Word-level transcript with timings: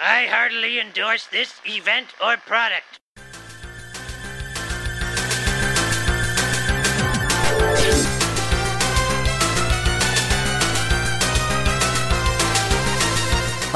I 0.00 0.26
heartily 0.26 0.80
endorse 0.80 1.26
this 1.26 1.60
event 1.66 2.08
or 2.20 2.36
product. 2.36 2.98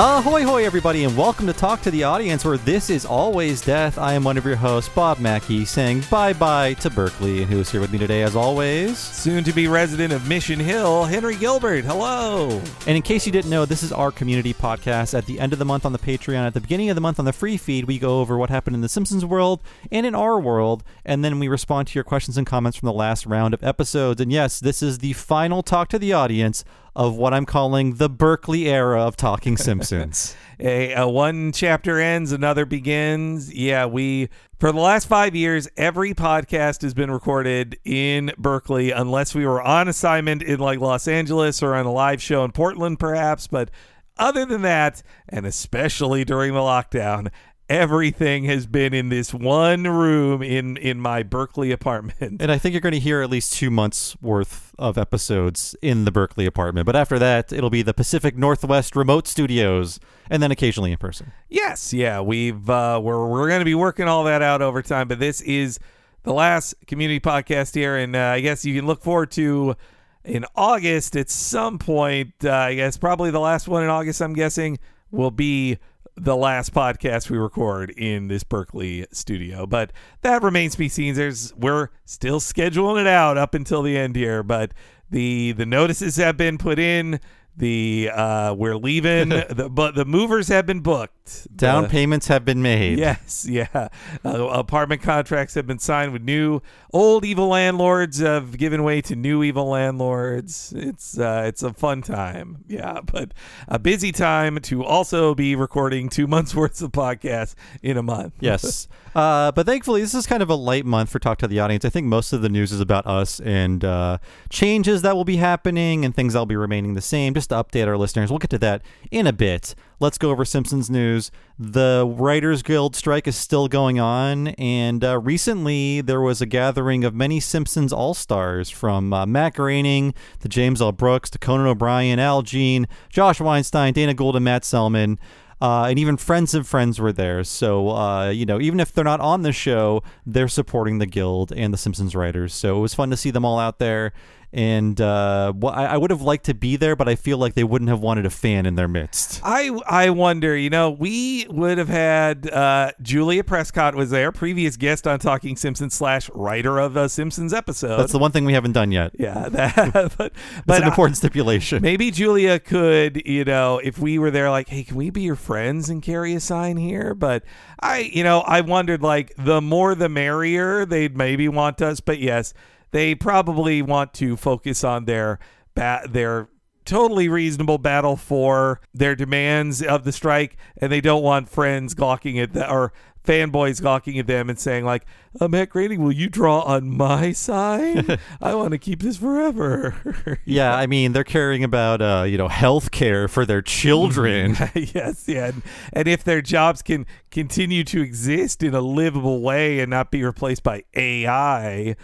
Ahoy, 0.00 0.45
hoy, 0.45 0.64
everybody, 0.64 1.03
and 1.03 1.16
welcome 1.16 1.48
to 1.48 1.53
Talk 1.53 1.82
to 1.82 1.90
the 1.90 2.04
Audience, 2.04 2.44
where 2.44 2.56
this 2.56 2.88
is 2.88 3.04
always 3.04 3.60
death. 3.60 3.98
I 3.98 4.12
am 4.12 4.22
one 4.22 4.38
of 4.38 4.44
your 4.44 4.54
hosts, 4.54 4.88
Bob 4.94 5.19
Mackey, 5.19 5.65
saying 5.65 6.04
bye 6.08 6.33
bye 6.33 6.74
to 6.74 6.88
Berkeley. 6.88 7.42
And 7.42 7.51
who 7.51 7.58
is 7.58 7.69
here 7.69 7.80
with 7.80 7.90
me 7.90 7.98
today, 7.98 8.22
as 8.22 8.37
always? 8.37 8.97
Soon 8.97 9.42
to 9.42 9.53
be 9.53 9.66
resident 9.66 10.12
of 10.12 10.29
Mission 10.29 10.61
Hill, 10.61 11.03
Henry 11.03 11.34
Gilbert. 11.34 11.84
Hello. 11.84 12.62
And 12.87 12.97
in 12.97 13.03
case 13.03 13.26
you 13.26 13.33
didn't 13.33 13.51
know, 13.51 13.65
this 13.65 13.83
is 13.83 13.90
our 13.90 14.12
community 14.12 14.54
podcast. 14.54 15.19
At 15.19 15.26
the 15.26 15.40
end 15.40 15.53
of 15.53 15.58
the 15.58 15.65
month 15.65 15.84
on 15.84 15.92
the 15.92 15.99
Patreon, 15.99 16.46
at 16.46 16.55
the 16.55 16.60
beginning 16.60 16.91
of 16.91 16.95
the 16.95 17.01
month 17.01 17.19
on 17.19 17.24
the 17.24 17.33
free 17.33 17.56
feed, 17.56 17.87
we 17.87 17.99
go 17.99 18.21
over 18.21 18.38
what 18.38 18.51
happened 18.51 18.77
in 18.77 18.83
the 18.83 18.88
Simpsons 18.88 19.24
world 19.24 19.60
and 19.91 20.07
in 20.07 20.15
our 20.15 20.38
world, 20.38 20.85
and 21.05 21.24
then 21.24 21.41
we 21.41 21.49
respond 21.49 21.88
to 21.88 21.95
your 21.96 22.05
questions 22.05 22.38
and 22.38 22.46
comments 22.46 22.79
from 22.79 22.87
the 22.87 22.93
last 22.93 23.27
round 23.27 23.52
of 23.52 23.65
episodes. 23.65 24.21
And 24.21 24.30
yes, 24.30 24.60
this 24.60 24.80
is 24.80 24.99
the 24.99 25.15
final 25.15 25.65
Talk 25.65 25.88
to 25.88 25.99
the 25.99 26.12
Audience 26.12 26.65
of 26.98 27.15
what 27.15 27.33
I'm 27.33 27.47
calling 27.47 27.95
the 27.95 28.11
Berkeley 28.11 28.69
era 28.69 29.01
of 29.02 29.15
Talking 29.16 29.57
Simpsons. 29.57 30.34
a, 30.59 30.93
a 30.95 31.09
one 31.09 31.52
chapter 31.52 32.01
ends, 32.01 32.33
another 32.33 32.66
begins. 32.66 33.55
Yeah, 33.55 33.87
we 33.87 34.30
for 34.59 34.73
the 34.73 34.80
last 34.80 35.07
five 35.07 35.37
years, 35.37 35.69
every 35.77 36.12
podcast 36.12 36.83
has 36.83 36.95
been 36.95 37.12
recorded 37.12 37.79
in 37.84 38.33
Berkeley, 38.37 38.91
unless 38.91 39.33
we 39.33 39.47
were 39.47 39.62
on 39.62 39.87
assignment 39.87 40.43
in 40.43 40.59
like 40.59 40.80
Los 40.80 41.07
Angeles 41.07 41.62
or 41.62 41.77
on 41.77 41.87
a 41.87 41.93
live 41.93 42.21
show 42.21 42.45
in 42.45 42.51
Portland, 42.51 42.99
perhaps. 42.99 43.46
But 43.46 43.71
other 44.19 44.45
than 44.45 44.62
that, 44.62 45.05
and 45.29 45.46
especially 45.46 46.24
during 46.24 46.52
the 46.52 46.59
lockdown, 46.59 47.30
everything 47.69 48.45
has 48.45 48.67
been 48.67 48.95
in 48.95 49.09
this 49.09 49.35
one 49.35 49.85
room 49.85 50.43
in 50.43 50.77
in 50.77 51.01
my 51.01 51.23
Berkeley 51.23 51.71
apartment. 51.71 52.41
And 52.41 52.51
I 52.51 52.59
think 52.59 52.73
you're 52.73 52.80
going 52.80 52.95
to 52.95 53.01
hear 53.01 53.23
at 53.23 53.30
least 53.30 53.52
two 53.52 53.71
months 53.71 54.16
worth 54.21 54.75
of 54.79 54.97
episodes 54.97 55.77
in 55.83 56.05
the 56.05 56.10
Berkeley 56.10 56.47
apartment. 56.47 56.87
But 56.87 56.97
after 56.97 57.19
that, 57.19 57.52
it'll 57.52 57.71
be 57.71 57.83
the 57.83 57.95
Pacific 57.95 58.37
Northwest 58.37 58.97
remote 58.97 59.27
studios, 59.27 60.01
and 60.30 60.43
then 60.43 60.51
occasionally 60.51 60.93
in 60.93 60.99
person. 60.99 61.33
Yes, 61.49 61.93
yeah, 61.93 62.21
we've 62.21 62.69
uh, 62.69 63.01
we're 63.02 63.29
we're 63.29 63.49
going 63.49 63.60
to 63.60 63.65
be 63.65 63.75
working 63.75 64.08
all 64.08 64.25
that 64.25 64.42
out 64.42 64.62
over 64.62 64.82
time. 64.82 65.08
But 65.08 65.19
this 65.19 65.41
is 65.42 65.78
the 66.22 66.32
last 66.32 66.75
community 66.86 67.20
podcast 67.20 67.75
here, 67.75 67.97
and 67.97 68.16
uh, 68.16 68.20
I 68.20 68.41
guess 68.41 68.64
you 68.64 68.75
can 68.75 68.86
look 68.86 69.03
forward 69.03 69.30
to 69.32 69.77
in 70.25 70.44
August 70.55 71.16
at 71.16 71.30
some 71.30 71.78
point. 71.78 72.32
Uh, 72.44 72.53
I 72.53 72.75
guess 72.75 72.97
probably 72.97 73.30
the 73.30 73.41
last 73.41 73.69
one 73.69 73.82
in 73.82 73.88
August. 73.88 74.20
I'm 74.20 74.34
guessing 74.34 74.78
will 75.10 75.30
be 75.30 75.78
the 76.20 76.36
last 76.36 76.72
podcast 76.72 77.30
we 77.30 77.38
record 77.38 77.91
in 77.91 78.28
this 78.28 78.44
Berkeley 78.44 79.06
studio. 79.12 79.66
But 79.66 79.92
that 80.22 80.42
remains 80.42 80.72
to 80.72 80.78
be 80.78 80.88
seen. 80.88 81.14
There's 81.14 81.55
we're 81.56 81.88
still 82.05 82.41
scheduling 82.41 83.00
it 83.00 83.06
out 83.06 83.36
up 83.36 83.55
until 83.55 83.83
the 83.83 83.97
end 83.97 84.16
here, 84.16 84.42
but 84.42 84.72
the 85.10 85.52
the 85.52 85.66
notices 85.66 86.16
have 86.16 86.36
been 86.36 86.58
put 86.58 86.78
in. 86.78 87.20
The 87.56 88.10
uh, 88.12 88.55
we're 88.55 88.77
leaving, 88.77 89.28
the, 89.30 89.69
but 89.70 89.94
the 89.94 90.05
movers 90.05 90.48
have 90.48 90.66
been 90.66 90.80
booked. 90.80 91.17
Down 91.54 91.84
The- 91.84 91.88
payments 91.88 92.28
have 92.28 92.44
been 92.44 92.62
made. 92.62 92.98
Yes, 92.98 93.46
yeah. 93.50 93.88
Uh, 94.24 94.48
apartment 94.48 95.02
contracts 95.02 95.54
have 95.54 95.66
been 95.66 95.78
signed 95.78 96.12
with 96.12 96.22
new 96.22 96.60
old 96.92 97.24
evil 97.24 97.48
landlords 97.48 98.18
have 98.18 98.56
given 98.56 98.82
way 98.82 99.00
to 99.02 99.14
new 99.16 99.42
evil 99.42 99.68
landlords. 99.68 100.72
It's 100.76 101.18
uh, 101.18 101.44
it's 101.46 101.62
a 101.62 101.72
fun 101.72 102.02
time, 102.02 102.64
yeah, 102.68 103.00
but 103.04 103.32
a 103.68 103.78
busy 103.78 104.12
time 104.12 104.58
to 104.62 104.84
also 104.84 105.34
be 105.34 105.54
recording 105.56 106.08
two 106.08 106.26
months 106.34 106.54
worth 106.54 106.80
of 106.82 106.92
podcasts 106.92 107.54
in 107.82 107.96
a 107.96 108.02
month. 108.02 108.34
Yes. 108.40 108.88
Uh, 109.14 109.50
but 109.52 109.66
thankfully, 109.66 110.00
this 110.00 110.14
is 110.14 110.26
kind 110.26 110.42
of 110.42 110.50
a 110.50 110.54
light 110.54 110.84
month 110.84 111.10
for 111.10 111.18
Talk 111.18 111.38
to 111.38 111.48
the 111.48 111.58
Audience. 111.58 111.84
I 111.84 111.88
think 111.88 112.06
most 112.06 112.32
of 112.32 112.40
the 112.42 112.48
news 112.48 112.70
is 112.72 112.80
about 112.80 113.06
us 113.06 113.40
and 113.40 113.84
uh, 113.84 114.19
changes 114.48 115.03
that 115.03 115.16
will 115.16 115.24
be 115.24 115.36
happening 115.36 116.04
and 116.04 116.14
things 116.14 116.34
that 116.34 116.38
will 116.38 116.47
be 116.47 116.56
remaining 116.56 116.94
the 116.94 117.00
same. 117.00 117.34
Just 117.34 117.48
to 117.48 117.56
update 117.56 117.86
our 117.88 117.97
listeners, 117.97 118.30
we'll 118.30 118.38
get 118.38 118.50
to 118.50 118.58
that 118.58 118.82
in 119.10 119.26
a 119.26 119.32
bit. 119.32 119.74
Let's 120.00 120.16
go 120.16 120.31
over 120.31 120.44
Simpsons 120.44 120.88
news. 120.88 121.32
The 121.59 122.06
Writers 122.09 122.62
Guild 122.62 122.94
strike 122.94 123.26
is 123.26 123.34
still 123.34 123.66
going 123.66 123.98
on, 123.98 124.48
and 124.48 125.03
uh, 125.03 125.19
recently 125.19 126.03
there 126.03 126.20
was 126.20 126.41
a 126.41 126.47
gathering 126.47 127.03
of 127.03 127.16
many 127.16 127.41
Simpsons 127.41 127.92
All 127.92 128.14
Stars 128.14 128.70
from 128.70 129.12
uh, 129.12 129.26
Matt 129.26 129.54
Groening 129.54 130.14
to 130.38 130.48
James 130.48 130.81
L. 130.81 130.92
Brooks 130.92 131.31
to 131.31 131.38
Conan 131.38 131.66
O'Brien, 131.66 132.20
Al 132.20 132.42
Jean, 132.42 132.86
Josh 133.09 133.41
Weinstein, 133.41 133.92
Dana 133.92 134.14
Gould, 134.14 134.36
and 134.36 134.44
Matt 134.44 134.64
Selman. 134.64 135.19
Uh, 135.60 135.86
and 135.86 135.98
even 135.98 136.16
friends 136.16 136.54
of 136.54 136.69
friends 136.69 137.00
were 137.00 137.12
there. 137.12 137.42
So, 137.42 137.91
uh, 137.91 138.28
you 138.28 138.47
know, 138.47 138.60
even 138.60 138.78
if 138.78 138.92
they're 138.92 139.03
not 139.03 139.19
on 139.19 139.42
the 139.42 139.50
show, 139.50 140.04
they're 140.25 140.47
supporting 140.47 140.98
the 140.98 141.06
Guild 141.06 141.50
and 141.50 141.75
the 141.75 141.78
Simpsons 141.78 142.15
writers. 142.15 142.54
So 142.54 142.78
it 142.78 142.80
was 142.80 142.94
fun 142.94 143.10
to 143.10 143.16
see 143.16 143.32
them 143.32 143.44
all 143.44 143.59
out 143.59 143.80
there. 143.80 144.12
And 144.50 144.98
uh, 144.98 145.53
wh- 145.53 145.66
I, 145.76 145.86
I 145.86 145.97
would 145.98 146.10
have 146.10 146.22
liked 146.22 146.47
to 146.47 146.54
be 146.54 146.76
there, 146.76 146.97
but 146.97 147.06
I 147.06 147.16
feel 147.16 147.36
like 147.36 147.53
they 147.53 147.64
wouldn't 147.64 147.91
have 147.91 148.00
wanted 148.00 148.25
a 148.25 148.31
fan 148.31 148.64
in 148.64 148.76
their 148.76 148.88
midst. 148.88 149.42
I 149.44 149.69
I 149.86 150.09
wonder, 150.09 150.56
you 150.56 150.70
know, 150.70 150.91
we 150.91 151.47
would 151.50 151.76
have 151.76 151.91
had 151.91 152.48
uh, 152.50 152.92
Julia 153.03 153.44
Prescott 153.44 153.94
was 153.94 154.09
there, 154.09 154.32
previous 154.32 154.78
guest 154.78 155.06
on 155.06 155.19
Talking 155.19 155.54
Simpsons 155.54 155.92
slash 155.92 156.31
writer 156.34 156.78
of 156.78 156.97
a 156.97 157.10
Simpsons 157.10 157.53
episode. 157.53 157.98
That's 157.98 158.12
the 158.12 158.19
one 158.19 158.32
thing 158.32 158.47
we 158.47 158.54
haven't 158.54 158.72
done 158.72 158.91
yet. 158.91 159.12
yeah, 159.19 159.48
that, 159.50 159.75
but 159.94 160.32
That's 160.32 160.32
but 160.66 160.78
an 160.78 160.84
I- 160.84 160.88
important 160.88 161.19
stipulation. 161.19 161.82
Maybe 161.82 162.10
Julia 162.10 162.59
could, 162.59 163.20
you 163.26 163.44
know, 163.44 163.78
if 163.84 163.98
we 163.98 164.19
were 164.19 164.30
there, 164.30 164.48
like, 164.50 164.70
hey, 164.70 164.82
can 164.82 164.97
we 164.97 165.10
be 165.10 165.20
your 165.22 165.36
friends 165.36 165.91
and 165.91 166.03
carry 166.03 166.32
a 166.34 166.41
sign 166.41 166.78
here? 166.78 167.15
But 167.15 167.44
I, 167.80 167.98
you 167.98 168.25
know, 168.25 168.41
I 168.41 168.62
wondered, 168.62 169.03
like, 169.03 169.34
the 169.36 169.60
more 169.60 169.94
the 169.94 170.09
merrier. 170.09 170.86
They'd 170.86 171.16
maybe 171.19 171.48
want 171.50 171.82
us, 171.82 172.00
but 172.00 172.19
yes, 172.19 172.54
they 172.91 173.15
probably 173.15 173.82
want 173.82 174.15
to 174.15 174.37
focus 174.37 174.84
on 174.84 175.04
their 175.04 175.38
bat, 175.75 176.12
their 176.12 176.49
totally 176.84 177.28
reasonable 177.28 177.76
battle 177.76 178.16
for 178.16 178.81
their 178.94 179.15
demands 179.15 179.82
of 179.82 180.04
the 180.04 180.12
strike, 180.12 180.56
and 180.78 180.91
they 180.91 181.03
don't 181.03 181.22
want 181.22 181.48
friends 181.48 181.93
gawking 181.94 182.38
at 182.38 182.54
the 182.54 182.69
or 182.71 182.93
fanboys 183.28 183.82
gawking 183.82 184.19
at 184.19 184.27
them 184.27 184.48
and 184.48 184.59
saying 184.59 184.87
like, 184.87 185.04
uh, 185.38 185.47
"Matt 185.47 185.69
Groening, 185.69 186.03
will 186.03 186.12
you 186.12 186.31
draw 186.31 186.60
on 186.60 186.88
my 186.88 187.32
sign? 187.32 188.19
I 188.41 188.54
want 188.54 188.71
to 188.71 188.78
keep 188.78 189.03
this 189.03 189.19
forever." 189.19 190.38
Yeah, 190.44 190.75
I 190.75 190.87
mean, 190.87 191.12
they're 191.12 191.25
caring 191.25 191.62
about, 191.62 192.00
uh, 192.00 192.25
you 192.27 192.38
know, 192.38 192.48
health 192.48 192.91
care 192.91 193.28
for 193.28 193.44
their 193.44 193.60
children. 193.60 194.56
yes, 194.75 195.28
yeah, 195.28 195.48
and, 195.48 195.62
and 195.93 196.09
if 196.09 196.25
their 196.25 196.41
jobs 196.41 196.81
can 196.81 197.06
continue 197.31 197.84
to 197.84 198.00
exist 198.00 198.62
in 198.62 198.75
a 198.75 198.81
livable 198.81 199.43
way 199.43 199.81
and 199.81 199.91
not 199.91 200.10
be 200.10 200.25
replaced 200.25 200.62
by 200.62 200.84
AI, 200.94 201.97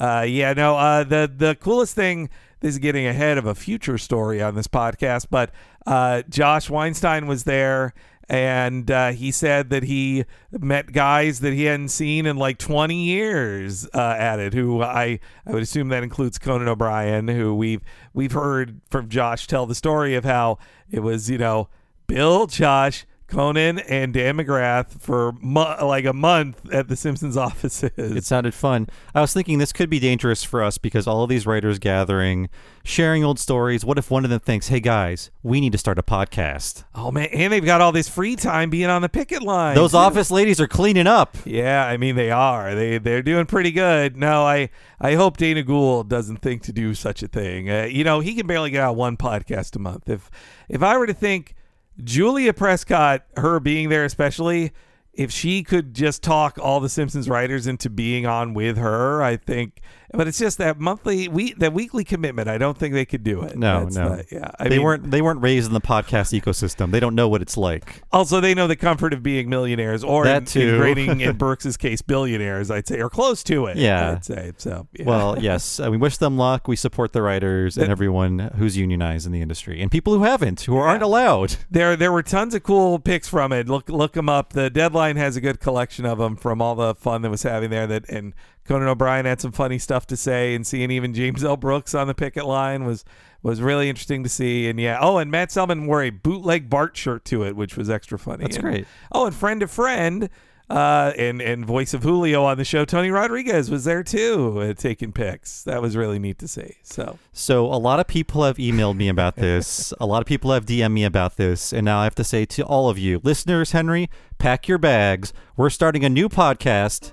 uh, 0.00 0.24
yeah, 0.28 0.52
no, 0.52 0.76
uh, 0.76 1.04
the 1.04 1.30
the 1.34 1.56
coolest 1.56 1.94
thing. 1.94 2.30
This 2.60 2.74
is 2.74 2.78
getting 2.78 3.06
ahead 3.06 3.38
of 3.38 3.46
a 3.46 3.56
future 3.56 3.98
story 3.98 4.40
on 4.40 4.54
this 4.54 4.68
podcast, 4.68 5.26
but 5.30 5.50
uh, 5.84 6.22
Josh 6.28 6.70
Weinstein 6.70 7.26
was 7.26 7.44
there. 7.44 7.92
And 8.28 8.88
uh, 8.90 9.10
he 9.10 9.30
said 9.32 9.70
that 9.70 9.82
he 9.82 10.24
met 10.52 10.92
guys 10.92 11.40
that 11.40 11.52
he 11.52 11.64
hadn't 11.64 11.88
seen 11.88 12.24
in 12.24 12.36
like 12.36 12.56
20 12.56 12.94
years 12.94 13.86
uh, 13.92 14.14
at 14.16 14.38
it. 14.38 14.54
Who 14.54 14.80
I 14.80 15.18
I 15.44 15.52
would 15.52 15.62
assume 15.62 15.88
that 15.88 16.02
includes 16.02 16.38
Conan 16.38 16.68
O'Brien, 16.68 17.28
who 17.28 17.54
we've 17.54 17.82
we've 18.14 18.32
heard 18.32 18.80
from 18.90 19.08
Josh 19.08 19.46
tell 19.48 19.66
the 19.66 19.74
story 19.74 20.14
of 20.14 20.24
how 20.24 20.58
it 20.90 21.00
was 21.00 21.28
you 21.28 21.36
know 21.36 21.68
Bill, 22.06 22.46
Josh, 22.46 23.04
Conan, 23.32 23.78
and 23.80 24.12
Dan 24.12 24.36
McGrath 24.36 25.00
for 25.00 25.32
mo- 25.40 25.76
like 25.86 26.04
a 26.04 26.12
month 26.12 26.70
at 26.72 26.88
the 26.88 26.96
Simpsons 26.96 27.36
offices. 27.48 27.90
It 27.96 28.24
sounded 28.24 28.52
fun. 28.52 28.88
I 29.14 29.22
was 29.22 29.32
thinking 29.32 29.58
this 29.58 29.72
could 29.72 29.88
be 29.88 29.98
dangerous 29.98 30.44
for 30.44 30.62
us 30.62 30.76
because 30.76 31.06
all 31.06 31.22
of 31.22 31.30
these 31.30 31.46
writers 31.46 31.78
gathering, 31.78 32.50
sharing 32.84 33.24
old 33.24 33.38
stories. 33.38 33.84
What 33.84 33.96
if 33.96 34.10
one 34.10 34.24
of 34.24 34.30
them 34.30 34.40
thinks, 34.40 34.68
hey 34.68 34.80
guys, 34.80 35.30
we 35.42 35.60
need 35.60 35.72
to 35.72 35.78
start 35.78 35.98
a 35.98 36.02
podcast? 36.02 36.84
oh 36.94 37.10
man, 37.10 37.28
and 37.32 37.52
they've 37.52 37.64
got 37.64 37.80
all 37.80 37.90
this 37.92 38.08
free 38.08 38.36
time 38.36 38.68
being 38.68 38.90
on 38.90 39.00
the 39.02 39.08
picket 39.08 39.42
line. 39.42 39.74
Those 39.74 39.92
too. 39.92 39.96
office 39.96 40.30
ladies 40.30 40.60
are 40.60 40.68
cleaning 40.68 41.06
up. 41.06 41.36
Yeah, 41.46 41.86
I 41.86 41.96
mean 41.96 42.16
they 42.16 42.30
are. 42.30 42.74
They 42.74 42.98
they're 42.98 43.22
doing 43.22 43.46
pretty 43.46 43.70
good. 43.70 44.16
No, 44.16 44.44
I 44.44 44.68
I 45.00 45.14
hope 45.14 45.38
Dana 45.38 45.62
Gould 45.62 46.08
doesn't 46.10 46.36
think 46.42 46.62
to 46.64 46.72
do 46.72 46.94
such 46.94 47.22
a 47.22 47.28
thing. 47.28 47.70
Uh, 47.70 47.84
you 47.84 48.04
know, 48.04 48.20
he 48.20 48.34
can 48.34 48.46
barely 48.46 48.70
get 48.70 48.82
out 48.82 48.94
one 48.96 49.16
podcast 49.16 49.74
a 49.74 49.78
month. 49.78 50.08
If 50.08 50.30
if 50.68 50.82
I 50.82 50.98
were 50.98 51.06
to 51.06 51.14
think 51.14 51.54
Julia 52.02 52.52
Prescott, 52.52 53.24
her 53.36 53.60
being 53.60 53.88
there 53.88 54.04
especially, 54.04 54.72
if 55.12 55.30
she 55.30 55.62
could 55.62 55.94
just 55.94 56.22
talk 56.22 56.58
all 56.58 56.80
the 56.80 56.88
Simpsons 56.88 57.28
writers 57.28 57.66
into 57.66 57.90
being 57.90 58.26
on 58.26 58.54
with 58.54 58.78
her, 58.78 59.22
I 59.22 59.36
think. 59.36 59.80
But 60.14 60.28
it's 60.28 60.38
just 60.38 60.58
that 60.58 60.78
monthly, 60.78 61.26
we 61.28 61.54
that 61.54 61.72
weekly 61.72 62.04
commitment. 62.04 62.48
I 62.48 62.58
don't 62.58 62.76
think 62.76 62.92
they 62.92 63.04
could 63.06 63.24
do 63.24 63.42
it. 63.42 63.56
No, 63.56 63.84
That's 63.84 63.96
no. 63.96 64.16
the- 64.16 64.26
yeah, 64.30 64.50
I 64.58 64.64
they 64.68 64.76
mean, 64.76 64.82
weren't 64.84 65.10
they 65.10 65.22
weren't 65.22 65.40
raised 65.40 65.66
in 65.68 65.72
the 65.74 65.80
podcast 65.80 66.38
ecosystem. 66.38 66.90
They 66.90 67.00
don't 67.00 67.14
know 67.14 67.28
what 67.28 67.40
it's 67.42 67.56
like. 67.56 68.02
Also, 68.12 68.40
they 68.40 68.54
know 68.54 68.66
the 68.66 68.76
comfort 68.76 69.12
of 69.14 69.22
being 69.22 69.48
millionaires, 69.48 70.04
or 70.04 70.24
That 70.24 70.38
in, 70.42 70.44
too. 70.46 70.60
in 70.74 70.80
Groening 70.80 71.20
in 71.22 71.36
Brooks's 71.38 71.76
case, 71.76 72.02
billionaires. 72.02 72.70
I'd 72.70 72.86
say, 72.86 73.00
or 73.00 73.08
close 73.08 73.42
to 73.44 73.66
it. 73.66 73.76
Yeah. 73.78 74.12
I'd 74.12 74.24
say 74.24 74.52
so. 74.58 74.86
yeah. 74.92 75.04
Well, 75.06 75.38
yes, 75.40 75.80
uh, 75.80 75.90
we 75.90 75.96
wish 75.96 76.18
them 76.18 76.36
luck. 76.36 76.68
We 76.68 76.76
support 76.76 77.12
the 77.14 77.22
writers 77.22 77.78
and 77.78 77.90
everyone 77.90 78.38
who's 78.56 78.76
unionized 78.76 79.24
in 79.26 79.32
the 79.32 79.40
industry, 79.40 79.80
and 79.80 79.90
people 79.90 80.12
who 80.14 80.24
haven't, 80.24 80.60
who 80.62 80.76
aren't 80.76 81.02
allowed. 81.02 81.56
there 81.70 81.96
there 81.96 82.12
were 82.12 82.22
tons 82.22 82.54
of 82.54 82.62
cool 82.62 82.98
pics 82.98 83.28
from 83.28 83.52
it. 83.52 83.68
Look 83.68 83.88
look 83.88 84.12
them 84.12 84.28
up. 84.28 84.52
The 84.52 84.68
deadline 84.68 85.16
has 85.16 85.36
a 85.36 85.40
good 85.40 85.58
collection 85.58 86.04
of 86.04 86.18
them 86.18 86.36
from 86.36 86.60
all 86.60 86.74
the 86.74 86.94
fun 86.94 87.22
that 87.22 87.30
was 87.30 87.44
having 87.44 87.70
there. 87.70 87.86
That 87.86 88.08
and 88.10 88.34
Conan 88.64 88.88
O'Brien 88.88 89.26
had 89.26 89.40
some 89.40 89.52
funny 89.52 89.78
stuff 89.78 90.06
to 90.06 90.16
say, 90.16 90.54
and 90.54 90.66
seeing 90.66 90.90
even 90.90 91.14
James 91.14 91.42
L. 91.44 91.56
Brooks 91.56 91.94
on 91.94 92.06
the 92.06 92.14
picket 92.14 92.46
line 92.46 92.84
was 92.84 93.04
was 93.42 93.60
really 93.60 93.88
interesting 93.88 94.22
to 94.22 94.28
see. 94.28 94.68
And 94.68 94.78
yeah, 94.80 94.98
oh, 95.00 95.18
and 95.18 95.30
Matt 95.30 95.50
Selman 95.50 95.86
wore 95.86 96.02
a 96.02 96.10
bootleg 96.10 96.70
Bart 96.70 96.96
shirt 96.96 97.24
to 97.26 97.42
it, 97.44 97.56
which 97.56 97.76
was 97.76 97.90
extra 97.90 98.18
funny. 98.18 98.44
That's 98.44 98.56
And- 98.56 98.64
great. 98.64 98.86
Oh, 99.10 99.26
and 99.26 99.34
friend 99.34 99.60
to 99.60 99.68
friend. 99.68 100.28
Uh, 100.70 101.12
and 101.18 101.42
and 101.42 101.66
voice 101.66 101.92
of 101.92 102.02
Julio 102.02 102.44
on 102.44 102.56
the 102.56 102.64
show, 102.64 102.86
Tony 102.86 103.10
Rodriguez 103.10 103.70
was 103.70 103.84
there 103.84 104.02
too, 104.02 104.58
uh, 104.58 104.72
taking 104.72 105.12
pics. 105.12 105.64
That 105.64 105.82
was 105.82 105.96
really 105.98 106.18
neat 106.18 106.38
to 106.38 106.48
see. 106.48 106.76
So 106.82 107.18
So 107.32 107.66
a 107.66 107.76
lot 107.76 108.00
of 108.00 108.06
people 108.06 108.42
have 108.44 108.56
emailed 108.56 108.96
me 108.96 109.08
about 109.08 109.36
this. 109.36 109.92
a 110.00 110.06
lot 110.06 110.22
of 110.22 110.26
people 110.26 110.50
have 110.52 110.64
DM'd 110.64 110.92
me 110.92 111.04
about 111.04 111.36
this, 111.36 111.74
and 111.74 111.84
now 111.84 111.98
I 111.98 112.04
have 112.04 112.14
to 112.14 112.24
say 112.24 112.46
to 112.46 112.62
all 112.62 112.88
of 112.88 112.96
you 112.98 113.20
listeners, 113.22 113.72
Henry, 113.72 114.08
pack 114.38 114.66
your 114.66 114.78
bags. 114.78 115.34
We're 115.58 115.68
starting 115.68 116.04
a 116.06 116.08
new 116.08 116.30
podcast. 116.30 117.12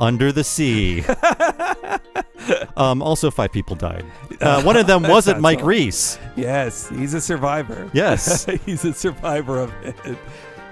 Under 0.00 0.32
the 0.32 0.42
Sea. 0.42 1.04
um, 2.76 3.02
also, 3.02 3.30
five 3.30 3.52
people 3.52 3.76
died. 3.76 4.04
Uh, 4.40 4.62
one 4.62 4.74
of 4.74 4.86
them 4.86 5.02
wasn't 5.02 5.38
Mike 5.38 5.60
so- 5.60 5.66
Reiss. 5.66 6.18
yes, 6.34 6.88
he's 6.88 7.12
a 7.12 7.20
survivor. 7.20 7.90
Yes. 7.92 8.46
he's 8.64 8.82
a 8.86 8.94
survivor 8.94 9.58
of 9.60 9.70
it. 9.84 10.16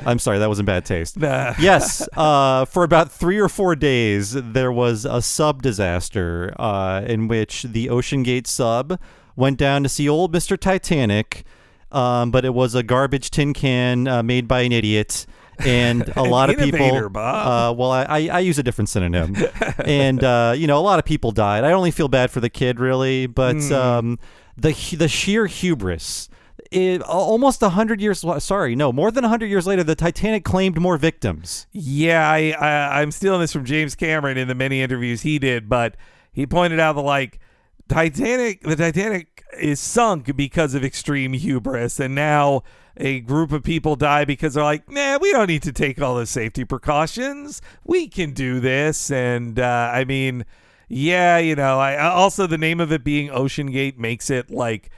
I'm 0.06 0.18
sorry, 0.18 0.38
that 0.38 0.48
was 0.48 0.58
in 0.58 0.64
bad 0.64 0.86
taste. 0.86 1.18
Nah. 1.18 1.52
yes, 1.60 2.08
uh, 2.16 2.64
for 2.64 2.82
about 2.82 3.12
three 3.12 3.38
or 3.38 3.50
four 3.50 3.76
days, 3.76 4.32
there 4.32 4.72
was 4.72 5.04
a 5.04 5.20
sub 5.20 5.60
disaster 5.60 6.54
uh, 6.58 7.02
in 7.06 7.28
which 7.28 7.64
the 7.64 7.90
Ocean 7.90 8.22
Gate 8.22 8.46
sub 8.46 8.98
went 9.36 9.58
down 9.58 9.82
to 9.82 9.88
see 9.90 10.08
old 10.08 10.32
Mr. 10.32 10.58
Titanic, 10.58 11.44
um, 11.92 12.30
but 12.30 12.46
it 12.46 12.54
was 12.54 12.74
a 12.74 12.82
garbage 12.82 13.30
tin 13.30 13.52
can 13.52 14.08
uh, 14.08 14.22
made 14.22 14.48
by 14.48 14.62
an 14.62 14.72
idiot. 14.72 15.26
And 15.64 16.12
a 16.16 16.22
lot 16.24 16.50
of 16.50 16.58
people. 16.58 17.10
Uh, 17.16 17.72
well, 17.72 17.90
I, 17.90 18.28
I, 18.32 18.40
use 18.40 18.58
a 18.58 18.62
different 18.62 18.88
synonym. 18.88 19.36
and, 19.84 20.22
uh, 20.22 20.54
you 20.56 20.66
know, 20.66 20.78
a 20.78 20.80
lot 20.80 20.98
of 20.98 21.04
people 21.04 21.32
died. 21.32 21.64
I 21.64 21.72
only 21.72 21.90
feel 21.90 22.08
bad 22.08 22.30
for 22.30 22.40
the 22.40 22.50
kid, 22.50 22.78
really, 22.78 23.26
but 23.26 23.56
Hmm. 23.56 23.72
um, 23.72 24.18
the, 24.56 24.72
the 24.96 25.08
sheer 25.08 25.46
hubris 25.46 26.28
it, 26.70 27.02
almost 27.02 27.62
a 27.62 27.70
hundred 27.70 28.00
years. 28.00 28.24
Sorry, 28.38 28.74
no, 28.74 28.92
more 28.92 29.10
than 29.10 29.24
a 29.24 29.28
hundred 29.28 29.46
years 29.46 29.66
later, 29.66 29.82
the 29.82 29.94
Titanic 29.94 30.44
claimed 30.44 30.80
more 30.80 30.96
victims. 30.96 31.66
Yeah, 31.72 32.28
I, 32.28 32.50
I 32.50 33.00
I'm 33.00 33.10
stealing 33.10 33.40
this 33.40 33.52
from 33.52 33.64
James 33.64 33.94
Cameron 33.94 34.36
in 34.36 34.48
the 34.48 34.54
many 34.54 34.82
interviews 34.82 35.22
he 35.22 35.38
did, 35.38 35.68
but 35.68 35.96
he 36.32 36.46
pointed 36.46 36.80
out 36.80 36.94
the 36.94 37.02
like 37.02 37.38
Titanic, 37.88 38.62
the 38.62 38.76
Titanic 38.76 39.44
is 39.58 39.80
sunk 39.80 40.36
because 40.36 40.74
of 40.74 40.84
extreme 40.84 41.32
hubris, 41.32 41.98
and 41.98 42.14
now 42.14 42.62
a 42.98 43.20
group 43.20 43.52
of 43.52 43.62
people 43.62 43.96
die 43.96 44.24
because 44.24 44.54
they're 44.54 44.64
like, 44.64 44.90
nah, 44.90 45.18
we 45.18 45.32
don't 45.32 45.46
need 45.46 45.62
to 45.62 45.72
take 45.72 46.00
all 46.00 46.16
the 46.16 46.26
safety 46.26 46.64
precautions. 46.64 47.62
We 47.84 48.08
can 48.08 48.32
do 48.32 48.60
this, 48.60 49.10
and 49.10 49.58
uh, 49.58 49.90
I 49.92 50.04
mean, 50.04 50.44
yeah, 50.88 51.38
you 51.38 51.54
know, 51.54 51.78
I 51.78 51.96
also 52.08 52.46
the 52.46 52.58
name 52.58 52.80
of 52.80 52.92
it 52.92 53.04
being 53.04 53.30
Ocean 53.30 53.70
Gate 53.70 53.98
makes 53.98 54.30
it 54.30 54.50
like. 54.50 54.90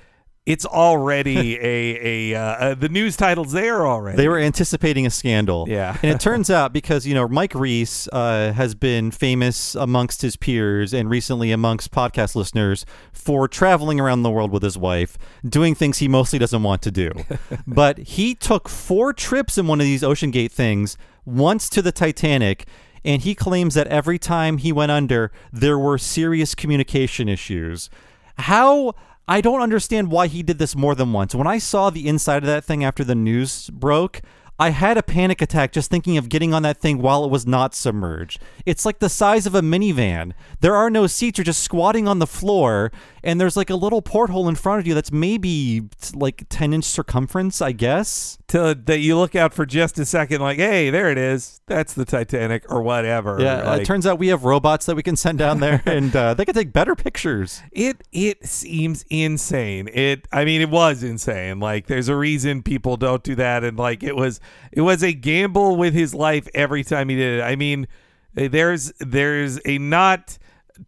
It's 0.47 0.65
already 0.65 1.59
a 1.61 2.33
a 2.33 2.35
uh, 2.35 2.41
uh, 2.41 2.75
the 2.75 2.89
news 2.89 3.17
titles 3.17 3.53
there 3.53 3.87
already. 3.87 4.17
They 4.17 4.29
were 4.29 4.39
anticipating 4.39 5.07
a 5.07 5.11
scandal. 5.11 5.67
Yeah. 5.69 5.97
and 6.03 6.13
it 6.13 6.21
turns 6.21 6.51
out 6.51 6.73
because, 6.73 7.07
you 7.07 7.15
know, 7.15 7.29
Mike 7.29 7.55
Reiss 7.55 8.09
uh, 8.13 8.53
has 8.53 8.75
been 8.75 9.11
famous 9.11 9.75
amongst 9.75 10.23
his 10.23 10.37
peers 10.37 10.93
and 10.95 11.11
recently 11.11 11.53
amongst 11.53 11.91
podcast 11.91 12.35
listeners 12.35 12.87
for 13.13 13.49
traveling 13.49 14.01
around 14.01 14.23
the 14.23 14.31
world 14.31 14.51
with 14.51 14.63
his 14.63 14.79
wife, 14.79 15.19
doing 15.47 15.75
things 15.75 15.99
he 15.99 16.09
mostly 16.09 16.39
doesn't 16.39 16.63
want 16.63 16.83
to 16.83 16.91
do. 16.91 17.13
but 17.67 17.99
he 17.99 18.35
took 18.35 18.69
four 18.69 19.13
trips 19.13 19.59
in 19.59 19.67
one 19.67 19.81
of 19.81 19.85
these 19.85 20.03
Ocean 20.03 20.31
Gate 20.31 20.53
things, 20.53 20.97
once 21.25 21.69
to 21.69 21.83
the 21.83 21.93
Titanic. 21.93 22.67
And 23.05 23.23
he 23.23 23.35
claims 23.35 23.75
that 23.75 23.87
every 23.87 24.19
time 24.19 24.59
he 24.59 24.73
went 24.73 24.93
under, 24.93 25.33
there 25.53 25.79
were 25.79 25.97
serious 25.97 26.55
communication 26.55 27.29
issues. 27.29 27.89
How 28.37 28.95
I 29.31 29.41
don't 29.41 29.61
understand 29.61 30.11
why 30.11 30.27
he 30.27 30.43
did 30.43 30.59
this 30.59 30.75
more 30.75 30.97
than 30.97 31.13
once. 31.13 31.37
When 31.37 31.47
I 31.47 31.59
saw 31.59 31.89
the 31.89 32.09
inside 32.09 32.39
of 32.39 32.49
that 32.49 32.65
thing 32.65 32.83
after 32.83 33.05
the 33.05 33.15
news 33.15 33.71
broke, 33.71 34.23
I 34.59 34.71
had 34.71 34.99
a 34.99 35.05
panic 35.05 35.41
attack 35.41 35.71
just 35.71 35.89
thinking 35.89 36.17
of 36.17 36.29
getting 36.29 36.53
on 36.53 36.65
that 36.65 36.79
thing 36.79 37.01
while 37.01 37.25
it 37.25 37.31
was 37.31 37.47
not 37.47 37.73
submerged. 37.73 38.43
It's 38.67 38.85
like 38.85 38.99
the 38.99 39.09
size 39.09 39.47
of 39.47 39.55
a 39.55 39.63
minivan. 39.63 40.33
There 40.63 40.75
are 40.75 40.91
no 40.91 41.07
seats. 41.07 41.39
You're 41.39 41.45
just 41.45 41.63
squatting 41.63 42.09
on 42.09 42.19
the 42.19 42.27
floor, 42.27 42.91
and 43.23 43.41
there's 43.41 43.57
like 43.57 43.71
a 43.71 43.75
little 43.77 44.03
porthole 44.03 44.49
in 44.49 44.55
front 44.55 44.81
of 44.81 44.87
you 44.87 44.95
that's 44.95 45.13
maybe 45.13 45.83
like 46.15 46.45
10 46.49 46.73
inch 46.73 46.85
circumference, 46.85 47.61
I 47.61 47.73
guess. 47.73 48.39
to 48.49 48.79
that 48.87 48.99
you 48.99 49.17
look 49.17 49.35
out 49.35 49.55
for 49.55 49.67
just 49.67 49.99
a 49.99 50.05
second, 50.05 50.41
like, 50.41 50.59
hey, 50.59 50.91
there 50.91 51.11
it 51.11 51.19
is. 51.19 51.61
That's 51.67 51.95
the 51.95 52.05
Titanic 52.05 52.65
or 52.71 52.83
whatever. 52.83 53.39
Yeah, 53.41 53.63
Like, 53.63 53.83
it 53.83 53.85
turns 53.85 54.07
out 54.07 54.19
we 54.19 54.29
have 54.29 54.45
robots 54.45 54.87
that 54.87 54.97
we 54.97 55.03
can 55.03 55.17
send 55.17 55.39
down 55.39 55.61
there, 55.61 55.83
and 55.87 56.15
uh, 56.15 56.35
they 56.35 56.45
can 56.45 56.55
take 56.55 56.73
better 56.73 56.95
pictures. 56.95 57.63
it 57.73 58.03
it 58.13 58.45
seems 58.47 59.05
insane. 59.11 59.89
It 59.93 60.27
I 60.33 60.45
mean, 60.45 60.61
it 60.61 60.71
was 60.71 61.03
insane. 61.03 61.61
Like, 61.61 61.87
there's 61.87 62.09
a 62.09 62.17
reason 62.17 62.63
people 62.63 62.97
don't 62.97 63.23
do 63.23 63.35
that, 63.37 63.65
and 63.65 63.79
like, 63.79 64.03
it 64.03 64.17
was 64.17 64.41
it 64.73 64.81
was 64.83 65.03
a 65.03 65.13
gamble 65.13 65.77
with 65.77 65.95
his 65.95 66.15
life 66.15 66.49
every 66.55 66.85
time 66.85 67.09
he 67.09 67.17
did 67.17 67.41
it. 67.41 67.43
I 67.43 67.57
mean, 67.57 67.87
there's 68.35 68.93
there's 68.99 69.61
a 69.65 69.79
not 69.79 70.39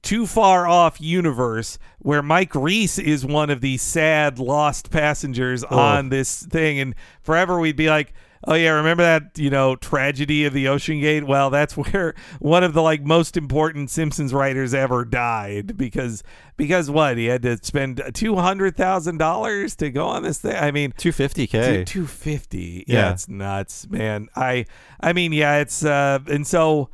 too 0.01 0.27
far 0.27 0.67
off 0.67 1.01
universe 1.01 1.79
where 1.99 2.23
Mike 2.23 2.55
Reiss 2.55 2.99
is 2.99 3.27
one 3.27 3.51
of 3.51 3.61
the 3.61 3.77
sad 3.77 4.39
lost 4.39 4.91
passengers 4.91 5.63
on 5.65 6.09
this 6.09 6.43
thing 6.45 6.79
and 6.81 6.95
forever 7.23 7.61
we'd 7.61 7.77
be 7.77 7.89
like 7.91 8.13
oh 8.49 8.55
yeah 8.55 8.71
remember 8.71 9.03
that 9.05 9.39
you 9.39 9.49
know 9.51 9.77
tragedy 9.77 10.45
of 10.45 10.53
the 10.53 10.67
ocean 10.67 11.01
gate 11.01 11.25
well 11.27 11.49
that's 11.51 11.77
where 11.77 12.15
one 12.41 12.65
of 12.65 12.73
the 12.73 12.83
like 12.83 13.03
most 13.05 13.37
important 13.37 13.89
simpsons 13.91 14.33
writers 14.35 14.75
ever 14.75 15.05
died 15.05 15.77
because 15.77 16.25
because 16.57 16.91
what 16.91 17.17
he 17.17 17.27
had 17.27 17.43
to 17.43 17.57
spend 17.63 17.99
$200000 17.99 19.77
to 19.77 19.91
go 19.91 20.07
on 20.07 20.23
this 20.23 20.39
thing 20.39 20.57
i 20.57 20.71
mean 20.71 20.93
250K. 20.93 21.87
Two 21.87 22.07
fifty. 22.07 22.85
Yeah, 22.87 22.99
Yeah. 22.99 23.13
it's 23.13 23.29
nuts, 23.29 23.89
man. 23.89 24.29
I 24.35 24.67
I 25.01 25.13
mean, 25.13 25.33
yeah, 25.33 25.57
it's 25.59 25.85
uh, 25.85 26.21
and 26.29 26.47
so 26.47 26.91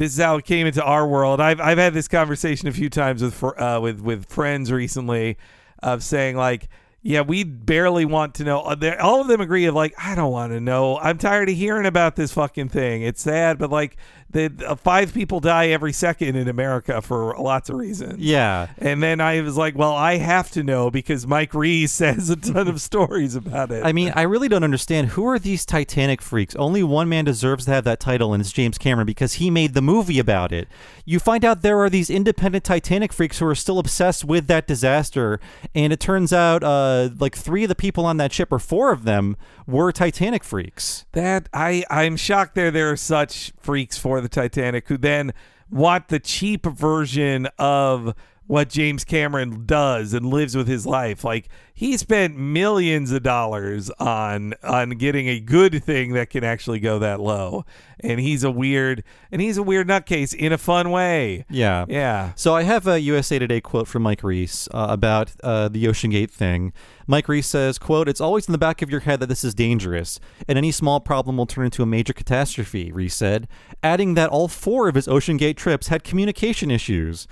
this 0.00 0.14
is 0.14 0.18
how 0.18 0.36
it 0.38 0.46
came 0.46 0.66
into 0.66 0.82
our 0.82 1.06
world. 1.06 1.40
I've 1.40 1.60
I've 1.60 1.76
had 1.78 1.92
this 1.92 2.08
conversation 2.08 2.68
a 2.68 2.72
few 2.72 2.88
times 2.88 3.22
with 3.22 3.44
uh, 3.44 3.78
with 3.82 4.00
with 4.00 4.24
friends 4.26 4.72
recently, 4.72 5.36
of 5.82 6.02
saying 6.02 6.36
like. 6.36 6.68
Yeah, 7.02 7.22
we 7.22 7.44
barely 7.44 8.04
want 8.04 8.34
to 8.34 8.44
know. 8.44 8.60
uh, 8.60 8.96
All 9.00 9.22
of 9.22 9.26
them 9.26 9.40
agree 9.40 9.64
of 9.64 9.74
like, 9.74 9.94
I 9.96 10.14
don't 10.14 10.30
want 10.30 10.52
to 10.52 10.60
know. 10.60 10.98
I'm 10.98 11.16
tired 11.16 11.48
of 11.48 11.54
hearing 11.54 11.86
about 11.86 12.14
this 12.14 12.30
fucking 12.30 12.68
thing. 12.68 13.00
It's 13.00 13.22
sad, 13.22 13.56
but 13.56 13.70
like, 13.70 13.96
the 14.32 14.52
uh, 14.66 14.76
five 14.76 15.12
people 15.12 15.40
die 15.40 15.68
every 15.68 15.92
second 15.92 16.36
in 16.36 16.48
America 16.48 17.02
for 17.02 17.36
lots 17.38 17.68
of 17.68 17.76
reasons. 17.76 18.18
Yeah. 18.18 18.68
And 18.78 19.02
then 19.02 19.20
I 19.20 19.40
was 19.40 19.56
like, 19.56 19.76
well, 19.76 19.92
I 19.92 20.18
have 20.18 20.50
to 20.52 20.62
know 20.62 20.90
because 20.90 21.26
Mike 21.26 21.52
Reiss 21.54 21.92
says 22.00 22.30
a 22.30 22.36
ton 22.36 22.68
of 22.68 22.80
stories 22.80 23.34
about 23.34 23.70
it. 23.70 23.84
I 23.84 23.92
mean, 23.92 24.12
I 24.14 24.22
really 24.22 24.48
don't 24.48 24.64
understand 24.64 25.08
who 25.08 25.26
are 25.26 25.38
these 25.38 25.66
Titanic 25.66 26.22
freaks. 26.22 26.54
Only 26.56 26.82
one 26.82 27.08
man 27.08 27.24
deserves 27.24 27.64
to 27.64 27.72
have 27.72 27.84
that 27.84 28.00
title, 28.00 28.32
and 28.32 28.40
it's 28.40 28.52
James 28.52 28.78
Cameron 28.78 29.06
because 29.06 29.34
he 29.34 29.50
made 29.50 29.74
the 29.74 29.82
movie 29.82 30.18
about 30.18 30.52
it. 30.52 30.68
You 31.04 31.18
find 31.18 31.44
out 31.44 31.62
there 31.62 31.80
are 31.80 31.90
these 31.90 32.10
independent 32.10 32.64
Titanic 32.64 33.12
freaks 33.12 33.38
who 33.38 33.46
are 33.46 33.54
still 33.54 33.78
obsessed 33.78 34.24
with 34.24 34.46
that 34.46 34.66
disaster, 34.66 35.40
and 35.74 35.92
it 35.92 36.00
turns 36.00 36.32
out 36.32 36.62
uh, 36.62 37.10
like 37.18 37.36
three 37.36 37.64
of 37.64 37.68
the 37.68 37.74
people 37.74 38.06
on 38.06 38.16
that 38.18 38.32
ship, 38.32 38.52
or 38.52 38.58
four 38.58 38.92
of 38.92 39.04
them, 39.04 39.36
were 39.66 39.92
Titanic 39.92 40.44
freaks. 40.44 41.06
That 41.12 41.48
I 41.52 41.84
I'm 41.90 42.16
shocked 42.16 42.54
there 42.54 42.70
there 42.70 42.90
are 42.90 42.96
such 42.96 43.52
freaks 43.58 43.98
for 43.98 44.19
the 44.22 44.28
Titanic 44.28 44.88
who 44.88 44.96
then 44.96 45.32
want 45.70 46.08
the 46.08 46.20
cheap 46.20 46.66
version 46.66 47.48
of 47.58 48.14
what 48.50 48.68
James 48.68 49.04
Cameron 49.04 49.64
does 49.64 50.12
and 50.12 50.26
lives 50.26 50.56
with 50.56 50.66
his 50.66 50.84
life. 50.84 51.22
Like 51.22 51.48
he 51.72 51.96
spent 51.96 52.36
millions 52.36 53.12
of 53.12 53.22
dollars 53.22 53.90
on 54.00 54.54
on 54.64 54.90
getting 54.90 55.28
a 55.28 55.38
good 55.38 55.84
thing 55.84 56.14
that 56.14 56.30
can 56.30 56.42
actually 56.42 56.80
go 56.80 56.98
that 56.98 57.20
low. 57.20 57.64
And 58.00 58.18
he's 58.18 58.42
a 58.42 58.50
weird 58.50 59.04
and 59.30 59.40
he's 59.40 59.56
a 59.56 59.62
weird 59.62 59.86
nutcase 59.86 60.34
in 60.34 60.52
a 60.52 60.58
fun 60.58 60.90
way. 60.90 61.44
Yeah. 61.48 61.84
Yeah. 61.88 62.32
So 62.34 62.56
I 62.56 62.64
have 62.64 62.88
a 62.88 63.00
USA 63.00 63.38
Today 63.38 63.60
quote 63.60 63.86
from 63.86 64.02
Mike 64.02 64.24
Reiss 64.24 64.66
uh, 64.74 64.88
about 64.90 65.30
uh, 65.44 65.68
the 65.68 65.84
OceanGate 65.84 66.32
thing. 66.32 66.72
Mike 67.06 67.28
Reiss 67.28 67.46
says, 67.46 67.78
"quote 67.78 68.08
It's 68.08 68.20
always 68.20 68.48
in 68.48 68.52
the 68.52 68.58
back 68.58 68.82
of 68.82 68.90
your 68.90 69.00
head 69.00 69.20
that 69.20 69.28
this 69.28 69.44
is 69.44 69.54
dangerous, 69.54 70.18
and 70.48 70.58
any 70.58 70.72
small 70.72 70.98
problem 70.98 71.36
will 71.36 71.46
turn 71.46 71.66
into 71.66 71.84
a 71.84 71.86
major 71.86 72.12
catastrophe." 72.12 72.90
Reiss 72.90 73.14
said, 73.14 73.46
adding 73.80 74.14
that 74.14 74.30
all 74.30 74.48
four 74.48 74.88
of 74.88 74.96
his 74.96 75.06
OceanGate 75.06 75.56
trips 75.56 75.86
had 75.86 76.02
communication 76.02 76.70
issues. 76.70 77.28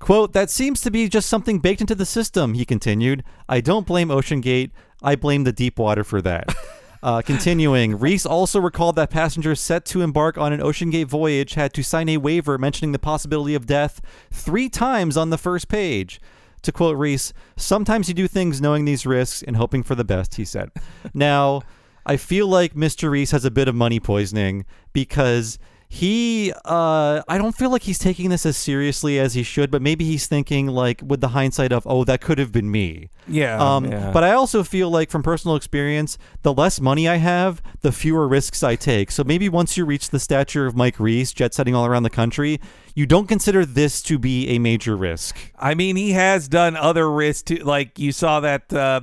Quote, 0.00 0.32
that 0.32 0.50
seems 0.50 0.80
to 0.80 0.90
be 0.90 1.08
just 1.08 1.28
something 1.28 1.60
baked 1.60 1.80
into 1.80 1.94
the 1.94 2.06
system, 2.06 2.54
he 2.54 2.64
continued. 2.64 3.22
I 3.48 3.60
don't 3.60 3.86
blame 3.86 4.08
OceanGate. 4.08 4.72
I 5.02 5.14
blame 5.14 5.44
the 5.44 5.52
deep 5.52 5.78
water 5.78 6.02
for 6.02 6.20
that. 6.22 6.52
Uh, 7.02 7.22
continuing, 7.22 7.98
Reiss 7.98 8.26
also 8.26 8.60
recalled 8.60 8.94
that 8.96 9.08
passengers 9.08 9.58
set 9.58 9.86
to 9.86 10.02
embark 10.02 10.36
on 10.36 10.52
an 10.52 10.60
OceanGate 10.60 11.06
voyage 11.06 11.54
had 11.54 11.72
to 11.72 11.82
sign 11.82 12.10
a 12.10 12.18
waiver 12.18 12.58
mentioning 12.58 12.92
the 12.92 12.98
possibility 12.98 13.54
of 13.54 13.64
death 13.64 14.02
three 14.30 14.68
times 14.68 15.16
on 15.16 15.30
the 15.30 15.38
first 15.38 15.68
page. 15.68 16.20
To 16.62 16.72
quote 16.72 16.98
Reiss, 16.98 17.32
sometimes 17.56 18.08
you 18.08 18.14
do 18.14 18.28
things 18.28 18.60
knowing 18.60 18.84
these 18.84 19.06
risks 19.06 19.42
and 19.42 19.56
hoping 19.56 19.82
for 19.82 19.94
the 19.94 20.04
best, 20.04 20.34
he 20.34 20.44
said. 20.44 20.70
now, 21.14 21.62
I 22.04 22.18
feel 22.18 22.46
like 22.46 22.74
Mr. 22.74 23.10
Reiss 23.10 23.30
has 23.30 23.46
a 23.46 23.50
bit 23.50 23.66
of 23.68 23.74
money 23.74 23.98
poisoning 23.98 24.66
because 24.92 25.58
he 25.92 26.52
uh 26.64 27.20
I 27.26 27.36
don't 27.36 27.56
feel 27.56 27.68
like 27.68 27.82
he's 27.82 27.98
taking 27.98 28.30
this 28.30 28.46
as 28.46 28.56
seriously 28.56 29.18
as 29.18 29.34
he 29.34 29.42
should, 29.42 29.72
but 29.72 29.82
maybe 29.82 30.04
he's 30.04 30.28
thinking 30.28 30.68
like 30.68 31.02
with 31.04 31.20
the 31.20 31.28
hindsight 31.28 31.72
of, 31.72 31.84
oh, 31.84 32.04
that 32.04 32.20
could 32.20 32.38
have 32.38 32.52
been 32.52 32.70
me. 32.70 33.10
Yeah. 33.26 33.58
Um, 33.58 33.86
yeah. 33.86 34.12
But 34.12 34.22
I 34.22 34.30
also 34.32 34.62
feel 34.62 34.88
like, 34.88 35.10
from 35.10 35.24
personal 35.24 35.56
experience, 35.56 36.16
the 36.42 36.54
less 36.54 36.80
money 36.80 37.08
I 37.08 37.16
have, 37.16 37.60
the 37.80 37.90
fewer 37.90 38.28
risks 38.28 38.62
I 38.62 38.76
take. 38.76 39.10
So 39.10 39.24
maybe 39.24 39.48
once 39.48 39.76
you 39.76 39.84
reach 39.84 40.10
the 40.10 40.20
stature 40.20 40.64
of 40.64 40.76
Mike 40.76 41.00
Reiss, 41.00 41.32
jet 41.32 41.54
setting 41.54 41.74
all 41.74 41.86
around 41.86 42.04
the 42.04 42.10
country, 42.10 42.60
you 42.94 43.04
don't 43.04 43.26
consider 43.26 43.66
this 43.66 44.00
to 44.02 44.16
be 44.16 44.48
a 44.48 44.60
major 44.60 44.96
risk. 44.96 45.52
I 45.58 45.74
mean, 45.74 45.96
he 45.96 46.12
has 46.12 46.48
done 46.48 46.76
other 46.76 47.10
risks 47.10 47.42
too. 47.42 47.56
Like 47.56 47.98
you 47.98 48.12
saw 48.12 48.38
that 48.40 48.72
uh, 48.72 49.00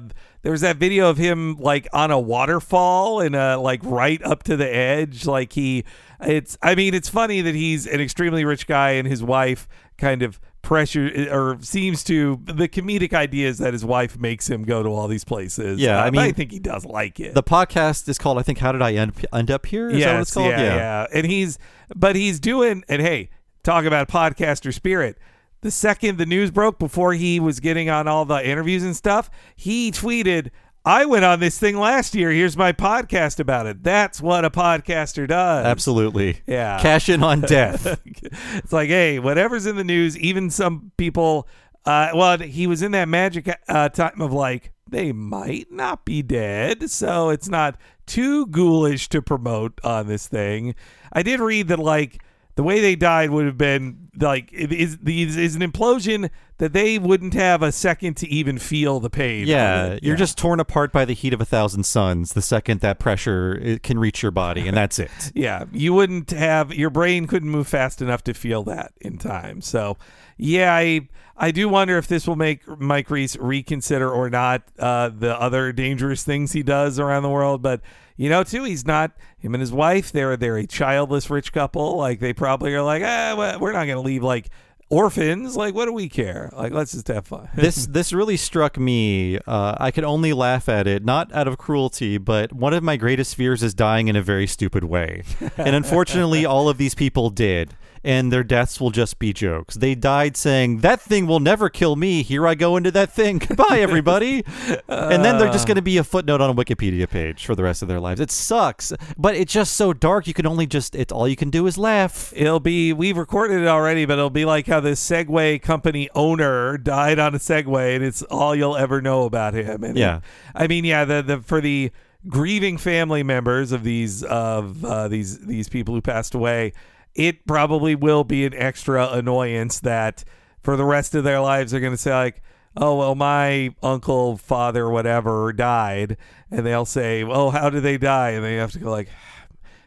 there 0.48 0.54
was 0.54 0.62
that 0.62 0.77
video 0.77 1.10
of 1.10 1.18
him 1.18 1.58
like 1.58 1.89
on 1.92 2.10
a 2.10 2.18
waterfall 2.18 3.20
and 3.20 3.36
uh, 3.36 3.60
like 3.60 3.82
right 3.84 4.24
up 4.24 4.44
to 4.44 4.56
the 4.56 4.66
edge. 4.66 5.25
Like 5.25 5.51
he, 5.51 5.84
it's. 6.22 6.58
I 6.62 6.74
mean, 6.74 6.94
it's 6.94 7.10
funny 7.10 7.42
that 7.42 7.54
he's 7.54 7.86
an 7.86 8.00
extremely 8.00 8.46
rich 8.46 8.66
guy 8.66 8.92
and 8.92 9.06
his 9.06 9.22
wife 9.22 9.68
kind 9.98 10.22
of 10.22 10.39
pressure 10.62 11.27
or 11.30 11.58
seems 11.60 12.01
to 12.06 12.39
the 12.46 12.70
comedic 12.70 13.12
idea 13.12 13.50
is 13.50 13.58
that 13.58 13.74
his 13.74 13.84
wife 13.84 14.18
makes 14.18 14.50
him 14.50 14.63
go 14.63 14.82
to 14.82 14.88
all 14.88 15.10
these 15.10 15.25
places. 15.25 15.82
Yeah, 15.82 15.98
I 15.98 16.04
Uh, 16.04 16.08
I 16.08 16.12
mean, 16.12 16.34
think 16.34 16.54
he 16.54 16.60
does 16.60 16.86
like 16.86 17.20
it. 17.20 17.34
The 17.34 17.44
podcast 17.44 18.08
is 18.08 18.18
called, 18.18 18.39
I 18.39 18.42
think, 18.42 18.60
How 18.60 18.72
Did 18.72 18.82
I 18.82 18.94
End, 18.94 19.25
end 19.34 19.51
Up 19.51 19.66
Here? 19.66 19.89
Is 19.89 20.01
that 20.01 20.13
what 20.13 20.22
it's 20.22 20.34
called? 20.34 20.51
Yeah, 20.51 20.63
yeah, 20.63 21.08
And 21.13 21.25
he's, 21.25 21.60
but 21.94 22.16
he's 22.16 22.39
doing, 22.39 22.86
and 22.88 23.01
hey, 23.01 23.32
talk 23.63 23.84
about 23.84 24.08
podcaster 24.08 24.74
spirit. 24.74 25.18
The 25.62 25.72
second 25.72 26.18
the 26.18 26.26
news 26.26 26.52
broke, 26.52 26.78
before 26.80 27.14
he 27.14 27.40
was 27.40 27.60
getting 27.60 27.90
on 27.90 28.08
all 28.08 28.26
the 28.26 28.48
interviews 28.48 28.84
and 28.84 28.96
stuff, 28.96 29.30
he 29.56 29.92
tweeted, 29.92 30.52
I 30.86 31.04
went 31.06 31.26
on 31.26 31.40
this 31.42 31.60
thing 31.60 31.78
last 31.78 32.16
year. 32.16 32.32
Here's 32.32 32.56
my 32.56 32.72
podcast 32.72 33.40
about 33.40 33.66
it. 33.66 33.84
That's 33.84 34.22
what 34.22 34.46
a 34.46 34.50
podcaster 34.50 35.28
does. 35.28 35.66
Absolutely. 35.66 36.42
Yeah. 36.48 36.80
Cash 36.80 37.10
in 37.10 37.24
on 37.24 37.42
death. 37.48 38.00
it's 38.06 38.72
like, 38.72 38.88
hey, 38.88 39.20
whatever's 39.20 39.66
in 39.66 39.76
the 39.76 39.84
news, 39.84 40.18
even 40.18 40.50
some 40.50 40.92
people, 40.96 41.48
uh, 41.86 42.12
well, 42.14 42.38
he 42.38 42.68
was 42.68 42.82
in 42.82 42.92
that 42.94 43.10
magic 43.10 43.54
uh, 43.68 43.90
time 43.90 44.22
of 44.22 44.32
like, 44.32 44.72
they 44.90 45.12
might 45.12 45.72
not 45.72 46.06
be 46.06 46.22
dead. 46.22 46.90
So 46.90 47.30
it's 47.32 47.50
not 47.50 47.78
too 48.06 48.46
ghoulish 48.48 49.10
to 49.10 49.22
promote 49.22 49.82
on 49.84 50.08
this 50.08 50.28
thing. 50.28 50.76
I 51.12 51.24
did 51.24 51.42
read 51.42 51.68
that, 51.68 51.80
like, 51.80 52.24
the 52.56 52.64
way 52.64 52.80
they 52.80 52.96
died 52.96 53.30
would 53.30 53.46
have 53.46 53.58
been 53.58 54.07
like 54.20 54.50
it 54.52 54.72
is 54.72 54.98
is, 55.06 55.38
is 55.38 55.56
an 55.56 55.62
implosion 55.62 56.30
that 56.58 56.74
they 56.74 56.98
wouldn't 56.98 57.36
have 57.36 57.62
a 57.62 57.72
second 57.72 58.18
to 58.18 58.28
even 58.28 58.58
feel 58.58 59.00
the 59.00 59.10
pain. 59.10 59.46
Yeah, 59.48 60.00
you're 60.02 60.16
Yeah. 60.16 60.16
just 60.16 60.38
torn 60.38 60.60
apart 60.60 60.92
by 60.92 61.06
the 61.06 61.14
heat 61.14 61.34
of 61.34 61.40
a 61.42 61.46
thousand 61.46 61.84
suns 61.86 62.34
the 62.34 62.42
second 62.42 62.82
that 62.82 62.98
pressure 62.98 63.60
it 63.62 63.84
can 63.84 64.00
reach 64.00 64.24
your 64.24 64.32
body, 64.32 64.68
and 64.68 64.76
that's 64.76 64.98
it. 64.98 65.12
yeah, 65.36 65.66
you 65.72 65.94
wouldn't 65.94 66.32
have 66.32 66.74
your 66.74 66.90
brain 66.90 67.28
couldn't 67.28 67.50
move 67.50 67.68
fast 67.68 68.02
enough 68.02 68.24
to 68.24 68.34
feel 68.34 68.64
that 68.64 68.92
in 69.00 69.18
time. 69.18 69.62
So, 69.62 69.98
yeah, 70.38 70.74
I 70.74 71.08
I 71.40 71.52
do 71.52 71.70
wonder 71.70 72.00
if 72.00 72.08
this 72.08 72.28
will 72.28 72.36
make 72.36 72.68
Mike 72.80 73.12
Reiss 73.12 73.36
reconsider 73.36 74.10
or 74.12 74.28
not 74.30 74.64
uh, 74.80 75.10
the 75.10 75.40
other 75.40 75.72
dangerous 75.72 76.24
things 76.24 76.54
he 76.54 76.64
does 76.64 76.98
around 77.00 77.22
the 77.22 77.30
world. 77.30 77.62
But 77.62 77.82
you 78.20 78.28
know, 78.32 78.44
too, 78.44 78.64
he's 78.64 78.84
not 78.88 79.12
him 79.38 79.54
and 79.54 79.62
his 79.62 79.72
wife. 79.72 80.12
They're 80.12 80.36
they're 80.36 80.58
a 80.58 80.66
childless 80.66 81.30
rich 81.30 81.54
couple. 81.54 81.96
Like 81.98 82.20
they 82.20 82.34
probably 82.34 82.74
are 82.74 82.82
like, 82.82 83.04
ah, 83.06 83.36
well, 83.38 83.60
we're 83.60 83.74
not 83.74 83.86
going 83.86 83.98
to 83.98 84.02
leave 84.08 84.24
like 84.24 84.50
orphans. 84.90 85.56
Like, 85.56 85.76
what 85.76 85.86
do 85.86 85.94
we 85.94 86.10
care? 86.10 86.50
Like, 86.54 86.72
let's 86.72 86.94
just 86.94 87.08
have 87.10 87.28
fun. 87.28 87.50
this 87.56 87.88
this 87.88 88.14
really 88.14 88.38
struck 88.38 88.78
me. 88.78 89.38
Uh, 89.40 89.76
I 89.78 89.92
could 89.92 90.04
only 90.04 90.34
laugh 90.34 90.70
at 90.70 90.88
it, 90.88 91.04
not 91.04 91.34
out 91.34 91.48
of 91.48 91.58
cruelty, 91.58 92.18
but 92.18 92.54
one 92.54 92.74
of 92.74 92.84
my 92.84 92.98
greatest 92.98 93.36
fears 93.36 93.64
is 93.64 93.74
dying 93.74 94.08
in 94.08 94.16
a 94.16 94.22
very 94.22 94.48
stupid 94.48 94.84
way. 94.84 95.24
and 95.58 95.76
unfortunately, 95.76 96.46
all 96.46 96.70
of 96.70 96.78
these 96.78 96.96
people 96.96 97.30
did. 97.30 97.76
And 98.08 98.32
their 98.32 98.46
deaths 98.46 98.80
will 98.80 98.92
just 98.92 99.20
be 99.20 99.34
jokes. 99.34 99.76
They 99.76 99.94
died 99.94 100.38
saying, 100.38 100.78
That 100.78 101.02
thing 101.02 101.28
will 101.28 101.42
never 101.42 101.68
kill 101.68 101.98
me. 101.98 102.24
Here 102.24 102.48
I 102.48 102.56
go 102.56 102.78
into 102.78 102.90
that 102.92 103.12
thing. 103.12 103.38
Goodbye, 103.48 103.80
everybody. 103.82 104.46
and 104.88 105.26
then 105.26 105.38
they're 105.38 105.52
just 105.52 105.68
going 105.68 105.76
to 105.76 105.82
be 105.82 105.98
a 105.98 106.06
footnote 106.06 106.40
on 106.40 106.50
a 106.50 106.54
Wikipedia 106.54 107.10
page 107.10 107.46
for 107.46 107.54
the 107.54 107.64
rest 107.64 107.82
of 107.82 107.90
their 107.90 108.00
lives. 108.00 108.22
It 108.22 108.32
sucks. 108.32 108.94
But 109.18 109.36
it's 109.36 109.52
just 109.52 109.74
so 109.74 109.92
dark. 109.92 110.26
You 110.26 110.34
can 110.34 110.48
only 110.48 110.66
just, 110.66 110.96
it's 110.96 111.12
all 111.12 111.28
you 111.28 111.36
can 111.36 111.50
do 111.50 111.68
is 111.68 111.78
laugh. 111.78 112.32
It'll 112.34 112.62
be 112.62 112.94
we've 112.94 113.18
recorded 113.18 113.62
it 113.62 113.68
already, 113.68 114.06
but 114.06 114.14
it'll 114.14 114.30
be 114.30 114.46
like 114.46 114.68
how 114.68 114.80
the 114.80 114.92
Segway 114.92 115.62
company 115.62 116.10
owner 116.16 116.78
died 116.78 117.20
on 117.20 117.36
a 117.36 117.40
Segway, 117.40 117.94
and 117.94 118.06
it's 118.06 118.22
all 118.24 118.56
you'll 118.56 118.78
ever 118.78 119.02
know 119.02 119.26
about 119.26 119.54
him. 119.54 119.84
And 119.84 119.98
Yeah. 119.98 120.22
I 120.56 120.68
mean, 120.68 120.86
yeah, 120.86 121.04
the 121.04 121.22
the 121.22 121.40
for 121.40 121.60
the 121.60 121.92
grieving 122.30 122.78
family 122.78 123.24
members 123.24 123.74
of 123.74 123.84
these 123.84 124.24
of 124.24 124.86
uh, 124.86 125.10
these 125.10 125.46
these 125.46 125.68
people 125.68 125.94
who 125.94 126.02
passed 126.02 126.34
away, 126.34 126.72
it 127.18 127.46
probably 127.46 127.96
will 127.96 128.24
be 128.24 128.46
an 128.46 128.54
extra 128.54 129.10
annoyance 129.12 129.80
that 129.82 130.24
for 130.62 130.78
the 130.78 130.86
rest 130.86 131.16
of 131.16 131.24
their 131.26 131.40
lives 131.42 131.72
they're 131.72 131.82
going 131.82 131.94
to 131.94 131.98
say 131.98 132.14
like. 132.14 132.42
Oh 132.80 132.96
well, 132.96 133.16
my 133.16 133.74
uncle, 133.82 134.38
father, 134.38 134.88
whatever 134.88 135.52
died, 135.52 136.16
and 136.52 136.64
they'll 136.64 136.86
say, 136.86 137.24
"Oh, 137.24 137.50
how 137.50 137.72
did 137.72 137.82
they 137.82 137.98
die?" 137.98 138.32
And 138.32 138.46
they 138.46 138.58
have 138.58 138.72
to 138.74 138.80
go 138.80 138.92
like, 138.92 139.10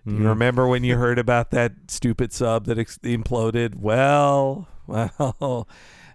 do 0.05 0.13
you 0.13 0.29
remember 0.29 0.67
when 0.67 0.83
you 0.83 0.97
heard 0.97 1.17
about 1.17 1.53
that 1.53 1.73
stupid 1.87 2.33
sub 2.33 2.65
that 2.65 2.81
ex- 2.81 2.99
imploded? 3.05 3.77
Well, 3.77 4.67
well, 4.89 5.69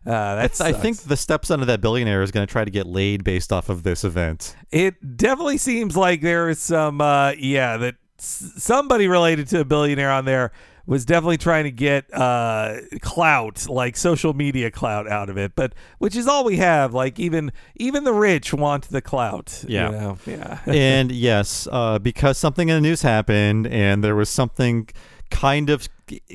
uh, 0.05 0.35
that's 0.35 0.59
I 0.59 0.73
think 0.73 0.97
the 1.03 1.15
stepson 1.15 1.61
of 1.61 1.67
that 1.67 1.79
billionaire 1.79 2.21
is 2.23 2.31
going 2.31 2.45
to 2.45 2.51
try 2.51 2.65
to 2.65 2.71
get 2.71 2.85
laid 2.87 3.23
based 3.23 3.53
off 3.53 3.69
of 3.69 3.83
this 3.83 4.03
event. 4.03 4.57
it 4.69 5.15
definitely 5.15 5.57
seems 5.59 5.95
like 5.95 6.19
there 6.19 6.49
is 6.49 6.59
some, 6.59 6.99
uh, 6.99 7.31
yeah, 7.37 7.77
that 7.77 7.95
s- 8.19 8.51
somebody 8.57 9.07
related 9.07 9.47
to 9.47 9.61
a 9.61 9.65
billionaire 9.65 10.11
on 10.11 10.25
there 10.25 10.51
was 10.87 11.05
definitely 11.05 11.37
trying 11.37 11.63
to 11.63 11.71
get 11.71 12.05
uh, 12.13 12.77
clout, 13.01 13.67
like 13.67 13.97
social 13.97 14.33
media 14.33 14.69
clout, 14.69 15.07
out 15.07 15.29
of 15.29 15.37
it. 15.37 15.55
But 15.55 15.73
which 15.97 16.15
is 16.15 16.27
all 16.27 16.43
we 16.43 16.57
have. 16.57 16.93
Like 16.93 17.19
even 17.19 17.51
even 17.75 18.03
the 18.03 18.13
rich 18.13 18.53
want 18.53 18.89
the 18.89 19.01
clout. 19.01 19.63
you 19.67 19.75
Yeah. 19.75 19.89
know? 19.89 20.17
yeah. 20.25 20.59
and 20.67 21.11
yes, 21.11 21.67
uh, 21.71 21.99
because 21.99 22.37
something 22.37 22.69
in 22.69 22.75
the 22.75 22.81
news 22.81 23.01
happened, 23.01 23.67
and 23.67 24.03
there 24.03 24.15
was 24.15 24.29
something 24.29 24.87
kind 25.29 25.69
of 25.69 25.87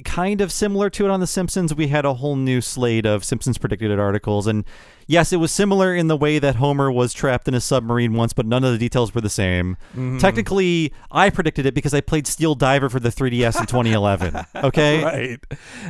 kind 0.05 0.41
of 0.41 0.51
similar 0.51 0.91
to 0.91 1.05
it 1.05 1.11
on 1.11 1.21
The 1.21 1.27
Simpsons. 1.27 1.75
We 1.75 1.89
had 1.89 2.05
a 2.05 2.15
whole 2.15 2.35
new 2.37 2.61
slate 2.61 3.07
of 3.07 3.25
Simpsons 3.25 3.57
predicted 3.57 3.97
articles, 3.99 4.47
and 4.47 4.65
yes, 5.07 5.33
it 5.33 5.37
was 5.37 5.53
similar 5.53 5.95
in 5.95 6.09
the 6.09 6.17
way 6.17 6.39
that 6.41 6.57
Homer 6.57 6.91
was 6.91 7.13
trapped 7.13 7.47
in 7.47 7.55
a 7.55 7.61
submarine 7.61 8.15
once, 8.15 8.33
but 8.33 8.47
none 8.47 8.65
of 8.65 8.73
the 8.73 8.79
details 8.79 9.15
were 9.15 9.21
the 9.21 9.31
same. 9.31 9.77
Technically, 10.19 10.93
I 11.13 11.31
predicted 11.31 11.67
it 11.67 11.75
because 11.75 11.95
I 11.95 12.01
played 12.01 12.27
Steel 12.27 12.55
Diver 12.55 12.89
for 12.89 12.99
the 13.01 13.11
3DS 13.11 13.61
in 13.61 13.67
2011. 13.67 14.47
Okay, 14.57 15.03
right. 15.05 15.39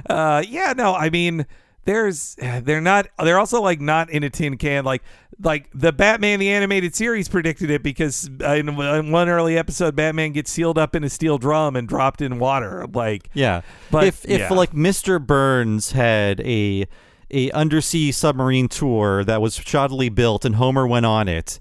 Uh, 0.09 0.43
yeah, 0.47 0.75
no, 0.77 0.95
I 0.95 1.11
mean, 1.11 1.47
there's 1.91 2.37
they're 2.63 2.81
not 2.81 3.09
they're 3.19 3.39
also 3.39 3.61
like 3.61 3.81
not 3.81 4.09
in 4.11 4.23
a 4.23 4.31
tin 4.31 4.57
can 4.57 4.85
like 4.85 5.03
like 5.43 5.69
the 5.75 5.93
Batman 5.93 6.39
the 6.39 6.51
animated 6.51 6.95
series 6.95 7.29
predicted 7.29 7.71
it 7.71 7.83
because 7.83 8.27
in, 8.41 8.69
in 8.69 9.11
one 9.11 9.29
early 9.29 9.59
episode 9.59 9.97
Batman 9.97 10.33
gets 10.33 10.51
sealed 10.51 10.79
up 10.79 10.95
in 10.95 11.03
a 11.03 11.09
steel 11.11 11.39
drum 11.39 11.75
and 11.77 11.89
dropped 11.89 12.21
in 12.21 12.39
water 12.39 12.87
like 12.93 13.29
Yeah, 13.35 13.63
But- 13.91 14.05
if 14.05 14.25
if 14.25 14.39
yeah. 14.41 14.53
like 14.53 14.73
Mr. 14.73 15.25
Burns 15.25 15.93
had 15.93 16.41
a 16.43 16.87
a 17.33 17.51
undersea 17.53 18.11
submarine 18.13 18.69
tour 18.69 19.23
that 19.25 19.41
was 19.41 19.57
shoddily 19.59 20.13
built 20.15 20.45
and 20.45 20.57
Homer 20.57 20.87
went 20.87 21.07
on 21.07 21.29
it, 21.29 21.59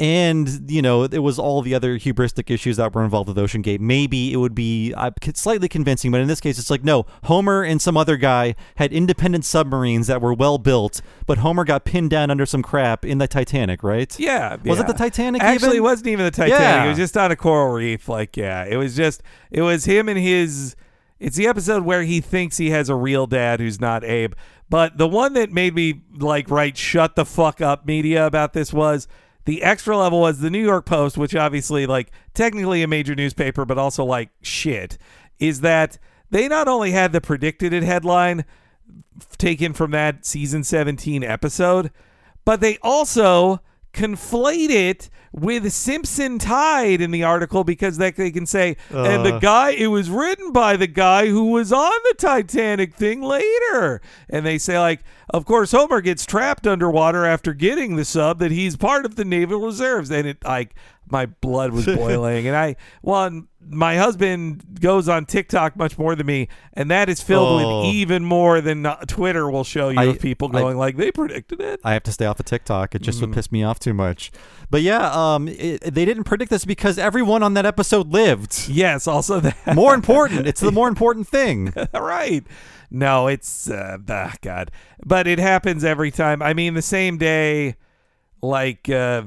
and 0.00 0.70
you 0.70 0.80
know 0.80 1.04
it 1.04 1.18
was 1.18 1.38
all 1.38 1.60
the 1.60 1.74
other 1.74 1.98
hubristic 1.98 2.50
issues 2.50 2.78
that 2.78 2.94
were 2.94 3.04
involved 3.04 3.28
with 3.28 3.38
Ocean 3.38 3.60
Gate, 3.60 3.82
maybe 3.82 4.32
it 4.32 4.38
would 4.38 4.54
be 4.54 4.94
uh, 4.94 5.10
slightly 5.34 5.68
convincing. 5.68 6.10
But 6.10 6.22
in 6.22 6.26
this 6.26 6.40
case, 6.40 6.58
it's 6.58 6.70
like 6.70 6.82
no, 6.82 7.04
Homer 7.24 7.62
and 7.62 7.80
some 7.80 7.98
other 7.98 8.16
guy 8.16 8.56
had 8.76 8.92
independent 8.94 9.44
submarines 9.44 10.06
that 10.06 10.22
were 10.22 10.32
well 10.32 10.56
built, 10.56 11.02
but 11.26 11.38
Homer 11.38 11.64
got 11.64 11.84
pinned 11.84 12.08
down 12.10 12.30
under 12.30 12.46
some 12.46 12.62
crap 12.62 13.04
in 13.04 13.18
the 13.18 13.28
Titanic, 13.28 13.82
right? 13.82 14.18
Yeah, 14.18 14.56
Was 14.64 14.80
it 14.80 14.86
the 14.86 14.94
Titanic 14.94 15.42
Actually, 15.42 15.68
even? 15.68 15.76
it 15.76 15.82
wasn't 15.82 16.08
even 16.08 16.24
the 16.24 16.30
Titanic. 16.30 16.58
Yeah. 16.58 16.84
It 16.84 16.88
was 16.88 16.96
just 16.96 17.16
on 17.18 17.30
a 17.30 17.36
coral 17.36 17.74
reef. 17.74 18.08
Like, 18.08 18.38
yeah, 18.38 18.64
it 18.64 18.76
was 18.76 18.96
just 18.96 19.22
it 19.50 19.62
was 19.62 19.84
him 19.84 20.08
and 20.08 20.18
his. 20.18 20.76
It's 21.18 21.36
the 21.36 21.46
episode 21.46 21.84
where 21.84 22.02
he 22.04 22.22
thinks 22.22 22.56
he 22.56 22.70
has 22.70 22.88
a 22.88 22.94
real 22.94 23.26
dad 23.26 23.60
who's 23.60 23.78
not 23.78 24.02
Abe. 24.02 24.32
But 24.70 24.96
the 24.96 25.06
one 25.06 25.34
that 25.34 25.52
made 25.52 25.74
me 25.74 26.00
like 26.16 26.48
write 26.48 26.78
"shut 26.78 27.16
the 27.16 27.26
fuck 27.26 27.60
up" 27.60 27.84
media 27.84 28.24
about 28.26 28.54
this 28.54 28.72
was 28.72 29.06
the 29.44 29.62
extra 29.62 29.96
level 29.96 30.20
was 30.20 30.40
the 30.40 30.50
New 30.50 30.62
York 30.62 30.86
Post, 30.86 31.16
which 31.16 31.34
obviously 31.34 31.86
like 31.86 32.10
technically 32.34 32.82
a 32.82 32.88
major 32.88 33.14
newspaper, 33.14 33.64
but 33.64 33.78
also 33.78 34.04
like 34.04 34.30
shit. 34.42 34.98
Is 35.38 35.62
that 35.62 35.98
they 36.30 36.48
not 36.48 36.68
only 36.68 36.92
had 36.92 37.12
the 37.12 37.20
predicted 37.20 37.72
it 37.72 37.82
headline 37.82 38.44
taken 39.38 39.72
from 39.72 39.90
that 39.92 40.24
season 40.24 40.64
17 40.64 41.24
episode, 41.24 41.90
but 42.44 42.60
they 42.60 42.78
also 42.82 43.60
conflate 43.92 44.70
it 44.70 45.10
with 45.32 45.72
Simpson 45.72 46.38
Tide 46.38 47.00
in 47.00 47.10
the 47.12 47.22
article 47.22 47.62
because 47.64 47.98
they, 47.98 48.10
they 48.10 48.30
can 48.30 48.46
say, 48.46 48.76
and 48.90 49.24
the 49.24 49.34
Uh. 49.36 49.38
guy, 49.38 49.70
it 49.70 49.86
was 49.88 50.10
written 50.10 50.52
by 50.52 50.76
the 50.76 50.86
guy 50.88 51.26
who 51.28 51.50
was 51.50 51.72
on 51.72 51.92
the 52.08 52.14
Titanic 52.18 52.94
thing 52.94 53.22
later. 53.22 54.00
And 54.28 54.44
they 54.44 54.58
say, 54.58 54.78
like, 54.78 55.00
of 55.32 55.44
course, 55.44 55.70
Homer 55.72 56.00
gets 56.00 56.26
trapped 56.26 56.66
underwater 56.66 57.24
after 57.24 57.52
getting 57.54 57.94
the 57.96 58.04
sub 58.04 58.38
that 58.40 58.50
he's 58.50 58.76
part 58.76 59.04
of 59.04 59.14
the 59.16 59.24
Naval 59.24 59.60
Reserves. 59.60 60.10
And 60.10 60.26
it, 60.26 60.44
like, 60.44 60.74
my 61.10 61.26
blood 61.26 61.72
was 61.72 61.86
boiling. 61.96 62.46
and 62.46 62.56
I, 62.56 62.76
well, 63.02 63.42
my 63.68 63.96
husband 63.96 64.80
goes 64.80 65.08
on 65.08 65.26
TikTok 65.26 65.76
much 65.76 65.98
more 65.98 66.14
than 66.16 66.26
me, 66.26 66.48
and 66.72 66.90
that 66.90 67.08
is 67.08 67.20
filled 67.22 67.62
Oh. 67.62 67.80
with 67.84 67.94
even 67.94 68.24
more 68.24 68.60
than 68.60 68.86
uh, 68.86 68.96
Twitter 69.06 69.50
will 69.50 69.64
show 69.64 69.90
you 69.90 69.98
I- 70.00 70.04
of 70.04 70.20
people 70.20 70.48
I- 70.48 70.60
going 70.60 70.76
like 70.78 70.96
they 70.96 71.12
predicted 71.12 71.60
it. 71.60 71.80
I 71.84 71.92
have 71.92 72.02
to 72.04 72.12
stay 72.12 72.24
off 72.26 72.40
of 72.40 72.46
TikTok. 72.46 72.94
It 72.94 73.02
just 73.02 73.18
Mm-hmm. 73.18 73.26
would 73.30 73.34
piss 73.34 73.52
me 73.52 73.62
off 73.62 73.78
too 73.78 73.94
much. 73.94 74.32
But 74.70 74.82
yeah, 74.82 75.10
um, 75.12 75.46
it, 75.48 75.80
they 75.82 76.04
didn't 76.04 76.24
predict 76.24 76.50
this 76.50 76.64
because 76.64 76.98
everyone 76.98 77.42
on 77.42 77.54
that 77.54 77.66
episode 77.66 78.08
lived. 78.12 78.68
Yes, 78.68 79.06
also 79.06 79.40
that. 79.40 79.56
More 79.74 79.94
important. 79.94 80.46
It's 80.46 80.60
the 80.60 80.72
more 80.72 80.88
important 80.88 81.28
thing. 81.28 81.72
right. 81.94 82.44
No, 82.90 83.28
it's 83.28 83.70
uh, 83.70 83.98
ah, 84.08 84.34
God, 84.42 84.70
but 85.04 85.26
it 85.28 85.38
happens 85.38 85.84
every 85.84 86.10
time. 86.10 86.42
I 86.42 86.54
mean, 86.54 86.74
the 86.74 86.82
same 86.82 87.18
day, 87.18 87.76
like 88.42 88.88
uh, 88.88 89.22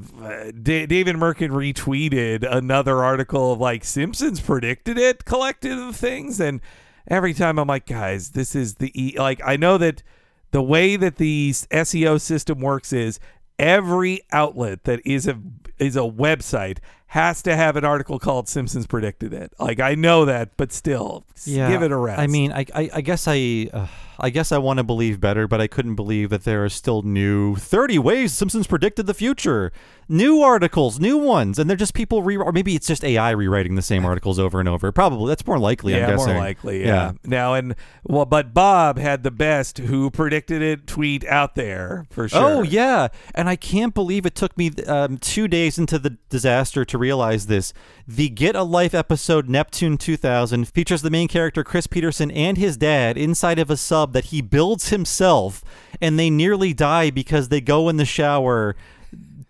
D- 0.62 0.86
David 0.86 1.16
Mirkin 1.16 1.50
retweeted 1.50 2.46
another 2.50 3.02
article 3.02 3.52
of 3.52 3.60
like 3.60 3.84
Simpsons 3.84 4.40
predicted 4.40 4.98
it, 4.98 5.24
collective 5.24 5.78
of 5.78 5.96
things, 5.96 6.40
and 6.40 6.60
every 7.08 7.34
time 7.34 7.58
I'm 7.58 7.68
like, 7.68 7.86
guys, 7.86 8.30
this 8.30 8.54
is 8.54 8.76
the 8.76 8.90
e-. 9.00 9.18
like 9.18 9.40
I 9.44 9.56
know 9.56 9.78
that 9.78 10.02
the 10.50 10.62
way 10.62 10.96
that 10.96 11.16
the 11.16 11.50
SEO 11.50 12.20
system 12.20 12.60
works 12.60 12.92
is 12.92 13.20
every 13.58 14.20
outlet 14.32 14.84
that 14.84 15.00
is 15.04 15.26
a 15.26 15.40
is 15.78 15.96
a 15.96 16.00
website 16.00 16.78
has 17.14 17.42
to 17.42 17.54
have 17.54 17.76
an 17.76 17.84
article 17.84 18.18
called 18.18 18.48
Simpsons 18.48 18.88
predicted 18.88 19.32
it. 19.32 19.52
Like 19.60 19.78
I 19.78 19.94
know 19.94 20.24
that, 20.24 20.56
but 20.56 20.72
still, 20.72 21.24
s- 21.36 21.46
give 21.46 21.80
it 21.80 21.92
a 21.92 21.96
rest. 21.96 22.18
I 22.18 22.26
mean, 22.26 22.50
I, 22.50 22.66
I, 22.74 22.90
I 22.94 23.00
guess 23.02 23.26
I, 23.28 23.70
uh, 23.72 23.86
I 24.18 24.30
guess 24.30 24.50
I 24.50 24.58
want 24.58 24.78
to 24.78 24.82
believe 24.84 25.20
better, 25.20 25.46
but 25.46 25.60
I 25.60 25.68
couldn't 25.68 25.94
believe 25.94 26.30
that 26.30 26.42
there 26.42 26.64
are 26.64 26.68
still 26.68 27.02
new 27.02 27.54
30 27.54 27.98
ways 28.00 28.32
Simpsons 28.32 28.66
predicted 28.66 29.06
the 29.06 29.14
future, 29.14 29.72
new 30.08 30.40
articles, 30.40 30.98
new 30.98 31.16
ones, 31.16 31.56
and 31.58 31.68
they're 31.70 31.76
just 31.76 31.94
people 31.94 32.22
re, 32.22 32.36
or 32.36 32.50
maybe 32.50 32.74
it's 32.74 32.86
just 32.88 33.04
AI 33.04 33.30
rewriting 33.30 33.76
the 33.76 33.82
same 33.82 34.04
articles 34.10 34.40
over 34.40 34.58
and 34.58 34.68
over. 34.68 34.90
Probably 34.90 35.28
that's 35.28 35.46
more 35.46 35.58
likely. 35.58 35.92
yeah, 35.94 36.06
I'm 36.06 36.16
guessing. 36.16 36.32
more 36.34 36.42
likely. 36.42 36.84
Yeah. 36.84 37.12
Now 37.24 37.54
and 37.54 37.76
well, 38.02 38.24
but 38.24 38.52
Bob 38.52 38.98
had 38.98 39.22
the 39.22 39.30
best 39.30 39.78
who 39.78 40.10
predicted 40.10 40.62
it 40.62 40.86
tweet 40.88 41.24
out 41.26 41.54
there 41.54 42.06
for 42.10 42.28
sure. 42.28 42.40
Oh 42.42 42.62
yeah, 42.62 43.06
and 43.36 43.48
I 43.48 43.54
can't 43.56 43.94
believe 43.94 44.26
it 44.26 44.34
took 44.34 44.56
me 44.58 44.72
um, 44.88 45.18
two 45.18 45.46
days 45.48 45.78
into 45.78 45.98
the 46.00 46.18
disaster 46.28 46.84
to 46.84 46.98
realize 47.04 47.46
this. 47.46 47.74
The 48.08 48.30
Get 48.30 48.56
a 48.56 48.62
Life 48.62 48.94
episode 48.94 49.46
Neptune 49.46 49.98
2000 49.98 50.66
features 50.68 51.02
the 51.02 51.10
main 51.10 51.28
character 51.28 51.62
Chris 51.62 51.86
Peterson 51.86 52.30
and 52.30 52.56
his 52.56 52.78
dad 52.78 53.18
inside 53.18 53.58
of 53.58 53.68
a 53.68 53.76
sub 53.76 54.14
that 54.14 54.26
he 54.26 54.40
builds 54.40 54.88
himself, 54.88 55.62
and 56.00 56.18
they 56.18 56.30
nearly 56.30 56.72
die 56.72 57.10
because 57.10 57.50
they 57.50 57.60
go 57.60 57.90
in 57.90 57.98
the 57.98 58.06
shower 58.06 58.74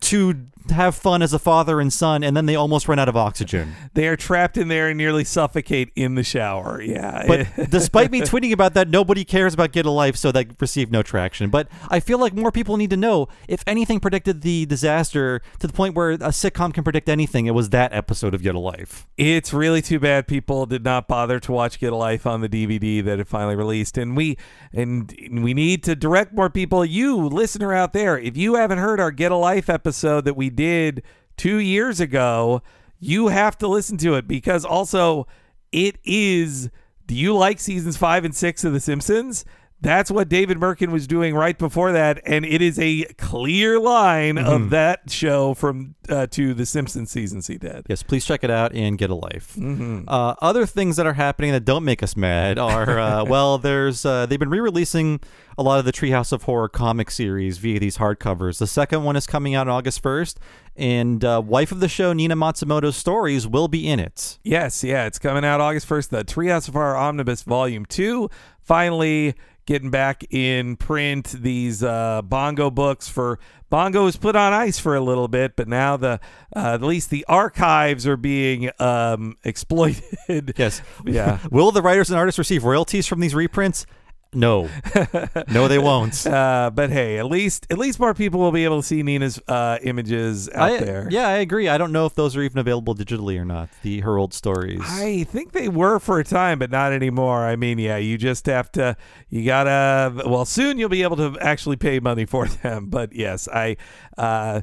to 0.01 0.47
have 0.71 0.95
fun 0.95 1.23
as 1.23 1.33
a 1.33 1.39
father 1.39 1.81
and 1.81 1.93
son, 1.93 2.23
and 2.25 2.37
then 2.37 2.47
they 2.47 2.55
almost 2.55 2.89
run 2.89 2.99
out 2.99 3.09
of 3.09 3.17
oxygen. 3.17 3.75
They 3.95 4.09
are 4.09 4.17
trapped 4.17 4.57
in 4.57 4.67
there 4.67 4.89
and 4.89 4.99
nearly 4.99 5.23
suffocate 5.23 5.93
in 5.95 6.17
the 6.17 6.25
shower. 6.25 6.83
Yeah. 6.83 7.25
But 7.29 7.47
despite 7.71 8.11
me 8.11 8.23
tweeting 8.23 8.51
about 8.53 8.75
that, 8.75 8.89
nobody 8.89 9.25
cares 9.25 9.55
about 9.55 9.71
Get 9.71 9.87
a 9.87 9.91
Life, 9.91 10.17
so 10.17 10.33
that 10.33 10.61
received 10.61 10.91
no 10.91 11.03
traction. 11.03 11.49
But 11.49 11.69
I 11.89 12.01
feel 12.01 12.19
like 12.19 12.35
more 12.35 12.51
people 12.51 12.77
need 12.77 12.91
to 12.91 12.97
know 12.97 13.29
if 13.47 13.63
anything 13.69 14.01
predicted 14.01 14.41
the 14.43 14.67
disaster 14.67 15.43
to 15.61 15.67
the 15.69 15.73
point 15.73 15.95
where 15.95 16.13
a 16.13 16.31
sitcom 16.31 16.75
can 16.75 16.83
predict 16.83 17.09
anything, 17.09 17.47
it 17.47 17.53
was 17.53 17.71
that 17.71 17.93
episode 17.93 18.35
of 18.35 18.43
Get 18.43 18.57
a 18.57 18.59
Life. 18.59 19.07
it's 19.17 19.53
really 19.53 19.81
too 19.81 20.01
bad 20.01 20.27
people 20.27 20.67
did 20.67 20.83
not 20.83 21.07
bother 21.07 21.39
to 21.41 21.53
watch 21.53 21.79
Get 21.79 21.93
a 21.93 21.97
Life 21.97 22.27
on 22.27 22.41
the 22.41 22.49
DVD 22.49 23.05
that 23.05 23.21
it 23.21 23.29
finally 23.29 23.55
released. 23.55 23.97
And 23.97 24.17
we 24.17 24.37
and 24.73 25.15
we 25.43 25.55
need 25.55 25.85
to 25.85 25.95
direct 25.95 26.33
more 26.33 26.51
people. 26.51 26.85
You 26.85 27.17
listener 27.29 27.73
out 27.73 27.93
there, 27.93 28.19
if 28.19 28.37
you 28.37 28.55
haven't 28.57 28.79
heard 28.79 28.99
our 28.99 29.13
Get 29.13 29.31
a 29.31 29.37
Life 29.37 29.69
episode 29.69 30.25
that 30.25 30.35
we 30.35 30.51
did 30.55 31.03
two 31.37 31.57
years 31.59 32.01
ago, 32.01 32.63
you 32.99 33.29
have 33.29 33.59
to 33.59 33.69
listen 33.69 33.97
to 33.99 34.15
it 34.15 34.27
because 34.29 34.65
also 34.65 35.27
it 35.73 35.99
is. 36.05 36.71
Do 37.07 37.15
you 37.15 37.37
like 37.37 37.61
seasons 37.61 37.97
five 37.99 38.25
and 38.25 38.35
six 38.35 38.65
of 38.65 38.73
The 38.73 38.81
Simpsons? 38.81 39.45
That's 39.81 40.11
what 40.11 40.31
David 40.31 40.59
Mirkin 40.59 40.91
was 40.91 41.07
doing 41.07 41.35
right 41.35 41.59
before 41.59 41.93
that, 41.93 42.23
and 42.25 42.47
it 42.47 42.63
is 42.63 42.79
a 42.79 43.05
clear 43.19 43.79
line 43.79 44.39
of 44.39 44.71
that 44.71 45.11
show 45.11 45.53
from 45.53 45.95
uh, 46.09 46.27
to 46.29 46.55
The 46.55 46.65
Simpsons 46.65 47.11
seasons 47.11 47.49
he 47.49 47.59
did. 47.59 47.85
Yes, 47.91 48.03
please 48.03 48.25
check 48.25 48.43
it 48.45 48.51
out 48.51 48.73
and 48.75 48.97
Get 48.97 49.11
a 49.11 49.15
Life. 49.15 49.59
Uh, 49.61 50.35
other 50.41 50.65
things 50.65 50.97
that 50.97 51.05
are 51.07 51.13
happening 51.13 51.53
that 51.53 51.67
don't 51.67 51.85
make 51.85 52.03
us 52.03 52.17
mad 52.17 52.59
are 52.59 52.99
uh, 52.99 53.25
well, 53.29 53.59
there's 53.59 54.07
uh, 54.07 54.25
they've 54.25 54.39
been 54.39 54.49
re-releasing 54.49 55.21
a 55.57 55.63
lot 55.63 55.79
of 55.79 55.85
the 55.85 55.93
Treehouse 55.93 56.33
of 56.33 56.45
Horror 56.45 56.69
comic 56.69 57.11
series 57.11 57.59
via 57.59 57.79
these 57.79 57.99
hardcovers. 57.99 58.59
The 58.59 58.67
second 58.67 59.05
one 59.05 59.17
is 59.17 59.27
coming 59.27 59.55
out 59.55 59.69
August 59.69 60.03
1st, 60.03 60.37
and 60.77 61.25
uh, 61.25 61.43
wife 61.45 61.73
of 61.73 61.81
the 61.81 61.89
show 61.89 62.13
Nina 62.13 62.37
Matsumoto's 62.37 62.97
stories 62.97 63.47
will 63.47 63.69
be 63.69 63.89
in 63.89 64.01
it. 64.01 64.39
Yes, 64.43 64.83
yeah, 64.83 65.07
it's 65.07 65.19
coming 65.19 65.45
out 65.45 65.61
August 65.61 65.89
1st. 65.89 66.09
The 66.11 66.25
Treehouse 66.25 66.69
of 66.69 66.75
Horror 66.75 66.97
Omnibus 66.97 67.43
Volume 67.43 67.85
2 67.87 68.29
finally 68.61 69.35
getting 69.67 69.91
back 69.91 70.25
in 70.31 70.77
print. 70.77 71.29
These 71.41 71.83
uh, 71.83 72.23
Bongo 72.23 72.71
books 72.71 73.09
for 73.09 73.39
Bongo 73.71 74.05
was 74.05 74.17
put 74.17 74.37
on 74.37 74.53
ice 74.53 74.79
for 74.79 74.95
a 74.95 75.01
little 75.01 75.29
bit, 75.29 75.57
but 75.57 75.69
now 75.69 75.97
the 75.97 76.21
uh, 76.55 76.75
at 76.75 76.83
least 76.83 77.11
the 77.11 77.25
archives 77.29 78.07
are 78.07 78.17
being 78.17 78.71
um, 78.79 79.37
exploited. 79.45 80.55
Yes. 80.57 80.83
Yeah. 81.05 81.39
Will 81.51 81.73
the 81.73 81.83
writers 81.83 82.11
and 82.11 82.19
artists 82.19 82.39
receive 82.39 82.65
royalties 82.65 83.07
from 83.07 83.21
these 83.21 83.35
reprints? 83.35 83.87
No. 84.35 84.69
no, 85.51 85.69
they 85.69 85.79
won't. 85.79 86.27
Uh, 86.27 86.71
but 86.75 86.91
hey, 86.91 87.19
at 87.19 87.27
least 87.27 87.67
at 87.71 87.79
least 87.79 88.01
more 88.01 88.15
people 88.15 88.41
will 88.41 88.53
be 88.53 88.65
able 88.65 88.81
to 88.81 88.87
see 88.87 89.03
Nina's 89.03 89.41
uh, 89.49 89.79
images 89.83 90.49
out 90.51 90.73
I, 90.73 90.79
there. 90.79 91.09
Yeah, 91.11 91.29
I 91.29 91.37
agree. 91.39 91.69
I 91.69 91.79
don't 91.79 91.93
know 91.93 92.07
if 92.07 92.15
those 92.15 92.37
are 92.37 92.43
even 92.43 92.59
available 92.59 92.95
digitally 92.95 93.39
or 93.39 93.45
not. 93.45 93.69
The 93.83 94.01
her 94.01 94.19
old 94.19 94.35
stories. 94.35 94.81
I 94.83 95.25
think 95.25 95.53
they 95.53 95.69
were 95.69 95.99
for 95.99 96.19
a 96.19 96.25
time, 96.25 96.59
but 96.59 96.71
not 96.71 96.93
anymore. 96.93 97.45
I 97.45 97.57
mean, 97.57 97.79
yeah, 97.79 97.97
you 97.97 98.19
just 98.19 98.47
have 98.47 98.71
to, 98.73 98.97
you 99.29 99.45
gotta, 99.45 100.23
well, 100.27 100.45
soon 100.45 100.79
you'll 100.79 100.89
be 100.89 101.03
able 101.03 101.17
to 101.17 101.37
actually 101.41 101.77
pay 101.77 102.01
money 102.01 102.25
for 102.25 102.47
them. 102.63 102.87
But 102.87 103.13
yes, 103.15 103.49
I, 103.49 103.77
uh, 104.17 104.63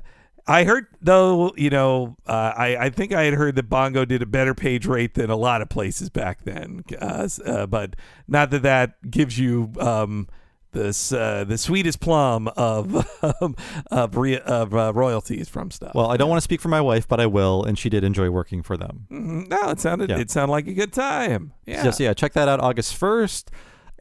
I 0.51 0.63
heard 0.65 0.87
though, 1.01 1.53
you 1.55 1.69
know, 1.69 2.15
uh, 2.27 2.53
I, 2.55 2.75
I 2.77 2.89
think 2.89 3.13
I 3.13 3.23
had 3.23 3.33
heard 3.33 3.55
that 3.55 3.69
Bongo 3.69 4.05
did 4.05 4.21
a 4.21 4.25
better 4.25 4.53
page 4.53 4.85
rate 4.85 5.13
than 5.13 5.29
a 5.29 5.35
lot 5.35 5.61
of 5.61 5.69
places 5.69 6.09
back 6.09 6.43
then. 6.43 6.83
Uh, 7.01 7.27
uh, 7.45 7.65
but 7.67 7.95
not 8.27 8.49
that 8.51 8.61
that 8.63 9.09
gives 9.09 9.37
you, 9.39 9.71
um, 9.79 10.27
this 10.73 11.11
uh, 11.11 11.43
the 11.45 11.57
sweetest 11.57 11.99
plum 11.99 12.47
of 12.55 13.05
of, 13.91 14.15
re- 14.15 14.39
of 14.39 14.73
uh, 14.73 14.93
royalties 14.95 15.49
from 15.49 15.69
stuff. 15.69 15.93
well, 15.93 16.09
I 16.09 16.15
don't 16.15 16.29
want 16.29 16.37
to 16.37 16.43
speak 16.43 16.61
for 16.61 16.69
my 16.69 16.79
wife, 16.79 17.09
but 17.09 17.19
I 17.19 17.25
will, 17.25 17.65
and 17.65 17.77
she 17.77 17.89
did 17.89 18.05
enjoy 18.05 18.29
working 18.29 18.63
for 18.63 18.77
them. 18.77 19.05
Mhm. 19.11 19.49
no, 19.49 19.69
it 19.71 19.81
sounded 19.81 20.09
Yeah. 20.09 20.19
it 20.19 20.31
sounded 20.31 20.53
like 20.53 20.67
a 20.67 20.73
good 20.73 20.93
time. 20.93 21.51
Yeah. 21.65 21.83
Yes, 21.83 21.99
yeah. 21.99 22.13
Check 22.13 22.31
that 22.33 22.47
out 22.47 22.61
August 22.61 22.97
1st. 22.97 23.49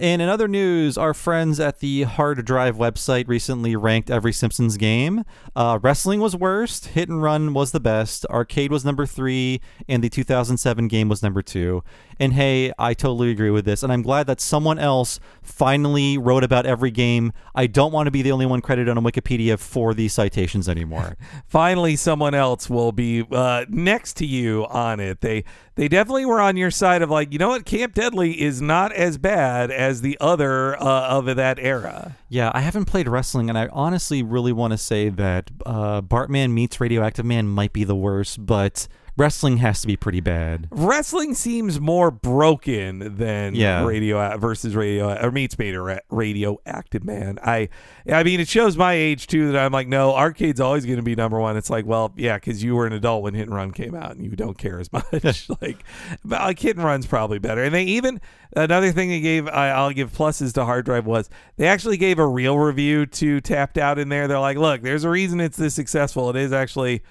And 0.00 0.22
in 0.22 0.30
other 0.30 0.48
news, 0.48 0.96
our 0.96 1.12
friends 1.12 1.60
at 1.60 1.80
the 1.80 2.04
Hard 2.04 2.42
Drive 2.46 2.76
website 2.78 3.28
recently 3.28 3.76
ranked 3.76 4.10
every 4.10 4.32
Simpsons 4.32 4.78
game. 4.78 5.24
Uh, 5.54 5.78
wrestling 5.82 6.20
was 6.20 6.34
worst, 6.34 6.86
Hit 6.86 7.10
and 7.10 7.22
Run 7.22 7.52
was 7.52 7.72
the 7.72 7.80
best, 7.80 8.24
Arcade 8.30 8.72
was 8.72 8.82
number 8.82 9.04
three, 9.04 9.60
and 9.86 10.02
the 10.02 10.08
2007 10.08 10.88
game 10.88 11.10
was 11.10 11.22
number 11.22 11.42
two. 11.42 11.84
And 12.18 12.32
hey, 12.32 12.72
I 12.78 12.94
totally 12.94 13.30
agree 13.30 13.50
with 13.50 13.66
this, 13.66 13.82
and 13.82 13.92
I'm 13.92 14.00
glad 14.00 14.26
that 14.26 14.40
someone 14.40 14.78
else 14.78 15.20
finally 15.42 16.16
wrote 16.16 16.44
about 16.44 16.64
every 16.64 16.90
game. 16.90 17.32
I 17.54 17.66
don't 17.66 17.92
want 17.92 18.06
to 18.06 18.10
be 18.10 18.22
the 18.22 18.32
only 18.32 18.46
one 18.46 18.62
credited 18.62 18.96
on 18.96 19.04
Wikipedia 19.04 19.58
for 19.58 19.92
these 19.92 20.14
citations 20.14 20.66
anymore. 20.68 21.16
Finally, 21.46 21.96
someone 21.96 22.34
else 22.34 22.70
will 22.70 22.92
be 22.92 23.26
uh, 23.32 23.64
next 23.68 24.18
to 24.18 24.26
you 24.26 24.66
on 24.66 25.00
it. 25.00 25.20
They 25.22 25.44
they 25.80 25.88
definitely 25.88 26.26
were 26.26 26.42
on 26.42 26.58
your 26.58 26.70
side 26.70 27.00
of 27.00 27.08
like, 27.08 27.32
you 27.32 27.38
know 27.38 27.48
what, 27.48 27.64
Camp 27.64 27.94
Deadly 27.94 28.38
is 28.38 28.60
not 28.60 28.92
as 28.92 29.16
bad 29.16 29.70
as 29.70 29.89
the 30.00 30.16
other 30.20 30.80
uh, 30.80 31.08
of 31.08 31.36
that 31.36 31.58
era. 31.58 32.16
Yeah, 32.28 32.50
I 32.54 32.60
haven't 32.60 32.84
played 32.84 33.08
wrestling, 33.08 33.48
and 33.48 33.58
I 33.58 33.68
honestly 33.72 34.22
really 34.22 34.52
want 34.52 34.72
to 34.72 34.78
say 34.78 35.08
that 35.08 35.50
uh, 35.66 36.00
Bartman 36.02 36.52
meets 36.52 36.80
Radioactive 36.80 37.24
Man 37.24 37.48
might 37.48 37.72
be 37.72 37.84
the 37.84 37.96
worst, 37.96 38.46
but 38.46 38.86
wrestling 39.16 39.58
has 39.58 39.80
to 39.82 39.86
be 39.86 39.96
pretty 39.96 40.20
bad. 40.20 40.68
Wrestling 40.70 41.34
seems 41.34 41.80
more 41.80 42.10
broken 42.10 43.16
than 43.16 43.54
Yeah. 43.54 43.84
radio 43.84 44.20
uh, 44.20 44.36
versus 44.38 44.74
radio 44.76 45.10
uh, 45.10 45.20
or 45.22 45.30
meets 45.30 45.54
beta 45.54 45.82
uh, 45.82 45.98
radioactive 46.10 47.04
man. 47.04 47.38
I 47.44 47.68
I 48.10 48.22
mean 48.22 48.40
it 48.40 48.48
shows 48.48 48.76
my 48.76 48.94
age 48.94 49.26
too 49.26 49.52
that 49.52 49.58
I'm 49.64 49.72
like 49.72 49.88
no 49.88 50.14
arcade's 50.14 50.60
always 50.60 50.84
going 50.86 50.96
to 50.98 51.02
be 51.02 51.14
number 51.14 51.38
one. 51.38 51.56
It's 51.56 51.70
like 51.70 51.86
well 51.86 52.12
yeah 52.16 52.36
because 52.36 52.62
you 52.62 52.74
were 52.76 52.86
an 52.86 52.92
adult 52.92 53.22
when 53.22 53.34
Hit 53.34 53.46
and 53.48 53.54
Run 53.54 53.72
came 53.72 53.94
out 53.94 54.12
and 54.12 54.24
you 54.24 54.30
don't 54.30 54.56
care 54.58 54.78
as 54.80 54.92
much. 54.92 55.48
like 55.60 55.84
but 56.24 56.40
like 56.40 56.58
Hit 56.58 56.76
and 56.76 56.84
Run's 56.84 57.06
probably 57.06 57.38
better. 57.38 57.62
And 57.62 57.74
they 57.74 57.84
even 57.84 58.20
another 58.56 58.92
thing 58.92 59.08
they 59.10 59.20
gave 59.20 59.46
I, 59.48 59.70
I'll 59.70 59.90
give 59.92 60.12
pluses 60.12 60.52
to 60.54 60.64
Hard 60.64 60.84
Drive 60.86 61.06
was 61.06 61.28
they 61.56 61.66
actually 61.66 61.96
gave 61.96 62.18
a 62.18 62.26
real 62.26 62.58
review 62.58 63.06
to 63.06 63.40
Tapped 63.40 63.78
Out 63.78 63.98
in 63.98 64.08
there. 64.08 64.28
They're 64.28 64.38
like 64.38 64.56
look 64.56 64.82
there's 64.82 65.04
a 65.04 65.10
reason 65.10 65.40
it's 65.40 65.56
this 65.56 65.74
successful. 65.74 66.30
It 66.30 66.36
is 66.36 66.52
actually 66.52 67.02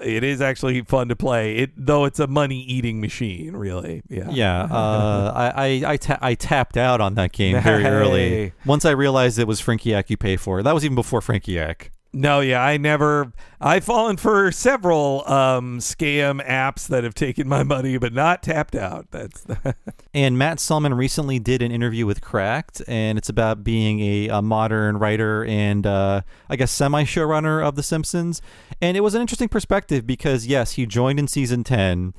it 0.00 0.24
is 0.24 0.40
actually 0.40 0.80
fun 0.82 1.08
to 1.08 1.16
play. 1.16 1.56
It 1.56 1.70
though 1.76 2.04
it's 2.04 2.18
a 2.18 2.26
money 2.26 2.62
eating 2.62 3.00
machine, 3.00 3.54
really. 3.56 4.02
Yeah. 4.08 4.28
Yeah, 4.30 4.62
uh, 4.64 5.32
I 5.36 5.66
I, 5.66 5.92
I, 5.92 5.96
ta- 5.96 6.18
I 6.20 6.34
tapped 6.34 6.76
out 6.76 7.00
on 7.00 7.14
that 7.14 7.32
game 7.32 7.60
very 7.62 7.84
early. 7.84 8.52
Once 8.64 8.84
I 8.84 8.90
realized 8.90 9.38
it 9.38 9.46
was 9.46 9.60
Frankie 9.60 9.84
Frankiac 9.84 10.10
you 10.10 10.16
pay 10.16 10.36
for. 10.36 10.62
That 10.62 10.74
was 10.74 10.84
even 10.84 10.94
before 10.94 11.20
Frankie 11.20 11.54
Frankiac. 11.54 11.90
No, 12.14 12.38
yeah, 12.38 12.62
I 12.62 12.76
never. 12.76 13.32
I've 13.60 13.82
fallen 13.82 14.18
for 14.18 14.52
several 14.52 15.28
um, 15.28 15.80
scam 15.80 16.40
apps 16.46 16.86
that 16.86 17.02
have 17.02 17.14
taken 17.14 17.48
my 17.48 17.64
money, 17.64 17.98
but 17.98 18.12
not 18.12 18.40
tapped 18.40 18.76
out. 18.76 19.10
That's 19.10 19.44
And 20.14 20.38
Matt 20.38 20.60
Selman 20.60 20.94
recently 20.94 21.40
did 21.40 21.60
an 21.60 21.72
interview 21.72 22.06
with 22.06 22.20
Cracked, 22.20 22.82
and 22.86 23.18
it's 23.18 23.28
about 23.28 23.64
being 23.64 23.98
a, 23.98 24.28
a 24.28 24.42
modern 24.42 24.98
writer 24.98 25.44
and 25.44 25.84
uh, 25.88 26.20
I 26.48 26.54
guess 26.54 26.70
semi 26.70 27.02
showrunner 27.02 27.66
of 27.66 27.74
The 27.74 27.82
Simpsons. 27.82 28.40
And 28.80 28.96
it 28.96 29.00
was 29.00 29.16
an 29.16 29.20
interesting 29.20 29.48
perspective 29.48 30.06
because, 30.06 30.46
yes, 30.46 30.72
he 30.72 30.86
joined 30.86 31.18
in 31.18 31.26
season 31.26 31.64
10. 31.64 32.14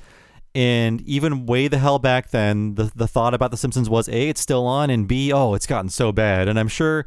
And 0.53 1.01
even 1.01 1.45
way 1.45 1.69
the 1.69 1.77
hell 1.77 1.99
back 1.99 2.31
then, 2.31 2.75
the, 2.75 2.91
the 2.93 3.07
thought 3.07 3.33
about 3.33 3.51
The 3.51 3.57
Simpsons 3.57 3.89
was 3.89 4.09
A, 4.09 4.27
it's 4.27 4.41
still 4.41 4.67
on, 4.67 4.89
and 4.89 5.07
B, 5.07 5.31
oh, 5.31 5.53
it's 5.53 5.67
gotten 5.67 5.89
so 5.89 6.11
bad. 6.11 6.49
And 6.49 6.59
I'm 6.59 6.67
sure 6.67 7.05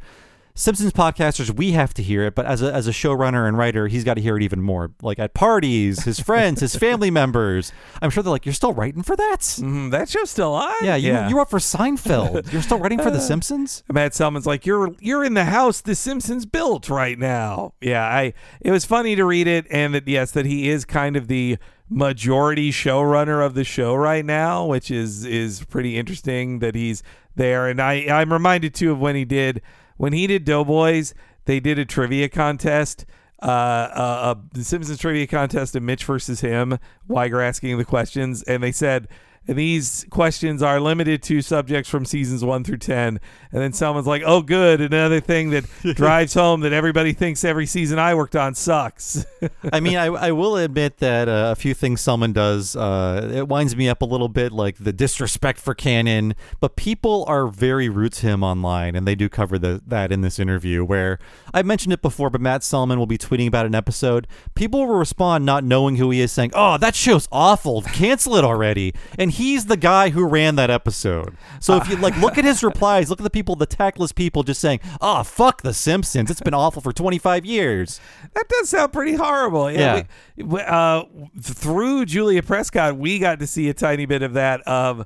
Simpsons 0.59 0.91
podcasters, 0.91 1.55
we 1.55 1.71
have 1.71 1.93
to 1.93 2.03
hear 2.03 2.23
it, 2.23 2.35
but 2.35 2.45
as 2.45 2.61
a, 2.61 2.73
as 2.73 2.85
a 2.85 2.91
showrunner 2.91 3.47
and 3.47 3.57
writer, 3.57 3.87
he's 3.87 4.03
got 4.03 4.15
to 4.15 4.21
hear 4.21 4.35
it 4.35 4.43
even 4.43 4.61
more. 4.61 4.91
Like 5.01 5.17
at 5.17 5.33
parties, 5.33 6.03
his 6.03 6.19
friends, 6.29 6.59
his 6.59 6.75
family 6.75 7.09
members. 7.09 7.71
I'm 8.01 8.09
sure 8.09 8.21
they're 8.21 8.31
like, 8.31 8.45
you're 8.45 8.51
still 8.51 8.73
writing 8.73 9.01
for 9.01 9.15
that? 9.15 9.39
Mhm, 9.39 9.91
that 9.91 10.09
show's 10.09 10.29
still 10.29 10.51
on. 10.51 10.73
Yeah, 10.83 10.97
you, 10.97 11.17
you 11.29 11.35
were 11.35 11.41
up 11.43 11.49
for 11.49 11.59
Seinfeld. 11.59 12.51
You're 12.51 12.61
still 12.61 12.77
writing 12.77 12.99
for 12.99 13.09
The 13.09 13.21
Simpsons? 13.21 13.85
Matt 13.91 14.13
Selman's 14.13 14.45
like, 14.45 14.65
"You're 14.65 14.89
you're 14.99 15.23
in 15.23 15.33
the 15.33 15.45
house 15.45 15.79
the 15.79 15.95
Simpsons 15.95 16.45
built 16.45 16.89
right 16.89 17.17
now." 17.17 17.73
Yeah, 17.79 18.03
I. 18.03 18.33
It 18.59 18.71
was 18.71 18.83
funny 18.83 19.15
to 19.15 19.23
read 19.23 19.47
it, 19.47 19.65
and 19.71 19.93
that 19.93 20.09
yes, 20.09 20.31
that 20.31 20.45
he 20.45 20.67
is 20.67 20.83
kind 20.83 21.15
of 21.15 21.29
the 21.29 21.57
majority 21.89 22.71
showrunner 22.71 23.45
of 23.45 23.53
the 23.53 23.63
show 23.63 23.95
right 23.95 24.25
now, 24.25 24.65
which 24.65 24.91
is 24.91 25.23
is 25.23 25.63
pretty 25.65 25.97
interesting 25.97 26.59
that 26.59 26.75
he's 26.75 27.01
there. 27.35 27.67
And 27.69 27.81
I 27.81 28.07
I'm 28.09 28.33
reminded 28.33 28.73
too 28.73 28.91
of 28.91 28.99
when 28.99 29.15
he 29.15 29.23
did 29.25 29.61
when 29.99 30.13
he 30.13 30.25
did 30.25 30.45
Doughboys. 30.45 31.13
They 31.45 31.59
did 31.59 31.77
a 31.77 31.85
trivia 31.85 32.29
contest. 32.29 33.05
Uh, 33.41 33.45
uh, 33.45 34.35
Simpsons 34.55 34.97
trivia 34.97 35.27
contest 35.27 35.75
and 35.75 35.85
Mitch 35.85 36.05
versus 36.05 36.41
him. 36.41 36.79
Wiger 37.07 37.41
asking 37.41 37.77
the 37.77 37.85
questions, 37.85 38.41
and 38.43 38.63
they 38.63 38.71
said, 38.71 39.07
and 39.49 39.57
these 39.57 40.05
questions 40.11 40.61
are 40.61 40.79
limited 40.79 41.23
to 41.23 41.41
subjects 41.41 41.89
from 41.89 42.05
seasons 42.05 42.45
one 42.45 42.63
through 42.63 42.77
10. 42.77 43.19
And 43.51 43.61
then 43.61 43.73
someone's 43.73 44.05
like, 44.05 44.21
oh, 44.23 44.43
good. 44.43 44.79
Another 44.79 45.19
thing 45.19 45.49
that 45.49 45.65
drives 45.95 46.35
home 46.35 46.61
that 46.61 46.71
everybody 46.71 47.13
thinks 47.13 47.43
every 47.43 47.65
season 47.65 47.97
I 47.97 48.13
worked 48.13 48.35
on 48.35 48.53
sucks. 48.53 49.25
I 49.73 49.79
mean, 49.79 49.97
I, 49.97 50.05
I 50.05 50.31
will 50.33 50.55
admit 50.55 50.97
that 50.97 51.27
uh, 51.27 51.49
a 51.51 51.55
few 51.55 51.73
things 51.73 51.99
Selman 51.99 52.31
does, 52.31 52.75
uh, 52.75 53.27
it 53.33 53.47
winds 53.47 53.75
me 53.75 53.89
up 53.89 54.03
a 54.03 54.05
little 54.05 54.27
bit, 54.27 54.51
like 54.51 54.77
the 54.77 54.93
disrespect 54.93 55.57
for 55.57 55.73
canon. 55.73 56.35
But 56.59 56.75
people 56.75 57.25
are 57.27 57.47
very 57.47 57.89
rude 57.89 58.13
to 58.13 58.27
him 58.27 58.43
online, 58.43 58.95
and 58.95 59.07
they 59.07 59.15
do 59.15 59.29
cover 59.29 59.57
the, 59.57 59.81
that 59.87 60.11
in 60.11 60.21
this 60.21 60.37
interview. 60.37 60.85
Where 60.85 61.17
I 61.55 61.63
mentioned 61.63 61.93
it 61.93 62.03
before, 62.03 62.29
but 62.29 62.39
Matt 62.39 62.63
Selman 62.63 62.99
will 62.99 63.07
be 63.07 63.17
tweeting 63.17 63.47
about 63.47 63.65
an 63.65 63.73
episode. 63.73 64.27
People 64.53 64.85
will 64.85 64.93
respond 64.93 65.43
not 65.43 65.63
knowing 65.63 65.95
who 65.95 66.11
he 66.11 66.21
is, 66.21 66.31
saying, 66.31 66.51
"Oh, 66.53 66.77
that 66.77 66.93
show's 66.93 67.27
awful. 67.31 67.81
Cancel 67.81 68.35
it 68.35 68.43
already." 68.43 68.93
And 69.17 69.38
he's 69.39 69.65
the 69.65 69.77
guy 69.77 70.09
who 70.09 70.23
ran 70.25 70.55
that 70.57 70.69
episode. 70.69 71.35
So 71.59 71.77
if 71.77 71.89
you 71.89 71.95
like, 71.95 72.15
look 72.17 72.37
at 72.37 72.45
his 72.45 72.61
replies. 72.69 73.09
Look 73.09 73.19
at 73.19 73.23
the 73.23 73.29
people, 73.29 73.55
the 73.55 73.65
tactless 73.65 74.11
people, 74.11 74.43
just 74.43 74.61
saying, 74.61 74.79
"Oh, 75.01 75.23
fuck 75.23 75.63
the 75.63 75.73
Simpsons. 75.73 76.29
It's 76.29 76.41
been 76.41 76.53
awful 76.53 76.81
for 76.81 76.93
25 76.93 77.45
years." 77.45 77.99
that 78.35 78.47
does 78.47 78.69
sound 78.69 78.93
pretty 78.93 79.15
horrible. 79.15 79.71
Yeah. 79.71 80.03
we- 80.37 80.43
we- 80.43 80.61
uh, 80.61 81.03
through 81.41 82.05
Julia 82.05 82.43
Prescott, 82.43 82.97
we 82.97 83.17
got 83.19 83.39
to 83.39 83.47
see 83.47 83.67
a 83.69 83.73
tiny 83.73 84.05
bit 84.05 84.21
of 84.21 84.33
that 84.33 84.61
of 84.67 85.05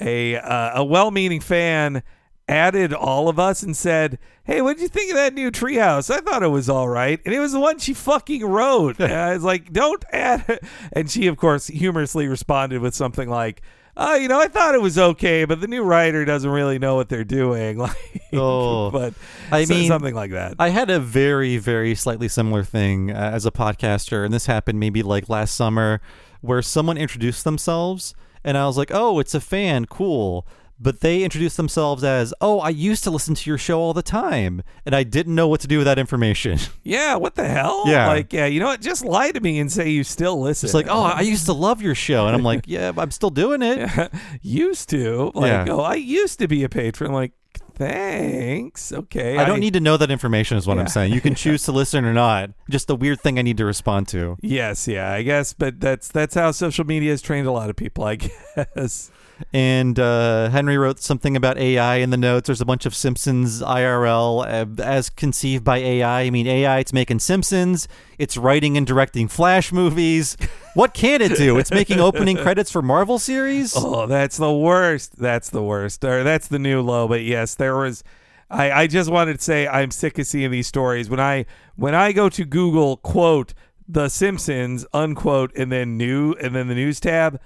a 0.00 0.36
uh, 0.36 0.80
a 0.80 0.84
well-meaning 0.84 1.40
fan 1.40 2.02
added 2.48 2.92
all 2.92 3.28
of 3.28 3.38
us 3.38 3.62
and 3.62 3.76
said, 3.76 4.18
"Hey, 4.44 4.60
what 4.62 4.76
did 4.76 4.82
you 4.82 4.88
think 4.88 5.10
of 5.10 5.16
that 5.16 5.34
new 5.34 5.50
Treehouse? 5.50 6.10
I 6.14 6.18
thought 6.20 6.42
it 6.42 6.48
was 6.48 6.68
all 6.68 6.88
right." 6.88 7.20
And 7.24 7.34
it 7.34 7.40
was 7.40 7.52
the 7.52 7.60
one 7.60 7.78
she 7.78 7.94
fucking 7.94 8.44
wrote. 8.44 8.98
And 9.00 9.12
I 9.12 9.34
was 9.34 9.42
like, 9.44 9.72
"Don't 9.72 10.04
add." 10.12 10.44
it." 10.48 10.64
And 10.92 11.10
she, 11.10 11.26
of 11.26 11.36
course, 11.36 11.66
humorously 11.68 12.26
responded 12.28 12.80
with 12.80 12.94
something 12.94 13.28
like. 13.28 13.62
Oh, 13.94 14.14
you 14.14 14.26
know, 14.26 14.40
I 14.40 14.48
thought 14.48 14.74
it 14.74 14.80
was 14.80 14.96
okay, 14.98 15.44
but 15.44 15.60
the 15.60 15.66
new 15.66 15.82
writer 15.82 16.24
doesn't 16.24 16.48
really 16.50 16.78
know 16.78 16.94
what 16.94 17.10
they're 17.10 17.24
doing. 17.24 17.76
Like, 17.82 18.22
Oh. 18.32 18.90
but 18.90 19.12
I 19.50 19.64
so- 19.64 19.74
mean, 19.74 19.86
something 19.86 20.14
like 20.14 20.30
that. 20.30 20.54
I 20.58 20.70
had 20.70 20.88
a 20.88 20.98
very, 20.98 21.58
very 21.58 21.94
slightly 21.94 22.26
similar 22.28 22.64
thing 22.64 23.10
uh, 23.10 23.14
as 23.34 23.44
a 23.44 23.50
podcaster, 23.50 24.24
and 24.24 24.32
this 24.32 24.46
happened 24.46 24.80
maybe 24.80 25.02
like 25.02 25.28
last 25.28 25.54
summer, 25.54 26.00
where 26.40 26.62
someone 26.62 26.96
introduced 26.96 27.44
themselves, 27.44 28.14
and 28.42 28.56
I 28.56 28.64
was 28.66 28.78
like, 28.78 28.90
"Oh, 28.94 29.18
it's 29.18 29.34
a 29.34 29.40
fan, 29.42 29.84
cool." 29.84 30.46
But 30.82 30.98
they 31.00 31.22
introduced 31.22 31.56
themselves 31.56 32.02
as, 32.02 32.34
"Oh, 32.40 32.58
I 32.58 32.70
used 32.70 33.04
to 33.04 33.10
listen 33.12 33.36
to 33.36 33.48
your 33.48 33.56
show 33.58 33.78
all 33.78 33.94
the 33.94 34.02
time," 34.02 34.62
and 34.84 34.96
I 34.96 35.04
didn't 35.04 35.34
know 35.36 35.46
what 35.46 35.60
to 35.60 35.68
do 35.68 35.78
with 35.78 35.84
that 35.86 35.98
information. 35.98 36.58
Yeah, 36.82 37.14
what 37.14 37.36
the 37.36 37.46
hell? 37.46 37.84
Yeah. 37.86 38.08
Like, 38.08 38.32
yeah, 38.32 38.46
you 38.46 38.58
know 38.58 38.66
what? 38.66 38.80
Just 38.80 39.04
lie 39.04 39.30
to 39.30 39.40
me 39.40 39.60
and 39.60 39.70
say 39.70 39.88
you 39.90 40.02
still 40.02 40.40
listen. 40.40 40.66
It's 40.66 40.74
like, 40.74 40.88
"Oh, 40.90 41.02
I 41.02 41.20
used 41.20 41.46
to 41.46 41.52
love 41.52 41.80
your 41.80 41.94
show," 41.94 42.26
and 42.26 42.34
I'm 42.34 42.42
like, 42.42 42.64
"Yeah, 42.66 42.90
I'm 42.98 43.12
still 43.12 43.30
doing 43.30 43.62
it." 43.62 43.88
used 44.42 44.88
to. 44.90 45.30
Like, 45.34 45.66
Yeah. 45.68 45.72
oh, 45.74 45.80
I 45.82 45.94
used 45.94 46.40
to 46.40 46.48
be 46.48 46.64
a 46.64 46.68
patron. 46.68 47.12
Like, 47.12 47.32
thanks. 47.76 48.92
Okay. 48.92 49.38
I 49.38 49.44
don't 49.44 49.60
need 49.60 49.74
to 49.74 49.80
know 49.80 49.96
that 49.96 50.10
information, 50.10 50.56
is 50.56 50.66
what 50.66 50.74
Yeah. 50.76 50.82
I'm 50.82 50.88
saying. 50.88 51.12
You 51.12 51.20
can 51.20 51.34
choose 51.34 51.62
to 51.64 51.72
listen 51.72 52.04
or 52.04 52.12
not. 52.12 52.50
Just 52.70 52.90
a 52.90 52.94
weird 52.94 53.20
thing 53.20 53.38
I 53.38 53.42
need 53.42 53.56
to 53.58 53.64
respond 53.64 54.08
to. 54.08 54.36
Yes, 54.40 54.88
yeah, 54.88 55.12
I 55.12 55.22
guess, 55.22 55.52
but 55.52 55.80
that's 55.80 56.08
that's 56.08 56.34
how 56.34 56.50
social 56.52 56.84
media 56.84 57.10
has 57.10 57.22
trained 57.22 57.46
a 57.46 57.52
lot 57.52 57.70
of 57.70 57.76
people, 57.76 58.04
I 58.04 58.16
guess. 58.16 59.10
And 59.52 59.98
uh, 59.98 60.50
Henry 60.50 60.78
wrote 60.78 61.00
something 61.00 61.36
about 61.36 61.58
AI 61.58 61.96
in 61.96 62.10
the 62.10 62.16
notes. 62.16 62.46
There's 62.46 62.60
a 62.60 62.66
bunch 62.66 62.86
of 62.86 62.94
Simpsons 62.94 63.62
IRL 63.62 64.78
uh, 64.78 64.82
as 64.82 65.10
conceived 65.10 65.64
by 65.64 65.78
AI. 65.78 66.22
I 66.22 66.30
mean, 66.30 66.46
AI, 66.46 66.78
it's 66.78 66.92
making 66.92 67.20
Simpsons, 67.20 67.88
it's 68.18 68.36
writing 68.36 68.76
and 68.76 68.86
directing 68.86 69.28
Flash 69.28 69.72
movies. 69.72 70.36
What 70.74 70.94
can 70.94 71.20
it 71.20 71.36
do? 71.36 71.58
It's 71.58 71.70
making 71.70 72.00
opening 72.00 72.36
credits 72.42 72.70
for 72.70 72.82
Marvel 72.82 73.18
series. 73.18 73.74
Oh, 73.76 74.06
that's 74.06 74.36
the 74.36 74.52
worst. 74.52 75.18
That's 75.18 75.50
the 75.50 75.62
worst. 75.62 76.04
Or 76.04 76.22
that's 76.22 76.48
the 76.48 76.58
new 76.58 76.80
low. 76.80 77.08
But 77.08 77.22
yes, 77.22 77.54
there 77.54 77.76
was. 77.76 78.02
I, 78.50 78.70
I 78.70 78.86
just 78.86 79.10
wanted 79.10 79.38
to 79.38 79.42
say 79.42 79.66
I'm 79.66 79.90
sick 79.90 80.18
of 80.18 80.26
seeing 80.26 80.50
these 80.50 80.66
stories. 80.66 81.08
When 81.08 81.20
I 81.20 81.46
when 81.76 81.94
I 81.94 82.12
go 82.12 82.28
to 82.28 82.44
Google 82.44 82.98
quote 82.98 83.54
The 83.88 84.08
Simpsons 84.08 84.86
unquote 84.92 85.52
and 85.56 85.72
then 85.72 85.96
new 85.96 86.34
and 86.34 86.54
then 86.54 86.68
the 86.68 86.74
news 86.74 87.00
tab, 87.00 87.40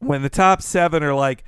when 0.00 0.22
the 0.22 0.28
top 0.28 0.60
seven 0.60 1.02
are 1.02 1.14
like, 1.14 1.44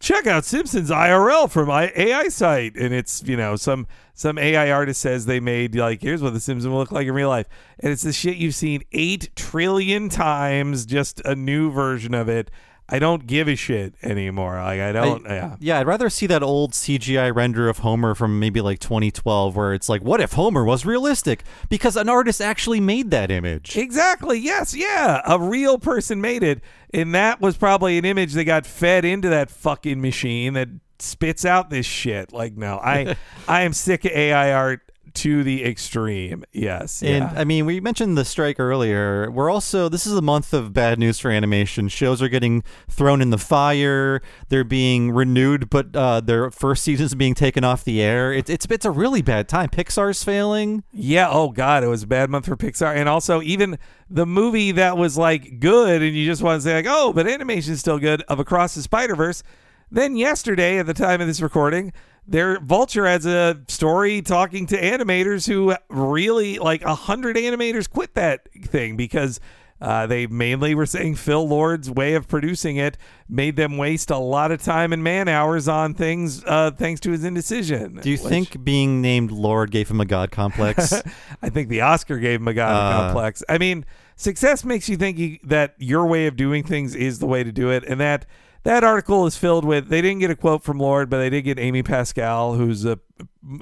check 0.00 0.26
out 0.26 0.44
Simpsons 0.44 0.90
IRL 0.90 1.50
from 1.50 1.68
my 1.68 1.92
AI 1.94 2.28
site, 2.28 2.76
and 2.76 2.94
it's 2.94 3.22
you 3.24 3.36
know 3.36 3.56
some 3.56 3.86
some 4.14 4.38
AI 4.38 4.70
artist 4.70 5.00
says 5.00 5.26
they 5.26 5.40
made 5.40 5.74
like 5.74 6.02
here's 6.02 6.22
what 6.22 6.32
the 6.32 6.40
Simpsons 6.40 6.70
will 6.70 6.78
look 6.78 6.92
like 6.92 7.06
in 7.06 7.14
real 7.14 7.28
life, 7.28 7.48
and 7.80 7.92
it's 7.92 8.02
the 8.02 8.12
shit 8.12 8.36
you've 8.36 8.54
seen 8.54 8.82
eight 8.92 9.30
trillion 9.36 10.08
times, 10.08 10.86
just 10.86 11.20
a 11.24 11.34
new 11.34 11.70
version 11.70 12.14
of 12.14 12.28
it. 12.28 12.50
I 12.90 12.98
don't 12.98 13.26
give 13.26 13.48
a 13.48 13.54
shit 13.54 13.94
anymore. 14.02 14.54
Like 14.56 14.80
I 14.80 14.92
don't. 14.92 15.26
I- 15.26 15.34
yeah. 15.34 15.56
Yeah, 15.60 15.78
I'd 15.80 15.86
rather 15.86 16.08
see 16.08 16.26
that 16.26 16.42
old 16.42 16.72
CGI 16.72 17.34
render 17.34 17.68
of 17.68 17.78
Homer 17.78 18.14
from 18.14 18.38
maybe 18.40 18.60
like 18.60 18.78
2012 18.78 19.54
where 19.56 19.74
it's 19.74 19.88
like, 19.88 20.02
what 20.02 20.20
if 20.20 20.32
Homer 20.32 20.64
was 20.64 20.86
realistic? 20.86 21.44
Because 21.68 21.96
an 21.96 22.08
artist 22.08 22.40
actually 22.40 22.80
made 22.80 23.10
that 23.10 23.30
image. 23.30 23.76
Exactly. 23.76 24.38
Yes. 24.38 24.74
Yeah. 24.74 25.20
A 25.26 25.38
real 25.38 25.78
person 25.78 26.20
made 26.20 26.42
it, 26.42 26.62
and 26.94 27.14
that 27.14 27.40
was 27.40 27.56
probably 27.58 27.98
an 27.98 28.04
image 28.06 28.32
that 28.32 28.44
got 28.44 28.64
fed 28.64 29.04
into 29.04 29.28
that 29.28 29.50
fucking 29.50 30.00
machine 30.00 30.54
that 30.54 30.68
spits 30.98 31.44
out 31.44 31.70
this 31.70 31.86
shit. 31.86 32.32
Like, 32.32 32.56
no, 32.56 32.78
I, 32.78 33.16
I 33.48 33.62
am 33.62 33.72
sick 33.74 34.04
of 34.06 34.12
AI 34.12 34.52
art 34.52 34.87
to 35.14 35.42
the 35.42 35.64
extreme. 35.64 36.44
Yes. 36.52 37.02
And 37.02 37.24
yeah. 37.24 37.32
I 37.36 37.44
mean, 37.44 37.66
we 37.66 37.80
mentioned 37.80 38.16
the 38.16 38.24
strike 38.24 38.58
earlier. 38.58 39.30
We're 39.30 39.50
also, 39.50 39.88
this 39.88 40.06
is 40.06 40.14
a 40.14 40.22
month 40.22 40.52
of 40.52 40.72
bad 40.72 40.98
news 40.98 41.18
for 41.18 41.30
animation. 41.30 41.88
Shows 41.88 42.22
are 42.22 42.28
getting 42.28 42.62
thrown 42.88 43.20
in 43.20 43.30
the 43.30 43.38
fire. 43.38 44.20
They're 44.48 44.64
being 44.64 45.10
renewed, 45.10 45.70
but 45.70 45.94
uh, 45.94 46.20
their 46.20 46.50
first 46.50 46.84
season's 46.84 47.14
being 47.14 47.34
taken 47.34 47.64
off 47.64 47.84
the 47.84 48.00
air. 48.00 48.32
It's, 48.32 48.50
it's, 48.50 48.66
it's 48.70 48.84
a 48.84 48.90
really 48.90 49.22
bad 49.22 49.48
time. 49.48 49.68
Pixar's 49.68 50.22
failing. 50.22 50.84
Yeah. 50.92 51.28
Oh 51.30 51.50
God, 51.50 51.84
it 51.84 51.88
was 51.88 52.02
a 52.02 52.06
bad 52.06 52.30
month 52.30 52.46
for 52.46 52.56
Pixar, 52.56 52.94
and 52.94 53.08
also 53.08 53.42
even 53.42 53.78
the 54.10 54.26
movie 54.26 54.72
that 54.72 54.96
was 54.96 55.18
like 55.18 55.60
good, 55.60 56.02
and 56.02 56.16
you 56.16 56.26
just 56.26 56.42
want 56.42 56.62
to 56.62 56.64
say 56.64 56.74
like, 56.74 56.86
oh, 56.88 57.12
but 57.12 57.26
animation's 57.26 57.80
still 57.80 57.98
good 57.98 58.22
of 58.22 58.38
Across 58.40 58.74
the 58.74 58.82
Spider 58.82 59.14
Verse. 59.14 59.42
Then 59.90 60.16
yesterday, 60.16 60.78
at 60.78 60.86
the 60.86 60.94
time 60.94 61.20
of 61.20 61.26
this 61.26 61.40
recording, 61.40 61.92
their 62.26 62.60
Vulture 62.60 63.06
has 63.06 63.24
a 63.24 63.60
story 63.68 64.20
talking 64.22 64.66
to 64.66 64.80
animators 64.80 65.46
who 65.48 65.74
really 65.88 66.58
like 66.58 66.82
a 66.82 66.94
hundred 66.94 67.36
animators 67.36 67.88
quit 67.88 68.14
that 68.14 68.48
thing 68.64 68.96
because. 68.96 69.40
Uh, 69.80 70.08
they 70.08 70.26
mainly 70.26 70.74
were 70.74 70.84
saying 70.86 71.14
Phil 71.14 71.46
Lord's 71.46 71.88
way 71.88 72.14
of 72.14 72.26
producing 72.26 72.78
it 72.78 72.98
made 73.28 73.54
them 73.54 73.76
waste 73.78 74.10
a 74.10 74.18
lot 74.18 74.50
of 74.50 74.60
time 74.60 74.92
and 74.92 75.04
man 75.04 75.28
hours 75.28 75.68
on 75.68 75.94
things 75.94 76.42
uh, 76.46 76.72
thanks 76.72 77.00
to 77.02 77.12
his 77.12 77.22
indecision. 77.22 77.94
Do 78.02 78.10
you 78.10 78.16
which- 78.16 78.26
think 78.28 78.64
being 78.64 79.00
named 79.00 79.30
Lord 79.30 79.70
gave 79.70 79.88
him 79.88 80.00
a 80.00 80.04
god 80.04 80.32
complex? 80.32 80.92
I 81.42 81.48
think 81.48 81.68
the 81.68 81.82
Oscar 81.82 82.18
gave 82.18 82.40
him 82.40 82.48
a 82.48 82.54
god 82.54 82.72
Uh. 82.74 83.04
complex. 83.06 83.44
I 83.48 83.58
mean, 83.58 83.84
success 84.16 84.64
makes 84.64 84.88
you 84.88 84.96
think 84.96 85.16
you, 85.16 85.38
that 85.44 85.76
your 85.78 86.06
way 86.08 86.26
of 86.26 86.34
doing 86.34 86.64
things 86.64 86.96
is 86.96 87.20
the 87.20 87.26
way 87.26 87.44
to 87.44 87.52
do 87.52 87.70
it, 87.70 87.84
and 87.84 88.00
that 88.00 88.26
that 88.64 88.84
article 88.84 89.26
is 89.26 89.36
filled 89.36 89.64
with. 89.64 89.88
They 89.88 90.02
didn't 90.02 90.18
get 90.20 90.30
a 90.30 90.36
quote 90.36 90.62
from 90.62 90.78
Lord, 90.78 91.08
but 91.10 91.18
they 91.18 91.30
did 91.30 91.42
get 91.42 91.58
Amy 91.58 91.82
Pascal, 91.82 92.54
who's 92.54 92.84
a 92.84 92.98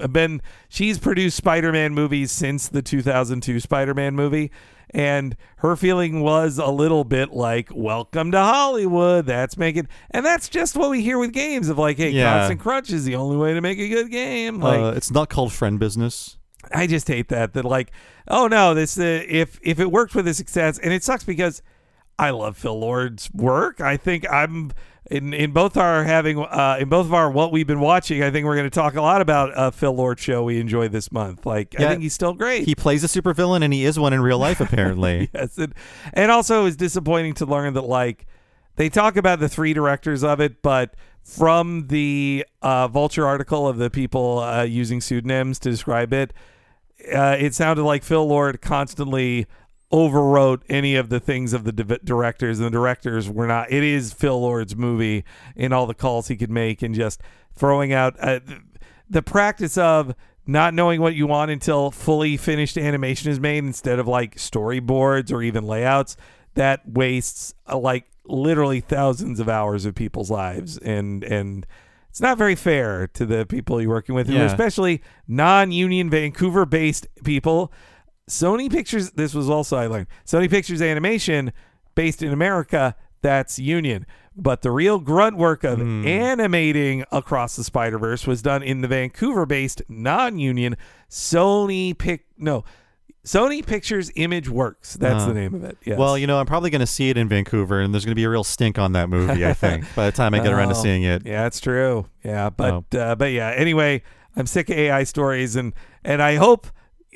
been 0.09 0.42
she's 0.68 0.98
produced 0.98 1.37
Spider-Man 1.37 1.94
movies 1.94 2.32
since 2.32 2.68
the 2.68 2.82
2002 2.82 3.61
Spider-Man 3.61 4.14
movie. 4.16 4.50
And 4.90 5.37
her 5.59 5.74
feeling 5.76 6.20
was 6.20 6.59
a 6.59 6.68
little 6.68 7.02
bit 7.04 7.32
like, 7.32 7.70
"Welcome 7.74 8.30
to 8.30 8.38
Hollywood." 8.38 9.26
That's 9.26 9.56
making, 9.56 9.88
and 10.12 10.24
that's 10.24 10.48
just 10.48 10.76
what 10.76 10.90
we 10.90 11.02
hear 11.02 11.18
with 11.18 11.32
games 11.32 11.68
of 11.68 11.76
like, 11.76 11.96
"Hey, 11.96 12.11
Yeah. 12.11 12.38
constant 12.38 12.61
crunch 12.61 12.90
is 12.90 13.04
the 13.04 13.16
only 13.16 13.37
way 13.37 13.52
to 13.52 13.61
make 13.61 13.78
a 13.80 13.88
good 13.88 14.11
game." 14.11 14.61
Like, 14.61 14.80
uh, 14.80 14.92
it's 14.96 15.11
not 15.11 15.28
called 15.28 15.52
friend 15.52 15.78
business. 15.80 16.38
I 16.72 16.87
just 16.87 17.09
hate 17.09 17.28
that. 17.28 17.52
That 17.54 17.64
like, 17.64 17.90
oh 18.28 18.46
no, 18.46 18.74
this 18.74 18.96
uh, 18.98 19.22
if 19.28 19.59
if 19.62 19.80
it 19.80 19.90
worked 19.90 20.14
with 20.14 20.28
a 20.28 20.35
success, 20.35 20.78
and 20.78 20.92
it 20.92 21.02
sucks 21.02 21.24
because 21.24 21.62
I 22.18 22.31
love 22.31 22.57
Phil 22.57 22.79
Lord's 22.79 23.31
work. 23.33 23.81
I 23.81 23.96
think 23.96 24.31
I'm 24.31 24.72
in 25.11 25.33
in 25.35 25.52
both 25.52 25.76
our 25.76 26.05
having 26.05 26.38
uh, 26.38 26.79
in 26.81 26.88
both 26.88 27.07
of 27.07 27.14
our 27.14 27.31
what 27.31 27.52
we've 27.52 27.66
been 27.66 27.81
watching. 27.81 28.22
I 28.22 28.31
think 28.31 28.46
we're 28.46 28.57
going 28.57 28.68
to 28.68 28.74
talk 28.74 28.94
a 28.94 29.02
lot 29.02 29.20
about 29.20 29.57
uh, 29.57 29.70
Phil 29.70 29.92
Lord 29.92 30.18
show 30.18 30.42
we 30.42 30.59
enjoyed 30.59 30.92
this 30.92 31.12
month. 31.12 31.46
Like, 31.46 31.79
I 31.79 31.88
think 31.88 32.02
he's 32.02 32.14
still 32.14 32.35
great. 32.35 32.64
He 32.64 32.74
plays 32.74 33.05
a 33.05 33.07
supervillain, 33.07 33.62
and 33.62 33.72
he 33.72 33.85
is 33.85 33.98
one 33.98 34.12
in 34.12 34.20
real 34.20 34.38
life, 34.38 34.61
apparently. 34.61 35.31
yes, 35.35 35.57
and, 35.59 35.74
and 36.12 36.31
also 36.31 36.66
it's 36.66 36.76
disappointing 36.76 37.35
to 37.35 37.46
learn 37.46 37.74
that 37.74 37.85
like 37.85 38.26
they 38.76 38.88
talk 38.88 39.16
about 39.16 39.40
the 39.40 39.48
three 39.48 39.72
directors 39.72 40.24
of 40.24 40.40
it, 40.40 40.62
but 40.62 40.94
from 41.22 41.88
the 41.88 42.46
uh, 42.62 42.88
Vulture 42.88 43.26
article 43.26 43.66
of 43.66 43.79
the 43.79 43.90
people 43.90 44.38
uh, 44.38 44.62
using 44.62 45.00
pseudonyms 45.00 45.59
to 45.59 45.70
describe 45.70 46.12
it, 46.12 46.33
uh, 47.12 47.37
it 47.38 47.55
sounded 47.55 47.83
like 47.83 48.02
Phil 48.02 48.26
Lord 48.26 48.61
constantly 48.61 49.46
overwrote 49.92 50.62
any 50.68 50.96
of 50.96 51.09
the 51.09 51.20
things 51.20 51.53
of 51.53 51.64
the 51.64 51.72
di- 51.72 51.99
directors, 52.05 52.59
and 52.59 52.66
the 52.66 52.70
directors 52.70 53.29
were 53.31 53.46
not. 53.46 53.70
It 53.70 53.85
is 53.85 54.12
Phil 54.12 54.40
Lord's 54.40 54.75
movie 54.77 55.25
in 55.55 55.72
all 55.72 55.87
the 55.87 55.94
calls 55.94 56.29
he 56.29 56.37
could 56.37 56.51
make, 56.51 56.83
and 56.83 56.94
just 56.94 57.20
throwing 57.55 57.92
out 57.92 58.16
uh, 58.20 58.40
the 59.09 59.22
practice 59.22 59.79
of 59.79 60.14
not 60.46 60.75
knowing 60.75 61.01
what 61.01 61.14
you 61.14 61.27
want 61.27 61.51
until 61.51 61.90
fully 61.90 62.37
finished 62.37 62.77
animation 62.79 63.31
is 63.31 63.40
made 63.40 63.64
instead 63.64 63.99
of 63.99 64.07
like 64.07 64.37
storyboards 64.37 65.33
or 65.33 65.42
even 65.42 65.64
layouts 65.66 66.16
that 66.55 66.81
wastes 66.88 67.53
uh, 67.68 67.77
like 67.77 68.05
literally 68.25 68.81
thousands 68.81 69.40
of 69.40 69.49
hours 69.49 69.85
of 69.85 69.94
people's 69.94 70.31
lives 70.31 70.79
and 70.79 71.22
and 71.25 71.66
it's 72.11 72.20
not 72.20 72.38
very 72.38 72.55
fair 72.55 73.07
to 73.09 73.27
the 73.27 73.44
people 73.44 73.81
you're 73.81 73.90
working 73.90 74.14
with, 74.14 74.29
Yeah. 74.29 74.44
especially 74.44 75.03
non-union 75.29 76.09
Vancouver-based 76.09 77.07
people. 77.25 77.70
Sony 78.28 78.70
Pictures. 78.70 79.10
This 79.12 79.34
was 79.34 79.48
also 79.48 79.76
I 79.76 79.86
learned. 79.86 80.06
Sony 80.24 80.50
Pictures 80.50 80.82
Animation, 80.82 81.52
based 81.94 82.22
in 82.22 82.32
America, 82.32 82.94
that's 83.22 83.58
union. 83.58 84.06
But 84.38 84.60
the 84.62 84.70
real 84.70 84.98
grunt 84.98 85.36
work 85.38 85.64
of 85.64 85.80
animating 85.80 87.04
across 87.10 87.56
the 87.56 87.64
Spider 87.64 87.98
Verse 87.98 88.26
was 88.26 88.42
done 88.42 88.62
in 88.62 88.82
the 88.82 88.88
Vancouver-based 88.88 89.82
non-union 89.88 90.76
Sony 91.10 91.96
Pic. 91.96 92.26
No, 92.36 92.62
Sony 93.24 93.64
Pictures 93.64 94.10
Image 94.14 94.48
Works. 94.50 94.94
That's 94.94 95.24
Uh, 95.24 95.28
the 95.28 95.34
name 95.34 95.54
of 95.54 95.64
it. 95.64 95.78
Yes. 95.84 95.98
Well, 95.98 96.18
you 96.18 96.26
know, 96.26 96.38
I'm 96.38 96.44
probably 96.46 96.68
going 96.70 96.80
to 96.80 96.86
see 96.86 97.08
it 97.08 97.16
in 97.16 97.28
Vancouver, 97.28 97.80
and 97.80 97.94
there's 97.94 98.04
going 98.04 98.12
to 98.12 98.16
be 98.16 98.24
a 98.24 98.28
real 98.30 98.44
stink 98.44 98.78
on 98.78 98.92
that 98.92 99.08
movie. 99.08 99.46
I 99.46 99.54
think 99.54 99.84
by 99.94 100.04
the 100.06 100.12
time 100.12 100.34
I 100.34 100.40
get 100.40 100.52
around 100.52 100.68
to 100.68 100.74
Oh, 100.78 100.82
seeing 100.82 101.02
it. 101.02 101.24
Yeah, 101.24 101.46
it's 101.46 101.60
true. 101.60 102.06
Yeah, 102.22 102.50
but 102.50 102.84
Oh. 102.94 102.98
uh, 102.98 103.14
but 103.14 103.32
yeah. 103.32 103.52
Anyway, 103.56 104.02
I'm 104.36 104.46
sick 104.46 104.68
of 104.68 104.76
AI 104.76 105.04
stories, 105.04 105.56
and 105.56 105.72
and 106.04 106.20
I 106.22 106.36
hope 106.36 106.66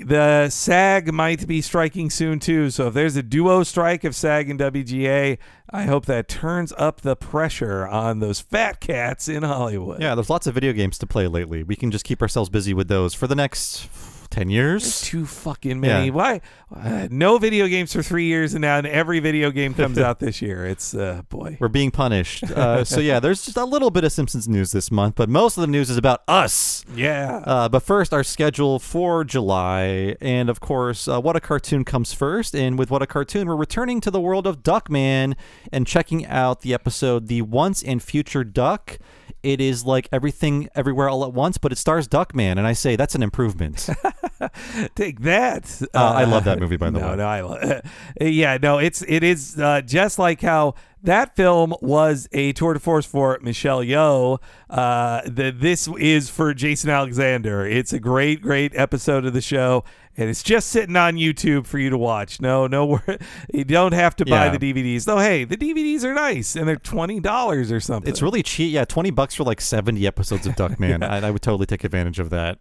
the 0.07 0.49
SAG 0.51 1.13
might 1.13 1.47
be 1.47 1.61
striking 1.61 2.11
soon 2.11 2.39
too. 2.39 2.71
So 2.71 2.89
if 2.89 2.95
there's 2.95 3.17
a 3.17 3.23
duo 3.23 3.63
strike 3.63 4.05
of 4.05 4.15
SAG 4.15 4.51
and 4.51 4.59
WGA, 4.59 5.39
I 5.71 5.83
hope 5.85 6.07
that 6.07 6.29
turns 6.29 6.73
up 6.77 7.03
the 7.03 7.17
pressure 7.17 7.87
on 7.87 8.21
those 8.21 8.41
fat 8.41 8.81
cats 8.81 9.29
in 9.29 9.43
Hollywood. 9.43 10.01
Yeah, 10.01 10.15
there's 10.15 10.31
lots 10.31 10.47
of 10.47 10.55
video 10.55 10.73
games 10.73 10.99
to 10.99 11.07
play 11.07 11.27
lately. 11.29 11.63
We 11.63 11.77
can 11.77 11.91
just 11.91 12.05
keep 12.05 12.23
ourselves 12.23 12.51
busy 12.51 12.75
with 12.75 12.89
those 12.89 13.15
for 13.15 13.27
the 13.27 13.35
next 13.37 13.89
ten 14.31 14.49
There's 14.49 14.55
years. 14.55 15.01
too 15.03 15.27
fucking 15.27 15.81
many. 15.81 16.07
Yeah. 16.07 16.13
Why? 16.13 16.41
Uh, 16.75 17.09
no 17.11 17.37
video 17.39 17.67
games 17.67 17.93
for 17.93 18.03
three 18.03 18.27
years, 18.27 18.55
and 18.55 18.63
now 18.63 18.79
every 18.79 19.19
video 19.21 19.51
game 19.51 19.75
comes 19.75 19.99
out 20.07 20.21
this 20.21 20.41
year. 20.41 20.67
It's 20.67 20.95
uh, 20.95 21.23
boy. 21.29 21.57
We're 21.61 21.69
being 21.69 21.91
punished. 21.91 22.45
Uh, 22.45 22.85
so 22.85 23.01
yeah, 23.01 23.19
there's 23.21 23.45
just 23.45 23.57
a 23.57 23.65
little 23.65 23.91
bit 23.91 24.05
of 24.05 24.13
Simpsons 24.13 24.49
news 24.49 24.71
this 24.73 24.91
month, 24.91 25.17
but 25.17 25.29
most 25.29 25.57
of 25.57 25.63
the 25.63 25.67
news 25.67 25.91
is 25.91 25.97
about 25.97 26.23
us. 26.29 26.85
Yeah. 26.95 27.43
Uh, 27.45 27.69
but 27.69 27.81
first, 27.83 28.15
our 28.15 28.23
schedule 28.25 28.79
for 28.79 29.25
July, 29.25 30.17
and 30.21 30.49
of 30.49 30.61
course, 30.61 31.09
uh, 31.09 31.21
what 31.21 31.37
a 31.37 31.41
cartoon 31.41 31.85
comes 31.85 32.13
first. 32.13 32.55
And 32.55 32.79
with 32.79 32.91
what 32.91 33.03
a 33.03 33.07
cartoon, 33.07 33.49
we're 33.49 33.57
returning 33.57 34.01
to 34.03 34.11
the 34.11 34.21
world 34.21 34.47
of 34.47 34.63
Duckman 34.63 35.35
and 35.73 35.87
checking 35.87 36.25
out 36.27 36.61
the 36.61 36.73
episode 36.73 37.27
"The 37.27 37.43
Once 37.43 37.83
and 37.83 38.03
Future 38.03 38.45
Duck." 38.45 38.99
It 39.43 39.59
is 39.61 39.85
like 39.87 40.07
everything, 40.13 40.69
everywhere, 40.75 41.09
all 41.09 41.25
at 41.25 41.33
once, 41.33 41.57
but 41.57 41.73
it 41.73 41.79
stars 41.79 42.07
Duckman, 42.07 42.59
and 42.59 42.67
I 42.67 42.75
say 42.75 42.95
that's 42.95 43.15
an 43.15 43.23
improvement. 43.23 43.89
Take 44.95 45.21
that. 45.21 45.83
Uh, 45.95 45.99
I 45.99 46.25
love 46.25 46.45
that 46.45 46.59
movie, 46.61 46.77
by 46.77 46.91
the 46.91 47.01
no, 47.01 47.09
way. 47.11 47.17
No, 47.17 47.27
I 47.27 47.83
yeah, 48.25 48.59
no, 48.61 48.79
it's 48.79 49.03
it 49.09 49.23
is 49.23 49.59
uh, 49.59 49.81
just 49.83 50.19
like 50.19 50.41
how 50.41 50.75
that 51.03 51.35
film 51.35 51.75
was 51.81 52.29
a 52.33 52.53
tour 52.53 52.75
de 52.75 52.81
force 52.81 53.07
for 53.07 53.39
Michelle 53.43 53.83
Yeoh. 53.83 54.39
Uh, 54.69 55.23
the, 55.25 55.51
this 55.51 55.89
is 55.99 56.29
for 56.29 56.53
Jason 56.53 56.91
Alexander. 56.91 57.67
It's 57.67 57.93
a 57.93 57.99
great, 57.99 58.43
great 58.43 58.75
episode 58.75 59.25
of 59.25 59.33
the 59.33 59.41
show, 59.41 59.83
and 60.17 60.29
it's 60.29 60.43
just 60.43 60.69
sitting 60.69 60.97
on 60.97 61.15
YouTube 61.15 61.67
for 61.67 61.79
you 61.79 61.89
to 61.89 61.97
watch. 61.97 62.41
No, 62.41 62.67
no, 62.67 63.01
you 63.55 63.65
don't 63.65 63.95
have 63.95 64.15
to 64.17 64.27
buy 64.27 64.47
Yeah. 64.47 64.57
the 64.57 64.73
DVDs. 64.73 65.05
Though, 65.07 65.19
hey, 65.19 65.45
the 65.45 65.57
DVDs 65.57 66.05
are 66.05 66.13
nice, 66.15 66.55
and 66.55 66.69
they're 66.69 66.77
twenty 66.77 67.19
dollars 67.21 67.73
or 67.73 67.81
something. 67.81 68.09
It's 68.11 68.21
really 68.21 68.43
cheap. 68.43 68.73
Yeah, 68.73 68.85
20 68.85 69.11
bucks 69.11 69.35
for 69.35 69.45
like 69.45 69.61
70 69.61 70.07
episodes 70.07 70.47
of 70.47 70.55
Duckman. 70.55 71.03
I, 71.03 71.27
I 71.27 71.31
would 71.31 71.43
totally 71.43 71.67
take 71.67 71.83
advantage 71.85 72.19
of 72.19 72.31
that. 72.31 72.59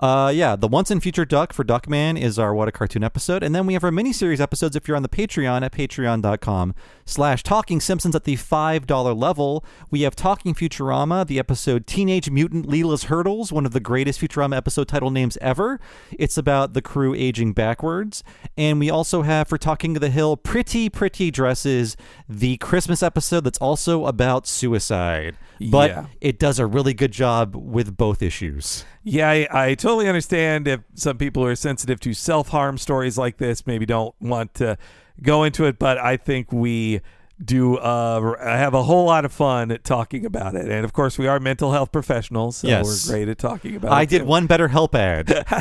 Uh, 0.00 0.30
yeah, 0.32 0.54
the 0.54 0.68
Once 0.68 0.92
and 0.92 1.02
Future 1.02 1.24
Duck 1.24 1.52
for 1.52 1.64
Duckman 1.64 2.20
is 2.20 2.38
our 2.38 2.54
What 2.54 2.68
a 2.68 2.72
Cartoon 2.72 3.02
episode. 3.02 3.42
And 3.42 3.52
then 3.52 3.66
we 3.66 3.72
have 3.72 3.82
our 3.82 3.90
mini-series 3.90 4.40
episodes 4.40 4.76
if 4.76 4.86
you're 4.86 4.96
on 4.96 5.02
the 5.02 5.08
Patreon 5.08 5.62
at 5.62 5.72
patreon.com 5.72 6.74
slash 7.04 7.42
Talking 7.42 7.80
Simpsons 7.80 8.14
at 8.14 8.22
the 8.22 8.36
$5 8.36 9.16
level. 9.16 9.64
We 9.90 10.02
have 10.02 10.14
Talking 10.14 10.54
Futurama, 10.54 11.26
the 11.26 11.40
episode 11.40 11.88
Teenage 11.88 12.30
Mutant 12.30 12.68
Leela's 12.68 13.04
Hurdles, 13.04 13.50
one 13.50 13.66
of 13.66 13.72
the 13.72 13.80
greatest 13.80 14.20
Futurama 14.20 14.56
episode 14.56 14.86
title 14.86 15.10
names 15.10 15.36
ever. 15.40 15.80
It's 16.12 16.38
about 16.38 16.74
the 16.74 16.82
crew 16.82 17.12
aging 17.14 17.52
backwards. 17.52 18.22
And 18.56 18.78
we 18.78 18.90
also 18.90 19.22
have 19.22 19.48
for 19.48 19.58
Talking 19.58 19.94
to 19.94 20.00
the 20.00 20.10
Hill, 20.10 20.36
Pretty 20.36 20.88
Pretty 20.88 21.32
Dresses, 21.32 21.96
the 22.28 22.56
Christmas 22.58 23.02
episode 23.02 23.42
that's 23.42 23.58
also 23.58 24.06
about 24.06 24.46
suicide. 24.46 25.36
But 25.60 25.90
Yeah. 25.90 26.06
it 26.20 26.38
does 26.38 26.58
a 26.58 26.66
really 26.66 26.94
good 26.94 27.12
job 27.12 27.54
with 27.56 27.96
both 27.96 28.22
issues. 28.22 28.84
Yeah, 29.02 29.28
I, 29.30 29.48
I 29.70 29.74
totally 29.74 30.08
understand 30.08 30.68
if 30.68 30.80
some 30.94 31.18
people 31.18 31.42
who 31.42 31.48
are 31.48 31.56
sensitive 31.56 31.98
to 32.00 32.14
self 32.14 32.48
harm 32.48 32.78
stories 32.78 33.18
like 33.18 33.38
this 33.38 33.66
maybe 33.66 33.86
don't 33.86 34.14
want 34.20 34.54
to 34.54 34.76
go 35.22 35.44
into 35.44 35.64
it, 35.64 35.78
but 35.78 35.98
I 35.98 36.16
think 36.16 36.52
we 36.52 37.00
do 37.44 37.76
uh, 37.76 38.36
have 38.44 38.74
a 38.74 38.82
whole 38.82 39.04
lot 39.06 39.24
of 39.24 39.32
fun 39.32 39.78
talking 39.84 40.26
about 40.26 40.56
it. 40.56 40.68
And 40.68 40.84
of 40.84 40.92
course, 40.92 41.18
we 41.18 41.28
are 41.28 41.38
mental 41.38 41.70
health 41.70 41.92
professionals, 41.92 42.56
so 42.58 42.66
Yes. 42.68 42.84
we're 43.08 43.14
great 43.14 43.28
at 43.28 43.38
talking 43.38 43.76
about 43.76 43.92
it. 43.92 43.94
I 43.94 44.04
did 44.06 44.18
too. 44.20 44.24
one 44.24 44.46
better 44.46 44.66
help 44.66 44.94
ad. 44.96 45.26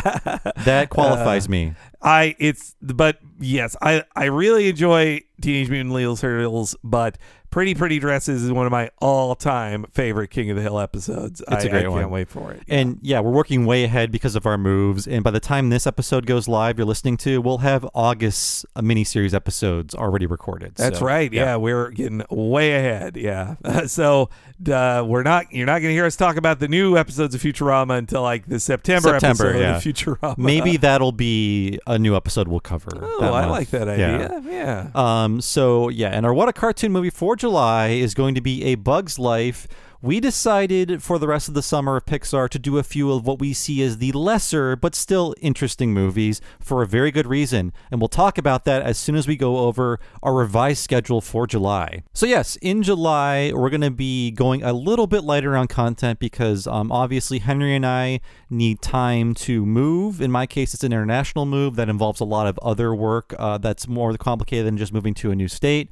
that 0.66 0.88
qualifies 0.90 1.48
me. 1.48 1.74
I 2.02 2.36
it's 2.40 2.76
but 2.82 3.20
yes, 3.40 3.76
I 3.82 4.04
I 4.16 4.26
really 4.26 4.70
enjoy 4.70 5.22
Teenage 5.42 5.70
Mutant 5.70 5.94
Ninja 5.94 6.20
Turtles, 6.20 6.76
but 6.84 7.18
Pretty 7.50 7.74
Pretty 7.76 7.98
Dresses 8.00 8.44
is 8.44 8.52
one 8.52 8.66
of 8.66 8.72
my 8.72 8.92
all-time 9.00 9.86
favorite 9.92 10.30
King 10.30 10.50
of 10.50 10.58
the 10.58 10.62
Hill 10.62 10.80
episodes. 10.80 11.42
It's 11.50 11.64
a 11.64 11.68
I- 11.68 11.72
great 11.72 11.86
I 11.86 11.90
one. 11.90 12.02
can't 12.02 12.12
wait 12.12 12.30
for 12.30 12.52
it. 12.52 12.62
And 12.68 13.00
yeah, 13.02 13.20
we're 13.22 13.32
working 13.32 13.66
way 13.66 13.84
ahead 13.86 14.12
because 14.12 14.36
of 14.36 14.46
our 14.46 14.58
moves. 14.58 15.08
And 15.08 15.24
by 15.24 15.32
the 15.32 15.40
time 15.40 15.70
this 15.70 15.88
episode 15.88 16.26
goes 16.26 16.48
live, 16.48 16.78
you're 16.78 16.86
listening 16.86 17.18
to, 17.18 17.42
we'll 17.42 17.60
have 17.60 17.88
August's 17.96 18.66
uh, 18.76 18.82
miniseries 18.82 19.34
episodes 19.34 19.96
already 19.96 20.26
recorded. 20.26 20.76
That's 20.76 21.00
So, 21.00 21.06
right. 21.06 21.32
Yeah. 21.32 21.56
we're 21.56 21.90
getting 21.92 22.22
way 22.30 22.76
ahead. 22.76 23.16
Yeah. 23.16 23.56
so 23.88 24.30
uh, 24.70 25.04
we're 25.08 25.24
not. 25.24 25.52
You're 25.54 25.66
not 25.68 25.80
going 25.80 25.90
to 25.92 25.94
hear 25.94 26.06
us 26.06 26.16
talk 26.18 26.36
about 26.36 26.60
the 26.60 26.68
new 26.68 26.98
episodes 26.98 27.34
of 27.34 27.42
Futurama 27.42 27.98
until 27.98 28.24
like 28.24 28.46
the 28.48 28.60
September, 28.60 29.10
September, 29.20 29.48
episode 29.48 29.60
yeah. 29.60 29.78
of 29.78 29.84
Futurama. 29.84 30.38
Maybe 30.38 30.78
that'll 30.78 31.12
be 31.14 31.80
a 31.88 31.98
new 31.98 32.16
episode 32.16 32.48
we'll 32.50 32.60
cover. 32.60 32.90
Oh, 33.02 33.34
I 33.34 33.42
month. 33.48 33.52
like 33.52 33.70
that 33.70 33.98
Yeah. 33.98 34.38
idea. 34.38 34.42
Yeah. 34.52 34.90
Um, 35.24 35.40
so 35.42 35.88
yeah, 35.90 36.10
and 36.10 36.26
our 36.26 36.34
what 36.34 36.50
a 36.50 36.54
cartoon 36.54 36.92
movie 36.92 37.10
for 37.10 37.37
July 37.38 37.90
is 37.90 38.14
going 38.14 38.36
to 38.36 38.42
be 38.42 38.64
A 38.64 38.76
Bug's 38.76 39.20
Life. 39.20 39.68
We 40.00 40.20
decided 40.20 41.02
for 41.02 41.18
the 41.18 41.28
rest 41.28 41.48
of 41.48 41.56
the 41.56 41.64
summer 41.64 41.98
of 41.98 42.06
Pixar 42.06 42.50
to 42.50 42.60
do 42.60 42.78
a 42.78 42.84
few 42.84 43.12
of 43.12 43.26
what 43.26 43.40
we 43.40 43.52
see 43.52 43.82
as 43.82 43.98
the 43.98 44.12
lesser 44.12 44.76
but 44.76 44.94
still 44.94 45.34
interesting 45.42 45.92
movies 45.92 46.40
for 46.60 46.84
a 46.84 46.88
very 46.88 47.10
good 47.10 47.26
reason, 47.26 47.74
and 47.90 48.00
we'll 48.00 48.08
talk 48.08 48.38
about 48.38 48.64
that 48.66 48.84
as 48.84 49.00
soon 49.00 49.16
as 49.16 49.28
we 49.28 49.36
go 49.36 49.58
over 49.58 50.00
our 50.22 50.36
revised 50.36 50.84
schedule 50.84 51.20
for 51.20 51.48
July. 51.48 52.04
So 52.14 52.28
yes, 52.28 52.58
in 52.58 52.84
July 52.84 53.52
we're 53.54 53.72
going 53.72 53.82
to 53.82 53.90
be 53.90 54.30
going 54.30 54.62
a 54.62 54.72
little 54.72 55.08
bit 55.08 55.24
lighter 55.24 55.58
on 55.58 55.68
content 55.68 56.20
because 56.20 56.68
um, 56.68 56.92
obviously 56.92 57.40
Henry 57.40 57.76
and 57.76 57.86
I 57.86 58.22
need 58.52 58.84
time 58.84 59.34
to 59.36 59.66
move. 59.66 60.22
In 60.22 60.32
my 60.32 60.46
case, 60.46 60.76
it's 60.76 60.84
an 60.84 60.94
international 60.94 61.48
move 61.48 61.76
that 61.76 61.90
involves 61.90 62.20
a 62.20 62.26
lot 62.26 62.46
of 62.46 62.60
other 62.60 62.94
work 62.94 63.34
uh, 63.40 63.58
that's 63.58 63.88
more 63.88 64.16
complicated 64.16 64.68
than 64.68 64.78
just 64.78 64.94
moving 64.94 65.16
to 65.16 65.32
a 65.32 65.36
new 65.36 65.48
state. 65.48 65.90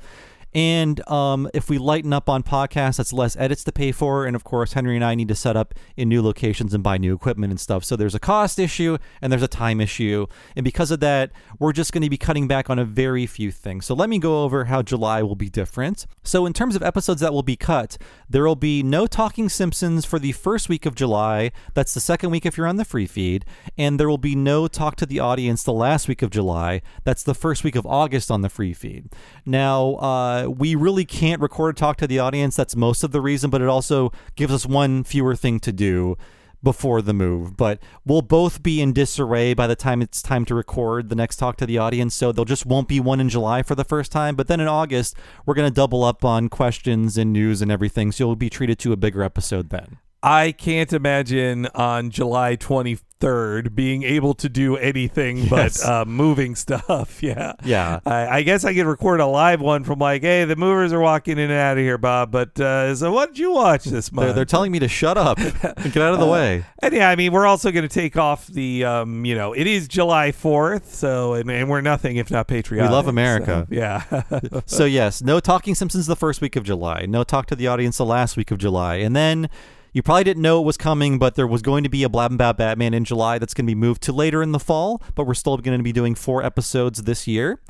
And 0.55 1.05
um, 1.09 1.49
if 1.53 1.69
we 1.69 1.77
lighten 1.77 2.13
up 2.13 2.29
on 2.29 2.41
podcasts, 2.41 2.95
that's 2.95 3.11
less 3.11 3.35
edits 3.35 3.65
to 3.65 3.73
pay 3.73 3.91
for. 3.91 4.25
And 4.25 4.37
of 4.37 4.45
course, 4.45 4.71
Henry 4.71 4.95
and 4.95 5.03
I 5.03 5.13
need 5.13 5.27
to 5.27 5.35
set 5.35 5.57
up 5.57 5.73
in 5.97 6.07
new 6.07 6.21
locations 6.21 6.73
and 6.73 6.81
buy 6.81 6.97
new 6.97 7.13
equipment 7.13 7.51
and 7.51 7.59
stuff. 7.59 7.83
So 7.83 7.97
there's 7.97 8.15
a 8.15 8.19
cost 8.19 8.57
issue 8.57 8.97
and 9.21 9.33
there's 9.33 9.43
a 9.43 9.49
time 9.49 9.81
issue. 9.81 10.27
And 10.55 10.63
because 10.63 10.91
of 10.91 11.01
that, 11.01 11.33
we're 11.59 11.73
just 11.73 11.91
going 11.91 12.03
to 12.03 12.09
be 12.09 12.17
cutting 12.17 12.47
back 12.47 12.69
on 12.69 12.79
a 12.79 12.85
very 12.85 13.25
few 13.25 13.51
things. 13.51 13.85
So 13.85 13.93
let 13.93 14.09
me 14.09 14.17
go 14.17 14.43
over 14.43 14.65
how 14.65 14.81
July 14.81 15.21
will 15.23 15.35
be 15.35 15.49
different. 15.49 16.05
So, 16.23 16.45
in 16.45 16.53
terms 16.53 16.75
of 16.75 16.81
episodes 16.81 17.19
that 17.19 17.33
will 17.33 17.43
be 17.43 17.57
cut, 17.57 17.97
there 18.29 18.45
will 18.45 18.55
be 18.55 18.81
no 18.81 19.07
Talking 19.07 19.49
Simpsons 19.49 20.05
for 20.05 20.19
the 20.19 20.31
first 20.31 20.69
week 20.69 20.85
of 20.85 20.95
July. 20.95 21.51
That's 21.73 21.93
the 21.93 21.99
second 21.99 22.31
week 22.31 22.45
if 22.45 22.57
you're 22.57 22.67
on 22.67 22.77
the 22.77 22.85
free 22.85 23.07
feed. 23.07 23.43
And 23.77 23.99
there 23.99 24.09
will 24.09 24.17
be 24.17 24.35
no 24.35 24.67
Talk 24.67 24.95
to 24.97 25.05
the 25.05 25.19
Audience 25.19 25.63
the 25.63 25.73
last 25.73 26.07
week 26.07 26.21
of 26.21 26.29
July. 26.29 26.81
That's 27.03 27.23
the 27.23 27.35
first 27.35 27.65
week 27.65 27.75
of 27.75 27.85
August 27.85 28.31
on 28.31 28.41
the 28.41 28.49
free 28.49 28.73
feed. 28.73 29.09
Now, 29.45 29.95
uh, 29.95 30.44
we 30.47 30.75
really 30.75 31.05
can't 31.05 31.41
record 31.41 31.75
a 31.75 31.79
Talk 31.79 31.97
to 31.97 32.07
the 32.07 32.19
Audience. 32.19 32.55
That's 32.55 32.75
most 32.75 33.03
of 33.03 33.11
the 33.11 33.21
reason, 33.21 33.49
but 33.49 33.61
it 33.61 33.67
also 33.67 34.11
gives 34.35 34.53
us 34.53 34.65
one 34.65 35.03
fewer 35.03 35.35
thing 35.35 35.59
to 35.61 35.71
do 35.71 36.17
before 36.63 37.01
the 37.01 37.13
move. 37.13 37.55
But 37.55 37.79
we'll 38.05 38.21
both 38.21 38.61
be 38.63 38.81
in 38.81 38.91
disarray 38.91 39.53
by 39.53 39.67
the 39.67 39.75
time 39.75 40.01
it's 40.01 40.21
time 40.21 40.45
to 40.45 40.55
record 40.55 41.09
the 41.09 41.15
next 41.15 41.37
talk 41.37 41.57
to 41.57 41.65
the 41.65 41.77
audience. 41.77 42.15
So 42.15 42.31
there 42.31 42.43
just 42.43 42.65
won't 42.65 42.87
be 42.87 42.99
one 42.99 43.21
in 43.21 43.29
July 43.29 43.63
for 43.63 43.75
the 43.75 43.83
first 43.85 44.11
time. 44.11 44.35
But 44.35 44.47
then 44.47 44.59
in 44.59 44.67
August, 44.67 45.15
we're 45.45 45.53
going 45.53 45.69
to 45.69 45.73
double 45.73 46.03
up 46.03 46.25
on 46.25 46.49
questions 46.49 47.17
and 47.17 47.31
news 47.31 47.61
and 47.61 47.71
everything. 47.71 48.11
So 48.11 48.25
you'll 48.25 48.35
be 48.35 48.49
treated 48.49 48.79
to 48.79 48.91
a 48.91 48.97
bigger 48.97 49.23
episode 49.23 49.69
then. 49.69 49.99
I 50.27 50.53
can't 50.53 50.91
imagine 50.91 51.67
on 51.75 52.09
July 52.09 52.55
23rd 52.55 53.75
being 53.75 54.01
able 54.01 54.33
to 54.33 54.49
do 54.49 54.75
anything 54.75 55.37
Yes. 55.37 55.83
but 55.83 55.85
uh, 55.87 56.05
moving 56.05 56.55
stuff. 56.55 57.21
Yeah. 57.21 57.53
Yeah. 57.63 57.99
I, 58.07 58.27
I 58.37 58.41
guess 58.41 58.65
I 58.65 58.73
could 58.73 58.87
record 58.87 59.19
a 59.19 59.25
live 59.27 59.61
one 59.61 59.83
from 59.83 59.99
like, 59.99 60.23
hey, 60.23 60.45
the 60.45 60.55
movers 60.55 60.91
are 60.93 60.99
walking 60.99 61.33
in 61.33 61.51
and 61.51 61.53
out 61.53 61.77
of 61.77 61.83
here, 61.83 61.97
Bob. 61.99 62.31
But 62.31 62.59
uh, 62.59 62.95
so 62.95 63.11
what 63.11 63.29
did 63.29 63.39
you 63.39 63.51
watch 63.51 63.83
this 63.85 64.11
month? 64.11 64.25
They're, 64.27 64.33
they're 64.33 64.45
telling 64.45 64.71
me 64.71 64.79
to 64.79 64.87
shut 64.87 65.15
up 65.17 65.37
and 65.37 65.53
get 65.93 65.97
out 65.97 66.13
of 66.15 66.19
the 66.19 66.25
way. 66.31 66.65
And 66.81 66.93
yeah, 66.93 67.09
I 67.09 67.15
mean, 67.15 67.31
we're 67.31 67.45
also 67.45 67.71
going 67.71 67.87
to 67.87 67.93
take 67.93 68.17
off 68.17 68.47
the, 68.47 68.83
um, 68.83 69.25
you 69.25 69.35
know, 69.35 69.53
it 69.53 69.67
is 69.67 69.87
July 69.87 70.31
4th. 70.31 70.85
So, 70.85 71.33
and, 71.33 71.49
and 71.51 71.69
we're 71.69 71.81
nothing 71.81 72.17
if 72.17 72.31
not 72.31 72.47
patriotic. 72.47 72.89
We 72.89 72.95
love 72.95 73.07
America. 73.07 73.67
so, 73.69 73.75
yeah. 73.75 74.23
so 74.65 74.85
yes, 74.85 75.21
no 75.21 75.39
talking 75.39 75.75
Simpsons 75.75 76.07
the 76.07 76.15
first 76.15 76.41
week 76.41 76.55
of 76.55 76.63
July. 76.63 77.05
No 77.07 77.23
talk 77.23 77.45
to 77.47 77.55
the 77.55 77.67
audience 77.67 77.97
the 77.97 78.05
last 78.05 78.37
week 78.37 78.49
of 78.49 78.57
July, 78.57 78.95
and 78.95 79.15
then 79.15 79.49
you 79.95 80.03
probably 80.03 80.25
didn't 80.25 80.41
know 80.41 80.59
it 80.59 80.65
was 80.65 80.75
coming, 80.75 81.17
but 81.17 81.35
there 81.35 81.47
was 81.47 81.61
going 81.61 81.83
to 81.85 81.89
be 81.89 82.03
a 82.03 82.09
Blab 82.09 82.29
and 82.29 82.37
Bab 82.37 82.57
Batman 82.57 82.93
in 82.93 83.05
July 83.05 83.39
that's 83.39 83.53
going 83.53 83.65
to 83.65 83.69
be 83.69 83.75
moved 83.75 84.01
to 84.03 84.11
later 84.11 84.43
in 84.43 84.51
the 84.51 84.59
fall. 84.59 85.01
But 85.15 85.23
we're 85.25 85.35
still 85.35 85.55
going 85.55 85.79
to 85.79 85.83
be 85.83 85.93
doing 85.93 86.15
four 86.15 86.43
episodes 86.43 87.03
this 87.03 87.27
year, 87.27 87.61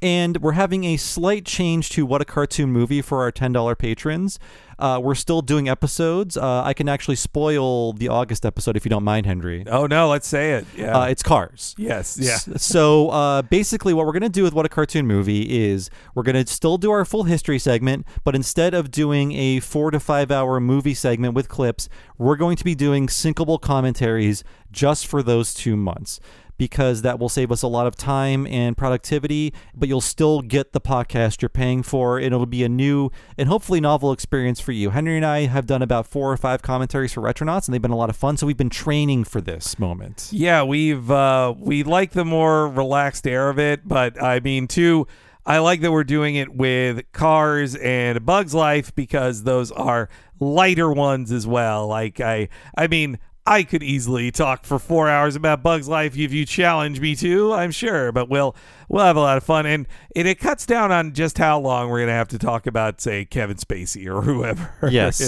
and 0.00 0.36
we're 0.36 0.52
having 0.52 0.84
a 0.84 0.96
slight 0.96 1.44
change 1.44 1.90
to 1.90 2.06
what 2.06 2.22
a 2.22 2.24
cartoon 2.24 2.70
movie 2.70 3.02
for 3.02 3.22
our 3.22 3.32
ten 3.32 3.52
dollar 3.52 3.74
patrons. 3.74 4.38
Uh, 4.78 5.00
we're 5.02 5.14
still 5.14 5.42
doing 5.42 5.68
episodes. 5.68 6.36
Uh, 6.36 6.62
I 6.62 6.72
can 6.74 6.88
actually 6.88 7.16
spoil 7.16 7.92
the 7.92 8.08
August 8.08 8.44
episode 8.46 8.76
if 8.76 8.84
you 8.84 8.88
don't 8.90 9.04
mind, 9.04 9.26
Henry. 9.26 9.64
oh, 9.66 9.86
no, 9.86 10.08
let's 10.08 10.26
say 10.26 10.52
it. 10.52 10.66
Yeah. 10.76 10.98
Uh, 10.98 11.06
it's 11.06 11.22
Cars. 11.22 11.74
yes. 11.78 12.18
Yeah. 12.20 12.38
So 12.58 13.10
uh, 13.10 13.42
basically, 13.42 13.92
what 13.94 14.06
we're 14.06 14.12
going 14.12 14.22
to 14.22 14.28
do 14.28 14.42
with 14.42 14.54
What 14.54 14.64
a 14.66 14.68
Cartoon 14.68 15.06
Movie 15.06 15.64
is 15.64 15.90
we're 16.14 16.22
going 16.22 16.42
to 16.44 16.50
still 16.50 16.78
do 16.78 16.90
our 16.90 17.04
full 17.04 17.24
history 17.24 17.58
segment, 17.58 18.06
but 18.24 18.34
instead 18.34 18.72
of 18.74 18.90
doing 18.90 19.32
a 19.32 19.60
four 19.60 19.90
to 19.90 20.00
five 20.00 20.30
hour 20.30 20.60
movie 20.60 20.94
segment 20.94 21.34
with 21.34 21.48
clips, 21.48 21.88
we're 22.18 22.36
going 22.36 22.56
to 22.56 22.64
be 22.64 22.74
doing 22.74 23.06
syncable 23.08 23.60
commentaries 23.60 24.44
just 24.70 25.06
for 25.06 25.22
those 25.22 25.52
two 25.54 25.76
months. 25.76 26.18
Because 26.62 27.02
that 27.02 27.18
will 27.18 27.28
save 27.28 27.50
us 27.50 27.62
a 27.62 27.66
lot 27.66 27.88
of 27.88 27.96
time 27.96 28.46
and 28.46 28.76
productivity, 28.76 29.52
but 29.74 29.88
you'll 29.88 30.00
still 30.00 30.42
get 30.42 30.72
the 30.72 30.80
podcast 30.80 31.42
you're 31.42 31.48
paying 31.48 31.82
for, 31.82 32.18
and 32.18 32.26
it'll 32.26 32.46
be 32.46 32.62
a 32.62 32.68
new 32.68 33.10
and 33.36 33.48
hopefully 33.48 33.80
novel 33.80 34.12
experience 34.12 34.60
for 34.60 34.70
you. 34.70 34.90
Henry 34.90 35.16
and 35.16 35.26
I 35.26 35.46
have 35.46 35.66
done 35.66 35.82
about 35.82 36.06
four 36.06 36.30
or 36.30 36.36
five 36.36 36.62
commentaries 36.62 37.14
for 37.14 37.20
Retronauts, 37.20 37.66
and 37.66 37.74
they've 37.74 37.82
been 37.82 37.90
a 37.90 37.96
lot 37.96 38.10
of 38.10 38.16
fun. 38.16 38.36
So 38.36 38.46
we've 38.46 38.56
been 38.56 38.70
training 38.70 39.24
for 39.24 39.40
this 39.40 39.76
moment. 39.80 40.28
Yeah, 40.30 40.62
we've 40.62 41.10
uh 41.10 41.52
we 41.58 41.82
like 41.82 42.12
the 42.12 42.24
more 42.24 42.68
relaxed 42.68 43.26
air 43.26 43.50
of 43.50 43.58
it, 43.58 43.80
but 43.84 44.22
I 44.22 44.38
mean 44.38 44.68
too 44.68 45.08
I 45.44 45.58
like 45.58 45.80
that 45.80 45.90
we're 45.90 46.04
doing 46.04 46.36
it 46.36 46.54
with 46.54 47.10
Cars 47.10 47.74
and 47.74 48.24
Bug's 48.24 48.54
Life 48.54 48.94
because 48.94 49.42
those 49.42 49.72
are 49.72 50.08
lighter 50.38 50.92
ones 50.92 51.32
as 51.32 51.44
well. 51.44 51.88
Like 51.88 52.20
I 52.20 52.50
I 52.76 52.86
mean 52.86 53.18
I 53.46 53.64
could 53.64 53.82
easily 53.82 54.30
talk 54.30 54.64
for 54.64 54.78
four 54.78 55.08
hours 55.08 55.34
about 55.34 55.62
Bug's 55.64 55.88
Life 55.88 56.16
if 56.16 56.32
you 56.32 56.46
challenge 56.46 57.00
me 57.00 57.16
to, 57.16 57.52
I'm 57.52 57.72
sure, 57.72 58.12
but 58.12 58.28
we'll 58.28 58.54
we'll 58.88 59.04
have 59.04 59.16
a 59.16 59.20
lot 59.20 59.36
of 59.36 59.42
fun, 59.42 59.66
and 59.66 59.88
it, 60.14 60.26
it 60.26 60.38
cuts 60.38 60.64
down 60.64 60.92
on 60.92 61.12
just 61.12 61.38
how 61.38 61.58
long 61.58 61.90
we're 61.90 62.00
gonna 62.00 62.12
have 62.12 62.28
to 62.28 62.38
talk 62.38 62.66
about, 62.68 63.00
say, 63.00 63.24
Kevin 63.24 63.56
Spacey 63.56 64.06
or 64.06 64.22
whoever. 64.22 64.72
Yes. 64.92 65.18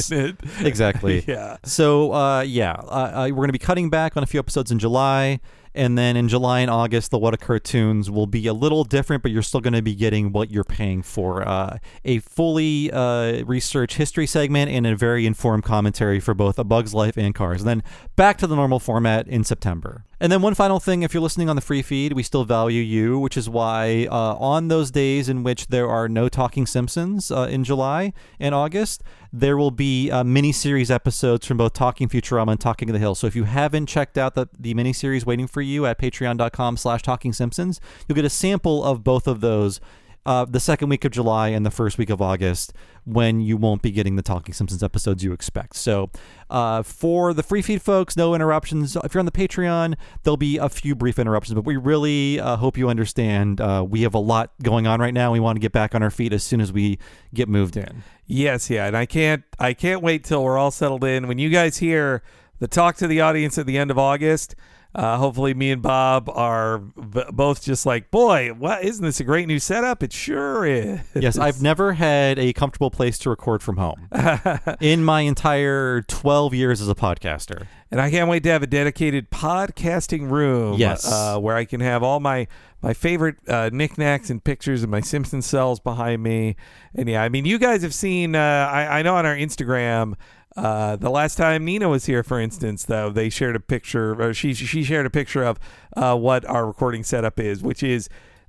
Exactly. 0.61 1.24
Yeah. 1.35 1.57
So, 1.64 2.12
uh, 2.12 2.40
yeah, 2.42 2.72
uh, 2.72 3.27
uh, 3.27 3.29
we're 3.31 3.37
going 3.37 3.48
to 3.48 3.53
be 3.53 3.59
cutting 3.59 3.88
back 3.90 4.16
on 4.16 4.22
a 4.22 4.27
few 4.27 4.38
episodes 4.38 4.70
in 4.70 4.79
July. 4.79 5.40
And 5.74 5.98
then 5.98 6.16
in 6.16 6.28
July 6.28 6.60
and 6.60 6.70
August, 6.70 7.10
the 7.10 7.18
What 7.18 7.34
a 7.34 7.37
Cartoons 7.37 8.10
will 8.10 8.26
be 8.26 8.46
a 8.46 8.52
little 8.52 8.84
different, 8.84 9.22
but 9.22 9.32
you're 9.32 9.42
still 9.42 9.60
going 9.60 9.74
to 9.74 9.82
be 9.82 9.94
getting 9.94 10.30
what 10.30 10.50
you're 10.50 10.64
paying 10.64 11.02
for 11.02 11.46
uh, 11.46 11.78
a 12.04 12.20
fully 12.20 12.92
uh, 12.92 13.44
researched 13.44 13.96
history 13.96 14.26
segment 14.26 14.70
and 14.70 14.87
a 14.87 14.94
very 14.94 15.26
informed 15.26 15.64
commentary 15.64 16.20
for 16.20 16.32
both 16.34 16.58
A 16.58 16.64
Bug's 16.64 16.94
Life 16.94 17.16
and 17.16 17.34
Cars. 17.34 17.62
And 17.62 17.68
then 17.68 17.82
back 18.14 18.38
to 18.38 18.46
the 18.46 18.54
normal 18.54 18.78
format 18.78 19.26
in 19.26 19.42
September. 19.42 20.04
And 20.20 20.31
then 20.31 20.42
one 20.42 20.55
final 20.55 20.81
thing 20.81 21.03
if 21.03 21.12
you're 21.12 21.22
listening 21.22 21.48
on 21.48 21.57
the 21.57 21.62
free 21.62 21.83
feed, 21.83 22.12
we 22.12 22.22
still 22.22 22.44
value 22.44 22.83
you, 22.83 23.18
which 23.18 23.37
is 23.37 23.48
why 23.48 24.07
uh, 24.11 24.37
on 24.37 24.68
those 24.68 24.90
days 24.90 25.29
in 25.29 25.42
which 25.42 25.66
there 25.68 25.88
are 25.88 26.09
no 26.09 26.29
Talking 26.29 26.66
Simpsons 26.66 27.31
uh, 27.31 27.48
in 27.50 27.64
July 27.64 28.12
and 28.38 28.55
August, 28.55 29.03
there 29.33 29.57
will 29.57 29.72
be 29.72 30.11
uh, 30.11 30.22
mini-series 30.22 30.90
episodes 30.90 31.46
from 31.46 31.57
both 31.57 31.72
Talking 31.72 32.09
Futurama 32.09 32.53
and 32.53 32.61
Talking 32.61 32.92
the 32.92 32.98
Hill. 32.98 33.14
So 33.16 33.27
if 33.27 33.35
you 33.35 33.44
haven't 33.44 33.87
checked 33.87 34.16
out 34.16 34.35
the, 34.35 34.48
the 34.59 34.74
mini-series 34.74 35.27
waiting 35.27 35.48
for 35.48 35.61
you 35.61 35.87
at 35.87 35.98
patreon.com 35.98 36.77
slash 36.77 37.03
Talking 37.03 37.33
Simpsons, 37.33 37.81
you'll 38.07 38.16
get 38.16 38.24
a 38.24 38.31
sample 38.31 38.85
of 38.85 39.03
both 39.03 39.27
of 39.27 39.40
those 39.40 39.81
uh, 40.26 40.44
the 40.44 40.60
second 40.60 40.88
week 40.88 41.04
of 41.04 41.12
July 41.12 41.48
and 41.48 41.64
the 41.64 41.70
first 41.70 41.98
week 41.98 42.10
of 42.10 42.20
August 42.22 42.72
when 43.04 43.40
you 43.40 43.56
won't 43.56 43.82
be 43.82 43.90
getting 43.90 44.16
the 44.16 44.22
Talking 44.22 44.54
Simpsons 44.54 44.82
episodes 44.82 45.22
you 45.22 45.32
expect. 45.32 45.76
So, 45.76 46.10
uh, 46.48 46.82
for 46.82 47.34
the 47.34 47.42
free 47.42 47.60
feed 47.60 47.82
folks, 47.82 48.16
no 48.16 48.34
interruptions. 48.34 48.96
If 48.96 49.12
you're 49.12 49.20
on 49.20 49.26
the 49.26 49.32
Patreon, 49.32 49.96
there'll 50.22 50.37
be 50.37 50.56
a 50.56 50.68
few 50.68 50.94
brief 50.94 51.18
interruptions, 51.18 51.54
but 51.54 51.64
we 51.64 51.76
really 51.76 52.40
uh, 52.40 52.56
hope 52.56 52.78
you 52.78 52.88
understand. 52.88 53.60
Uh, 53.60 53.84
we 53.87 54.02
have 54.02 54.14
a 54.14 54.18
lot 54.18 54.52
going 54.62 54.87
on 54.87 55.00
right 55.00 55.14
now. 55.14 55.32
We 55.32 55.40
want 55.40 55.56
to 55.56 55.60
get 55.60 55.72
back 55.72 55.94
on 55.94 56.02
our 56.02 56.10
feet 56.10 56.32
as 56.32 56.42
soon 56.42 56.60
as 56.60 56.72
we 56.72 56.98
get 57.34 57.48
moved 57.48 57.76
in. 57.76 58.02
Yes, 58.26 58.70
yeah, 58.70 58.87
and 58.87 58.96
I 58.96 59.04
can't 59.04 59.44
I 59.58 59.74
can't 59.74 60.02
wait 60.02 60.24
till 60.24 60.42
we're 60.42 60.56
all 60.56 60.70
settled 60.70 61.04
in. 61.04 61.28
When 61.28 61.38
you 61.38 61.50
guys 61.50 61.78
hear 61.78 62.22
the 62.58 62.68
talk 62.68 62.96
to 62.96 63.06
the 63.06 63.20
audience 63.20 63.58
at 63.58 63.66
the 63.66 63.76
end 63.76 63.90
of 63.90 63.98
August, 63.98 64.54
Uh, 64.94 65.16
hopefully, 65.16 65.54
me 65.54 65.72
and 65.72 65.83
Bob 65.83 66.30
are 66.30 66.78
b- 66.78 67.24
both 67.33 67.62
just 67.64 67.85
like, 67.85 68.11
boy, 68.12 68.50
what 68.50 68.85
isn't 68.85 69.04
this 69.04 69.18
a 69.18 69.24
great 69.24 69.48
new 69.48 69.59
setup? 69.59 70.02
It 70.02 70.12
sure 70.12 70.64
is. 70.64 71.00
Yes, 71.14 71.37
I've 71.37 71.61
never 71.62 71.94
had 71.94 72.38
a 72.38 72.52
comfortable 72.52 72.90
place 72.90 73.18
to 73.18 73.30
record 73.30 73.62
from 73.62 73.76
home 73.76 74.09
in 74.80 75.04
my 75.04 75.22
entire 75.22 76.02
12 76.02 76.54
years 76.54 76.80
as 76.80 76.88
a 76.88 76.94
podcaster. 76.94 77.66
And 77.90 78.00
I 78.00 78.11
can't 78.11 78.28
wait 78.28 78.42
to 78.44 78.50
have 78.50 78.62
a 78.62 78.66
dedicated 78.68 79.30
podcasting 79.30 80.30
room. 80.30 80.78
Yes. 80.78 81.11
Uh, 81.11 81.38
where 81.38 81.57
I 81.57 81.64
can 81.64 81.80
have 81.80 82.02
all 82.02 82.20
my 82.20 82.46
my 82.83 82.92
favorite 82.92 83.37
uh, 83.48 83.70
knickknacks 83.72 84.28
and 84.30 84.44
pictures 84.44 84.83
of 84.83 84.90
my 84.90 85.00
Simpson 85.00 85.40
cells 85.42 85.80
behind 85.80 86.22
me. 86.22 86.54
And 86.94 87.09
yeah, 87.09 87.22
I 87.22 87.28
mean, 87.30 87.46
you 87.46 87.59
guys 87.59 87.83
have 87.83 87.94
seen. 87.94 88.35
Uh, 88.37 88.38
I, 88.70 88.98
I 88.98 89.02
know 89.02 89.16
on 89.16 89.26
our 89.26 89.35
Instagram. 89.35 90.14
Uh, 90.56 90.94
the 90.96 91.10
last 91.10 91.36
time 91.36 91.64
Nina 91.64 91.88
was 91.88 92.06
here, 92.06 92.22
for 92.22 92.38
instance, 92.38 92.84
though, 92.84 93.10
they 93.10 93.28
shared 93.28 93.56
a 93.56 93.60
picture, 93.60 94.20
or 94.20 94.32
she 94.32 94.54
she 94.54 94.84
shared 94.84 95.04
a 95.06 95.10
picture 95.10 95.42
of 95.42 95.58
uh, 95.96 96.16
what 96.16 96.44
our 96.44 96.66
recording 96.66 97.02
setup 97.02 97.40
is, 97.40 97.62
which 97.62 97.82
is 97.82 98.08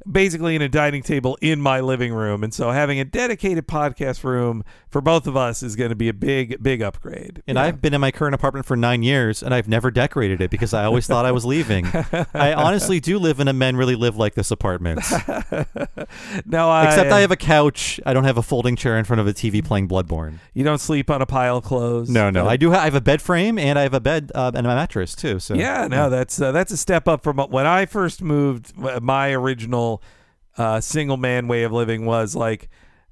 basically 0.09 0.55
in 0.55 0.61
a 0.61 0.69
dining 0.69 1.01
table 1.03 1.37
in 1.41 1.59
my 1.61 1.79
living 1.79 2.13
room. 2.13 2.43
And 2.43 2.53
so 2.53 2.71
having 2.71 2.99
a 2.99 3.05
dedicated 3.05 3.67
podcast 3.67 4.23
room 4.23 4.63
for 4.89 5.01
both 5.01 5.27
of 5.27 5.35
us 5.35 5.63
is 5.63 5.75
going 5.75 5.89
to 5.89 5.95
be 5.95 6.07
a 6.09 6.13
big, 6.13 6.61
big 6.61 6.81
upgrade. 6.81 7.41
And 7.47 7.55
Yeah. 7.55 7.63
I've 7.63 7.81
been 7.81 7.93
in 7.93 8.01
my 8.01 8.11
current 8.11 8.35
apartment 8.35 8.65
for 8.65 8.75
nine 8.77 9.03
years, 9.03 9.41
and 9.43 9.53
I've 9.53 9.67
never 9.67 9.91
decorated 9.91 10.41
it 10.41 10.49
because 10.51 10.73
I 10.73 10.85
always 10.85 11.07
thought 11.07 11.25
I 11.25 11.31
was 11.31 11.43
leaving. 11.45 11.85
I 12.33 12.53
honestly 12.53 12.99
do 12.99 13.17
live 13.19 13.39
in 13.39 13.47
a 13.47 13.53
men 13.53 13.75
really 13.75 13.95
live 13.95 14.15
like 14.15 14.35
this 14.35 14.51
apartment. 14.51 15.01
no, 16.45 16.69
I, 16.69 16.85
Except 16.85 17.11
I 17.11 17.21
have 17.21 17.31
a 17.31 17.35
couch. 17.37 17.99
I 18.05 18.13
don't 18.13 18.23
have 18.23 18.37
a 18.37 18.43
folding 18.43 18.75
chair 18.75 18.97
in 18.97 19.05
front 19.05 19.19
of 19.19 19.27
a 19.27 19.33
TV 19.33 19.63
playing 19.63 19.87
Bloodborne. 19.87 20.39
You 20.53 20.63
don't 20.63 20.79
sleep 20.79 21.09
on 21.09 21.21
a 21.21 21.25
pile 21.25 21.57
of 21.57 21.63
clothes. 21.63 22.09
No, 22.09 22.29
no. 22.29 22.47
I 22.47 22.57
do. 22.57 22.71
Ha- 22.71 22.79
I 22.79 22.85
have 22.85 22.95
a 22.95 23.01
bed 23.01 23.21
frame 23.21 23.57
and 23.57 23.79
I 23.79 23.83
have 23.83 23.93
a 23.93 23.99
bed 23.99 24.31
uh, 24.35 24.51
and 24.53 24.65
a 24.67 24.69
mattress 24.69 25.15
too. 25.15 25.39
So 25.39 25.55
Yeah, 25.55 25.87
no, 25.87 26.09
that's 26.09 26.39
uh, 26.39 26.51
that's 26.51 26.71
a 26.71 26.77
step 26.77 27.07
up 27.07 27.23
from 27.23 27.37
when 27.37 27.65
I 27.65 27.85
first 27.85 28.21
moved. 28.21 28.73
My 28.77 29.31
original 29.31 29.94
uh, 30.57 30.81
single 30.81 31.17
man 31.17 31.47
way 31.47 31.63
of 31.63 31.71
living 31.71 32.05
was 32.05 32.35
like, 32.35 32.69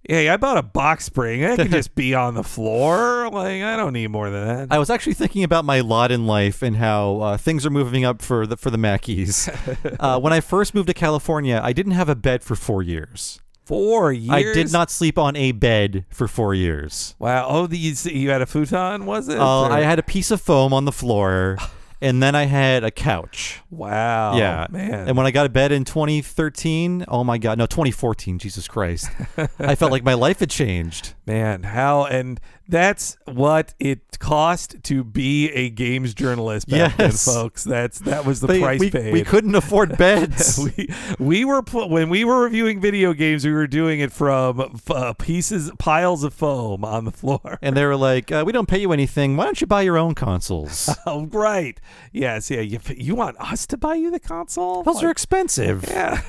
hey, 0.08 0.30
I 0.30 0.38
bought 0.38 0.58
a 0.58 0.64
box 0.64 1.06
spring. 1.06 1.46
I 1.46 1.56
can 1.56 1.72
just 1.72 1.96
be 1.96 2.14
on 2.14 2.34
the 2.34 2.44
floor. 2.44 3.30
Like, 3.30 3.62
I 3.62 3.76
don't 3.76 3.94
need 3.94 4.08
more 4.08 4.30
than 4.30 4.48
that. 4.48 4.68
I 4.72 4.80
was 4.80 4.90
actually 4.90 5.14
thinking 5.14 5.44
about 5.44 5.66
my 5.66 5.80
lot 5.80 6.12
in 6.12 6.28
life 6.28 6.62
and 6.62 6.78
how 6.78 7.20
uh, 7.20 7.38
things 7.38 7.66
are 7.66 7.70
moving 7.70 8.06
up 8.06 8.22
for 8.22 8.46
the 8.46 8.58
for 8.58 8.70
the 8.70 8.78
Mackeys. 8.78 9.48
uh, 10.00 10.20
when 10.20 10.34
I 10.34 10.40
first 10.40 10.74
moved 10.74 10.88
to 10.88 10.94
California, 10.94 11.60
I 11.64 11.74
didn't 11.74 11.94
have 11.94 12.10
a 12.10 12.16
bed 12.16 12.44
for 12.44 12.56
four 12.56 12.82
years. 12.82 13.40
Four 13.66 14.12
years. 14.12 14.34
I 14.34 14.54
did 14.54 14.72
not 14.74 14.92
sleep 14.92 15.18
on 15.18 15.38
a 15.38 15.54
bed 15.54 16.06
for 16.10 16.28
four 16.28 16.54
years. 16.54 17.16
Wow. 17.18 17.48
Oh, 17.48 17.68
these 17.68 18.06
you 18.06 18.30
had 18.30 18.42
a 18.42 18.46
futon, 18.46 19.06
was 19.06 19.30
it? 19.30 19.40
Uh, 19.40 19.64
I 19.64 19.82
had 19.82 20.00
a 20.00 20.04
piece 20.04 20.32
of 20.32 20.42
foam 20.42 20.74
on 20.74 20.84
the 20.84 20.92
floor, 20.92 21.58
and 22.04 22.22
then 22.22 22.36
I 22.36 22.44
had 22.44 22.84
a 22.84 22.92
couch. 22.92 23.62
Wow. 23.72 24.36
yeah, 24.36 24.68
man. 24.70 25.08
And 25.08 25.16
when 25.16 25.26
I 25.26 25.32
got 25.32 25.46
a 25.46 25.50
bed 25.50 25.72
in 25.72 25.86
2013, 25.86 27.06
oh 27.08 27.24
my 27.24 27.38
god, 27.38 27.58
no, 27.58 27.66
2014, 27.66 28.40
Jesus 28.40 28.68
Christ, 28.68 29.10
I 29.58 29.76
felt 29.76 29.92
like 29.92 30.04
my 30.04 30.14
life 30.14 30.40
had 30.40 30.50
changed. 30.50 31.14
Man, 31.26 31.64
how 31.64 32.04
and 32.06 32.38
that's 32.68 33.18
what 33.26 33.74
it 33.80 34.20
cost 34.20 34.76
to 34.84 35.04
be 35.06 35.50
a 35.52 35.70
games 35.70 36.14
journalist 36.14 36.68
back 36.68 36.98
Yes. 36.98 37.26
then, 37.26 37.34
folks. 37.34 37.64
That's 37.64 38.00
that 38.00 38.26
was 38.26 38.42
the 38.42 38.48
They- 38.48 38.60
price 38.60 38.80
we, 38.82 38.90
paid. 38.92 39.14
we 39.14 39.24
couldn't 39.24 39.56
afford 39.56 39.98
beds. 39.98 40.60
we 40.78 40.90
we 41.20 41.46
were 41.46 41.62
when 41.62 42.10
we 42.10 42.26
were 42.26 42.42
reviewing 42.44 42.82
video 42.82 43.14
games, 43.14 43.46
we 43.46 43.54
were 43.54 43.68
doing 43.68 44.02
it 44.02 44.12
from 44.12 44.80
uh, 44.90 45.14
pieces, 45.14 45.72
piles 45.80 46.26
of 46.26 46.34
foam 46.34 46.84
on 46.84 47.06
the 47.06 47.12
floor. 47.12 47.58
and 47.62 47.78
they 47.78 47.86
were 47.86 47.96
like, 47.96 48.30
uh, 48.30 48.44
"We 48.46 48.52
don't 48.52 48.68
pay 48.68 48.80
you 48.80 48.92
anything. 48.92 49.38
Why 49.38 49.46
don't 49.46 49.62
you 49.62 49.68
buy 49.68 49.84
your 49.84 49.98
own 49.98 50.16
consoles? 50.16 50.90
oh, 51.06 51.26
right. 51.28 51.80
Yes. 52.12 52.52
Yeah. 52.52 52.60
You, 52.62 52.80
you 52.98 53.16
want 53.16 53.40
us 53.40 53.66
to 53.68 53.78
buy 53.78 53.96
you 53.96 54.12
the 54.12 54.20
console? 54.20 54.84
Those 54.84 55.02
are 55.04 55.10
expensive." 55.10 55.86
yeah. 55.88 56.22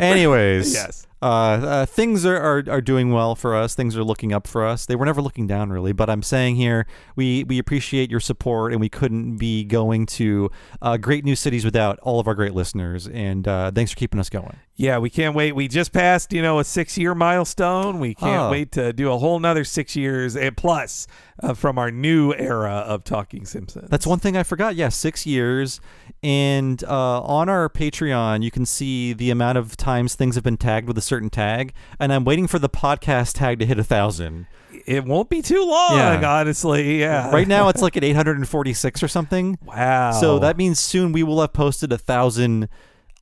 Anyways, 0.00 0.72
Yes. 0.72 1.06
Uh, 1.22 1.26
uh, 1.26 1.86
things 1.86 2.26
are, 2.26 2.36
are, 2.36 2.64
are 2.68 2.80
doing 2.80 3.10
well 3.10 3.34
for 3.34 3.54
us. 3.56 3.74
Things 3.74 3.96
are 3.96 4.04
looking 4.04 4.32
up 4.32 4.46
for 4.46 4.66
us. 4.66 4.86
They 4.86 4.96
were 4.96 5.06
never 5.06 5.22
looking 5.22 5.46
down, 5.46 5.70
really. 5.70 5.92
But 5.92 6.10
I'm 6.10 6.22
saying 6.22 6.56
here, 6.56 6.86
we, 7.14 7.44
we 7.44 7.58
appreciate 7.58 8.10
your 8.10 8.20
support, 8.20 8.72
and 8.72 8.80
we 8.80 8.88
couldn't 8.88 9.36
be 9.36 9.64
going 9.64 10.06
to 10.06 10.50
uh, 10.82 10.96
great 10.98 11.24
new 11.24 11.36
cities 11.36 11.64
without 11.64 11.98
all 12.00 12.20
of 12.20 12.26
our 12.26 12.34
great 12.34 12.54
listeners. 12.54 13.08
And 13.08 13.48
uh, 13.48 13.70
thanks 13.70 13.92
for 13.92 13.96
keeping 13.96 14.20
us 14.20 14.28
going. 14.28 14.58
Yeah, 14.78 14.98
we 14.98 15.08
can't 15.08 15.34
wait. 15.34 15.52
We 15.56 15.68
just 15.68 15.90
passed, 15.90 16.34
you 16.34 16.42
know, 16.42 16.58
a 16.58 16.64
six-year 16.64 17.14
milestone. 17.14 17.98
We 17.98 18.14
can't 18.14 18.42
Oh. 18.42 18.50
wait 18.50 18.72
to 18.72 18.92
do 18.92 19.10
a 19.10 19.16
whole 19.16 19.38
nother 19.40 19.64
six 19.64 19.96
years 19.96 20.36
and 20.36 20.54
plus 20.54 21.06
uh, 21.42 21.54
from 21.54 21.78
our 21.78 21.90
new 21.90 22.34
era 22.34 22.84
of 22.86 23.02
Talking 23.02 23.46
Simpsons. 23.46 23.88
That's 23.88 24.06
one 24.06 24.18
thing 24.18 24.36
I 24.36 24.42
forgot. 24.42 24.76
Yeah, 24.76 24.90
six 24.90 25.24
years. 25.24 25.80
And 26.22 26.84
uh, 26.84 27.22
on 27.22 27.48
our 27.48 27.70
Patreon, 27.70 28.42
you 28.42 28.50
can 28.50 28.66
see 28.66 29.14
the 29.14 29.30
amount 29.30 29.56
of 29.56 29.78
times 29.78 30.14
things 30.14 30.34
have 30.34 30.44
been 30.44 30.58
tagged 30.58 30.88
with 30.88 30.98
a 30.98 31.02
certain 31.02 31.30
tag. 31.30 31.72
And 31.98 32.12
I'm 32.12 32.24
waiting 32.24 32.46
for 32.46 32.58
the 32.58 32.68
podcast 32.68 33.32
tag 33.38 33.58
to 33.60 33.66
hit 33.66 33.78
a 33.78 33.84
thousand. 33.84 34.46
It 34.84 35.06
won't 35.06 35.30
be 35.30 35.40
too 35.40 35.64
long, 35.64 35.96
Yeah. 35.96 36.20
honestly. 36.38 37.00
Yeah. 37.00 37.30
Right 37.30 37.48
now, 37.48 37.70
it's 37.70 37.80
like 37.86 37.96
at 37.96 38.04
846 38.04 39.02
or 39.02 39.08
something. 39.08 39.58
Wow. 39.64 40.12
So 40.12 40.38
that 40.40 40.58
means 40.58 40.78
soon 40.80 41.12
we 41.12 41.22
will 41.22 41.40
have 41.40 41.54
posted 41.54 41.92
a 41.92 41.98
thousand 41.98 42.68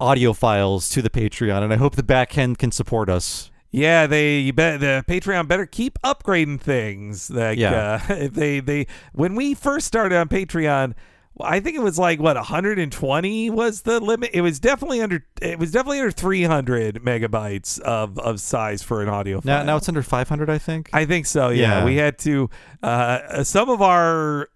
audio 0.05 0.33
files 0.33 0.89
to 0.91 1.03
the 1.03 1.11
Patreon, 1.11 1.63
and 1.63 1.73
I 1.73 1.77
hope 1.77 1.97
the 1.97 2.03
back 2.03 2.37
end 2.39 2.59
can 2.59 2.71
support 2.71 3.09
us. 3.09 3.51
Yeah, 3.71 4.07
they 4.07 4.39
you 4.39 4.53
bet 4.53 4.79
the 4.81 5.05
Patreon 5.09 5.49
better 5.49 5.67
keep 5.67 5.99
upgrading 6.05 6.61
things. 6.61 7.29
Like 7.31 7.59
Yeah. 7.59 8.01
uh, 8.09 8.29
they 8.33 8.61
they 8.61 8.87
when 9.13 9.35
we 9.35 9.55
first 9.55 9.87
started 9.87 10.17
on 10.17 10.29
Patreon, 10.29 10.95
I 11.41 11.59
think 11.59 11.75
it 11.77 11.83
was 11.83 11.99
like 11.99 12.21
what 12.21 12.37
120 12.37 13.51
was 13.51 13.83
the 13.83 13.99
limit. 13.99 14.31
It 14.33 14.43
was 14.43 14.61
definitely 14.61 15.01
under 15.03 15.25
it 15.43 15.59
was 15.59 15.73
definitely 15.73 15.99
under 15.99 16.13
300 16.13 17.03
megabytes 17.03 17.81
of 17.81 18.17
of 18.21 18.39
size 18.41 18.83
for 18.85 19.03
an 19.03 19.09
audio 19.09 19.41
file. 19.41 19.59
Now, 19.59 19.63
now 19.65 19.77
it's 19.79 19.89
under 19.89 20.03
500, 20.05 20.49
I 20.49 20.59
think. 20.59 20.91
I 20.93 21.05
think 21.05 21.27
so. 21.27 21.49
Yeah, 21.49 21.79
Yeah. 21.81 21.85
we 21.85 21.97
had 21.97 22.19
to. 22.21 22.49
Uh, 22.83 23.43
some 23.43 23.69
of 23.69 23.83
our 23.83 24.49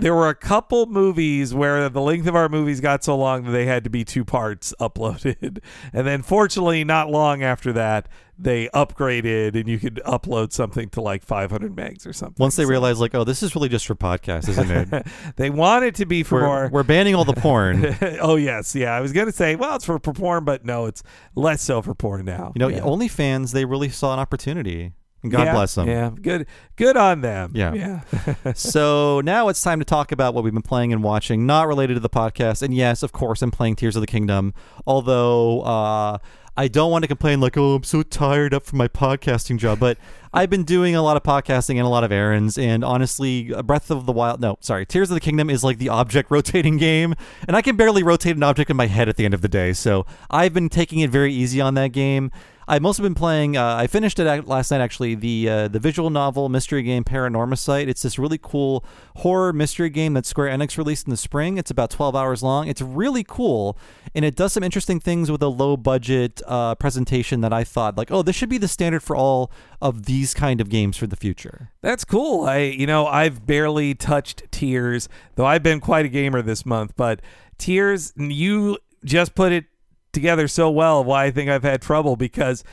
there 0.00 0.14
were 0.14 0.28
a 0.28 0.34
couple 0.34 0.86
movies 0.86 1.54
where 1.54 1.88
the 1.88 2.00
length 2.00 2.26
of 2.26 2.34
our 2.34 2.48
movies 2.48 2.80
got 2.80 3.04
so 3.04 3.16
long 3.16 3.44
that 3.44 3.50
they 3.50 3.66
had 3.66 3.84
to 3.84 3.90
be 3.90 4.04
two 4.04 4.24
parts 4.24 4.74
uploaded, 4.80 5.58
and 5.92 6.06
then 6.06 6.22
fortunately, 6.22 6.84
not 6.84 7.10
long 7.10 7.42
after 7.42 7.72
that, 7.74 8.08
they 8.40 8.68
upgraded 8.68 9.56
and 9.56 9.68
you 9.68 9.80
could 9.80 10.00
upload 10.06 10.52
something 10.52 10.88
to 10.90 11.00
like 11.00 11.24
500 11.24 11.74
megs 11.74 12.06
or 12.06 12.12
something. 12.12 12.36
Once 12.38 12.54
they 12.54 12.62
So- 12.62 12.68
realize, 12.68 13.00
like, 13.00 13.12
oh, 13.14 13.24
this 13.24 13.42
is 13.42 13.54
really 13.56 13.68
just 13.68 13.84
for 13.86 13.96
podcasts, 13.96 14.48
isn't 14.48 14.70
it? 14.70 15.06
they 15.36 15.50
want 15.50 15.84
it 15.84 15.96
to 15.96 16.06
be 16.06 16.22
for 16.22 16.40
we're, 16.42 16.46
more. 16.46 16.68
we're 16.72 16.82
banning 16.84 17.16
all 17.16 17.24
the 17.24 17.32
porn. 17.32 17.96
oh 18.20 18.36
yes, 18.36 18.76
yeah. 18.76 18.92
I 18.94 19.00
was 19.00 19.12
gonna 19.12 19.32
say, 19.32 19.56
well, 19.56 19.74
it's 19.74 19.84
for 19.84 19.98
porn, 19.98 20.44
but 20.44 20.64
no, 20.64 20.86
it's 20.86 21.02
less 21.34 21.62
so 21.62 21.82
for 21.82 21.94
porn 21.94 22.24
now. 22.26 22.52
You 22.54 22.60
know, 22.60 22.68
yeah. 22.68 22.80
OnlyFans, 22.80 23.52
they 23.52 23.64
really 23.64 23.88
saw 23.88 24.12
an 24.12 24.20
opportunity. 24.20 24.92
And 25.22 25.32
God 25.32 25.44
Yeah, 25.46 25.52
bless 25.52 25.74
them. 25.74 25.88
Yeah, 25.88 26.10
good, 26.20 26.46
good 26.76 26.96
on 26.96 27.22
them. 27.22 27.52
Yeah. 27.54 27.74
yeah. 27.74 28.52
so 28.54 29.20
now 29.24 29.48
it's 29.48 29.62
time 29.62 29.80
to 29.80 29.84
talk 29.84 30.12
about 30.12 30.32
what 30.32 30.44
we've 30.44 30.52
been 30.52 30.62
playing 30.62 30.92
and 30.92 31.02
watching, 31.02 31.44
not 31.44 31.66
related 31.66 31.94
to 31.94 32.00
the 32.00 32.10
podcast. 32.10 32.62
And 32.62 32.72
yes, 32.72 33.02
of 33.02 33.12
course, 33.12 33.42
I'm 33.42 33.50
playing 33.50 33.76
Tears 33.76 33.96
of 33.96 34.00
the 34.00 34.06
Kingdom. 34.06 34.54
Although 34.86 35.62
uh, 35.62 36.18
I 36.56 36.66
don't 36.66 36.90
want 36.90 37.02
to 37.04 37.08
complain 37.08 37.40
like, 37.40 37.56
oh, 37.56 37.76
I'm 37.76 37.84
so 37.84 38.02
tired 38.02 38.52
up 38.52 38.64
from 38.64 38.78
my 38.78 38.88
podcasting 38.88 39.58
job. 39.58 39.78
But 39.78 39.96
I've 40.32 40.50
been 40.50 40.64
doing 40.64 40.94
a 40.94 41.02
lot 41.02 41.16
of 41.16 41.22
podcasting 41.22 41.76
and 41.76 41.86
a 41.86 41.88
lot 41.88 42.04
of 42.04 42.12
errands. 42.12 42.58
And 42.58 42.84
honestly, 42.84 43.54
uh, 43.54 43.62
Breath 43.62 43.90
of 43.90 44.06
the 44.06 44.12
Wild, 44.12 44.40
no, 44.40 44.56
sorry, 44.60 44.84
Tears 44.84 45.10
of 45.10 45.14
the 45.14 45.20
Kingdom 45.20 45.50
is 45.50 45.64
like 45.64 45.78
the 45.78 45.88
object 45.88 46.30
rotating 46.32 46.76
game. 46.76 47.14
And 47.46 47.56
I 47.56 47.62
can 47.62 47.76
barely 47.76 48.02
rotate 48.02 48.36
an 48.36 48.42
object 48.42 48.70
in 48.70 48.76
my 48.76 48.86
head 48.86 49.08
at 49.08 49.16
the 49.16 49.24
end 49.24 49.34
of 49.34 49.40
the 49.40 49.48
day. 49.48 49.72
So 49.72 50.06
I've 50.30 50.52
been 50.54 50.68
taking 50.68 51.00
it 51.00 51.10
very 51.10 51.32
easy 51.32 51.60
on 51.60 51.74
that 51.74 51.92
game. 51.92 52.30
I've 52.70 52.82
mostly 52.82 53.04
been 53.04 53.14
playing. 53.14 53.56
Uh, 53.56 53.76
I 53.76 53.86
finished 53.86 54.18
it 54.18 54.46
last 54.46 54.70
night. 54.70 54.82
Actually, 54.82 55.14
the 55.14 55.48
uh, 55.48 55.68
the 55.68 55.78
visual 55.78 56.10
novel 56.10 56.50
mystery 56.50 56.82
game 56.82 57.02
Paranormasight. 57.02 57.88
It's 57.88 58.02
this 58.02 58.18
really 58.18 58.36
cool 58.36 58.84
horror 59.16 59.54
mystery 59.54 59.88
game 59.88 60.12
that 60.14 60.26
Square 60.26 60.50
Enix 60.50 60.76
released 60.76 61.06
in 61.06 61.10
the 61.10 61.16
spring. 61.16 61.56
It's 61.56 61.70
about 61.70 61.88
12 61.88 62.14
hours 62.14 62.42
long. 62.42 62.68
It's 62.68 62.82
really 62.82 63.24
cool, 63.24 63.78
and 64.14 64.22
it 64.22 64.36
does 64.36 64.52
some 64.52 64.62
interesting 64.62 65.00
things 65.00 65.30
with 65.30 65.42
a 65.42 65.48
low 65.48 65.78
budget 65.78 66.42
uh, 66.46 66.74
presentation 66.74 67.40
that 67.40 67.54
I 67.54 67.64
thought 67.64 67.96
like, 67.96 68.10
oh, 68.10 68.20
this 68.22 68.36
should 68.36 68.50
be 68.50 68.58
the 68.58 68.68
standard 68.68 69.02
for 69.02 69.16
all 69.16 69.50
of 69.80 70.04
these 70.04 70.34
kind 70.34 70.60
of 70.60 70.68
games 70.68 70.98
for 70.98 71.06
the 71.06 71.16
future. 71.16 71.70
That's 71.80 72.04
cool. 72.04 72.44
I 72.44 72.58
you 72.58 72.86
know, 72.86 73.06
I've 73.06 73.46
barely 73.46 73.94
touched 73.94 74.42
Tears, 74.50 75.08
though 75.36 75.46
I've 75.46 75.62
been 75.62 75.80
quite 75.80 76.04
a 76.04 76.10
gamer 76.10 76.42
this 76.42 76.66
month, 76.66 76.92
but 76.96 77.22
Tears 77.56 78.12
you 78.16 78.76
just 79.04 79.34
put 79.34 79.52
it 79.52 79.64
together 80.12 80.48
so 80.48 80.70
well 80.70 81.02
why 81.02 81.24
I 81.24 81.30
think 81.30 81.50
I've 81.50 81.62
had 81.62 81.82
trouble 81.82 82.16
because 82.16 82.64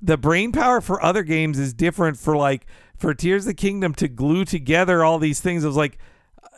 the 0.00 0.16
brain 0.16 0.52
power 0.52 0.80
for 0.80 1.02
other 1.02 1.22
games 1.22 1.58
is 1.58 1.72
different 1.72 2.18
for 2.18 2.36
like 2.36 2.66
for 2.96 3.14
Tears 3.14 3.42
of 3.44 3.48
the 3.48 3.54
Kingdom 3.54 3.94
to 3.94 4.08
glue 4.08 4.44
together 4.44 5.04
all 5.04 5.18
these 5.18 5.40
things. 5.40 5.64
It 5.64 5.68
was 5.68 5.76
like 5.76 5.98
uh, 6.42 6.48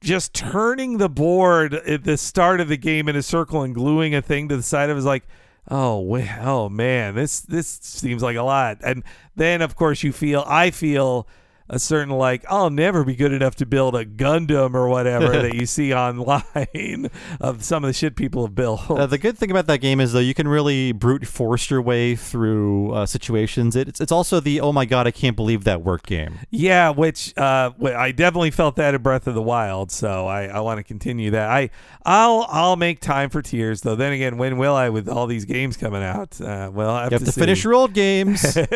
just 0.00 0.34
turning 0.34 0.98
the 0.98 1.08
board 1.08 1.74
at 1.74 2.04
the 2.04 2.16
start 2.16 2.60
of 2.60 2.68
the 2.68 2.76
game 2.76 3.08
in 3.08 3.16
a 3.16 3.22
circle 3.22 3.62
and 3.62 3.74
gluing 3.74 4.14
a 4.14 4.22
thing 4.22 4.48
to 4.48 4.56
the 4.56 4.62
side 4.62 4.90
of 4.90 4.96
it 4.96 5.00
is 5.00 5.06
like 5.06 5.26
oh 5.68 5.98
well, 5.98 6.38
oh 6.42 6.68
man 6.68 7.16
this 7.16 7.40
this 7.40 7.66
seems 7.66 8.22
like 8.22 8.36
a 8.36 8.42
lot 8.42 8.78
and 8.84 9.02
then 9.34 9.60
of 9.60 9.74
course 9.74 10.04
you 10.04 10.12
feel 10.12 10.44
i 10.46 10.70
feel 10.70 11.26
a 11.68 11.78
certain 11.78 12.10
like 12.10 12.44
I'll 12.48 12.70
never 12.70 13.02
be 13.04 13.14
good 13.16 13.32
enough 13.32 13.56
to 13.56 13.66
build 13.66 13.94
a 13.96 14.04
Gundam 14.04 14.74
or 14.74 14.88
whatever 14.88 15.30
that 15.42 15.54
you 15.54 15.66
see 15.76 15.92
online 15.92 17.10
of 17.40 17.64
some 17.64 17.82
of 17.84 17.88
the 17.88 17.92
shit 17.94 18.16
people 18.16 18.44
have 18.46 18.54
built. 18.54 18.88
Uh, 18.90 19.06
the 19.06 19.18
good 19.18 19.36
thing 19.36 19.50
about 19.50 19.66
that 19.66 19.78
game 19.78 20.00
is 20.00 20.12
though 20.12 20.18
you 20.20 20.34
can 20.34 20.46
really 20.48 20.92
brute 20.92 21.26
force 21.26 21.68
your 21.70 21.82
way 21.82 22.14
through 22.16 22.92
uh, 22.92 23.06
situations. 23.06 23.74
It's 23.76 24.00
it's 24.00 24.12
also 24.12 24.40
the 24.40 24.60
oh 24.60 24.72
my 24.72 24.84
god 24.84 25.06
I 25.06 25.10
can't 25.10 25.36
believe 25.36 25.64
that 25.64 25.82
worked 25.82 26.06
game. 26.06 26.38
yeah, 26.50 26.90
which 26.90 27.36
uh, 27.36 27.70
I 27.84 28.12
definitely 28.12 28.50
felt 28.52 28.76
that 28.76 28.94
in 28.94 29.02
Breath 29.02 29.26
of 29.26 29.34
the 29.34 29.42
Wild, 29.42 29.90
so 29.90 30.26
I, 30.26 30.44
I 30.44 30.60
want 30.60 30.78
to 30.78 30.84
continue 30.84 31.30
that. 31.32 31.50
I 31.50 31.70
I'll 32.04 32.46
I'll 32.48 32.76
make 32.76 33.00
time 33.00 33.28
for 33.30 33.42
tears 33.42 33.80
though. 33.82 33.96
Then 33.96 34.12
again, 34.12 34.38
when 34.38 34.56
will 34.58 34.74
I 34.74 34.88
with 34.90 35.08
all 35.08 35.26
these 35.26 35.44
games 35.44 35.76
coming 35.76 36.02
out? 36.02 36.40
Uh, 36.40 36.70
well, 36.72 36.90
I 36.90 37.02
have, 37.04 37.12
You 37.12 37.16
have 37.18 37.24
to, 37.26 37.32
see. 37.32 37.40
finish 37.40 37.64
your 37.64 37.74
old 37.74 37.92
games. 37.92 38.56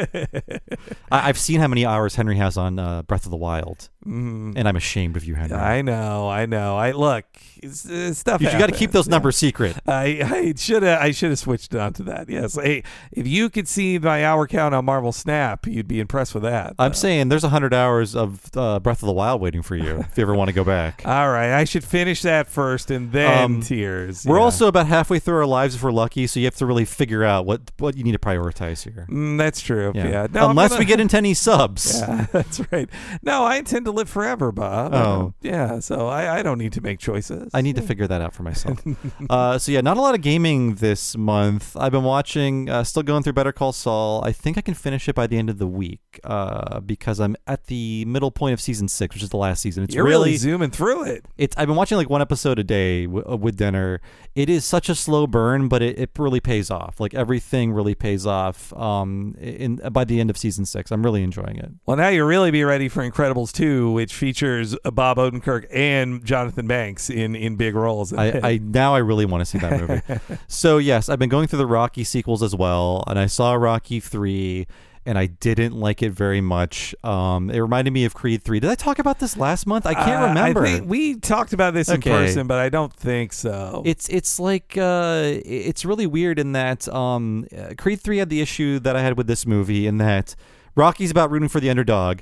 I, 1.10 1.28
I've 1.28 1.38
seen 1.38 1.60
how 1.60 1.68
many 1.68 1.86
hours 1.86 2.14
Henry 2.16 2.36
has 2.36 2.56
on 2.56 2.78
uh, 2.80 3.02
Breath 3.02 3.24
of 3.26 3.30
the 3.30 3.36
Wild, 3.36 3.88
Mhm. 4.06 4.54
and 4.56 4.66
I'm 4.66 4.76
ashamed 4.76 5.16
of 5.16 5.24
you, 5.24 5.34
Henry. 5.34 5.56
I 5.56 5.82
know, 5.82 6.28
I 6.28 6.46
know. 6.46 6.76
I 6.78 6.92
look, 6.92 7.24
it's, 7.62 7.88
uh, 7.88 8.14
stuff. 8.14 8.40
you 8.40 8.48
got 8.50 8.70
to 8.70 8.74
keep 8.74 8.92
those 8.92 9.06
Yeah. 9.06 9.10
numbers 9.12 9.36
secret. 9.36 9.76
I 9.86 10.20
I 10.24 10.54
should 10.56 10.82
have 10.82 11.00
I 11.02 11.10
should 11.10 11.30
have 11.30 11.38
switched 11.38 11.74
on 11.74 11.92
to 11.94 12.02
that. 12.04 12.28
Yes. 12.30 12.54
Hey, 12.54 12.82
if 13.12 13.26
you 13.26 13.50
could 13.50 13.68
see 13.68 13.98
my 13.98 14.24
hour 14.24 14.46
count 14.46 14.74
on 14.74 14.84
Marvel 14.86 15.12
Snap, 15.12 15.66
you'd 15.66 15.86
be 15.88 16.00
impressed 16.00 16.32
with 16.32 16.42
that. 16.44 16.74
I'm 16.78 16.94
saying 16.94 17.28
there's 17.28 17.42
100 17.44 17.74
hours 17.74 18.16
of 18.16 18.40
uh, 18.56 18.80
Breath 18.80 19.02
of 19.02 19.06
the 19.06 19.12
Wild 19.12 19.40
waiting 19.42 19.60
for 19.62 19.76
you 19.76 19.98
if 20.10 20.16
you 20.16 20.22
ever 20.22 20.34
want 20.34 20.48
to 20.48 20.54
go 20.54 20.64
back. 20.64 21.02
All 21.04 21.30
right, 21.30 21.52
I 21.52 21.64
should 21.64 21.84
finish 21.84 22.22
that 22.22 22.48
first 22.48 22.90
and 22.90 23.12
then 23.12 23.44
Um, 23.44 23.60
tears. 23.60 24.24
We're 24.24 24.38
Yeah. 24.38 24.44
also 24.44 24.66
about 24.66 24.86
halfway 24.86 25.18
through 25.18 25.36
our 25.36 25.46
lives 25.46 25.74
if 25.74 25.82
we're 25.82 25.92
lucky, 25.92 26.26
so 26.26 26.40
you 26.40 26.46
have 26.46 26.56
to 26.56 26.64
really 26.66 26.86
figure 26.86 27.22
out 27.24 27.44
what 27.44 27.60
what 27.78 27.96
you 27.98 28.04
need 28.04 28.12
to 28.12 28.18
prioritize 28.18 28.84
here. 28.84 29.06
Mm, 29.10 29.36
that's 29.36 29.60
true. 29.60 29.92
Yeah. 29.94 30.26
No, 30.32 30.48
Unless 30.50 30.70
gonna- 30.70 30.78
we 30.78 30.84
get 30.86 31.00
into 31.00 31.16
any 31.18 31.34
subs. 31.48 32.00
Yeah, 32.00 32.26
that's 32.32 32.60
right. 32.72 32.88
No, 33.22 33.44
I 33.44 33.56
intend 33.56 33.84
to 33.84 33.89
live 33.92 34.08
forever, 34.08 34.52
Bob. 34.52 34.94
Oh. 34.94 35.34
Yeah, 35.40 35.80
so 35.80 36.08
I, 36.08 36.38
I 36.38 36.42
don't 36.42 36.58
need 36.58 36.72
to 36.74 36.80
make 36.80 36.98
choices. 36.98 37.50
I 37.54 37.60
need 37.60 37.76
to 37.76 37.82
figure 37.82 38.06
that 38.06 38.20
out 38.20 38.34
for 38.34 38.42
myself. 38.42 38.80
uh, 39.30 39.58
so 39.58 39.72
yeah, 39.72 39.80
not 39.80 39.96
a 39.96 40.00
lot 40.00 40.14
of 40.14 40.20
gaming 40.20 40.76
this 40.76 41.16
month. 41.16 41.76
I've 41.76 41.92
been 41.92 42.04
watching, 42.04 42.68
uh, 42.68 42.84
still 42.84 43.02
going 43.02 43.22
through 43.22 43.34
Better 43.34 43.52
Call 43.52 43.72
Saul. 43.72 44.22
I 44.24 44.32
think 44.32 44.58
I 44.58 44.60
can 44.60 44.74
finish 44.74 45.08
it 45.08 45.14
by 45.14 45.26
the 45.26 45.38
end 45.38 45.50
of 45.50 45.58
the 45.58 45.66
week 45.66 46.20
uh, 46.24 46.80
because 46.80 47.20
I'm 47.20 47.36
at 47.46 47.66
the 47.66 48.04
middle 48.04 48.30
point 48.30 48.52
of 48.52 48.60
season 48.60 48.88
six, 48.88 49.14
which 49.14 49.22
is 49.22 49.30
the 49.30 49.36
last 49.36 49.60
season. 49.62 49.84
It's 49.84 49.94
You're 49.94 50.04
really, 50.04 50.36
zooming 50.36 50.70
through 50.70 51.04
it. 51.04 51.24
it's 51.38 51.56
I've 51.56 51.66
been 51.66 51.76
watching 51.76 51.98
like 51.98 52.10
one 52.10 52.22
episode 52.22 52.58
a 52.58 52.64
day 52.64 53.06
w- 53.06 53.24
uh, 53.28 53.36
with 53.36 53.56
dinner. 53.56 54.00
It 54.34 54.48
is 54.48 54.64
such 54.64 54.88
a 54.88 54.94
slow 54.94 55.26
burn, 55.26 55.68
but 55.68 55.82
it, 55.82 55.98
it 55.98 56.10
really 56.18 56.40
pays 56.40 56.70
off. 56.70 57.00
Like 57.00 57.14
everything 57.14 57.72
really 57.72 57.94
pays 57.94 58.26
off. 58.26 58.72
Um, 58.74 59.34
in 59.40 59.76
by 59.92 60.04
the 60.04 60.20
end 60.20 60.30
of 60.30 60.36
season 60.36 60.64
six, 60.64 60.90
I'm 60.90 61.02
really 61.02 61.22
enjoying 61.22 61.56
it. 61.56 61.70
Well, 61.86 61.96
now 61.96 62.08
you 62.08 62.24
really 62.24 62.50
be 62.50 62.64
ready 62.64 62.88
for 62.88 63.08
Incredibles 63.08 63.52
2, 63.80 63.90
which 63.92 64.14
features 64.14 64.76
Bob 64.92 65.16
Odenkirk 65.18 65.66
and 65.72 66.24
Jonathan 66.24 66.66
Banks 66.66 67.08
in, 67.10 67.34
in 67.34 67.56
big 67.56 67.74
roles. 67.74 68.12
I, 68.12 68.40
I 68.42 68.58
now 68.62 68.94
I 68.94 68.98
really 68.98 69.24
want 69.26 69.40
to 69.42 69.44
see 69.44 69.58
that 69.58 69.80
movie. 69.80 70.38
so 70.48 70.78
yes, 70.78 71.08
I've 71.08 71.18
been 71.18 71.28
going 71.28 71.46
through 71.48 71.58
the 71.60 71.66
Rocky 71.66 72.04
sequels 72.04 72.42
as 72.42 72.54
well, 72.54 73.04
and 73.06 73.18
I 73.18 73.26
saw 73.26 73.54
Rocky 73.54 74.00
three, 74.00 74.66
and 75.06 75.16
I 75.18 75.26
didn't 75.26 75.74
like 75.74 76.02
it 76.02 76.10
very 76.10 76.40
much. 76.40 76.94
Um, 77.02 77.50
it 77.50 77.58
reminded 77.58 77.92
me 77.92 78.04
of 78.04 78.14
Creed 78.14 78.42
three. 78.42 78.60
Did 78.60 78.70
I 78.70 78.74
talk 78.74 78.98
about 78.98 79.18
this 79.18 79.36
last 79.36 79.66
month? 79.66 79.86
I 79.86 79.94
can't 79.94 80.22
Uh, 80.22 80.28
remember. 80.28 80.66
I 80.66 80.80
we 80.80 81.14
talked 81.16 81.52
about 81.52 81.72
this 81.74 81.88
in 81.88 82.02
person, 82.02 82.46
but 82.46 82.58
I 82.58 82.68
don't 82.68 82.92
think 82.92 83.32
so. 83.32 83.82
it's 83.86 84.08
it's 84.08 84.38
like 84.38 84.76
uh, 84.76 85.22
it's 85.24 85.84
really 85.84 86.06
weird 86.06 86.38
in 86.38 86.52
that 86.52 86.86
um, 86.88 87.46
uh, 87.56 87.74
Creed 87.78 88.00
three 88.00 88.18
had 88.18 88.28
the 88.28 88.40
issue 88.40 88.78
that 88.80 88.94
I 88.96 89.02
had 89.02 89.16
with 89.16 89.26
this 89.26 89.46
movie 89.46 89.86
in 89.86 89.98
that 89.98 90.34
Rocky's 90.76 91.10
about 91.10 91.30
rooting 91.30 91.48
for 91.48 91.60
the 91.60 91.68
underdog, 91.70 92.20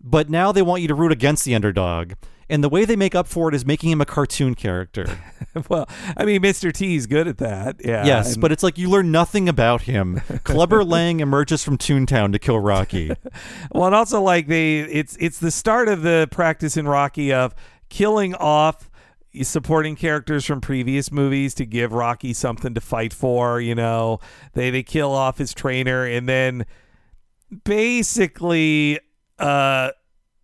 but 0.00 0.30
now 0.30 0.52
they 0.52 0.62
want 0.62 0.82
you 0.82 0.88
to 0.88 0.94
root 0.94 1.12
against 1.12 1.44
the 1.44 1.54
underdog. 1.54 2.12
And 2.50 2.64
the 2.64 2.70
way 2.70 2.86
they 2.86 2.96
make 2.96 3.14
up 3.14 3.26
for 3.26 3.50
it 3.50 3.54
is 3.54 3.66
making 3.66 3.90
him 3.90 4.00
a 4.00 4.06
cartoon 4.06 4.54
character. 4.54 5.18
well, 5.68 5.86
I 6.16 6.24
mean, 6.24 6.40
Mr. 6.40 6.72
T 6.72 6.96
is 6.96 7.06
good 7.06 7.28
at 7.28 7.36
that. 7.38 7.76
Yeah. 7.84 8.06
Yes, 8.06 8.32
and- 8.32 8.40
but 8.40 8.52
it's 8.52 8.62
like 8.62 8.78
you 8.78 8.88
learn 8.88 9.12
nothing 9.12 9.50
about 9.50 9.82
him. 9.82 10.22
Clubber 10.44 10.82
Lang 10.94 11.20
emerges 11.20 11.62
from 11.62 11.76
Toontown 11.76 12.32
to 12.32 12.38
kill 12.38 12.58
Rocky. 12.58 13.10
well, 13.72 13.84
and 13.86 13.94
also 13.94 14.22
like 14.22 14.46
they, 14.46 14.78
it's 14.78 15.14
it's 15.20 15.38
the 15.38 15.50
start 15.50 15.88
of 15.88 16.00
the 16.02 16.26
practice 16.30 16.78
in 16.78 16.88
Rocky 16.88 17.34
of 17.34 17.54
killing 17.90 18.34
off 18.34 18.90
supporting 19.42 19.94
characters 19.94 20.46
from 20.46 20.60
previous 20.62 21.12
movies 21.12 21.52
to 21.54 21.66
give 21.66 21.92
Rocky 21.92 22.32
something 22.32 22.72
to 22.72 22.80
fight 22.80 23.12
for. 23.12 23.60
You 23.60 23.74
know, 23.74 24.20
they 24.54 24.70
they 24.70 24.82
kill 24.82 25.12
off 25.12 25.36
his 25.36 25.52
trainer, 25.52 26.06
and 26.06 26.26
then 26.26 26.64
basically, 27.64 29.00
uh. 29.38 29.90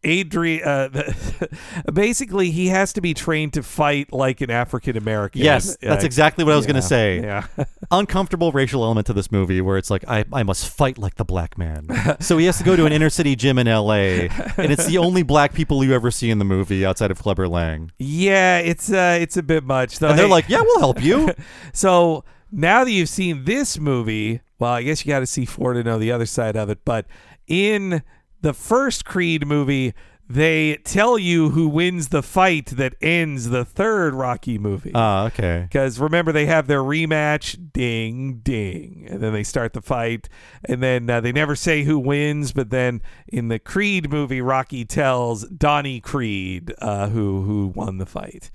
Adrian, 0.06 0.62
uh, 0.68 1.12
basically, 1.94 2.50
he 2.50 2.66
has 2.68 2.92
to 2.92 3.00
be 3.00 3.14
trained 3.14 3.54
to 3.54 3.62
fight 3.62 4.12
like 4.12 4.42
an 4.42 4.50
African 4.50 4.98
American. 4.98 5.40
yes, 5.40 5.78
that's 5.80 6.04
exactly 6.04 6.44
what 6.44 6.52
I 6.52 6.56
was 6.56 6.66
going 6.66 6.76
to 6.76 6.82
say. 6.82 7.22
Yeah. 7.22 7.46
Uncomfortable 7.90 8.52
racial 8.52 8.84
element 8.84 9.06
to 9.06 9.14
this 9.14 9.32
movie 9.32 9.62
where 9.62 9.78
it's 9.78 9.90
like, 9.90 10.04
I, 10.06 10.26
I 10.30 10.42
must 10.42 10.68
fight 10.68 10.98
like 10.98 11.14
the 11.14 11.24
black 11.24 11.56
man. 11.56 11.88
so 12.20 12.36
he 12.36 12.44
has 12.44 12.58
to 12.58 12.64
go 12.64 12.76
to 12.76 12.84
an 12.84 12.92
inner 12.92 13.08
city 13.08 13.34
gym 13.34 13.58
in 13.58 13.66
LA, 13.66 14.28
and 14.58 14.70
it's 14.70 14.84
the 14.84 14.98
only 14.98 15.22
black 15.22 15.54
people 15.54 15.82
you 15.82 15.94
ever 15.94 16.10
see 16.10 16.30
in 16.30 16.38
the 16.38 16.44
movie 16.44 16.84
outside 16.84 17.10
of 17.10 17.18
Clubber 17.18 17.48
Lang. 17.48 17.90
Yeah, 17.98 18.58
it's 18.58 18.92
uh, 18.92 19.16
it's 19.18 19.38
a 19.38 19.42
bit 19.42 19.64
much. 19.64 20.00
Though, 20.00 20.10
And 20.10 20.18
they're 20.18 20.26
hey- 20.26 20.32
like, 20.32 20.50
yeah, 20.50 20.60
we'll 20.60 20.80
help 20.80 21.02
you. 21.02 21.32
so 21.72 22.24
now 22.52 22.84
that 22.84 22.90
you've 22.90 23.08
seen 23.08 23.44
this 23.46 23.78
movie, 23.78 24.42
well, 24.58 24.72
I 24.72 24.82
guess 24.82 25.02
you 25.02 25.08
got 25.08 25.20
to 25.20 25.26
see 25.26 25.46
four 25.46 25.72
to 25.72 25.82
know 25.82 25.98
the 25.98 26.12
other 26.12 26.26
side 26.26 26.56
of 26.58 26.68
it. 26.68 26.80
But 26.84 27.06
in 27.46 28.02
the 28.44 28.52
first 28.52 29.06
Creed 29.06 29.46
movie, 29.46 29.94
they 30.28 30.76
tell 30.84 31.18
you 31.18 31.50
who 31.50 31.66
wins 31.66 32.08
the 32.08 32.22
fight 32.22 32.66
that 32.76 32.94
ends 33.00 33.48
the 33.48 33.64
third 33.64 34.12
Rocky 34.12 34.58
movie. 34.58 34.92
Ah, 34.94 35.24
okay. 35.24 35.66
Because 35.66 35.98
remember, 35.98 36.30
they 36.30 36.44
have 36.44 36.66
their 36.66 36.82
rematch, 36.82 37.72
ding, 37.72 38.40
ding, 38.42 39.06
and 39.08 39.22
then 39.22 39.32
they 39.32 39.44
start 39.44 39.72
the 39.72 39.80
fight, 39.80 40.28
and 40.62 40.82
then 40.82 41.08
uh, 41.08 41.22
they 41.22 41.32
never 41.32 41.56
say 41.56 41.84
who 41.84 41.98
wins. 41.98 42.52
But 42.52 42.68
then 42.68 43.00
in 43.28 43.48
the 43.48 43.58
Creed 43.58 44.10
movie, 44.10 44.42
Rocky 44.42 44.84
tells 44.84 45.48
Donnie 45.48 46.00
Creed 46.00 46.74
uh, 46.80 47.08
who 47.08 47.42
who 47.44 47.68
won 47.68 47.96
the 47.96 48.06
fight. 48.06 48.50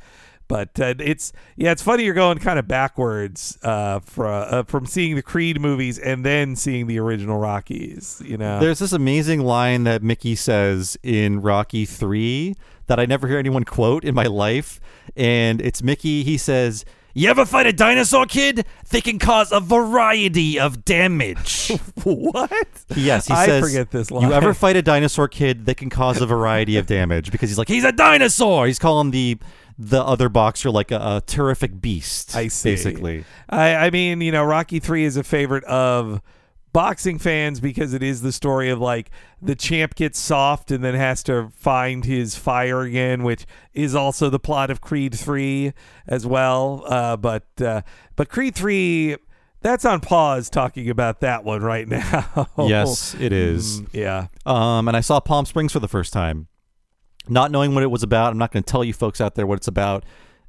But 0.50 0.80
uh, 0.80 0.95
it's 1.00 1.32
yeah, 1.56 1.72
it's 1.72 1.84
funny 1.84 2.04
you're 2.04 2.16
going 2.16 2.39
kind 2.39 2.60
of 2.60 2.68
backwards 2.68 3.58
uh, 3.64 4.00
from 4.00 4.45
uh, 4.50 4.64
from 4.64 4.86
seeing 4.88 5.16
the 5.16 5.22
Creed 5.22 5.62
movies 5.62 5.97
and 6.00 6.26
then 6.26 6.58
seeing 6.58 6.88
the 6.88 7.00
original 7.00 7.38
Rockies. 7.38 8.22
You 8.26 8.36
know, 8.36 8.60
There's 8.60 8.80
this 8.80 8.91
amazing 8.91 9.41
line 9.41 9.84
that 9.84 10.02
Mickey 10.04 10.36
says 10.36 10.97
in 11.04 11.41
Rocky 11.41 11.86
3 11.86 12.56
that 12.88 13.00
I 13.00 13.06
never 13.06 13.28
hear 13.28 13.38
anyone 13.38 13.64
quote 13.64 14.04
in 14.04 14.16
my 14.16 14.26
life. 14.26 14.82
And 15.16 15.62
it's 15.62 15.84
Mickey, 15.84 16.24
he 16.24 16.36
says, 16.38 16.84
You 17.14 17.30
ever 17.30 17.45
fight 17.45 17.68
a 17.68 17.74
dinosaur 17.74 18.26
kid? 18.26 18.66
They 18.89 19.02
can 19.02 19.20
cause 19.20 19.52
a 19.52 19.60
variety 19.60 20.60
of 20.60 20.84
damage. 20.84 21.72
what? 22.04 22.68
yes, 22.95 23.28
he 23.28 23.34
I 23.36 23.45
says, 23.45 23.64
forget 23.64 23.91
this 23.91 24.10
line. 24.10 24.28
You 24.28 24.34
ever 24.34 24.56
fight 24.56 24.76
a 24.76 24.82
dinosaur 24.82 25.28
kid 25.28 25.68
that 25.68 25.78
can 25.78 25.91
cause 25.91 26.20
a 26.22 26.26
variety 26.26 26.78
of 26.78 26.88
damage? 26.88 27.32
Because 27.32 27.52
he's 27.52 27.60
like, 27.60 27.68
He's 27.68 27.84
a 27.84 27.91
dinosaur. 27.91 28.66
He's 28.66 28.80
calling 28.80 29.12
the 29.12 29.38
the 29.82 30.04
other 30.04 30.28
boxer 30.28 30.70
like 30.70 30.92
a, 30.92 30.98
a 30.98 31.24
terrific 31.26 31.80
beast. 31.80 32.36
I 32.36 32.50
see. 32.50 32.72
Basically. 32.72 33.24
I, 33.50 33.76
I 33.76 33.90
mean, 33.90 34.20
you 34.20 34.32
know, 34.32 34.44
Rocky 34.44 34.80
Three 34.80 35.06
is 35.06 35.16
a 35.16 35.24
favorite 35.24 35.64
of 35.64 36.22
boxing 36.74 37.18
fans 37.18 37.62
because 37.62 37.94
it 37.94 38.04
is 38.04 38.22
the 38.22 38.34
story 38.34 38.70
of 38.70 38.80
like 38.80 39.10
the 39.42 39.56
champ 39.56 39.96
gets 39.96 40.20
soft 40.20 40.70
and 40.70 40.84
then 40.84 40.96
has 40.96 41.24
to 41.24 41.50
find 41.56 42.04
his 42.04 42.36
fire 42.36 42.82
again, 42.82 43.24
which 43.24 43.46
is 43.74 43.96
also 43.96 44.30
the 44.30 44.38
plot 44.38 44.70
of 44.70 44.82
Creed 44.82 45.16
Three 45.16 45.72
as 46.06 46.28
well. 46.28 46.84
Uh, 46.86 47.16
but 47.16 47.46
uh, 47.62 47.82
but 48.18 48.28
Creed 48.30 48.56
Three. 48.56 49.16
That's 49.62 49.84
on 49.84 50.00
pause 50.00 50.50
talking 50.50 50.90
about 50.90 51.20
that 51.20 51.44
one 51.44 51.62
right 51.62 51.86
now. 51.88 52.48
Yes, 52.58 53.14
it 53.20 53.34
is. 53.34 53.82
Mm, 53.82 53.88
yeah. 53.92 54.28
Um, 54.46 54.88
and 54.88 54.96
I 54.96 55.02
saw 55.02 55.20
Palm 55.20 55.46
Springs 55.46 55.74
for 55.74 55.80
the 55.80 55.90
first 55.90 56.14
time. 56.14 56.48
Not 57.30 57.52
knowing 57.52 57.74
what 57.74 57.84
it 57.84 57.92
was 57.92 58.04
about, 58.04 58.32
I'm 58.32 58.38
not 58.38 58.52
going 58.52 58.64
to 58.64 58.70
tell 58.70 58.84
you 58.84 58.94
folks 58.94 59.22
out 59.22 59.36
there 59.36 59.46
what 59.46 59.58
it's 59.58 59.68
about. 59.68 60.04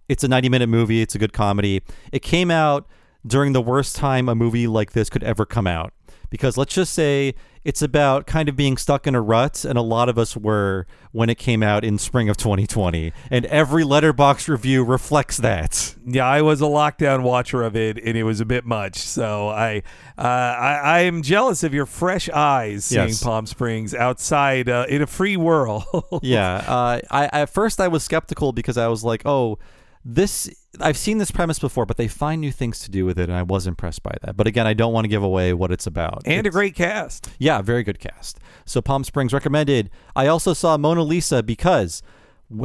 It's 0.09 0.25
a 0.25 0.29
90 0.29 0.49
minute 0.49 0.69
movie, 0.69 1.03
it's 1.03 1.15
a 1.15 1.19
good 1.19 1.33
comedy. 1.33 1.83
It 2.13 2.21
came 2.21 2.51
out 2.51 2.89
during 3.27 3.53
the 3.53 3.61
worst 3.61 3.97
time 3.97 4.29
a 4.29 4.35
movie 4.35 4.67
like 4.67 4.93
this 4.93 5.11
could 5.11 5.23
ever 5.23 5.45
come 5.45 5.67
out. 5.67 5.93
Because 6.31 6.57
let's 6.57 6.75
just 6.75 6.93
say 6.93 7.35
it's 7.65 7.83
about 7.83 8.27
kind 8.27 8.49
of 8.49 8.57
being 8.57 8.77
stuck 8.79 9.07
in 9.07 9.15
a 9.15 9.21
rut, 9.21 9.65
and 9.65 9.77
a 9.77 9.83
lot 9.83 10.09
of 10.09 10.17
us 10.17 10.37
were 10.37 10.87
when 11.13 11.29
it 11.29 11.37
came 11.37 11.63
out 11.63 11.85
in 11.85 11.99
spring 11.99 12.29
of 12.31 12.37
2020. 12.39 13.13
And 13.31 13.45
every 13.47 13.83
Letterboxd 13.85 14.49
review 14.49 14.83
reflects 14.83 15.37
that. 15.39 15.95
Yeah, 16.07 16.27
I 16.27 16.41
was 16.41 16.61
a 16.63 16.65
lockdown 16.65 17.23
watcher 17.23 17.63
of 17.63 17.77
it, 17.77 17.99
and 17.99 18.17
it 18.17 18.23
was 18.23 18.41
a 18.41 18.45
bit 18.47 18.65
much. 18.65 18.97
So 18.99 19.49
I, 19.49 19.83
uh, 20.17 20.23
I, 20.23 20.81
I 20.83 20.99
am 21.01 21.21
jealous 21.23 21.63
of 21.63 21.75
your 21.75 21.85
fresh 21.87 22.29
eyes 22.31 22.87
seeing 22.87 23.09
Yes. 23.09 23.23
Palm 23.23 23.45
Springs 23.45 23.95
outside 23.95 24.69
uh, 24.69 24.87
in 24.89 25.03
a 25.03 25.07
free 25.07 25.37
world. 25.37 25.85
yeah. 26.23 26.65
Uh, 26.67 27.01
I 27.11 27.29
at 27.33 27.51
first 27.51 27.81
I 27.81 27.89
was 27.89 28.03
skeptical 28.03 28.53
because 28.53 28.79
I 28.79 28.89
was 28.89 29.05
like, 29.05 29.23
oh, 29.27 29.59
this 30.05 30.51
I've 30.81 30.97
seen 30.97 31.19
this 31.19 31.31
premise 31.31 31.59
before, 31.59 31.85
but 31.85 31.97
they 31.97 32.09
find 32.09 32.41
new 32.41 32.53
things 32.53 32.79
to 32.81 32.91
do 32.91 33.05
with 33.05 33.19
it, 33.19 33.29
and 33.29 33.33
I 33.33 33.43
was 33.43 33.67
impressed 33.67 34.03
by 34.03 34.15
that. 34.23 34.37
But 34.37 34.47
again, 34.47 34.67
I 34.67 34.73
don't 34.73 34.93
want 34.93 35.05
to 35.05 35.09
give 35.09 35.23
away 35.23 35.53
what 35.53 35.73
it's 35.73 35.87
about. 35.87 36.23
And 36.27 36.47
a 36.47 36.51
great 36.51 36.75
cast. 36.75 37.29
yeah, 37.39 37.61
very 37.61 37.83
good 37.83 37.99
cast. 37.99 38.39
So 38.65 38.81
Palm 38.81 39.05
Springs 39.05 39.33
recommended. 39.33 39.91
I 40.15 40.29
also 40.29 40.55
saw 40.55 40.77
Mona 40.77 41.03
Lisa 41.03 41.43
because 41.43 42.03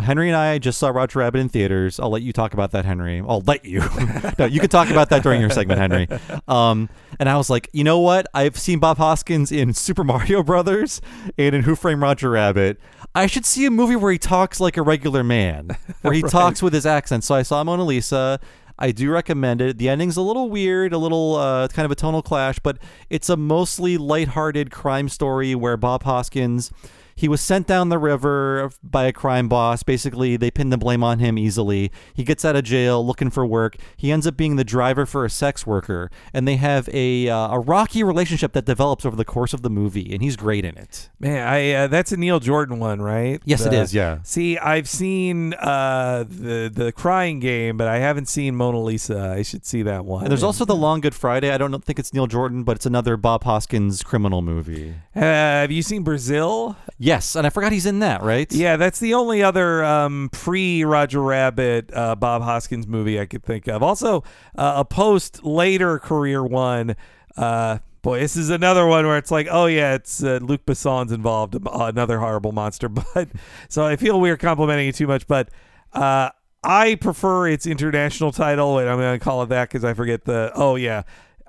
Henry 0.02 0.30
and 0.30 0.36
I 0.36 0.58
just 0.58 0.80
saw 0.80 0.90
Roger 0.90 1.20
Rabbit 1.20 1.40
in 1.40 1.50
theaters. 1.50 2.00
I'll 2.00 2.10
let 2.10 2.24
you 2.24 2.34
talk 2.34 2.54
about 2.54 2.72
that, 2.72 2.86
Henry. 2.86 3.22
I'll 3.28 3.42
let 3.42 3.66
you. 3.66 3.80
no, 4.40 4.46
you 4.46 4.60
can 4.60 4.70
talk 4.70 4.90
about 4.90 5.10
that 5.10 5.22
during 5.22 5.40
your 5.40 5.52
segment, 5.52 5.80
Henry. 5.80 6.08
Um, 6.48 6.90
and 7.20 7.30
I 7.30 7.38
was 7.38 7.50
like, 7.50 7.70
you 7.72 7.84
know 7.84 8.00
what? 8.00 8.26
I've 8.34 8.58
seen 8.58 8.80
Bob 8.80 8.98
Hoskins 8.98 9.52
in 9.52 9.74
Super 9.74 10.04
Mario 10.04 10.42
Brothers 10.44 11.02
and 11.38 11.56
in 11.56 11.64
Who 11.64 11.76
Framed 11.76 12.02
Roger 12.02 12.32
Rabbit. 12.32 12.80
I 13.16 13.28
should 13.28 13.46
see 13.46 13.66
a 13.66 13.72
movie 13.72 13.96
where 13.96 14.12
he 14.12 14.18
talks 14.18 14.60
like 14.60 14.76
a 14.76 14.82
regular 14.82 15.24
man, 15.24 15.78
where 16.02 16.14
he 16.14 16.22
talks 16.22 16.62
with 16.62 16.74
his 16.74 16.86
accent. 16.86 17.24
So 17.24 17.34
I 17.34 17.44
saw 17.44 17.64
Mona 17.64 17.86
Lisa. 17.86 18.40
I 18.78 18.92
do 18.92 19.10
recommend 19.10 19.62
it. 19.62 19.78
The 19.78 19.88
ending's 19.88 20.18
a 20.18 20.22
little 20.22 20.50
weird, 20.50 20.92
a 20.92 20.98
little 20.98 21.36
uh, 21.36 21.70
kind 21.70 21.86
of 21.86 21.92
a 21.92 21.96
tonal 21.96 22.22
clash, 22.22 22.60
but 22.60 22.78
it's 23.10 23.30
a 23.30 23.38
mostly 23.38 23.98
lighthearted 23.98 24.70
crime 24.70 25.08
story 25.08 25.56
where 25.56 25.78
Bob 25.78 26.04
Hoskins 26.04 26.72
he 27.16 27.28
was 27.28 27.40
sent 27.42 27.66
down 27.66 27.90
the 27.90 27.98
river 27.98 28.70
by 28.84 29.06
a 29.06 29.14
crime 29.14 29.48
boss. 29.48 29.84
Basically, 29.84 30.36
they 30.38 30.52
pin 30.52 30.70
the 30.70 30.78
blame 30.78 31.04
on 31.04 31.20
him 31.20 31.38
easily. 31.38 31.92
He 32.14 32.24
gets 32.24 32.44
out 32.44 32.56
of 32.56 32.64
jail 32.66 33.06
looking 33.06 33.30
for 33.30 33.46
work. 33.46 33.78
He 33.96 34.12
ends 34.12 34.28
up 34.28 34.36
being 34.36 34.58
the 34.58 34.64
driver 34.66 35.06
for 35.06 35.24
a 35.24 35.30
sex 35.30 35.66
worker, 35.66 36.12
and 36.34 36.48
they 36.48 36.58
have 36.58 36.90
a 36.92 37.30
uh, 37.30 37.50
a 37.56 37.60
rocky 37.60 38.04
relationship 38.04 38.52
that 38.54 38.66
develops 38.66 39.06
over 39.06 39.16
the 39.16 39.26
course 39.26 39.54
of 39.54 39.62
the 39.62 39.70
movie, 39.70 40.14
and 40.14 40.22
he's 40.22 40.36
great 40.36 40.66
in 40.66 40.78
it. 40.78 41.10
Man, 41.20 41.48
I 41.48 41.72
uh, 41.72 41.88
that's 41.88 42.12
a 42.12 42.18
Neil 42.18 42.40
Jordan 42.40 42.80
one, 42.80 43.02
right? 43.02 43.42
Yes, 43.46 43.66
it 43.66 43.70
The- 43.72 43.82
is, 43.82 43.94
yeah. 43.94 44.20
See, 44.24 44.58
I've 44.58 44.90
seen 44.90 45.54
uh, 45.54 46.26
the 46.28 46.70
the 46.74 46.92
Crying 46.92 47.40
Game, 47.40 47.78
but 47.78 47.88
I 47.88 48.00
haven't 48.00 48.28
seen 48.28 48.56
Mona 48.56 48.82
Lisa. 48.82 49.34
I 49.38 49.42
should 49.42 49.66
see 49.66 49.84
that 49.84 50.04
one. 50.06 50.24
And 50.24 50.32
there's 50.32 50.44
also 50.44 50.66
the 50.66 50.76
Long 50.76 51.00
Good 51.02 51.16
Friday. 51.16 51.52
I 51.52 51.58
don't 51.58 51.84
think 51.84 51.98
it's 52.00 52.14
Neil 52.14 52.28
Jordan, 52.28 52.64
but 52.64 52.76
it's 52.76 52.86
another 52.86 53.16
Bob 53.18 53.44
Hoskins 53.46 54.04
criminal 54.04 54.42
movie. 54.42 54.96
Uh, 55.16 55.22
have 55.22 55.72
you 55.72 55.82
seen 55.82 56.04
Brazil? 56.04 56.76
Yes, 57.06 57.36
and 57.36 57.46
I 57.46 57.52
forgot 57.52 57.72
he's 57.72 57.86
in 57.86 58.00
that, 58.00 58.24
right? 58.24 58.52
Yeah, 58.52 58.78
that's 58.78 58.98
the 59.00 59.14
only 59.14 59.44
other 59.44 59.84
um, 59.84 60.30
pre 60.32 60.84
Roger 60.84 61.22
Rabbit 61.22 61.94
uh, 61.94 62.16
Bob 62.16 62.42
Hoskins 62.42 62.88
movie 62.88 63.20
I 63.20 63.28
could 63.28 63.44
think 63.44 63.68
of. 63.68 63.84
Also, 63.84 64.24
uh, 64.58 64.74
a 64.78 64.86
post 64.86 65.44
later 65.44 66.00
career 66.00 66.44
one. 66.44 66.96
Uh, 67.38 67.78
boy, 68.02 68.22
this 68.22 68.36
is 68.36 68.50
another 68.50 68.88
one 68.88 69.06
where 69.06 69.20
it's 69.20 69.30
like, 69.30 69.48
oh 69.52 69.68
yeah, 69.68 69.94
it's 69.94 70.24
uh, 70.24 70.40
Luc 70.42 70.66
Besson's 70.66 71.12
involved, 71.12 71.56
another 71.72 72.18
horrible 72.18 72.52
monster. 72.52 72.90
But 73.14 73.30
so 73.70 73.86
I 73.86 73.98
feel 73.98 74.20
we're 74.20 74.36
complimenting 74.36 74.88
it 74.88 74.96
too 74.96 75.08
much, 75.08 75.28
but. 75.28 75.50
Uh, 75.94 76.32
I 76.68 76.96
prefer 76.96 77.48
its 77.48 77.68
international 77.68 78.32
title, 78.32 78.80
and 78.80 78.90
I'm 78.90 78.98
going 78.98 79.20
to 79.20 79.24
call 79.24 79.44
it 79.44 79.50
that 79.50 79.70
because 79.70 79.86
I 79.86 79.94
forget 79.94 80.26
the. 80.26 80.52
Oh 80.56 80.76
yeah, 80.76 81.04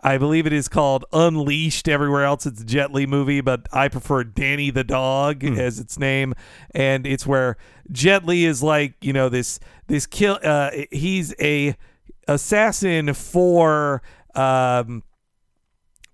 I 0.07 0.19
believe 0.19 0.47
it 0.47 0.53
is 0.53 0.69
called 0.69 1.05
Unleashed. 1.13 1.89
Everywhere 1.89 2.25
else, 2.25 2.47
it's 2.47 2.61
a 2.61 2.65
Jet 2.65 2.93
Li 2.93 3.07
movie, 3.07 3.41
but 3.41 3.67
I 3.73 3.89
prefer 3.89 4.23
Danny 4.23 4.71
the 4.71 4.85
dog 4.85 5.43
as 5.43 5.81
its 5.81 5.99
name, 5.99 6.33
and 6.71 7.05
it's 7.05 7.27
where 7.27 7.57
Jet 7.91 8.25
Li 8.25 8.45
is 8.45 8.63
like 8.63 8.95
you 9.01 9.13
know 9.13 9.29
this 9.29 9.59
this 9.89 10.07
kill. 10.07 10.39
Uh, 10.45 10.71
he's 10.93 11.35
a 11.41 11.77
assassin 12.29 13.13
for. 13.15 14.01
Um, 14.37 15.03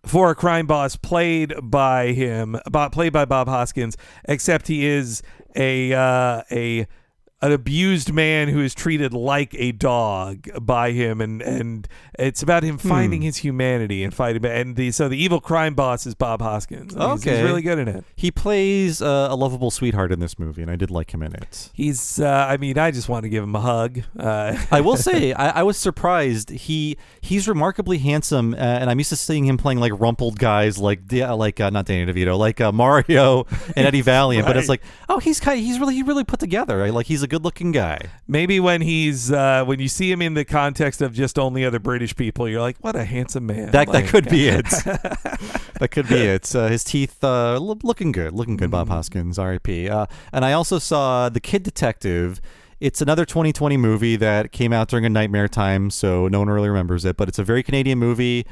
for 0.04 0.32
a 0.32 0.34
crime 0.34 0.66
boss 0.66 0.96
played 0.96 1.54
by 1.62 2.08
him, 2.08 2.58
played 2.90 3.12
by 3.12 3.24
Bob 3.24 3.46
Hoskins, 3.46 3.96
except 4.24 4.66
he 4.66 4.84
is 4.84 5.22
a 5.54 5.92
uh, 5.92 6.42
a 6.50 6.88
an 7.42 7.52
abused 7.52 8.12
man 8.12 8.48
who 8.48 8.60
is 8.60 8.74
treated 8.74 9.12
like 9.12 9.54
a 9.58 9.72
dog 9.72 10.48
by 10.64 10.92
him, 10.92 11.20
and 11.20 11.42
and 11.42 11.88
it's 12.18 12.42
about 12.42 12.62
him 12.62 12.78
finding 12.78 13.20
his 13.22 13.38
humanity 13.38 14.02
and 14.04 14.14
fighting. 14.14 14.44
And 14.46 14.76
the 14.76 14.90
so 14.92 15.08
the 15.08 15.16
evil 15.22 15.40
crime 15.40 15.74
boss 15.74 16.06
is 16.06 16.14
Bob 16.14 16.40
Hoskins. 16.40 16.94
He's- 16.94 17.24
he's, 17.24 17.42
really 17.42 17.62
good 17.62 17.78
in 17.78 17.88
it. 17.88 18.04
He 18.16 18.30
plays 18.30 19.02
uh, 19.02 19.28
a 19.30 19.34
lovable 19.36 19.70
sweetheart 19.70 20.12
in 20.12 20.20
this 20.20 20.38
movie, 20.38 20.62
and 20.62 20.70
I 20.70 20.76
did 20.76 20.90
like 20.90 21.12
him 21.12 21.22
in 21.22 21.34
it. 21.34 21.70
He's, 21.74 22.20
uh, 22.20 22.46
I 22.48 22.56
mean, 22.56 22.78
I 22.78 22.90
just 22.92 23.08
want 23.08 23.24
to 23.24 23.28
give 23.28 23.42
him 23.42 23.54
a 23.56 23.60
hug. 23.60 24.00
Uh, 24.18 24.56
I 24.70 24.80
will 24.80 24.96
say, 24.96 25.32
I, 25.44 25.60
I 25.60 25.62
was 25.64 25.76
surprised. 25.76 26.50
He 26.50 26.96
he's 27.20 27.48
remarkably 27.48 27.98
handsome, 27.98 28.54
uh, 28.54 28.58
and 28.58 28.88
I'm 28.88 28.98
used 28.98 29.10
to 29.10 29.16
seeing 29.16 29.44
him 29.46 29.56
playing 29.56 29.80
like 29.80 29.92
rumpled 29.98 30.38
guys, 30.38 30.78
like 30.78 31.06
Da- 31.08 31.32
like 31.34 31.58
uh, 31.60 31.70
not 31.70 31.86
Danny 31.86 32.10
DeVito, 32.12 32.38
like 32.38 32.60
uh, 32.60 32.70
Mario 32.72 33.46
and 33.76 33.86
Eddie 33.86 34.00
Valiant. 34.02 34.46
But 34.46 34.56
it's 34.56 34.68
like, 34.68 34.82
oh, 35.08 35.18
he's 35.18 35.40
kind, 35.40 35.58
he's 35.58 35.80
really 35.80 35.94
he 35.94 36.02
really 36.02 36.24
put 36.24 36.38
together. 36.38 36.78
Right? 36.78 36.92
Like 36.94 37.06
he's 37.06 37.22
a 37.22 37.28
good 37.32 37.44
looking 37.44 37.72
guy. 37.72 37.98
maybe 38.28 38.60
when 38.60 38.82
he's 38.82 39.32
uh, 39.32 39.64
when 39.64 39.80
you 39.80 39.88
see 39.88 40.12
him 40.12 40.20
in 40.20 40.34
the 40.34 40.44
context 40.44 41.00
of 41.00 41.14
just 41.14 41.38
only 41.38 41.64
other 41.64 41.78
British 41.78 42.14
people, 42.14 42.46
you're 42.48 42.60
like, 42.60 42.76
what 42.80 42.94
a 42.94 43.04
handsome 43.04 43.46
man. 43.46 43.70
That 43.70 43.88
Like, 43.88 44.04
that 44.04 44.10
could 44.10 44.28
be 44.28 44.48
it. 44.58 44.66
that 44.66 45.88
could 45.90 46.08
be 46.08 46.16
it. 46.16 46.54
Uh, 46.54 46.68
his 46.68 46.84
teeth 46.84 47.22
uh, 47.24 47.58
lo- 47.58 47.78
looking 47.82 48.12
good, 48.12 48.32
looking 48.34 48.56
good. 48.58 48.70
Bob 48.70 48.88
Hoskins, 48.88 49.38
R.I.P. 49.38 49.88
Uh, 49.88 50.06
and 50.32 50.44
I 50.44 50.52
also 50.52 50.78
saw 50.78 51.28
The 51.30 51.40
Kid 51.40 51.62
Detective. 51.62 52.40
It's 52.80 53.00
another 53.00 53.24
2020 53.24 53.76
movie 53.76 54.16
that 54.16 54.52
came 54.52 54.72
out 54.72 54.88
during 54.88 55.06
a 55.06 55.08
nightmare 55.08 55.48
time, 55.48 55.88
so 55.88 56.28
no 56.28 56.40
one 56.40 56.50
really 56.50 56.68
remembers 56.68 57.04
it. 57.04 57.16
But 57.16 57.28
it's 57.28 57.38
a 57.38 57.44
very 57.44 57.62
Canadian 57.62 57.98
movie, 57.98 58.44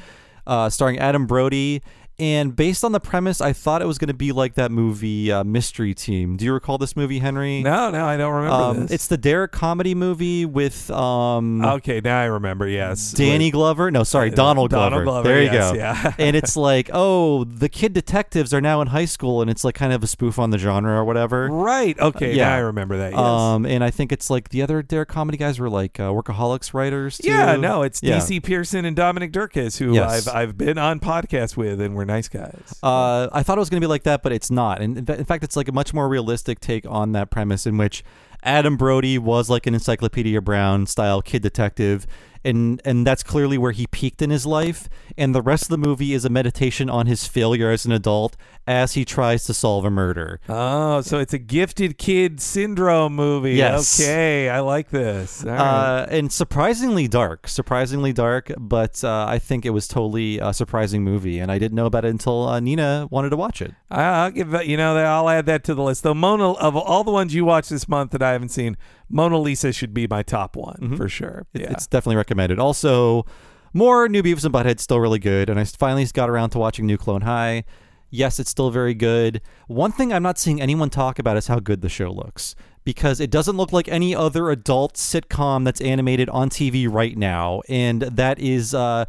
uh, 0.47 0.69
starring 0.69 0.97
Adam 0.97 1.27
Brody. 1.27 1.83
And 2.21 2.55
based 2.55 2.83
on 2.83 2.91
the 2.91 2.99
premise, 2.99 3.41
I 3.41 3.51
thought 3.51 3.81
it 3.81 3.85
was 3.85 3.97
going 3.97 4.09
to 4.09 4.13
be 4.13 4.31
like 4.31 4.53
that 4.53 4.69
movie 4.71 5.31
uh, 5.31 5.43
Mystery 5.43 5.95
Team. 5.95 6.37
Do 6.37 6.45
you 6.45 6.53
recall 6.53 6.77
this 6.77 6.95
movie, 6.95 7.17
Henry? 7.17 7.63
No, 7.63 7.89
no, 7.89 8.05
I 8.05 8.15
don't 8.15 8.31
remember 8.31 8.53
Um, 8.55 8.79
this. 8.83 8.91
it's 8.91 9.07
the 9.07 9.17
Derrick 9.17 9.51
Comedy 9.51 9.95
movie 9.95 10.45
with 10.45 10.91
um, 10.91 11.65
okay. 11.65 11.99
Now 11.99 12.19
I 12.21 12.25
remember. 12.25 12.67
Yes, 12.67 13.11
Danny 13.11 13.49
Glover. 13.49 13.89
No, 13.89 14.03
sorry, 14.03 14.29
Donald 14.29 14.69
Glover. 14.69 14.89
Donald 14.91 15.03
Glover, 15.05 15.27
There 15.29 15.39
you 15.41 15.51
yes, 15.51 15.71
go. 15.71 15.77
yeah. 15.77 16.13
and 16.19 16.35
it's 16.35 16.55
like, 16.55 16.91
oh, 16.93 17.43
the 17.43 17.69
kid 17.69 17.93
detectives 17.93 18.53
are 18.53 18.61
now 18.61 18.81
in 18.81 18.87
high 18.89 19.05
school, 19.05 19.41
and 19.41 19.49
it's 19.49 19.63
like 19.63 19.73
kind 19.73 19.91
of 19.91 20.03
a 20.03 20.07
spoof 20.07 20.37
on 20.37 20.51
the 20.51 20.59
genre 20.59 20.93
or 20.93 21.03
whatever. 21.03 21.47
Right. 21.49 21.99
Okay. 21.99 22.35
yeah. 22.35 22.49
Now 22.49 22.55
I 22.55 22.59
remember 22.59 22.97
that. 22.99 23.13
Yes. 23.13 23.19
Um, 23.19 23.65
and 23.65 23.83
I 23.83 23.89
think 23.89 24.11
it's 24.11 24.29
like 24.29 24.49
the 24.49 24.61
other 24.61 24.83
Derrick 24.83 25.09
Comedy 25.09 25.39
guys 25.39 25.59
were 25.59 25.71
like 25.71 25.99
uh, 25.99 26.09
workaholics 26.09 26.71
writers. 26.75 27.17
Too. 27.17 27.29
yeah. 27.29 27.55
No, 27.55 27.81
it's 27.81 28.03
Yeah. 28.03 28.17
DC 28.19 28.43
Pierson 28.43 28.85
and 28.85 28.95
Dominic 28.95 29.31
Dierkes, 29.31 29.79
who 29.79 29.95
Yes. 29.95 30.27
I've 30.27 30.35
I've 30.35 30.57
been 30.57 30.77
on 30.77 30.99
podcasts 30.99 31.57
with, 31.57 31.81
and 31.81 31.95
we're 31.95 32.05
nice 32.11 32.27
guys. 32.27 32.79
Uh, 32.83 33.29
I 33.31 33.43
thought 33.43 33.57
it 33.57 33.59
was 33.59 33.69
going 33.69 33.79
to 33.81 33.85
be 33.85 33.89
like 33.89 34.03
that, 34.03 34.21
but 34.21 34.31
it's 34.31 34.51
not. 34.51 34.81
And 34.81 34.97
in 34.97 35.15
in 35.15 35.25
fact, 35.25 35.43
it's 35.43 35.55
like 35.55 35.67
a 35.67 35.71
much 35.71 35.93
more 35.93 36.09
realistic 36.09 36.59
take 36.59 36.85
on 36.85 37.13
that 37.13 37.29
premise 37.29 37.65
in 37.65 37.77
which 37.77 38.03
Adam 38.43 38.75
Brody 38.75 39.17
was 39.17 39.49
like 39.49 39.67
an 39.67 39.73
Encyclopedia 39.73 40.41
Brown 40.41 40.85
style 40.85 41.21
kid 41.21 41.41
detective. 41.41 42.05
And, 42.43 42.81
and 42.85 43.05
that's 43.05 43.23
clearly 43.23 43.57
where 43.57 43.71
he 43.71 43.87
peaked 43.87 44.21
in 44.21 44.29
his 44.29 44.45
life. 44.45 44.89
And 45.17 45.35
the 45.35 45.41
rest 45.41 45.63
of 45.63 45.69
the 45.69 45.77
movie 45.77 46.13
is 46.13 46.25
a 46.25 46.29
meditation 46.29 46.89
on 46.89 47.05
his 47.05 47.27
failure 47.27 47.69
as 47.69 47.85
an 47.85 47.91
adult 47.91 48.35
as 48.67 48.93
he 48.93 49.03
tries 49.05 49.43
to 49.45 49.53
solve 49.53 49.85
a 49.85 49.89
murder. 49.89 50.39
oh, 50.47 51.01
so 51.01 51.19
it's 51.19 51.33
a 51.33 51.39
gifted 51.39 51.97
kid 51.97 52.39
syndrome 52.39 53.15
movie. 53.15 53.53
Yes. 53.53 53.99
Okay, 53.99 54.49
I 54.49 54.59
like 54.59 54.89
this. 54.89 55.43
Right. 55.45 55.57
Uh, 55.59 56.05
and 56.09 56.31
surprisingly 56.31 57.07
dark, 57.07 57.47
surprisingly 57.47 58.13
dark, 58.13 58.51
but 58.59 59.03
uh, 59.03 59.25
I 59.27 59.39
think 59.39 59.65
it 59.65 59.71
was 59.71 59.87
totally 59.87 60.37
a 60.39 60.53
surprising 60.53 61.03
movie, 61.03 61.39
and 61.39 61.51
I 61.51 61.57
didn't 61.59 61.75
know 61.75 61.85
about 61.87 62.05
it 62.05 62.09
until 62.09 62.47
uh, 62.47 62.59
Nina 62.59 63.07
wanted 63.09 63.31
to 63.31 63.37
watch 63.37 63.61
it. 63.61 63.73
I'll 63.89 64.31
give. 64.31 64.53
You 64.63 64.77
know, 64.77 64.95
I'll 64.97 65.27
add 65.29 65.47
that 65.47 65.63
to 65.65 65.75
the 65.75 65.83
list. 65.83 66.03
Though 66.03 66.13
Mona, 66.13 66.51
of 66.53 66.75
all 66.75 67.03
the 67.03 67.11
ones 67.11 67.33
you 67.33 67.43
watched 67.45 67.69
this 67.71 67.87
month 67.89 68.11
that 68.11 68.21
I 68.21 68.31
haven't 68.31 68.49
seen, 68.49 68.77
Mona 69.09 69.37
Lisa 69.37 69.73
should 69.73 69.93
be 69.93 70.07
my 70.07 70.23
top 70.23 70.55
one 70.55 70.95
for 70.97 71.09
sure. 71.09 71.45
Yeah. 71.53 71.71
It's 71.71 71.87
definitely 71.87 72.15
recommended. 72.15 72.30
Also, 72.59 73.25
more 73.73 74.07
new 74.09 74.21
Beavis 74.23 74.43
and 74.45 74.53
Butthead, 74.53 74.79
still 74.79 74.99
really 74.99 75.19
good, 75.19 75.49
and 75.49 75.59
I 75.59 75.63
finally 75.63 76.05
got 76.13 76.29
around 76.29 76.49
to 76.51 76.59
watching 76.59 76.85
New 76.85 76.97
Clone 76.97 77.21
High. 77.21 77.63
Yes, 78.09 78.39
it's 78.39 78.49
still 78.49 78.71
very 78.71 78.93
good. 78.93 79.41
One 79.67 79.91
thing 79.93 80.11
I'm 80.11 80.23
not 80.23 80.37
seeing 80.37 80.61
anyone 80.61 80.89
talk 80.89 81.17
about 81.19 81.37
is 81.37 81.47
how 81.47 81.59
good 81.59 81.81
the 81.81 81.87
show 81.89 82.11
looks. 82.11 82.55
Because 82.83 83.19
it 83.19 83.29
doesn't 83.29 83.55
look 83.57 83.71
like 83.71 83.87
any 83.87 84.15
other 84.15 84.49
adult 84.49 84.95
sitcom 84.95 85.63
that's 85.63 85.79
animated 85.81 86.27
on 86.29 86.49
TV 86.49 86.91
right 86.91 87.15
now. 87.15 87.61
And 87.69 88.01
that 88.01 88.39
is 88.39 88.73
uh, 88.73 89.05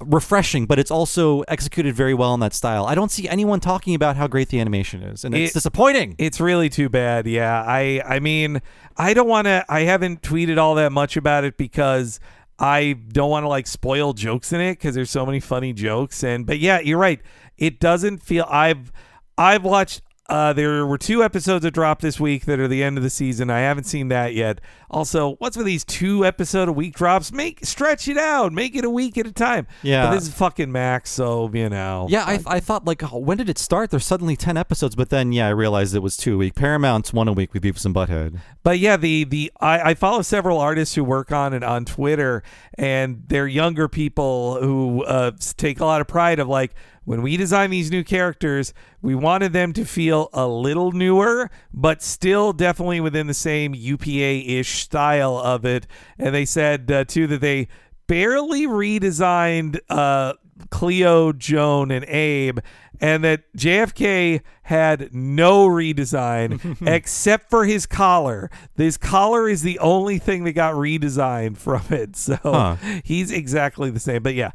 refreshing, 0.00 0.66
but 0.66 0.78
it's 0.78 0.90
also 0.90 1.40
executed 1.42 1.94
very 1.94 2.14
well 2.14 2.34
in 2.34 2.40
that 2.40 2.52
style. 2.52 2.84
I 2.86 2.94
don't 2.94 3.10
see 3.10 3.28
anyone 3.28 3.60
talking 3.60 3.94
about 3.94 4.16
how 4.16 4.26
great 4.26 4.50
the 4.50 4.60
animation 4.60 5.02
is, 5.02 5.24
and 5.24 5.34
it's 5.34 5.50
It- 5.50 5.54
disappointing. 5.54 6.14
It's 6.18 6.38
really 6.40 6.68
too 6.68 6.88
bad. 6.88 7.26
Yeah. 7.26 7.64
I 7.66 8.02
I 8.06 8.18
mean, 8.20 8.60
I 8.96 9.14
don't 9.14 9.28
want 9.28 9.46
to 9.46 9.64
I 9.68 9.80
haven't 9.80 10.22
tweeted 10.22 10.58
all 10.58 10.74
that 10.76 10.92
much 10.92 11.16
about 11.16 11.44
it 11.44 11.56
because 11.56 12.20
I 12.58 12.94
don't 13.08 13.30
want 13.30 13.44
to 13.44 13.48
like 13.48 13.66
spoil 13.66 14.12
jokes 14.12 14.52
in 14.52 14.60
it 14.60 14.76
cuz 14.76 14.94
there's 14.94 15.10
so 15.10 15.26
many 15.26 15.40
funny 15.40 15.72
jokes 15.72 16.22
and 16.22 16.46
but 16.46 16.58
yeah, 16.58 16.80
you're 16.80 16.98
right. 16.98 17.20
It 17.56 17.80
doesn't 17.80 18.18
feel 18.22 18.46
I've 18.48 18.92
I've 19.36 19.64
watched 19.64 20.02
uh, 20.28 20.54
there 20.54 20.86
were 20.86 20.96
two 20.96 21.22
episodes 21.22 21.64
that 21.64 21.72
dropped 21.72 22.00
this 22.00 22.18
week 22.18 22.46
that 22.46 22.58
are 22.58 22.66
the 22.66 22.82
end 22.82 22.96
of 22.96 23.02
the 23.02 23.10
season. 23.10 23.50
I 23.50 23.60
haven't 23.60 23.84
seen 23.84 24.08
that 24.08 24.32
yet. 24.34 24.60
Also, 24.90 25.34
what's 25.34 25.56
with 25.56 25.66
these 25.66 25.84
two 25.84 26.24
episode 26.24 26.68
a 26.68 26.72
week 26.72 26.94
drops? 26.94 27.30
Make 27.30 27.64
stretch 27.64 28.08
it 28.08 28.16
out, 28.16 28.52
make 28.52 28.74
it 28.74 28.84
a 28.84 28.90
week 28.90 29.18
at 29.18 29.26
a 29.26 29.32
time. 29.32 29.66
Yeah. 29.82 30.06
but 30.06 30.14
this 30.14 30.28
is 30.28 30.32
fucking 30.34 30.72
Max, 30.72 31.10
so 31.10 31.50
you 31.52 31.68
know. 31.68 32.06
Yeah, 32.08 32.24
I, 32.24 32.40
I 32.46 32.60
thought 32.60 32.86
like 32.86 33.12
oh, 33.12 33.18
when 33.18 33.36
did 33.36 33.50
it 33.50 33.58
start? 33.58 33.90
There's 33.90 34.06
suddenly 34.06 34.36
ten 34.36 34.56
episodes, 34.56 34.94
but 34.94 35.10
then 35.10 35.32
yeah, 35.32 35.48
I 35.48 35.50
realized 35.50 35.94
it 35.94 35.98
was 35.98 36.16
two 36.16 36.34
a 36.34 36.38
week. 36.38 36.54
Paramount's 36.54 37.12
one 37.12 37.28
a 37.28 37.32
week 37.32 37.52
with 37.52 37.62
Beavis 37.62 37.84
and 37.84 37.94
Butthead. 37.94 38.40
But 38.62 38.78
yeah, 38.78 38.96
the 38.96 39.24
the 39.24 39.52
I, 39.60 39.90
I 39.90 39.94
follow 39.94 40.22
several 40.22 40.58
artists 40.58 40.94
who 40.94 41.04
work 41.04 41.32
on 41.32 41.52
it 41.52 41.62
on 41.62 41.84
Twitter, 41.84 42.42
and 42.78 43.24
they're 43.26 43.46
younger 43.46 43.88
people 43.88 44.58
who 44.62 45.04
uh, 45.04 45.32
take 45.58 45.80
a 45.80 45.84
lot 45.84 46.00
of 46.00 46.06
pride 46.06 46.38
of 46.38 46.48
like 46.48 46.74
when 47.04 47.22
we 47.22 47.36
design 47.36 47.70
these 47.70 47.90
new 47.90 48.02
characters, 48.04 48.72
we 49.02 49.14
wanted 49.14 49.52
them 49.52 49.72
to 49.74 49.84
feel 49.84 50.28
a 50.32 50.46
little 50.48 50.92
newer, 50.92 51.50
but 51.72 52.02
still 52.02 52.52
definitely 52.52 53.00
within 53.00 53.26
the 53.26 53.34
same 53.34 53.74
UPA 53.74 54.48
ish 54.58 54.82
style 54.82 55.36
of 55.36 55.64
it. 55.64 55.86
And 56.18 56.34
they 56.34 56.44
said 56.44 56.90
uh, 56.90 57.04
too 57.04 57.26
that 57.28 57.40
they 57.40 57.68
barely 58.06 58.66
redesigned 58.66 59.78
uh, 59.88 60.34
Cleo, 60.70 61.32
Joan, 61.32 61.90
and 61.90 62.04
Abe, 62.06 62.58
and 63.00 63.24
that 63.24 63.42
JFK 63.56 64.40
had 64.62 65.12
no 65.12 65.66
redesign 65.66 66.78
except 66.86 67.50
for 67.50 67.64
his 67.64 67.86
collar. 67.86 68.50
His 68.76 68.96
collar 68.96 69.48
is 69.48 69.62
the 69.62 69.78
only 69.80 70.18
thing 70.18 70.44
that 70.44 70.52
got 70.52 70.74
redesigned 70.74 71.56
from 71.58 71.82
it. 71.90 72.16
So 72.16 72.38
Huh. 72.42 72.76
he's 73.04 73.30
exactly 73.32 73.90
the 73.90 74.00
same. 74.00 74.22
But 74.22 74.34
yeah, 74.34 74.52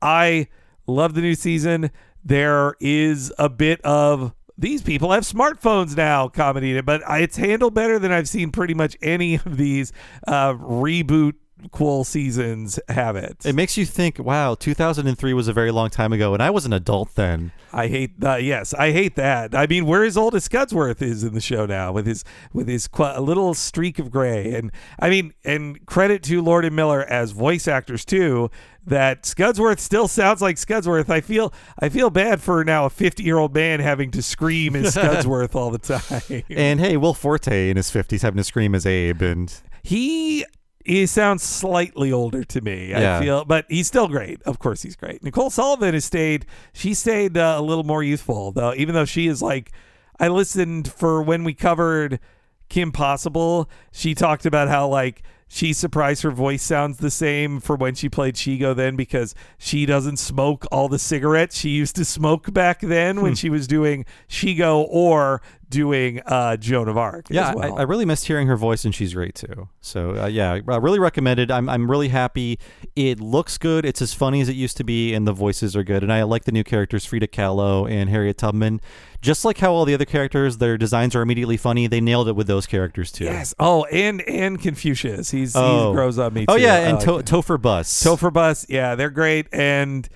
I 0.00 0.48
love 0.86 1.14
the 1.14 1.20
new 1.20 1.34
season. 1.34 1.90
There 2.24 2.74
is 2.80 3.32
a 3.38 3.48
bit 3.48 3.80
of 3.82 4.34
these 4.56 4.82
people 4.82 5.10
have 5.12 5.24
smartphones 5.24 5.96
now 5.96 6.28
comedy 6.28 6.70
in 6.70 6.76
it, 6.76 6.84
but 6.84 7.02
it's 7.08 7.36
handled 7.36 7.74
better 7.74 7.98
than 7.98 8.12
I've 8.12 8.28
seen 8.28 8.50
pretty 8.50 8.74
much 8.74 8.96
any 9.02 9.34
of 9.36 9.56
these 9.56 9.92
uh, 10.26 10.52
reboot 10.54 11.34
cool 11.70 12.04
seasons 12.04 12.78
have 12.88 13.16
it. 13.16 13.36
It 13.44 13.54
makes 13.54 13.76
you 13.76 13.86
think, 13.86 14.18
wow, 14.18 14.54
2003 14.54 15.34
was 15.34 15.48
a 15.48 15.52
very 15.52 15.70
long 15.70 15.90
time 15.90 16.12
ago, 16.12 16.34
and 16.34 16.42
I 16.42 16.50
was 16.50 16.66
an 16.66 16.72
adult 16.72 17.14
then. 17.14 17.52
I 17.72 17.86
hate 17.86 18.20
that. 18.20 18.42
Yes, 18.42 18.74
I 18.74 18.92
hate 18.92 19.16
that. 19.16 19.54
I 19.54 19.66
mean, 19.66 19.86
we're 19.86 20.04
as 20.04 20.16
old 20.16 20.34
as 20.34 20.44
Scudworth 20.44 21.00
is 21.00 21.24
in 21.24 21.32
the 21.32 21.40
show 21.40 21.64
now, 21.64 21.92
with 21.92 22.06
his 22.06 22.24
with 22.52 22.68
his 22.68 22.86
qu- 22.88 23.12
a 23.14 23.20
little 23.20 23.54
streak 23.54 23.98
of 23.98 24.10
gray. 24.10 24.52
And 24.54 24.70
I 24.98 25.08
mean, 25.08 25.32
and 25.44 25.84
credit 25.86 26.22
to 26.24 26.42
Lord 26.42 26.64
and 26.64 26.76
Miller 26.76 27.02
as 27.04 27.30
voice 27.32 27.66
actors 27.68 28.04
too. 28.04 28.50
That 28.84 29.24
Scudworth 29.24 29.78
still 29.78 30.08
sounds 30.08 30.42
like 30.42 30.56
Scudworth. 30.56 31.08
I 31.08 31.20
feel 31.20 31.52
I 31.78 31.88
feel 31.88 32.10
bad 32.10 32.42
for 32.42 32.64
now 32.64 32.84
a 32.86 32.90
50 32.90 33.22
year 33.22 33.38
old 33.38 33.54
man 33.54 33.78
having 33.78 34.10
to 34.10 34.22
scream 34.22 34.74
as 34.74 34.94
Scudworth 34.96 35.54
all 35.54 35.70
the 35.70 35.78
time. 35.78 36.42
And 36.50 36.80
hey, 36.80 36.96
Will 36.96 37.14
Forte 37.14 37.70
in 37.70 37.76
his 37.76 37.90
50s 37.92 38.22
having 38.22 38.38
to 38.38 38.44
scream 38.44 38.74
as 38.74 38.84
Abe, 38.84 39.22
and 39.22 39.54
he 39.84 40.44
he 40.84 41.06
sounds 41.06 41.42
slightly 41.42 42.12
older 42.12 42.44
to 42.44 42.60
me. 42.60 42.90
Yeah. 42.90 43.18
I 43.18 43.20
feel, 43.22 43.44
but 43.44 43.66
he's 43.68 43.86
still 43.86 44.08
great. 44.08 44.42
Of 44.42 44.58
course, 44.58 44.82
he's 44.82 44.96
great. 44.96 45.22
Nicole 45.22 45.50
Sullivan 45.50 45.94
has 45.94 46.04
stayed. 46.04 46.46
She 46.72 46.94
stayed 46.94 47.36
uh, 47.36 47.56
a 47.58 47.62
little 47.62 47.84
more 47.84 48.02
youthful 48.02 48.52
though, 48.52 48.74
even 48.74 48.94
though 48.94 49.04
she 49.04 49.26
is 49.26 49.42
like. 49.42 49.72
I 50.20 50.28
listened 50.28 50.92
for 50.92 51.20
when 51.22 51.42
we 51.42 51.52
covered 51.54 52.20
Kim 52.68 52.92
Possible. 52.92 53.68
She 53.90 54.14
talked 54.14 54.46
about 54.46 54.68
how 54.68 54.86
like 54.86 55.22
she 55.48 55.72
surprised 55.72 56.22
her 56.22 56.30
voice 56.30 56.62
sounds 56.62 56.98
the 56.98 57.10
same 57.10 57.60
for 57.60 57.76
when 57.76 57.94
she 57.94 58.08
played 58.08 58.36
Shego 58.36 58.74
then 58.76 58.94
because 58.96 59.34
she 59.58 59.84
doesn't 59.84 60.18
smoke 60.18 60.64
all 60.72 60.88
the 60.88 60.98
cigarettes 60.98 61.58
she 61.58 61.70
used 61.70 61.96
to 61.96 62.04
smoke 62.06 62.52
back 62.54 62.80
then 62.80 63.16
Hmm. 63.16 63.22
when 63.22 63.34
she 63.34 63.50
was 63.50 63.66
doing 63.66 64.04
Shego 64.28 64.86
or 64.88 65.42
doing 65.72 66.20
uh, 66.26 66.56
Joan 66.56 66.88
of 66.88 66.96
Arc. 66.96 67.26
yeah, 67.30 67.50
as 67.50 67.56
well. 67.56 67.76
I, 67.78 67.80
I 67.80 67.82
really 67.82 68.04
missed 68.04 68.26
hearing 68.26 68.46
her 68.46 68.56
voice, 68.56 68.84
and 68.84 68.94
she's 68.94 69.14
great 69.14 69.34
too. 69.34 69.68
So 69.80 70.22
uh, 70.22 70.26
yeah, 70.26 70.52
I 70.68 70.76
really 70.76 70.98
recommend 71.00 71.40
it. 71.40 71.50
I'm 71.50 71.68
I'm 71.68 71.90
really 71.90 72.08
happy. 72.08 72.58
It 72.94 73.18
looks 73.20 73.58
good. 73.58 73.84
It's 73.84 74.00
as 74.00 74.14
funny 74.14 74.40
as 74.40 74.48
it 74.48 74.54
used 74.54 74.76
to 74.76 74.84
be, 74.84 75.12
and 75.14 75.26
the 75.26 75.32
voices 75.32 75.74
are 75.74 75.82
good. 75.82 76.02
And 76.02 76.12
I 76.12 76.22
like 76.22 76.44
the 76.44 76.52
new 76.52 76.62
characters, 76.64 77.04
Frida 77.04 77.28
Kahlo 77.28 77.90
and 77.90 78.08
Harriet 78.08 78.38
Tubman. 78.38 78.80
Just 79.20 79.44
like 79.44 79.58
how 79.58 79.72
all 79.72 79.84
the 79.84 79.94
other 79.94 80.04
characters, 80.04 80.58
their 80.58 80.76
designs 80.76 81.14
are 81.14 81.22
immediately 81.22 81.56
funny. 81.56 81.86
They 81.86 82.00
nailed 82.00 82.28
it 82.28 82.34
with 82.36 82.46
those 82.48 82.66
characters 82.66 83.10
too. 83.12 83.24
Yes. 83.24 83.54
Oh, 83.58 83.84
and 83.84 84.20
and 84.22 84.60
Confucius. 84.60 85.30
He's 85.30 85.54
Oh. 85.56 85.90
he 85.90 85.94
grows 85.94 86.18
on 86.18 86.34
me. 86.34 86.44
Oh 86.48 86.56
too. 86.56 86.62
yeah, 86.62 86.76
and 86.88 86.96
like 87.06 87.24
to-. 87.24 87.34
Topher 87.36 87.60
Bus. 87.60 88.02
Topher 88.02 88.32
Bus. 88.32 88.66
Yeah, 88.68 88.94
they're 88.96 89.10
great, 89.10 89.46
and 89.52 90.08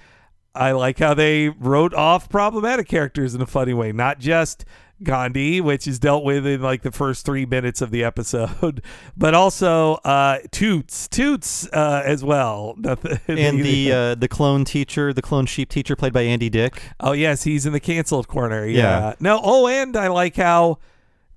I 0.54 0.72
like 0.72 0.98
how 0.98 1.12
they 1.14 1.50
wrote 1.50 1.92
off 1.94 2.28
problematic 2.28 2.88
characters 2.88 3.34
in 3.34 3.40
a 3.42 3.46
funny 3.46 3.74
way, 3.74 3.92
not 3.92 4.18
just 4.18 4.64
Gandhi, 5.02 5.60
which 5.60 5.86
is 5.86 5.98
dealt 5.98 6.24
with 6.24 6.46
in 6.46 6.62
like 6.62 6.82
the 6.82 6.90
first 6.90 7.26
three 7.26 7.44
minutes 7.46 7.80
of 7.82 7.90
the 7.90 8.02
episode, 8.04 8.82
but 9.16 9.34
also 9.34 9.94
uh, 10.04 10.38
Toots, 10.50 11.08
Toots 11.08 11.68
uh, 11.72 12.02
as 12.04 12.24
well. 12.24 12.74
Nothing- 12.78 13.18
and 13.28 13.64
the 13.64 13.92
uh, 13.92 14.14
the 14.14 14.28
clone 14.28 14.64
teacher, 14.64 15.12
the 15.12 15.22
clone 15.22 15.46
sheep 15.46 15.68
teacher, 15.68 15.96
played 15.96 16.12
by 16.12 16.22
Andy 16.22 16.48
Dick. 16.48 16.80
Oh 17.00 17.12
yes, 17.12 17.42
he's 17.44 17.66
in 17.66 17.72
the 17.72 17.80
canceled 17.80 18.28
corner. 18.28 18.64
Yeah. 18.66 18.76
Yeah. 18.82 19.14
No. 19.20 19.40
Oh, 19.42 19.68
and 19.68 19.96
I 19.96 20.08
like 20.08 20.36
how 20.36 20.78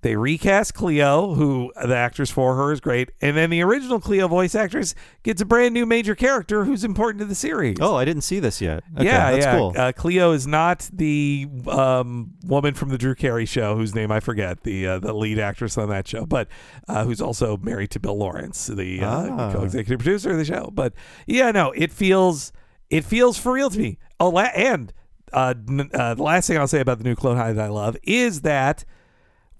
they 0.02 0.16
recast 0.16 0.74
Cleo, 0.74 1.34
who 1.34 1.74
the 1.86 1.95
actress 1.95 2.30
for 2.30 2.56
her 2.56 2.72
is 2.72 2.80
great, 2.80 3.12
and 3.22 3.36
then 3.36 3.50
the 3.50 3.62
original 3.62 4.00
Cleo 4.00 4.28
voice 4.28 4.56
actress 4.56 4.95
gets 5.24 5.41
a 5.41 5.45
brand 5.45 5.74
new 5.74 5.86
major 5.86 6.16
character 6.16 6.64
who's 6.64 6.84
important 6.86 7.20
to 7.20 7.26
the 7.26 7.36
series. 7.36 7.78
Oh, 7.82 7.95
I 7.95 8.06
didn't 8.06 8.22
see 8.24 8.39
this 8.39 8.62
yet. 8.62 8.84
Okay, 8.95 9.06
yeah, 9.06 9.32
that's 9.32 9.45
yeah. 9.45 9.58
cool. 9.58 9.74
Uh, 9.76 9.91
Cleo 9.91 10.32
is 10.32 10.47
not 10.47 10.89
the 10.93 11.47
um, 11.68 12.32
woman 12.45 12.74
from 12.76 12.89
the 12.89 12.97
Drew 12.97 13.14
Carey 13.16 13.45
show, 13.45 13.76
whose 13.76 13.93
name 13.93 14.12
I 14.12 14.20
forget, 14.22 14.64
the 14.64 14.88
uh, 14.88 15.00
the 15.00 15.12
lead 15.14 15.38
actress 15.39 15.78
on 15.78 15.89
that 15.89 16.08
show, 16.08 16.26
but 16.26 16.47
uh, 16.88 17.04
who's 17.04 17.20
also 17.22 17.58
married 17.58 17.91
to 17.91 18.00
Bill 18.00 18.18
Lawrence, 18.18 18.68
the 18.68 19.02
uh, 19.02 19.28
Ah. 19.30 19.52
co-executive 19.54 20.00
producer 20.00 20.32
of 20.32 20.38
the 20.38 20.45
show. 20.45 20.70
But 20.74 20.93
yeah, 21.28 21.52
no, 21.52 21.72
it 21.72 21.91
feels 21.91 22.54
it 22.89 23.04
feels 23.04 23.38
for 23.38 23.52
real 23.52 23.70
to 23.70 23.78
me. 23.80 23.97
Oh, 24.20 24.30
la- 24.30 24.43
and 24.56 24.93
uh, 25.34 25.54
n- 25.68 25.89
uh, 25.93 26.14
the 26.14 26.24
last 26.24 26.47
thing 26.47 26.58
I'll 26.58 26.68
say 26.68 26.80
about 26.80 26.97
the 27.00 27.04
new 27.04 27.16
Clone 27.16 27.38
High 27.38 27.52
that 27.54 27.66
I 27.66 27.68
love 27.68 27.97
is 28.04 28.41
that 28.41 28.86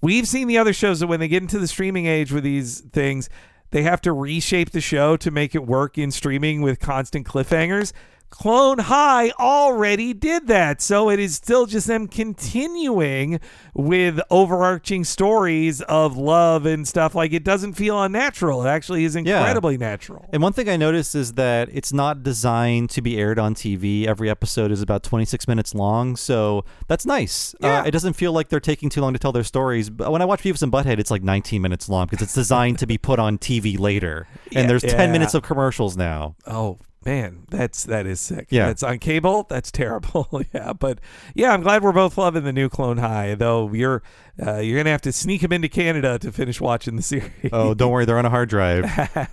we've 0.00 0.26
seen 0.26 0.48
the 0.48 0.58
other 0.58 0.72
shows 0.72 1.00
that 1.00 1.06
when 1.06 1.20
they 1.20 1.28
get 1.28 1.42
into 1.42 1.58
the 1.58 1.68
streaming 1.68 2.06
age 2.06 2.32
with 2.32 2.44
these 2.44 2.80
things, 2.80 3.28
they 3.70 3.82
have 3.82 4.00
to 4.02 4.12
reshape 4.12 4.70
the 4.70 4.80
show 4.80 5.16
to 5.16 5.30
make 5.30 5.54
it 5.54 5.66
work 5.66 5.96
in 5.96 6.10
streaming 6.10 6.62
with 6.62 6.80
constant 6.80 7.26
cliffhangers. 7.26 7.92
Clone 8.30 8.78
High 8.78 9.30
already 9.38 10.14
did 10.14 10.46
that. 10.46 10.80
So 10.80 11.10
it 11.10 11.18
is 11.18 11.34
still 11.34 11.66
just 11.66 11.86
them 11.88 12.08
continuing 12.08 13.40
with 13.74 14.20
overarching 14.30 15.04
stories 15.04 15.80
of 15.82 16.16
love 16.16 16.64
and 16.64 16.86
stuff. 16.88 17.14
Like 17.14 17.32
it 17.32 17.44
doesn't 17.44 17.74
feel 17.74 18.00
unnatural. 18.02 18.64
It 18.64 18.68
actually 18.70 19.04
is 19.04 19.16
incredibly 19.16 19.76
natural. 19.76 20.28
And 20.32 20.42
one 20.42 20.52
thing 20.52 20.68
I 20.68 20.76
noticed 20.76 21.14
is 21.14 21.34
that 21.34 21.68
it's 21.72 21.92
not 21.92 22.22
designed 22.22 22.90
to 22.90 23.02
be 23.02 23.18
aired 23.18 23.38
on 23.38 23.54
TV. 23.54 24.06
Every 24.06 24.30
episode 24.30 24.70
is 24.70 24.80
about 24.80 25.02
26 25.02 25.46
minutes 25.48 25.74
long, 25.74 26.16
so 26.16 26.64
that's 26.88 27.04
nice. 27.04 27.54
Yeah. 27.60 27.80
Uh, 27.80 27.84
it 27.84 27.90
doesn't 27.90 28.14
feel 28.14 28.32
like 28.32 28.48
they're 28.48 28.60
taking 28.60 28.88
too 28.88 29.00
long 29.00 29.12
to 29.12 29.18
tell 29.18 29.32
their 29.32 29.44
stories. 29.44 29.90
But 29.90 30.12
when 30.12 30.22
I 30.22 30.24
watch 30.24 30.42
Beavis 30.42 30.62
and 30.62 30.72
Butthead, 30.72 30.98
it's 30.98 31.10
like 31.10 31.22
19 31.22 31.60
minutes 31.60 31.88
long 31.88 32.06
because 32.06 32.22
it's 32.22 32.34
designed 32.34 32.78
to 32.78 32.86
be 32.86 32.96
put 32.96 33.18
on 33.18 33.38
TV 33.38 33.78
later. 33.78 34.26
Yeah. 34.50 34.60
And 34.60 34.70
there's 34.70 34.82
10 34.82 34.92
Yeah. 34.92 35.12
minutes 35.12 35.34
of 35.34 35.42
commercials 35.42 35.96
now. 35.96 36.36
Oh 36.46 36.78
man, 37.04 37.44
that's 37.48 37.84
that 37.84 38.06
is 38.06 38.20
sick. 38.20 38.48
Yeah. 38.50 38.66
that's 38.66 38.82
on 38.82 38.98
cable. 38.98 39.46
That's 39.48 39.70
terrible. 39.80 40.42
yeah, 40.54 40.72
but 40.72 40.98
yeah, 41.34 41.52
I'm 41.52 41.62
glad 41.62 41.82
we're 41.82 41.92
both 41.92 42.18
loving 42.18 42.44
the 42.44 42.52
new 42.52 42.68
Clone 42.68 42.98
High. 42.98 43.34
Though 43.34 43.72
you're 43.72 44.02
uh, 44.44 44.58
you're 44.58 44.78
gonna 44.78 44.90
have 44.90 45.02
to 45.02 45.12
sneak 45.12 45.42
him 45.42 45.52
into 45.52 45.68
Canada 45.68 46.18
to 46.18 46.32
finish 46.32 46.60
watching 46.60 46.96
the 46.96 47.02
series. 47.10 47.30
Oh, 47.52 47.74
don't 47.74 47.90
worry, 47.90 48.04
they're 48.04 48.18
on 48.18 48.26
a 48.26 48.30
hard 48.30 48.48
drive. 48.48 48.84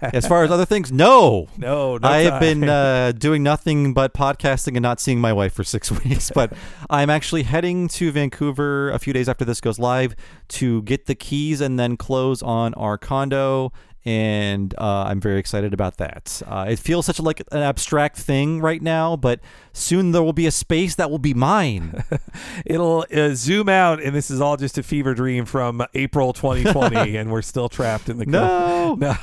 as 0.02 0.28
far 0.28 0.44
as 0.44 0.52
other 0.52 0.66
things, 0.66 0.92
no. 0.92 1.48
no, 1.58 1.98
no 1.98 2.08
I 2.08 2.20
have 2.20 2.34
time. 2.34 2.40
been 2.42 2.70
uh, 2.70 3.12
doing 3.14 3.44
nothing 3.44 3.94
but 3.94 4.14
podcasting 4.14 4.76
and 4.76 4.82
not 4.82 5.00
seeing 5.00 5.20
my 5.20 5.34
wife 5.34 5.54
for 5.54 5.64
six 5.64 5.92
weeks. 6.04 6.32
But 6.34 6.54
I'm 6.90 7.10
actually 7.10 7.44
heading 7.44 7.88
to 7.90 8.12
Vancouver 8.12 8.90
a 8.92 9.00
few 9.00 9.14
days 9.14 9.30
after 9.30 9.46
this 9.46 9.62
goes 9.62 9.80
live 9.80 10.16
to 10.50 10.82
get 10.84 11.06
the 11.06 11.16
keys 11.16 11.62
and 11.62 11.80
then 11.80 11.98
close 11.98 12.42
on 12.42 12.74
our 12.74 12.98
condo. 12.98 13.72
And 14.08 14.74
uh, 14.78 15.04
I'm 15.10 15.20
very 15.20 15.38
excited 15.38 15.74
about 15.74 15.98
that. 15.98 16.42
Uh, 16.48 16.68
it 16.70 16.80
feels 16.80 17.06
such 17.06 17.20
a, 17.20 17.22
like 17.22 17.42
an 17.52 17.60
abstract 17.62 18.16
thing 18.18 18.62
right 18.62 18.82
now, 18.82 19.18
but 19.18 19.42
soon 19.74 20.14
there 20.14 20.24
will 20.24 20.32
be 20.32 20.48
a 20.48 20.52
space 20.52 20.96
that 20.96 21.12
will 21.12 21.20
be 21.20 21.34
mine. 21.34 22.06
It'll 22.66 23.06
uh, 23.14 23.32
zoom 23.34 23.68
out, 23.68 24.02
and 24.02 24.16
this 24.16 24.32
is 24.32 24.40
all 24.40 24.56
just 24.56 24.78
a 24.78 24.84
fever 24.84 25.14
dream 25.14 25.44
from 25.44 25.86
April 25.94 26.32
2020, 26.32 27.18
and 27.18 27.30
we're 27.34 27.42
still 27.42 27.68
trapped 27.68 28.08
in 28.08 28.18
the 28.18 28.26
No. 28.26 28.96
no. 28.98 29.14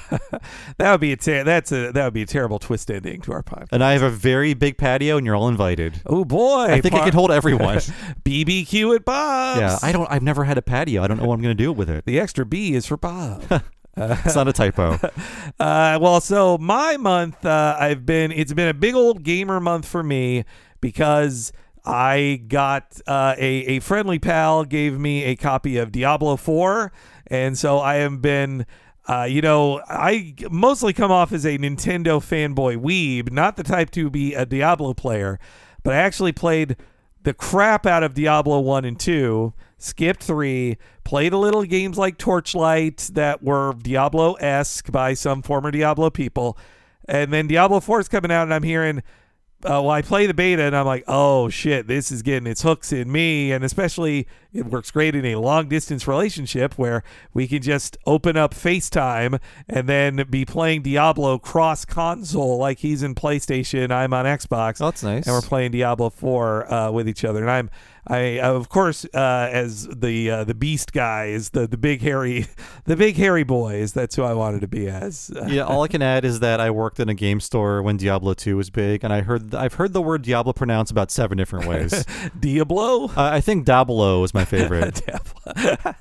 that 0.77 0.91
would 0.91 1.01
be 1.01 1.13
a 1.13 1.17
ter- 1.17 1.45
that's 1.45 1.73
a 1.73 1.91
that 1.93 2.05
would 2.05 2.13
be 2.13 2.21
a 2.23 2.27
terrible 2.27 2.59
twist 2.59 2.91
ending 2.91 3.23
to 3.23 3.33
our 3.33 3.43
podcast. 3.43 3.69
and 3.73 3.83
I 3.83 3.93
have 3.93 4.03
a 4.03 4.11
very 4.11 4.53
big 4.53 4.77
patio, 4.77 5.17
and 5.17 5.25
you're 5.25 5.35
all 5.35 5.49
invited. 5.49 6.03
Oh 6.05 6.27
boy, 6.27 6.65
I 6.65 6.83
think 6.83 6.93
I 6.95 6.99
par- 6.99 7.07
can 7.07 7.15
hold 7.15 7.31
everyone. 7.31 7.79
BBQ 8.23 8.97
at 8.97 9.07
Bob's. 9.07 9.61
yeah, 9.61 9.79
I 9.83 9.93
don't. 9.93 10.11
I've 10.11 10.23
never 10.23 10.45
had 10.45 10.59
a 10.59 10.63
patio. 10.63 11.03
I 11.03 11.07
don't 11.07 11.17
know 11.17 11.25
what 11.25 11.37
I'm 11.37 11.41
going 11.43 11.57
to 11.57 11.63
do 11.63 11.73
with 11.73 11.89
it. 11.89 12.05
The 12.05 12.21
extra 12.21 12.45
B 12.45 12.75
is 12.75 12.85
for 12.85 12.99
Bob. 12.99 13.63
It's 13.97 14.35
not 14.35 14.49
a 14.49 14.53
typo. 14.53 14.99
Uh, 15.61 15.99
well, 16.01 16.21
so 16.21 16.59
my 16.59 16.97
month, 16.97 17.47
uh, 17.47 17.77
I've 17.79 18.05
been, 18.05 18.33
it's 18.33 18.53
been 18.53 18.67
a 18.67 18.75
big 18.75 18.97
old 18.97 19.23
gamer 19.23 19.61
month 19.61 19.87
for 19.87 20.03
me 20.03 20.45
because 20.81 21.53
I 21.85 22.43
got 22.49 23.01
uh, 23.07 23.35
a 23.39 23.47
a 23.77 23.81
friendly 23.81 24.19
pal 24.19 24.65
gave 24.65 24.99
me 24.99 25.25
a 25.25 25.37
copy 25.37 25.77
of 25.77 25.93
Diablo 25.93 26.37
4, 26.37 26.93
and 27.29 27.59
so 27.59 27.79
I 27.79 27.97
have 27.97 28.21
been. 28.21 28.67
Uh, 29.07 29.25
you 29.25 29.43
know, 29.43 29.83
I 29.87 30.35
mostly 30.51 30.95
come 30.95 31.11
off 31.13 31.31
as 31.31 31.45
a 31.45 31.59
Nintendo 31.59 32.23
fanboy 32.25 32.79
weeb, 32.79 33.31
not 33.31 33.57
the 33.57 33.63
type 33.63 33.91
to 33.91 34.09
be 34.09 34.33
a 34.33 34.47
Diablo 34.47 34.95
player, 34.95 35.39
but 35.83 35.93
I 35.93 35.99
actually 35.99 36.33
played 36.33 36.77
the 37.23 37.35
crap 37.35 37.85
out 37.85 38.03
of 38.03 38.15
Diablo 38.15 38.61
1 38.61 38.87
and 38.87 38.99
2, 38.99 39.53
skipped 39.79 40.23
3, 40.23 40.77
played 41.05 41.33
a 41.33 41.39
little 41.39 41.65
games 41.65 41.99
like 41.99 42.19
Torchlight 42.19 43.11
that 43.15 43.43
were 43.43 43.75
Diablo 43.75 44.35
esque 44.35 44.91
by 44.91 45.15
some 45.15 45.43
former 45.43 45.71
Diablo 45.71 46.11
people, 46.11 46.57
and 47.07 47.33
then 47.33 47.47
Diablo 47.47 47.81
4 47.81 48.01
is 48.01 48.09
coming 48.09 48.31
out, 48.31 48.45
and 48.45 48.55
I'm 48.55 48.63
hearing 48.63 49.03
uh, 49.65 49.81
well, 49.81 49.91
I 49.91 50.03
play 50.03 50.27
the 50.27 50.35
beta 50.35 50.63
and 50.63 50.77
I'm 50.77 50.85
like, 50.85 51.05
oh 51.09 51.49
shit, 51.49 51.87
this 51.87 52.13
is 52.13 52.21
getting 52.21 52.47
its 52.47 52.63
hooks 52.63 52.93
in 52.93 53.11
me. 53.11 53.51
And 53.51 53.65
especially, 53.65 54.29
it 54.53 54.67
works 54.67 54.91
great 54.91 55.15
in 55.15 55.25
a 55.25 55.37
long 55.37 55.69
distance 55.69 56.07
relationship 56.07 56.75
where 56.77 57.03
we 57.33 57.49
can 57.49 57.63
just 57.63 57.97
open 58.05 58.37
up 58.37 58.53
FaceTime 58.53 59.41
and 59.67 59.89
then 59.89 60.27
be 60.29 60.45
playing 60.45 60.83
Diablo 60.83 61.39
cross 61.39 61.87
console 61.87 62.59
like 62.59 62.81
he's 62.81 63.03
in 63.03 63.15
PlayStation, 63.15 63.91
I'm 63.91 64.13
on 64.13 64.27
Xbox. 64.27 64.83
Oh, 64.83 64.87
that's 64.87 65.03
nice. 65.03 65.27
And 65.27 65.35
we're 65.35 65.41
playing 65.41 65.71
Diablo 65.71 66.11
4 66.11 66.73
uh, 66.73 66.91
with 66.91 67.09
each 67.09 67.25
other. 67.25 67.41
And 67.41 67.51
I'm 67.51 67.71
I 68.07 68.41
of 68.41 68.69
course 68.69 69.07
uh, 69.15 69.49
as 69.51 69.87
the 69.89 70.31
uh, 70.31 70.45
the 70.45 70.55
beast 70.55 70.93
guys, 70.93 71.51
the 71.51 71.67
the 71.67 71.77
big 71.79 72.03
hairy 72.03 72.47
the 72.85 72.97
big 72.97 73.17
hairy 73.17 73.45
boys. 73.45 73.93
That's 73.93 74.15
who 74.17 74.23
I 74.23 74.35
wanted 74.35 74.61
to 74.61 74.69
be 74.69 74.89
as. 74.89 75.33
yeah, 75.47 75.63
all 75.63 75.83
I 75.83 75.89
can 75.89 76.03
add 76.03 76.25
is 76.25 76.41
that 76.41 76.61
I 76.61 76.71
worked 76.71 77.01
in 77.01 77.09
a 77.09 77.15
game 77.15 77.41
store 77.41 77.83
when 77.83 77.97
Diablo 77.97 78.35
2 78.35 78.57
was 78.57 78.71
big, 78.71 79.05
and 79.05 79.13
I 79.13 79.23
heard 79.23 79.55
I've 79.55 79.75
heard 79.75 79.93
the 79.93 80.03
word 80.03 80.23
Diablo 80.23 80.53
pronounced 80.53 80.93
about 80.93 81.11
seven 81.11 81.39
different 81.39 81.67
ways. 81.67 82.05
Diablo. 82.39 83.07
uh, 83.07 83.13
I 83.17 83.41
think 83.41 83.65
Diablo 83.65 84.23
is 84.25 84.35
my 84.35 84.45
favorite. 84.45 85.01
uh, 85.57 85.93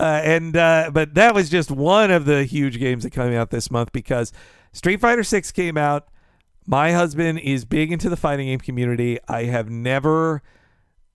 and 0.00 0.56
uh, 0.56 0.90
but 0.92 1.14
that 1.14 1.34
was 1.34 1.50
just 1.50 1.70
one 1.70 2.10
of 2.10 2.26
the 2.26 2.44
huge 2.44 2.78
games 2.78 3.02
that 3.02 3.10
came 3.10 3.32
out 3.32 3.50
this 3.50 3.70
month 3.70 3.92
because 3.92 4.32
Street 4.72 5.00
Fighter 5.00 5.24
Six 5.24 5.50
came 5.52 5.76
out. 5.76 6.08
My 6.66 6.92
husband 6.92 7.40
is 7.40 7.64
big 7.64 7.92
into 7.92 8.08
the 8.08 8.16
fighting 8.16 8.46
game 8.46 8.58
community. 8.58 9.18
I 9.28 9.44
have 9.44 9.68
never, 9.68 10.42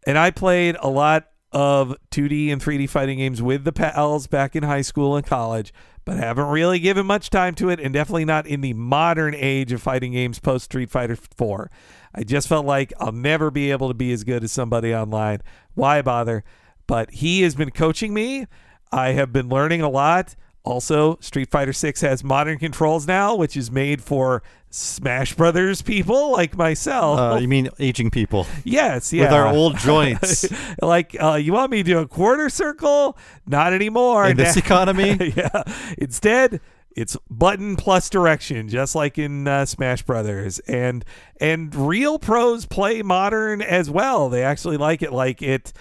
and 0.10 0.18
I 0.18 0.32
played 0.32 0.76
a 0.80 0.90
lot 0.90 1.28
of 1.52 1.96
2D 2.10 2.52
and 2.52 2.60
3D 2.60 2.90
fighting 2.90 3.20
games 3.20 3.44
with 3.44 3.64
the 3.64 3.72
pals 3.72 4.26
back 4.26 4.56
in 4.56 4.64
high 4.64 4.82
school 4.82 5.16
and 5.16 5.24
college, 5.24 5.72
but 6.04 6.18
haven't 6.18 6.48
really 6.48 6.80
given 6.80 7.06
much 7.06 7.30
time 7.30 7.54
to 7.54 7.70
it, 7.70 7.80
and 7.80 7.94
definitely 7.94 8.26
not 8.26 8.48
in 8.48 8.62
the 8.62 8.74
modern 8.74 9.36
age 9.36 9.72
of 9.72 9.84
fighting 9.84 10.14
games 10.14 10.40
post 10.40 10.66
Street 10.66 10.90
Fighter 10.90 11.16
4. 11.16 11.70
I 12.16 12.24
just 12.24 12.48
felt 12.48 12.66
like 12.66 12.92
I'll 13.00 13.12
never 13.12 13.52
be 13.52 13.70
able 13.70 13.88
to 13.88 13.94
be 13.94 14.12
as 14.12 14.24
good 14.24 14.44
as 14.44 14.52
somebody 14.52 14.96
online. 14.96 15.42
Why 15.76 16.02
bother? 16.02 16.44
But 16.88 17.12
he 17.12 17.44
has 17.44 17.54
been 17.54 17.70
coaching 17.70 18.12
me. 18.12 18.48
I 18.92 19.10
have 19.10 19.32
been 19.32 19.48
learning 19.48 19.82
a 19.82 19.90
lot. 19.90 20.36
Also, 20.70 21.18
Street 21.20 21.50
Fighter 21.50 21.74
6 21.74 22.02
has 22.02 22.24
modern 22.24 22.60
controls 22.60 23.08
now, 23.08 23.34
which 23.34 23.58
is 23.58 23.72
made 23.72 24.04
for 24.04 24.44
Smash 24.70 25.34
Brothers 25.34 25.82
people 25.82 26.32
like 26.32 26.56
myself. 26.56 27.20
Uh, 27.20 27.38
you 27.42 27.48
mean 27.48 27.70
aging 27.80 28.12
people 28.12 28.46
yes, 28.64 29.12
yeah. 29.12 29.24
with 29.24 29.34
our 29.34 29.48
old 29.48 29.78
joints 29.78 30.46
like, 30.84 31.18
uh, 31.20 31.34
you 31.42 31.54
want 31.54 31.72
me 31.72 31.78
to 31.78 31.84
do 31.84 31.98
a 31.98 32.08
quarter 32.08 32.50
circle? 32.50 33.18
Not 33.48 33.74
anymore. 33.74 34.28
in 34.28 34.38
this 34.38 34.58
economy? 34.58 35.18
yeah. 35.36 35.64
Instead, 35.98 36.62
it's 36.96 37.18
button 37.32 37.76
plus 37.76 38.08
direction, 38.08 38.70
just 38.70 38.94
like 38.94 39.18
in 39.18 39.48
uh, 39.48 39.66
Smash 39.66 40.04
Brothers, 40.04 40.60
and 40.60 41.04
and 41.42 41.74
real 41.74 42.20
pros 42.20 42.68
play 42.68 43.02
modern 43.02 43.64
as 43.64 43.90
well. 43.90 44.30
They 44.30 44.44
actually 44.44 44.78
like 44.78 45.02
it. 45.02 45.12
Like 45.12 45.42
it, 45.42 45.74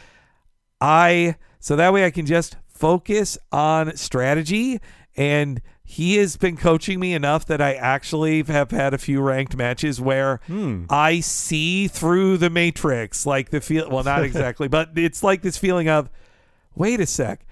I 0.81 1.37
so 1.61 1.77
that 1.77 1.93
way 1.93 2.07
I 2.07 2.11
can 2.11 2.25
just 2.25 2.57
focus 2.79 3.39
on 3.53 3.97
strategy 3.97 4.81
and. 5.17 5.61
He 5.91 6.17
has 6.17 6.37
been 6.37 6.59
coaching 6.59 7.01
me 7.01 7.15
enough 7.15 7.47
that 7.47 7.63
I 7.63 7.73
actually 7.73 8.43
have 8.43 8.73
had 8.73 8.93
a 8.93 8.99
few 8.99 9.23
ranked 9.23 9.57
matches 9.57 9.99
where 9.99 10.39
hmm. 10.47 10.85
I 10.91 11.21
see 11.21 11.89
through 11.89 12.37
the 12.37 12.51
matrix, 12.51 13.25
like 13.25 13.49
the 13.49 13.63
feel. 13.63 13.89
Well, 13.89 14.05
not 14.05 14.23
exactly, 14.23 14.69
but 14.69 14.91
it's 14.97 15.23
like 15.23 15.41
this 15.41 15.57
feeling 15.57 15.89
of, 15.89 16.11
wait 16.75 17.01
a 17.01 17.07
sec, 17.07 17.47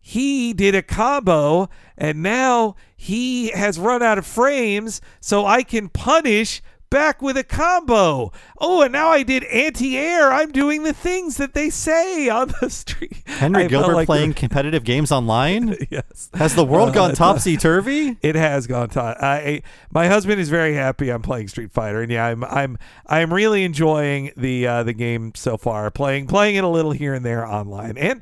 he 0.00 0.54
did 0.54 0.74
a 0.74 0.82
combo 0.82 1.68
and 1.96 2.22
now 2.22 2.76
he 2.96 3.48
has 3.50 3.78
run 3.78 4.02
out 4.02 4.16
of 4.16 4.26
frames 4.26 5.02
so 5.20 5.44
I 5.44 5.62
can 5.62 5.90
punish 5.90 6.62
back 6.90 7.20
with 7.22 7.36
a 7.36 7.44
combo. 7.44 8.32
Oh, 8.58 8.82
and 8.82 8.92
now 8.92 9.08
I 9.08 9.22
did 9.22 9.44
anti-air. 9.44 10.32
I'm 10.32 10.50
doing 10.52 10.82
the 10.82 10.92
things 10.92 11.36
that 11.36 11.54
they 11.54 11.70
say 11.70 12.28
on 12.28 12.52
the 12.60 12.70
street. 12.70 13.22
Henry 13.26 13.64
I 13.64 13.68
Gilbert 13.68 13.94
like 13.94 14.06
playing 14.06 14.34
competitive 14.34 14.84
games 14.84 15.12
online? 15.12 15.76
yes. 15.90 16.30
Has 16.34 16.54
the 16.54 16.64
world 16.64 16.90
Uh, 16.90 16.92
gone 16.92 17.14
topsy 17.14 17.56
turvy? 17.56 18.16
It 18.22 18.34
has 18.34 18.66
gone 18.66 18.88
to 18.90 19.00
I 19.00 19.62
my 19.90 20.06
husband 20.08 20.40
is 20.40 20.48
very 20.48 20.74
happy 20.74 21.10
I'm 21.10 21.22
playing 21.22 21.48
Street 21.48 21.72
Fighter 21.72 22.02
and 22.02 22.10
yeah 22.10 22.26
I'm 22.26 22.44
I'm 22.44 22.78
I'm 23.06 23.32
really 23.32 23.64
enjoying 23.64 24.32
the 24.36 24.66
uh, 24.66 24.82
the 24.82 24.92
game 24.92 25.32
so 25.34 25.56
far 25.56 25.90
playing 25.90 26.26
playing 26.26 26.56
it 26.56 26.64
a 26.64 26.68
little 26.68 26.92
here 26.92 27.14
and 27.14 27.24
there 27.24 27.46
online 27.46 27.96
and 27.98 28.20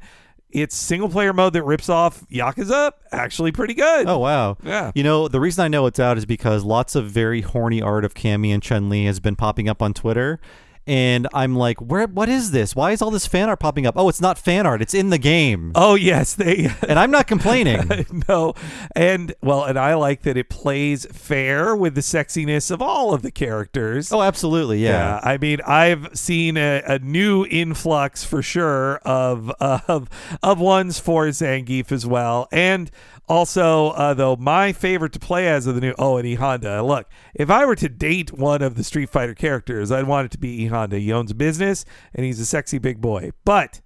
it's 0.63 0.75
single 0.75 1.09
player 1.09 1.33
mode 1.33 1.53
that 1.53 1.63
rips 1.65 1.89
off 1.89 2.25
Yakuza 2.31 2.87
Up, 2.87 3.01
actually 3.13 3.53
pretty 3.53 3.75
good. 3.75 4.07
Oh 4.09 4.19
wow. 4.19 4.57
Yeah. 4.65 4.91
You 4.95 5.03
know, 5.03 5.29
the 5.29 5.41
reason 5.41 5.65
I 5.65 5.69
know 5.69 5.87
it's 5.87 6.01
out 6.01 6.17
is 6.17 6.25
because 6.25 6.65
lots 6.65 6.95
of 6.95 7.11
very 7.11 7.43
horny 7.43 7.83
art 7.83 8.05
of 8.05 8.15
Cammy 8.15 8.49
and 8.55 8.63
Chun 8.63 8.89
Li 8.89 9.05
has 9.05 9.21
been 9.21 9.37
popping 9.37 9.69
up 9.69 9.83
on 9.83 9.93
Twitter. 9.93 10.41
And 10.87 11.27
I'm 11.35 11.57
like, 11.57 11.81
where 11.81 12.07
what 12.07 12.29
is 12.29 12.53
this? 12.53 12.77
Why 12.77 12.93
is 12.93 13.03
all 13.03 13.11
this 13.11 13.27
fan 13.27 13.49
art 13.49 13.61
popping 13.61 13.87
up? 13.87 13.95
Oh, 13.97 14.09
it's 14.09 14.21
not 14.21 14.39
fan 14.39 14.67
art, 14.67 14.81
it's 14.81 14.95
in 14.95 15.11
the 15.11 15.19
game. 15.19 15.73
Oh 15.75 15.95
yes, 15.95 16.35
they 16.35 16.69
And 16.89 16.99
I'm 16.99 17.11
not 17.11 17.27
complaining. 17.27 18.07
no, 18.29 18.55
and 18.95 19.35
well, 19.43 19.65
and 19.65 19.79
I 19.79 19.95
like 19.95 20.23
that 20.23 20.37
it 20.37 20.49
plays 20.49 21.07
fair 21.07 21.75
with 21.75 21.95
the 21.95 22.01
sexiness 22.01 22.71
of 22.71 22.81
all 22.81 23.13
of 23.13 23.23
the 23.23 23.31
characters. 23.31 24.13
oh, 24.13 24.23
absolutely, 24.23 24.83
yeah. 24.83 25.21
I 25.23 25.39
mean, 25.39 25.61
I've 25.67 26.09
seen 26.17 26.57
a, 26.57 26.83
a 26.87 26.99
new 26.99 27.45
influx 27.47 28.25
for 28.25 28.43
sure 28.43 28.97
of 28.99 29.51
of 29.61 30.09
of 30.43 30.61
ones 30.61 30.99
for 30.99 31.27
Zangief 31.27 31.91
as 31.91 32.07
well, 32.07 32.49
and 32.53 32.91
also 33.29 33.89
uh, 33.91 34.15
though 34.15 34.37
my 34.37 34.73
favorite 34.73 35.13
to 35.13 35.19
play 35.19 35.49
as 35.49 35.67
of 35.67 35.75
the 35.75 35.81
new 35.81 35.95
oh 35.99 36.17
and 36.17 36.27
E 36.27 36.35
Honda. 36.35 36.83
Look, 36.83 37.09
if 37.35 37.51
I 37.51 37.65
were 37.65 37.77
to 37.77 37.89
date 37.89 38.33
one 38.33 38.63
of 38.63 38.77
the 38.77 38.85
Street 38.85 39.11
Fighter 39.11 39.35
characters, 39.35 39.91
I'd 39.91 40.07
want 40.07 40.27
it 40.27 40.31
to 40.33 40.39
be 40.39 40.63
E 40.63 40.67
Honda. 40.77 40.99
He 40.99 41.13
owns 41.13 41.31
a 41.31 41.35
business 41.35 41.85
and 42.15 42.25
he's 42.27 42.41
a 42.41 42.47
sexy 42.47 42.79
big 42.79 43.01
boy, 43.01 43.31
but 43.45 43.81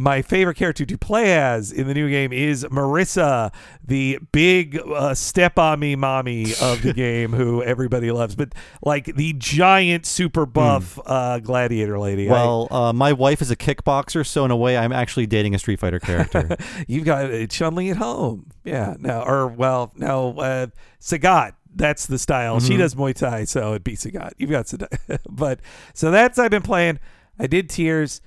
my 0.00 0.22
favorite 0.22 0.54
character 0.54 0.86
to 0.86 0.96
play 0.96 1.36
as 1.36 1.72
in 1.72 1.88
the 1.88 1.92
new 1.94 2.08
game 2.08 2.32
is 2.32 2.62
Marisa, 2.70 3.52
the 3.84 4.20
big 4.30 4.78
uh, 4.78 5.12
step 5.12 5.58
on 5.58 5.80
me 5.80 5.96
mommy 5.96 6.52
of 6.62 6.82
the 6.82 6.92
game, 7.06 7.32
who 7.32 7.64
everybody 7.64 8.12
loves, 8.12 8.36
but 8.36 8.54
like 8.80 9.06
the 9.16 9.32
giant 9.38 10.06
super 10.06 10.46
buff 10.46 11.00
uh, 11.04 11.40
gladiator 11.40 11.98
lady. 11.98 12.28
I- 12.28 12.32
Well, 12.32 12.68
uh, 12.70 12.92
my 12.92 13.12
wife 13.12 13.42
is 13.42 13.50
a 13.50 13.56
kickboxer, 13.56 14.24
so 14.24 14.44
in 14.44 14.52
a 14.52 14.56
way, 14.56 14.76
I'm 14.76 14.92
actually 14.92 15.26
dating 15.26 15.56
a 15.56 15.58
Street 15.58 15.80
Fighter 15.80 15.98
character. 15.98 16.56
you've 16.86 17.04
got 17.04 17.32
uh, 17.32 17.48
Chun 17.48 17.74
Li 17.74 17.90
at 17.90 17.96
home, 17.96 18.46
yeah. 18.62 18.94
No, 19.00 19.22
or 19.22 19.48
well, 19.48 19.90
no, 19.96 20.38
uh, 20.38 20.66
Sagat. 21.00 21.54
That's 21.74 22.06
the 22.06 22.18
style. 22.18 22.60
She 22.60 22.76
does 22.76 22.94
Muay 22.94 23.14
Thai, 23.14 23.44
so 23.44 23.74
it 23.74 23.84
beats 23.84 24.04
a 24.06 24.10
god. 24.10 24.32
You've 24.38 24.50
got 24.50 24.66
Sagat, 24.66 25.20
but 25.28 25.60
so 25.94 26.10
that's 26.10 26.38
I've 26.38 26.50
been 26.50 26.62
playing. 26.62 26.98
I 27.38 27.46
did 27.46 27.68
Tears. 27.70 28.20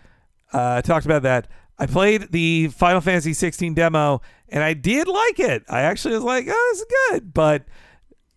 Uh, 0.53 0.75
I 0.77 0.81
talked 0.81 1.05
about 1.05 1.23
that. 1.23 1.47
I 1.79 1.85
played 1.87 2.31
the 2.31 2.67
Final 2.67 3.01
Fantasy 3.01 3.33
16 3.33 3.73
demo, 3.73 4.21
and 4.49 4.63
I 4.63 4.73
did 4.73 5.07
like 5.07 5.39
it. 5.39 5.63
I 5.67 5.81
actually 5.81 6.13
was 6.13 6.23
like, 6.23 6.45
"Oh, 6.47 6.69
this 6.73 6.81
is 6.81 6.85
good," 7.11 7.33
but 7.33 7.63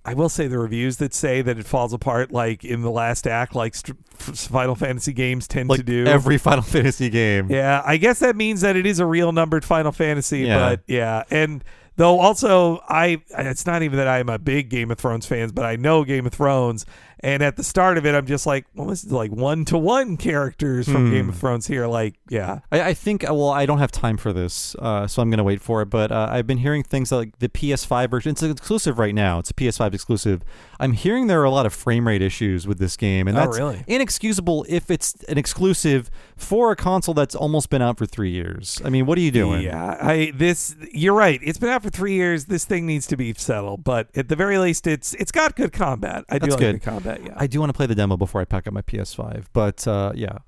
I 0.07 0.15
will 0.15 0.29
say 0.29 0.47
the 0.49 0.59
reviews 0.59 0.97
that 0.99 1.13
say 1.15 1.43
that 1.43 1.59
it 1.59 1.67
falls 1.67 1.93
apart 1.93 2.31
like 2.33 2.65
in 2.65 2.83
the 2.83 2.91
last 2.91 3.27
act, 3.27 3.55
like 3.55 3.75
st- 3.75 3.97
Final 4.19 4.75
Fantasy 4.75 5.13
games 5.13 5.47
tend 5.47 5.69
like 5.69 5.79
to 5.81 5.85
do. 5.85 6.07
every 6.07 6.39
Final 6.39 6.63
Fantasy 6.77 7.11
game. 7.11 7.51
Yeah, 7.51 7.83
I 7.85 7.97
guess 7.99 8.19
that 8.21 8.37
means 8.37 8.63
that 8.63 8.77
it 8.77 8.87
is 8.87 8.99
a 8.99 9.07
real 9.07 9.33
numbered 9.33 9.65
Final 9.65 9.93
Fantasy, 9.93 10.41
Yeah. 10.41 10.59
but 10.71 10.83
yeah, 10.87 11.25
and 11.31 11.63
though 11.97 12.19
also 12.21 12.81
I 12.89 13.23
it's 13.31 13.67
not 13.67 13.83
even 13.83 13.99
that 13.99 14.09
I'm 14.09 14.29
a 14.29 14.39
big 14.39 14.69
Game 14.69 14.91
of 14.91 14.99
Thrones 14.99 15.27
fans, 15.27 15.53
but 15.53 15.65
I 15.65 15.77
know 15.77 16.05
Game 16.05 16.27
of 16.27 16.33
Thrones 16.33 16.85
and 17.21 17.43
at 17.43 17.57
the 17.57 17.65
start 17.65 17.99
of 17.99 18.07
it 18.07 18.15
I'm 18.15 18.27
just 18.27 18.47
like, 18.47 18.67
well 18.75 18.87
this 18.89 19.05
is 19.05 19.13
like 19.13 19.31
one 19.31 19.65
to 19.67 19.79
one 19.79 20.17
characters 20.17 20.89
from 20.89 21.11
Game 21.11 21.29
of 21.29 21.37
Thrones 21.37 21.67
here 21.67 21.87
like, 21.87 22.15
yeah. 22.29 22.61
I, 22.73 22.81
I 22.91 22.95
think, 22.95 23.29
uh, 23.29 23.35
well, 23.35 23.51
I 23.51 23.67
don't 23.67 23.79
have 23.79 23.93
time 23.93 24.17
for 24.17 24.33
this, 24.33 24.75
uh, 24.79 25.07
so 25.07 25.23
I'm 25.23 25.31
going 25.31 25.39
to 25.39 25.45
wait 25.45 25.61
for 25.61 25.83
it. 25.83 25.87
But 25.87 26.11
uh, 26.11 26.29
I've 26.31 26.47
been 26.47 26.59
hearing 26.59 26.83
things 26.83 27.13
like 27.13 27.39
the 27.39 27.49
PS5 27.49 28.11
version. 28.11 28.31
It's 28.33 28.43
exclusive 28.43 28.99
right 28.99 29.15
now. 29.15 29.39
It's 29.39 29.51
a 29.51 29.55
PS5 29.55 29.95
exclusive. 29.95 30.43
I'm 30.81 30.93
hearing 30.93 31.27
there 31.27 31.41
are 31.41 31.45
a 31.45 31.51
lot 31.51 31.67
of 31.67 31.73
frame 31.73 32.07
rate 32.09 32.23
issues 32.23 32.67
with 32.67 32.79
this 32.79 32.97
game, 32.97 33.29
and 33.29 33.37
Oh, 33.37 33.41
that's 33.43 33.59
really? 33.59 33.85
inexcusable 33.87 34.65
if 34.69 34.91
it's 34.91 35.15
an 35.25 35.39
exclusive 35.39 36.11
for 36.37 36.71
a 36.73 36.77
console 36.77 37.15
that's 37.15 37.35
almost 37.35 37.71
been 37.71 37.83
out 37.83 37.99
for 37.99 38.07
three 38.07 38.31
years. 38.31 38.81
I 38.85 38.91
mean, 38.91 39.07
what 39.07 39.19
are 39.19 39.23
you 39.23 39.31
doing? 39.31 39.63
Yeah, 39.63 39.97
I 40.01 40.33
this 40.35 40.75
you're 40.93 41.15
right. 41.15 41.41
It's 41.43 41.59
been 41.59 41.69
out 41.71 41.83
for 41.83 41.91
three 41.91 42.15
years. 42.15 42.47
This 42.47 42.65
thing 42.65 42.87
needs 42.87 43.07
to 43.09 43.17
be 43.17 43.33
settled, 43.35 43.85
but 43.85 44.09
at 44.17 44.29
the 44.29 44.37
very 44.37 44.59
least, 44.59 44.87
it's 44.87 45.15
it's 45.15 45.33
got 45.33 45.57
good 45.57 45.73
combat. 45.73 46.25
I 46.29 46.39
do 46.39 46.47
That's 46.47 46.55
like 46.55 46.61
good. 46.61 46.75
the 46.77 46.81
Yeah. 47.05 47.35
I 47.37 47.47
do 47.47 47.61
want 47.61 47.71
to 47.71 47.77
play 47.77 47.87
the 47.87 47.95
demo 47.95 48.17
before 48.17 48.41
I 48.41 48.45
pack 48.45 48.67
up 48.67 48.73
my 48.73 48.83
PS5, 48.83 49.47
but 49.53 49.87
uh, 49.87 50.13
yeah. 50.15 50.39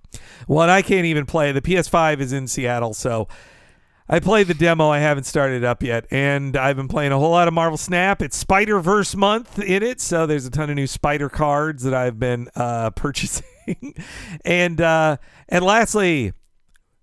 well, 0.49 0.63
and 0.63 0.71
I 0.71 0.83
can't 0.83 1.07
even 1.07 1.27
play. 1.27 1.53
The 1.53 1.63
PS5 1.63 2.21
is 2.21 2.33
in 2.33 2.47
Seattle, 2.47 2.95
so 2.95 3.29
I 4.09 4.21
played 4.21 4.47
the 4.47 4.55
demo. 4.55 4.89
I 4.89 5.01
haven't 5.01 5.25
started 5.25 5.57
it 5.57 5.65
up 5.65 5.83
yet, 5.83 6.07
and 6.11 6.57
I've 6.57 6.77
been 6.77 6.89
playing 6.89 7.13
a 7.13 7.19
whole 7.19 7.31
lot 7.31 7.49
of 7.49 7.55
Marvel 7.55 7.77
Snap. 7.77 8.23
It's 8.23 8.37
Spider 8.37 8.79
Verse 8.81 9.17
month 9.17 9.59
in 9.59 9.83
it, 9.83 10.01
so 10.01 10.27
there's 10.27 10.47
a 10.47 10.51
ton 10.51 10.71
of 10.71 10.77
new 10.77 10.87
Spider 10.87 11.29
cards 11.29 11.83
that 11.83 11.95
I've 11.95 12.19
been 12.19 12.49
uh, 12.55 12.91
purchasing, 12.97 13.95
and 14.45 14.81
uh, 14.81 15.17
and 15.49 15.65
lastly. 15.65 16.33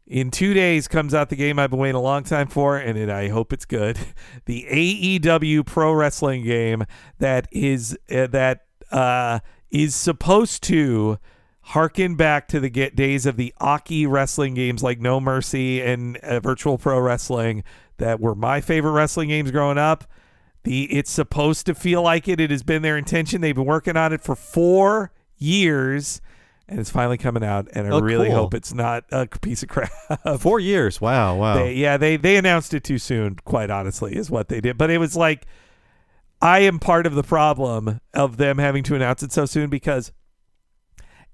In 0.06 0.32
two 0.32 0.54
days 0.54 0.89
comes 0.89 1.14
out 1.14 1.30
the 1.30 1.38
game 1.38 1.58
I've 1.58 1.70
been 1.70 1.80
waiting 1.80 1.95
a 1.95 2.01
long 2.01 2.24
time 2.24 2.47
for, 2.47 2.78
and 2.78 2.97
it, 2.97 3.10
I 3.10 3.30
hope 3.30 3.54
it's 3.54 3.66
good. 3.66 3.97
The 4.45 4.68
AEW 4.70 5.66
Pro 5.66 5.93
Wrestling 5.93 6.43
game 6.43 6.84
that 7.20 7.47
is 7.54 7.97
uh, 8.12 8.28
that 8.28 8.66
uh, 8.94 9.39
is 9.72 9.94
supposed 9.96 10.64
to 10.64 11.18
harken 11.68 12.16
back 12.16 12.48
to 12.50 12.60
the 12.60 12.70
get 12.70 12.96
days 12.96 13.26
of 13.26 13.36
the 13.38 13.54
Aki 13.60 14.06
wrestling 14.06 14.54
games 14.54 14.84
like 14.84 15.00
No 15.00 15.20
Mercy 15.20 15.82
and 15.82 16.18
uh, 16.18 16.39
Virtual 16.39 16.78
Pro 16.78 17.00
Wrestling 17.00 17.64
that 17.98 18.20
were 18.20 18.36
my 18.36 18.62
favorite 18.62 18.91
wrestling 18.91 19.30
games 19.30 19.52
growing 19.52 19.78
up. 19.78 20.06
The 20.64 20.84
it's 20.94 21.12
supposed 21.12 21.66
to 21.66 21.76
feel 21.76 22.02
like 22.02 22.28
it. 22.28 22.39
It 22.39 22.50
has 22.52 22.64
been 22.64 22.82
their 22.84 22.98
intention. 22.98 23.41
They've 23.41 23.56
been 23.56 23.66
working 23.66 23.98
on 23.98 24.14
it 24.14 24.22
for 24.22 24.36
four 24.36 25.12
years, 25.38 26.22
and 26.70 26.80
it's 26.80 26.89
finally 26.89 27.18
coming 27.18 27.44
out. 27.44 27.68
And 27.74 27.86
I 27.88 27.89
Oh, 27.91 28.00
really 28.00 28.28
cool. 28.28 28.36
hope 28.38 28.54
it's 28.54 28.74
not 28.74 29.04
a 29.12 29.28
piece 29.28 29.62
of 29.64 29.70
crap. 29.70 29.91
Four 30.39 30.60
years. 30.62 31.02
Wow. 31.02 31.36
Wow. 31.36 31.56
They, 31.56 31.74
yeah, 31.74 31.98
they 31.98 32.16
they 32.16 32.38
announced 32.38 32.74
it 32.74 32.84
too 32.86 32.98
soon. 32.98 33.36
Quite 33.44 33.70
honestly, 33.70 34.16
is 34.16 34.32
what 34.32 34.48
they 34.48 34.62
did. 34.62 34.78
But 34.78 34.89
it 34.89 35.00
was 35.00 35.18
like, 35.18 35.46
I 36.44 36.60
am 36.60 36.78
part 36.78 37.08
of 37.08 37.16
the 37.16 37.24
problem 37.24 38.02
of 38.14 38.36
them 38.36 38.58
having 38.58 38.84
to 38.84 38.96
announce 38.96 39.24
it 39.24 39.32
so 39.32 39.46
soon 39.46 39.70
because 39.70 40.12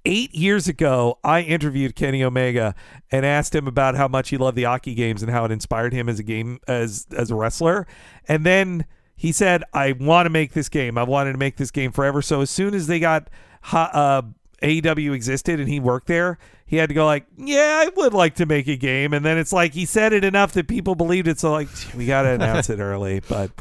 eight 0.06 0.36
years 0.36 0.68
ago 0.68 1.18
I 1.24 1.42
interviewed 1.42 1.96
Kenny 1.96 2.24
Omega 2.24 2.76
and 3.12 3.26
asked 3.26 3.56
him 3.56 3.68
about 3.68 3.96
how 3.96 4.08
much 4.08 4.30
he 4.30 4.38
loved 4.38 4.56
the 4.56 4.66
Aki 4.66 4.94
games 4.94 5.24
and 5.24 5.32
how 5.32 5.46
it 5.46 5.52
inspired 5.52 5.94
him 5.94 6.10
as 6.10 6.20
a 6.20 6.24
game 6.24 6.60
as 6.68 7.08
as 7.18 7.32
a 7.32 7.36
wrestler, 7.36 7.88
and 8.28 8.46
then. 8.46 8.86
He 9.22 9.34
said, 9.34 9.66
"I 9.74 9.92
want 9.92 10.28
to 10.28 10.30
make 10.30 10.54
this 10.54 10.70
game. 10.70 10.98
I 10.98 11.04
wanted 11.04 11.34
to 11.34 11.38
make 11.38 11.58
this 11.58 11.72
game 11.72 11.92
forever." 11.92 12.22
So 12.22 12.40
as 12.40 12.50
soon 12.50 12.74
as 12.74 12.88
they 12.88 13.02
got 13.02 13.30
uh, 13.74 14.22
AEW 14.64 15.14
existed 15.14 15.60
and 15.60 15.68
he 15.68 15.82
worked 15.82 16.08
there, 16.08 16.38
he 16.66 16.78
had 16.78 16.88
to 16.88 16.96
go 16.96 17.06
like, 17.06 17.26
"Yeah, 17.36 17.84
I 17.86 17.92
would 17.98 18.14
like 18.14 18.36
to 18.36 18.46
make 18.46 18.70
a 18.70 18.78
game." 18.78 19.14
And 19.14 19.26
then 19.26 19.38
it's 19.38 19.52
like 19.52 19.74
he 19.74 19.84
said 19.84 20.14
it 20.14 20.24
enough 20.24 20.54
that 20.54 20.70
people 20.70 20.96
believed 20.96 21.28
it. 21.28 21.38
So 21.38 21.52
like, 21.52 21.68
we 21.98 22.06
got 22.06 22.22
to 22.22 22.30
announce 22.30 22.70
it 22.70 22.80
early. 22.80 23.20
But 23.20 23.52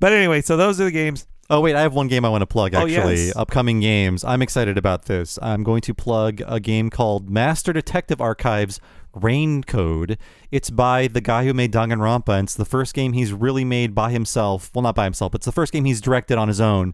but 0.00 0.12
anyway, 0.12 0.40
so 0.40 0.56
those 0.56 0.80
are 0.80 0.84
the 0.84 0.90
games. 0.90 1.26
Oh 1.50 1.60
wait, 1.60 1.74
I 1.74 1.80
have 1.80 1.94
one 1.94 2.08
game 2.08 2.24
I 2.24 2.28
want 2.28 2.42
to 2.42 2.46
plug. 2.46 2.74
Oh, 2.74 2.82
Actually, 2.82 3.26
yes. 3.26 3.36
upcoming 3.36 3.80
games. 3.80 4.22
I'm 4.22 4.42
excited 4.42 4.76
about 4.76 5.06
this. 5.06 5.38
I'm 5.40 5.62
going 5.62 5.80
to 5.82 5.94
plug 5.94 6.42
a 6.46 6.60
game 6.60 6.90
called 6.90 7.30
Master 7.30 7.72
Detective 7.72 8.20
Archives 8.20 8.80
Rain 9.14 9.64
Code. 9.64 10.18
It's 10.50 10.68
by 10.68 11.08
the 11.08 11.22
guy 11.22 11.44
who 11.44 11.54
made 11.54 11.72
Danganronpa. 11.72 12.38
And 12.38 12.46
it's 12.46 12.54
the 12.54 12.66
first 12.66 12.92
game 12.92 13.14
he's 13.14 13.32
really 13.32 13.64
made 13.64 13.94
by 13.94 14.10
himself. 14.10 14.70
Well, 14.74 14.82
not 14.82 14.94
by 14.94 15.04
himself. 15.04 15.32
But 15.32 15.38
it's 15.38 15.46
the 15.46 15.52
first 15.52 15.72
game 15.72 15.86
he's 15.86 16.02
directed 16.02 16.36
on 16.36 16.48
his 16.48 16.60
own 16.60 16.92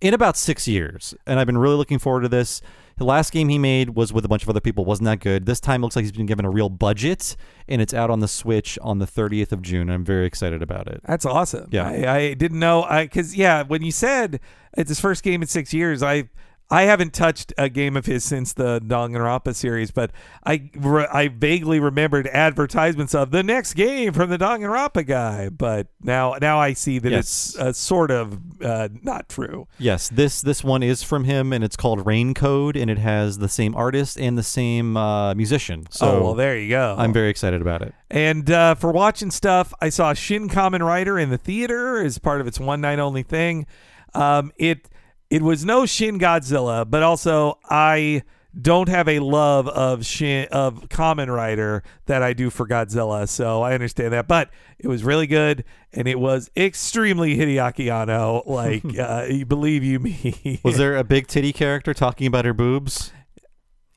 in 0.00 0.12
about 0.14 0.36
six 0.36 0.68
years, 0.68 1.14
and 1.26 1.40
I've 1.40 1.46
been 1.46 1.58
really 1.58 1.76
looking 1.76 1.98
forward 1.98 2.22
to 2.22 2.28
this. 2.28 2.60
The 2.98 3.04
last 3.04 3.30
game 3.30 3.50
he 3.50 3.58
made 3.58 3.90
was 3.90 4.10
with 4.10 4.24
a 4.24 4.28
bunch 4.28 4.42
of 4.42 4.48
other 4.48 4.60
people, 4.60 4.86
wasn't 4.86 5.04
that 5.04 5.20
good. 5.20 5.44
This 5.44 5.60
time 5.60 5.82
looks 5.82 5.96
like 5.96 6.04
he's 6.04 6.12
been 6.12 6.24
given 6.24 6.46
a 6.46 6.50
real 6.50 6.70
budget, 6.70 7.36
and 7.68 7.82
it's 7.82 7.92
out 7.92 8.08
on 8.08 8.20
the 8.20 8.28
Switch 8.28 8.78
on 8.80 9.00
the 9.00 9.06
30th 9.06 9.52
of 9.52 9.60
June. 9.60 9.90
I'm 9.90 10.02
very 10.02 10.24
excited 10.24 10.62
about 10.62 10.88
it. 10.88 11.02
That's 11.04 11.26
awesome. 11.26 11.68
Yeah. 11.70 11.86
I, 11.86 12.14
I 12.14 12.34
didn't 12.34 12.58
know. 12.58 12.84
I 12.84 13.04
because 13.04 13.36
yeah, 13.36 13.64
when 13.64 13.82
you 13.82 13.92
said 13.92 14.40
it's 14.78 14.88
his 14.88 14.98
first 14.98 15.22
game 15.22 15.42
in 15.42 15.48
six 15.48 15.74
years, 15.74 16.02
I 16.02 16.30
I 16.68 16.82
haven't 16.82 17.12
touched 17.12 17.52
a 17.56 17.68
game 17.68 17.96
of 17.96 18.06
his 18.06 18.24
since 18.24 18.52
the 18.52 18.80
Danganronpa 18.80 19.54
series, 19.54 19.92
but 19.92 20.10
I 20.44 20.68
re- 20.74 21.06
I 21.12 21.28
vaguely 21.28 21.78
remembered 21.78 22.26
advertisements 22.26 23.14
of 23.14 23.30
the 23.30 23.44
next 23.44 23.74
game 23.74 24.12
from 24.12 24.30
the 24.30 24.36
Danganronpa 24.38 25.06
guy. 25.06 25.48
But 25.48 25.86
now 26.02 26.34
now 26.40 26.58
I 26.58 26.72
see 26.72 26.98
that 26.98 27.12
Yes. 27.12 27.20
it's 27.20 27.58
uh, 27.58 27.72
sort 27.72 28.10
of 28.10 28.40
uh, 28.62 28.88
not 29.02 29.28
true. 29.28 29.68
Yes, 29.78 30.08
this 30.08 30.40
this 30.40 30.64
one 30.64 30.82
is 30.82 31.04
from 31.04 31.22
him, 31.22 31.52
and 31.52 31.62
it's 31.62 31.76
called 31.76 32.04
Rain 32.04 32.34
Code, 32.34 32.76
and 32.76 32.90
it 32.90 32.98
has 32.98 33.38
the 33.38 33.48
same 33.48 33.74
artist 33.76 34.18
and 34.18 34.36
the 34.36 34.42
same 34.42 34.96
uh, 34.96 35.34
musician. 35.34 35.86
So 35.90 36.06
oh 36.18 36.22
well, 36.22 36.34
there 36.34 36.58
you 36.58 36.68
go. 36.70 36.96
I'm 36.98 37.12
very 37.12 37.28
excited 37.30 37.60
about 37.62 37.82
it. 37.82 37.94
And 38.10 38.50
uh, 38.50 38.74
for 38.74 38.90
watching 38.90 39.30
stuff, 39.30 39.72
I 39.80 39.88
saw 39.88 40.14
Shin 40.14 40.48
Kamen 40.48 40.84
Rider 40.84 41.16
in 41.16 41.30
the 41.30 41.38
theater 41.38 42.02
as 42.02 42.18
part 42.18 42.40
of 42.40 42.48
its 42.48 42.58
one 42.58 42.80
night 42.80 42.98
only 42.98 43.22
thing. 43.22 43.66
Um, 44.14 44.50
it 44.56 44.88
it 45.30 45.42
was 45.42 45.64
no 45.64 45.86
Shin 45.86 46.18
Godzilla, 46.18 46.88
but 46.88 47.02
also 47.02 47.58
I 47.68 48.22
don't 48.58 48.88
have 48.88 49.08
a 49.08 49.18
love 49.18 49.68
of 49.68 50.06
Shin 50.06 50.48
of 50.50 50.88
Kamen 50.88 51.34
Rider 51.34 51.82
that 52.06 52.22
I 52.22 52.32
do 52.32 52.48
for 52.50 52.66
Godzilla, 52.66 53.28
so 53.28 53.62
I 53.62 53.74
understand 53.74 54.12
that. 54.12 54.28
But 54.28 54.50
it 54.78 54.88
was 54.88 55.04
really 55.04 55.26
good, 55.26 55.64
and 55.92 56.08
it 56.08 56.18
was 56.18 56.50
extremely 56.56 57.36
Hideaki 57.36 57.92
Anno. 57.92 58.42
Like, 58.46 58.82
uh, 58.98 59.26
you 59.28 59.44
believe 59.44 59.84
you 59.84 59.98
me? 59.98 60.60
Was 60.62 60.78
there 60.78 60.96
a 60.96 61.04
big 61.04 61.26
titty 61.26 61.52
character 61.52 61.92
talking 61.92 62.26
about 62.26 62.44
her 62.44 62.54
boobs? 62.54 63.12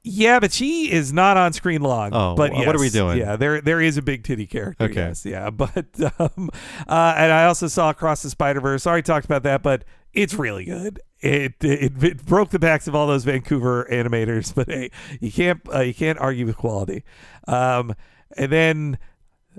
Yeah, 0.01 0.39
but 0.39 0.53
she 0.53 0.91
is 0.91 1.11
not 1.11 1.37
on 1.37 1.51
screen 1.53 1.81
long. 1.81 2.11
Oh, 2.13 2.33
but 2.35 2.51
wh- 2.51 2.65
what 2.65 2.75
are 2.75 2.79
we 2.79 2.89
doing? 2.89 3.17
Yeah, 3.17 3.35
there 3.35 3.61
there 3.61 3.81
is 3.81 3.97
a 3.97 4.01
big 4.01 4.23
titty 4.23 4.47
character. 4.47 4.85
Okay. 4.85 4.95
Yes, 4.95 5.25
yeah, 5.25 5.49
but 5.51 5.85
um, 6.19 6.49
uh, 6.87 7.13
and 7.17 7.31
I 7.31 7.45
also 7.45 7.67
saw 7.67 7.89
Across 7.89 8.23
the 8.23 8.29
Spider 8.29 8.61
Verse. 8.61 8.87
Already 8.87 9.03
talked 9.03 9.25
about 9.25 9.43
that, 9.43 9.61
but 9.61 9.83
it's 10.13 10.33
really 10.33 10.65
good. 10.65 10.99
It, 11.21 11.55
it 11.61 12.01
it 12.03 12.25
broke 12.25 12.49
the 12.51 12.59
backs 12.59 12.87
of 12.87 12.95
all 12.95 13.07
those 13.07 13.23
Vancouver 13.25 13.87
animators, 13.91 14.53
but 14.55 14.67
hey, 14.69 14.89
you 15.19 15.31
can't 15.31 15.61
uh, 15.73 15.81
you 15.81 15.93
can't 15.93 16.17
argue 16.19 16.45
with 16.45 16.57
quality. 16.57 17.03
Um, 17.47 17.93
and 18.37 18.51
then 18.51 18.97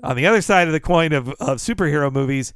on 0.03 0.15
the 0.15 0.25
other 0.25 0.41
side 0.41 0.67
of 0.67 0.73
the 0.73 0.79
coin 0.79 1.13
of 1.13 1.29
of 1.39 1.57
superhero 1.59 2.11
movies. 2.11 2.53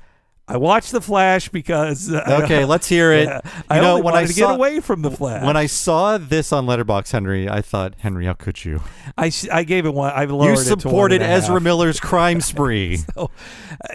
I 0.48 0.58
watched 0.58 0.92
The 0.92 1.02
Flash 1.02 1.50
because 1.50 2.14
uh, 2.14 2.42
Okay, 2.44 2.66
let's 2.74 2.88
hear 2.88 3.12
it. 3.12 3.28
yeah, 3.28 3.42
I 3.68 3.80
know, 3.80 3.94
only 3.94 4.04
when 4.04 4.14
I 4.14 4.26
to 4.26 4.32
saw- 4.32 4.50
get 4.52 4.56
away 4.58 4.80
from 4.80 5.02
The 5.02 5.10
Flash. 5.10 5.44
When 5.44 5.58
I 5.58 5.66
saw 5.66 6.20
this 6.20 6.54
on 6.54 6.68
Letterboxd, 6.68 7.12
Henry, 7.12 7.50
I 7.50 7.64
thought, 7.64 7.96
Henry, 7.98 8.28
how 8.28 8.34
could 8.34 8.64
you? 8.64 8.84
I, 9.18 9.32
I 9.52 9.64
gave 9.64 9.88
it 9.88 9.94
one. 9.96 10.12
I 10.14 10.26
lowered 10.26 10.46
You 10.58 10.62
it 10.62 10.66
to 10.66 10.70
one 10.74 10.80
supported 10.82 11.16
and 11.16 11.24
a 11.24 11.28
half. 11.30 11.46
Ezra 11.46 11.60
Miller's 11.60 12.00
crime 12.00 12.42
spree. 12.42 13.00
Oh, 13.18 13.32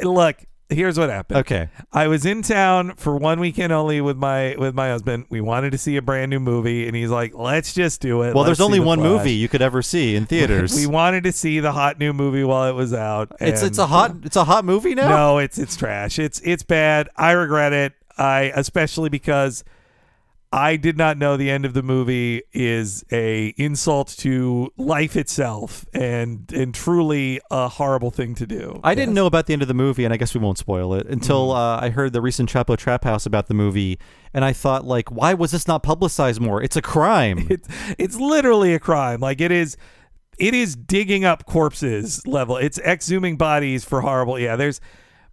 uh, 0.02 0.08
look, 0.08 0.38
here's 0.70 0.98
what 0.98 1.10
happened. 1.10 1.40
Okay. 1.40 1.68
I 1.92 2.06
was 2.06 2.24
in 2.24 2.42
town 2.42 2.94
for 2.96 3.16
one 3.16 3.40
weekend 3.40 3.72
only 3.72 4.00
with 4.00 4.16
my 4.16 4.54
with 4.58 4.74
my 4.74 4.88
husband. 4.88 5.26
We 5.28 5.40
wanted 5.40 5.70
to 5.72 5.78
see 5.78 5.96
a 5.96 6.02
brand 6.02 6.30
new 6.30 6.40
movie, 6.40 6.86
and 6.86 6.96
he's 6.96 7.10
like, 7.10 7.34
"Let's 7.34 7.74
just 7.74 8.00
do 8.00 8.22
it." 8.22 8.34
Well, 8.34 8.44
Let's 8.44 8.58
there's 8.58 8.60
only 8.60 8.78
The 8.78 8.84
one 8.86 8.98
Flash." 9.00 9.10
movie 9.10 9.32
you 9.32 9.48
could 9.48 9.62
ever 9.62 9.82
see 9.82 10.16
in 10.16 10.26
theaters. 10.26 10.74
We 10.74 10.86
wanted 10.86 11.24
to 11.24 11.32
see 11.32 11.60
the 11.60 11.72
hot 11.72 11.98
new 11.98 12.12
movie 12.12 12.44
while 12.44 12.68
it 12.68 12.74
was 12.74 12.94
out. 12.94 13.32
it's 13.40 13.62
it's 13.62 13.78
a 13.78 13.86
hot 13.86 14.16
it's 14.24 14.36
a 14.36 14.44
hot 14.44 14.64
movie 14.64 14.94
now. 14.94 15.08
No, 15.08 15.38
it's 15.38 15.58
it's 15.58 15.76
trash. 15.76 16.18
It's 16.18 16.40
it's 16.40 16.62
bad. 16.62 17.08
I 17.16 17.32
regret 17.32 17.72
it. 17.72 17.92
I 18.18 18.52
especially 18.54 19.08
because 19.08 19.64
I 20.52 20.74
did 20.74 20.98
not 20.98 21.16
know 21.16 21.36
the 21.36 21.48
end 21.48 21.64
of 21.64 21.74
the 21.74 21.82
movie 21.82 22.42
is 22.52 23.04
a 23.12 23.54
insult 23.56 24.08
to 24.18 24.72
life 24.76 25.14
itself 25.14 25.86
and 25.94 26.50
and 26.52 26.74
truly 26.74 27.40
a 27.52 27.68
horrible 27.68 28.10
thing 28.10 28.34
to 28.34 28.46
do. 28.48 28.80
I 28.82 28.96
didn't 28.96 29.14
know 29.14 29.26
about 29.26 29.46
the 29.46 29.52
end 29.52 29.62
of 29.62 29.68
the 29.68 29.74
movie, 29.74 30.04
and 30.04 30.12
I 30.12 30.16
guess 30.16 30.34
we 30.34 30.40
won't 30.40 30.58
spoil 30.58 30.94
it 30.94 31.06
until 31.06 31.50
Mm. 31.50 31.54
uh, 31.56 31.84
I 31.84 31.90
heard 31.90 32.12
the 32.12 32.20
recent 32.20 32.50
Chapo 32.50 32.76
Trap 32.76 33.04
House 33.04 33.26
about 33.26 33.46
the 33.46 33.54
movie, 33.54 33.98
and 34.34 34.44
I 34.44 34.52
thought, 34.52 34.84
like, 34.84 35.12
why 35.12 35.34
was 35.34 35.52
this 35.52 35.68
not 35.68 35.84
publicized 35.84 36.40
more? 36.40 36.60
It's 36.60 36.76
a 36.76 36.82
crime. 36.82 37.46
it's 37.50 37.68
it's 37.96 38.16
literally 38.16 38.74
a 38.74 38.80
crime. 38.80 39.20
Like 39.20 39.40
it 39.40 39.52
is 39.52 39.76
it 40.36 40.52
is 40.52 40.74
digging 40.74 41.24
up 41.24 41.46
corpses 41.46 42.26
level. 42.26 42.56
It's 42.56 42.78
exhuming 42.80 43.38
bodies 43.38 43.84
for 43.84 44.00
horrible. 44.00 44.36
Yeah, 44.36 44.56
there's 44.56 44.80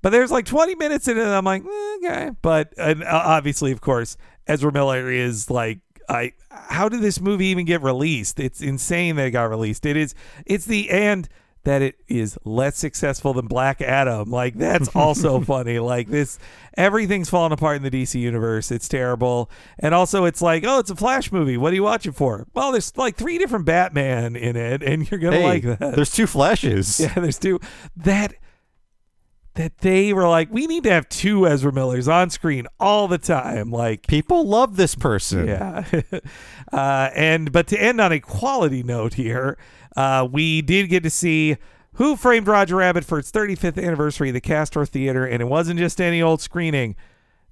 but 0.03 0.11
there's 0.11 0.29
like 0.29 0.45
20 0.45 0.75
minutes 0.75 1.07
in 1.07 1.17
it 1.17 1.21
and 1.21 1.31
I'm 1.31 1.43
like, 1.43 1.63
eh, 1.65 1.97
okay. 2.05 2.31
But 2.43 2.73
and 2.77 3.03
uh, 3.03 3.21
obviously 3.25 3.71
of 3.71 3.81
course 3.81 4.15
Ezra 4.47 4.71
Miller 4.71 5.11
is 5.11 5.49
like 5.49 5.79
I 6.09 6.33
how 6.49 6.89
did 6.89 7.01
this 7.01 7.19
movie 7.19 7.47
even 7.47 7.65
get 7.65 7.81
released? 7.81 8.39
It's 8.39 8.61
insane 8.61 9.15
that 9.17 9.27
it 9.27 9.31
got 9.31 9.49
released. 9.49 9.85
It 9.85 9.97
is 9.97 10.15
it's 10.45 10.65
the 10.65 10.89
and 10.89 11.27
that 11.67 11.81
it 11.81 11.95
is 12.07 12.37
less 12.45 12.77
successful 12.77 13.33
than 13.33 13.45
Black 13.47 13.81
Adam. 13.81 14.31
Like 14.31 14.53
that's 14.53 14.87
also 14.95 15.41
funny. 15.43 15.79
Like 15.79 16.07
this 16.07 16.39
everything's 16.77 17.29
falling 17.29 17.51
apart 17.51 17.75
in 17.75 17.83
the 17.83 17.91
DC 17.91 18.17
universe. 18.17 18.71
It's 18.71 18.87
terrible. 18.87 19.51
And 19.77 19.93
also 19.93 20.23
it's 20.23 20.41
like, 20.41 20.63
oh, 20.65 20.79
it's 20.79 20.91
a 20.91 20.95
Flash 20.95 21.29
movie. 21.29 21.57
What 21.57 21.73
are 21.73 21.75
you 21.75 21.83
watching 21.83 22.13
for? 22.13 22.47
Well, 22.53 22.71
there's 22.71 22.95
like 22.95 23.17
three 23.17 23.37
different 23.37 23.65
Batman 23.65 24.37
in 24.37 24.55
it 24.55 24.81
and 24.81 25.11
you're 25.11 25.19
going 25.19 25.33
to 25.33 25.39
hey, 25.39 25.45
like 25.45 25.79
that. 25.79 25.95
there's 25.95 26.11
two 26.11 26.27
flashes. 26.27 26.99
Yeah, 27.07 27.13
there's 27.13 27.37
two 27.39 27.59
that 27.97 28.33
that 29.57 29.79
they 29.79 30.13
were 30.13 30.27
like, 30.27 30.49
we 30.51 30.67
need 30.67 30.83
to 30.83 30.91
have 30.91 31.09
two 31.09 31.47
Ezra 31.47 31.73
Millers 31.73 32.07
on 32.07 32.29
screen 32.29 32.67
all 32.79 33.07
the 33.07 33.17
time. 33.17 33.71
Like 33.71 34.05
People 34.07 34.45
love 34.47 34.77
this 34.77 34.93
person. 34.93 35.47
yeah. 35.47 35.83
uh, 36.71 37.09
and 37.15 37.51
but 37.51 37.67
to 37.67 37.81
end 37.81 37.99
on 37.99 38.11
a 38.11 38.19
quality 38.19 38.83
note 38.83 39.15
here, 39.15 39.57
uh, 39.95 40.27
we 40.31 40.61
did 40.61 40.89
get 40.89 41.01
to 41.03 41.09
see 41.09 41.57
Who 41.93 42.15
Framed 42.15 42.47
Roger 42.47 42.75
Rabbit 42.75 43.03
for 43.03 43.17
its 43.17 43.31
35th 43.31 43.83
anniversary, 43.83 44.29
at 44.29 44.33
the 44.33 44.41
Castro 44.41 44.85
Theater, 44.85 45.25
and 45.25 45.41
it 45.41 45.45
wasn't 45.45 45.79
just 45.79 45.99
any 45.99 46.21
old 46.21 46.39
screening. 46.39 46.95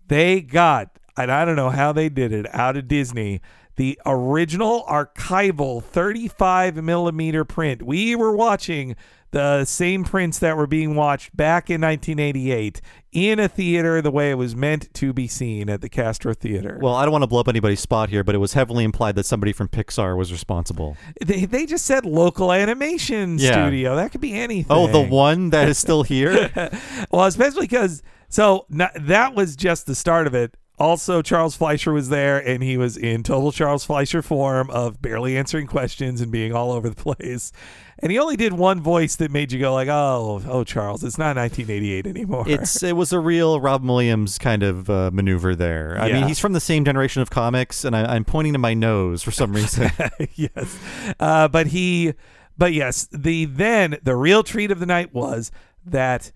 They 0.08 0.42
got, 0.42 1.00
and 1.18 1.32
I 1.32 1.44
don't 1.44 1.56
know 1.56 1.72
how 1.72 1.92
they 1.92 2.10
did 2.10 2.32
it, 2.32 2.46
out 2.54 2.78
of 2.78 2.88
Disney, 2.88 3.42
the 3.78 4.00
original 4.06 4.86
archival 4.88 5.84
35 5.84 6.76
millimeter 6.84 7.44
print. 7.44 7.82
We 7.82 8.16
were 8.16 8.36
watching 8.36 8.96
the 9.36 9.66
same 9.66 10.06
prints 10.06 10.40
that 10.40 10.56
were 10.56 10.66
being 10.66 10.96
watched 10.96 11.36
back 11.36 11.70
in 11.70 11.82
1988 11.82 12.80
in 13.12 13.38
a 13.38 13.50
theater 13.50 14.02
the 14.02 14.10
way 14.10 14.32
it 14.32 14.36
was 14.36 14.56
meant 14.56 14.94
to 14.94 15.12
be 15.12 15.28
seen 15.28 15.70
at 15.70 15.82
the 15.82 15.90
Castro 15.90 16.34
Theater. 16.34 16.80
Well, 16.82 16.96
I 16.96 17.04
don't 17.04 17.12
want 17.12 17.24
to 17.24 17.28
blow 17.28 17.42
up 17.42 17.50
anybody's 17.50 17.82
spot 17.82 18.08
here, 18.10 18.24
but 18.24 18.34
it 18.34 18.38
was 18.38 18.54
heavily 18.54 18.86
implied 18.86 19.16
that 19.18 19.26
somebody 19.26 19.52
from 19.52 19.68
Pixar 19.68 20.16
was 20.18 20.32
responsible. 20.32 20.96
they, 21.26 21.44
they 21.44 21.66
just 21.66 21.86
said 21.86 22.06
local 22.06 22.54
animation 22.54 23.38
Yeah. 23.38 23.52
studio. 23.52 23.98
That 23.98 24.14
could 24.14 24.22
be 24.22 24.32
anything. 24.34 24.68
Oh, 24.70 24.88
the 24.88 25.02
one 25.02 25.50
that 25.50 25.68
is 25.68 25.78
still 25.78 26.04
here? 26.04 26.50
well, 27.12 27.26
especially 27.26 27.64
because 27.68 28.02
so 28.30 28.66
n- 28.72 28.88
that 29.02 29.36
was 29.36 29.58
just 29.58 29.86
the 29.86 29.96
start 29.96 30.28
of 30.28 30.34
it. 30.34 30.56
Also, 30.78 31.22
Charles 31.22 31.56
Fleischer 31.56 31.94
was 31.94 32.10
there, 32.10 32.38
and 32.38 32.62
he 32.62 32.76
was 32.78 32.98
in 32.98 33.24
total 33.24 33.52
Charles 33.54 33.86
Fleischer 33.86 34.22
form 34.22 34.70
of 34.72 35.02
barely 35.02 35.38
answering 35.38 35.68
questions 35.68 36.20
and 36.20 36.32
being 36.32 36.52
all 36.54 36.72
over 36.74 36.90
the 36.90 36.96
place. 37.16 37.54
And 38.00 38.12
he 38.12 38.20
only 38.20 38.36
did 38.36 38.52
one 38.52 38.82
voice 38.82 39.16
that 39.16 39.32
made 39.32 39.54
you 39.54 39.60
go 39.60 39.74
like, 39.74 39.88
"Oh, 39.88 40.42
oh, 40.48 40.66
Charles, 40.66 41.02
it's 41.02 41.18
not 41.18 41.38
1988 41.38 42.06
anymore." 42.06 42.44
it's 42.46 42.84
it 42.84 42.94
was 42.98 43.14
a 43.14 43.20
real 43.20 43.62
Robin 43.62 43.88
Williams 43.88 44.38
kind 44.38 44.64
of 44.64 44.90
uh, 44.90 45.12
maneuver 45.14 45.56
there. 45.56 45.98
I 45.98 46.08
Yeah. 46.08 46.14
mean, 46.20 46.28
he's 46.28 46.40
from 46.40 46.52
the 46.52 46.60
same 46.60 46.84
generation 46.84 47.22
of 47.22 47.30
comics, 47.30 47.86
and 47.86 47.96
I, 47.96 48.14
I'm 48.16 48.26
pointing 48.26 48.52
to 48.52 48.60
my 48.60 48.74
nose 48.74 49.24
for 49.24 49.32
some 49.32 49.54
reason. 49.54 49.90
yes. 50.36 50.78
Uh, 51.22 51.48
but 51.48 51.68
he, 51.68 52.16
but 52.58 52.74
yes, 52.74 53.08
the 53.14 53.46
then 53.46 53.98
the 54.04 54.18
real 54.18 54.44
treat 54.44 54.72
of 54.72 54.80
the 54.82 54.86
night 54.86 55.14
was 55.14 55.50
that 55.86 56.34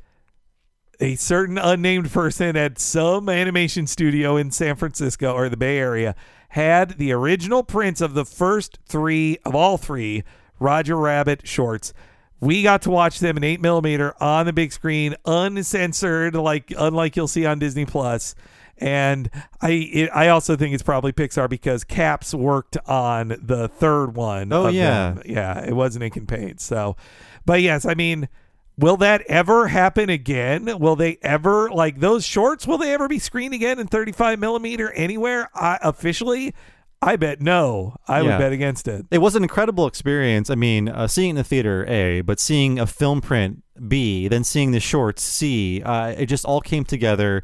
a 1.00 1.16
certain 1.16 1.58
unnamed 1.58 2.12
person 2.12 2.56
at 2.56 2.80
some 2.80 3.30
animation 3.30 3.88
studio 3.88 4.36
in 4.36 4.52
San 4.52 4.76
Francisco 4.76 5.34
or 5.34 5.50
the 5.50 5.58
Bay 5.58 5.78
Area 5.78 6.16
had 6.50 6.98
the 6.98 7.12
original 7.12 7.64
prints 7.64 8.02
of 8.02 8.14
the 8.14 8.26
first 8.26 8.80
three 8.86 9.38
of 9.46 9.56
all 9.56 9.78
three 9.78 10.24
Roger 10.60 10.98
Rabbit 10.98 11.48
shorts. 11.48 11.94
We 12.42 12.64
got 12.64 12.82
to 12.84 12.90
watch 12.90 13.20
them 13.20 13.38
in 13.38 13.44
eight 13.44 13.62
millimeter 13.62 14.14
on 14.22 14.46
the 14.46 14.54
big 14.54 14.72
screen, 14.72 15.16
uncensored, 15.26 16.36
like 16.36 16.74
unlike 16.78 17.16
you'll 17.16 17.28
see 17.28 17.46
on 17.46 17.60
Disney 17.60 17.86
Plus. 17.86 18.34
And 18.78 19.30
I 19.62 19.72
it, 19.72 20.10
I 20.14 20.30
also 20.30 20.56
think 20.56 20.74
it's 20.74 20.84
probably 20.84 21.12
Pixar 21.12 21.50
because 21.50 21.84
Caps 21.84 22.34
worked 22.34 22.78
on 22.88 23.38
the 23.42 23.68
third 23.68 24.16
one. 24.16 24.54
Oh, 24.54 24.70
yeah. 24.70 25.12
them. 25.12 25.24
yeah, 25.26 25.66
it 25.66 25.74
wasn't 25.74 26.04
Ink 26.04 26.16
and 26.16 26.28
Paint. 26.28 26.62
So, 26.62 26.96
but 27.46 27.62
yes, 27.62 27.86
I 27.86 27.94
mean, 27.94 28.30
will 28.80 28.98
that 28.98 29.22
ever 29.28 29.68
happen 29.68 30.10
again? 30.10 30.80
Will 30.80 30.96
they 30.96 31.18
ever 31.22 31.70
like 31.70 32.00
those 32.00 32.26
shorts? 32.26 32.66
Will 32.66 32.78
they 32.78 32.94
ever 32.94 33.08
be 33.08 33.20
screened 33.20 33.54
again 33.54 33.80
in 33.80 33.88
35 33.88 34.40
millimeter 34.40 34.92
anywhere? 34.92 35.50
I, 35.54 35.78
officially, 35.82 36.54
I 37.02 37.16
bet 37.16 37.42
no. 37.42 37.96
I 38.08 38.22
would 38.22 38.38
bet 38.38 38.52
against 38.52 38.88
it. 38.88 39.06
it 39.12 39.20
was 39.20 39.36
an 39.36 39.44
incredible 39.44 39.88
experience. 39.88 40.50
I 40.50 40.56
mean, 40.56 40.90
uh, 40.90 41.08
seeing 41.08 41.28
it 41.28 41.32
in 41.32 41.36
the 41.38 41.44
theater, 41.44 41.86
A, 41.88 42.22
but 42.22 42.40
seeing 42.40 42.80
a 42.80 42.88
film 42.88 43.22
print, 43.22 43.64
B, 43.88 44.28
then 44.28 44.44
seeing 44.44 44.72
the 44.72 44.80
shorts, 44.80 45.24
C, 45.24 45.82
uh, 45.84 46.14
it 46.18 46.26
just 46.26 46.46
all 46.46 46.62
came 46.62 46.84
together. 46.84 47.44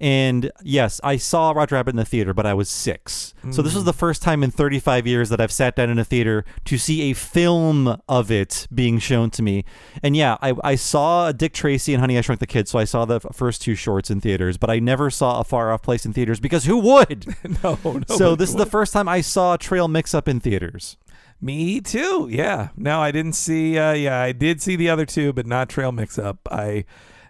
And 0.00 0.50
yes, 0.62 1.00
I 1.04 1.16
saw 1.16 1.52
Roger 1.52 1.76
Rabbit 1.76 1.90
in 1.90 1.96
the 1.96 2.04
theater, 2.04 2.34
but 2.34 2.46
I 2.46 2.54
was 2.54 2.68
six. 2.68 3.32
So 3.50 3.62
this 3.62 3.74
was 3.74 3.84
the 3.84 3.92
first 3.92 4.22
time 4.22 4.42
in 4.42 4.50
35 4.50 5.06
years 5.06 5.28
that 5.28 5.40
I've 5.40 5.52
sat 5.52 5.76
down 5.76 5.90
in 5.90 5.98
a 5.98 6.04
theater 6.04 6.44
to 6.64 6.78
see 6.78 7.10
a 7.10 7.14
film 7.14 8.00
of 8.08 8.30
it 8.30 8.66
being 8.74 8.98
shown 8.98 9.30
to 9.30 9.42
me. 9.42 9.64
And 10.02 10.16
yeah, 10.16 10.36
I, 10.42 10.54
I 10.64 10.74
saw 10.74 11.30
Dick 11.30 11.52
Tracy 11.52 11.94
and 11.94 12.00
Honey 12.00 12.18
I 12.18 12.22
Shrunk 12.22 12.40
the 12.40 12.46
Kids, 12.46 12.70
so 12.70 12.78
I 12.78 12.84
saw 12.84 13.04
the 13.04 13.20
first 13.20 13.62
two 13.62 13.74
shorts 13.74 14.10
in 14.10 14.20
theaters, 14.20 14.56
but 14.56 14.70
I 14.70 14.78
never 14.78 15.10
saw 15.10 15.40
A 15.40 15.44
Far 15.44 15.72
Off 15.72 15.82
Place 15.82 16.04
in 16.04 16.12
theaters 16.12 16.40
because 16.40 16.64
who 16.64 16.78
would? 16.78 17.26
no, 17.62 17.78
no. 17.84 18.02
so 18.08 18.34
this 18.34 18.50
is 18.50 18.56
the 18.56 18.66
first 18.66 18.92
time 18.92 19.08
I 19.08 19.20
saw 19.20 19.56
Trail 19.56 19.88
Mix 19.88 20.14
Up 20.14 20.26
in 20.26 20.40
theaters. 20.40 20.96
Me 21.40 21.80
too. 21.80 22.28
Yeah. 22.30 22.70
No, 22.76 23.00
I 23.00 23.10
didn't 23.10 23.34
see. 23.34 23.78
Uh, 23.78 23.92
yeah, 23.92 24.20
I 24.20 24.32
did 24.32 24.62
see 24.62 24.76
the 24.76 24.88
other 24.88 25.04
two, 25.04 25.32
but 25.32 25.46
not 25.46 25.68
Trail 25.68 25.92
Mix 25.92 26.18
Up. 26.18 26.38
I. 26.50 26.84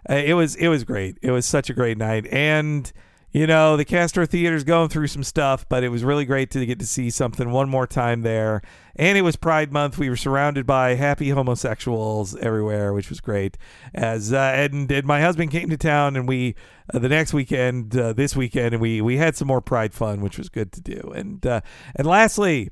Uh, 0.09 0.15
it 0.15 0.33
was 0.33 0.55
it 0.55 0.67
was 0.67 0.83
great. 0.83 1.17
It 1.21 1.31
was 1.31 1.45
such 1.45 1.69
a 1.69 1.73
great 1.73 1.97
night, 1.97 2.27
and 2.27 2.91
you 3.31 3.47
know 3.47 3.75
the 3.75 3.85
Castro 3.85 4.25
Theater's 4.25 4.63
going 4.63 4.89
through 4.89 5.07
some 5.07 5.23
stuff, 5.23 5.67
but 5.67 5.83
it 5.83 5.89
was 5.89 6.03
really 6.03 6.25
great 6.25 6.51
to 6.51 6.65
get 6.65 6.79
to 6.79 6.85
see 6.85 7.09
something 7.09 7.51
one 7.51 7.69
more 7.69 7.87
time 7.87 8.21
there. 8.21 8.61
And 8.95 9.17
it 9.17 9.23
was 9.23 9.35
Pride 9.35 9.73
Month. 9.73 9.97
We 9.97 10.09
were 10.09 10.15
surrounded 10.15 10.65
by 10.65 10.95
happy 10.95 11.29
homosexuals 11.29 12.35
everywhere, 12.37 12.93
which 12.93 13.09
was 13.09 13.19
great. 13.19 13.57
As 13.93 14.31
uh, 14.31 14.53
and, 14.55 14.89
and 14.91 15.05
my 15.05 15.21
husband 15.21 15.51
came 15.51 15.69
to 15.69 15.77
town, 15.77 16.15
and 16.15 16.27
we 16.27 16.55
uh, 16.93 16.99
the 16.99 17.09
next 17.09 17.33
weekend, 17.33 17.97
uh, 17.97 18.13
this 18.13 18.35
weekend, 18.35 18.73
and 18.73 18.81
we 18.81 19.01
we 19.01 19.17
had 19.17 19.35
some 19.35 19.47
more 19.47 19.61
Pride 19.61 19.93
fun, 19.93 20.21
which 20.21 20.37
was 20.37 20.49
good 20.49 20.71
to 20.73 20.81
do. 20.81 21.11
And 21.15 21.45
uh, 21.45 21.61
and 21.95 22.07
lastly. 22.07 22.69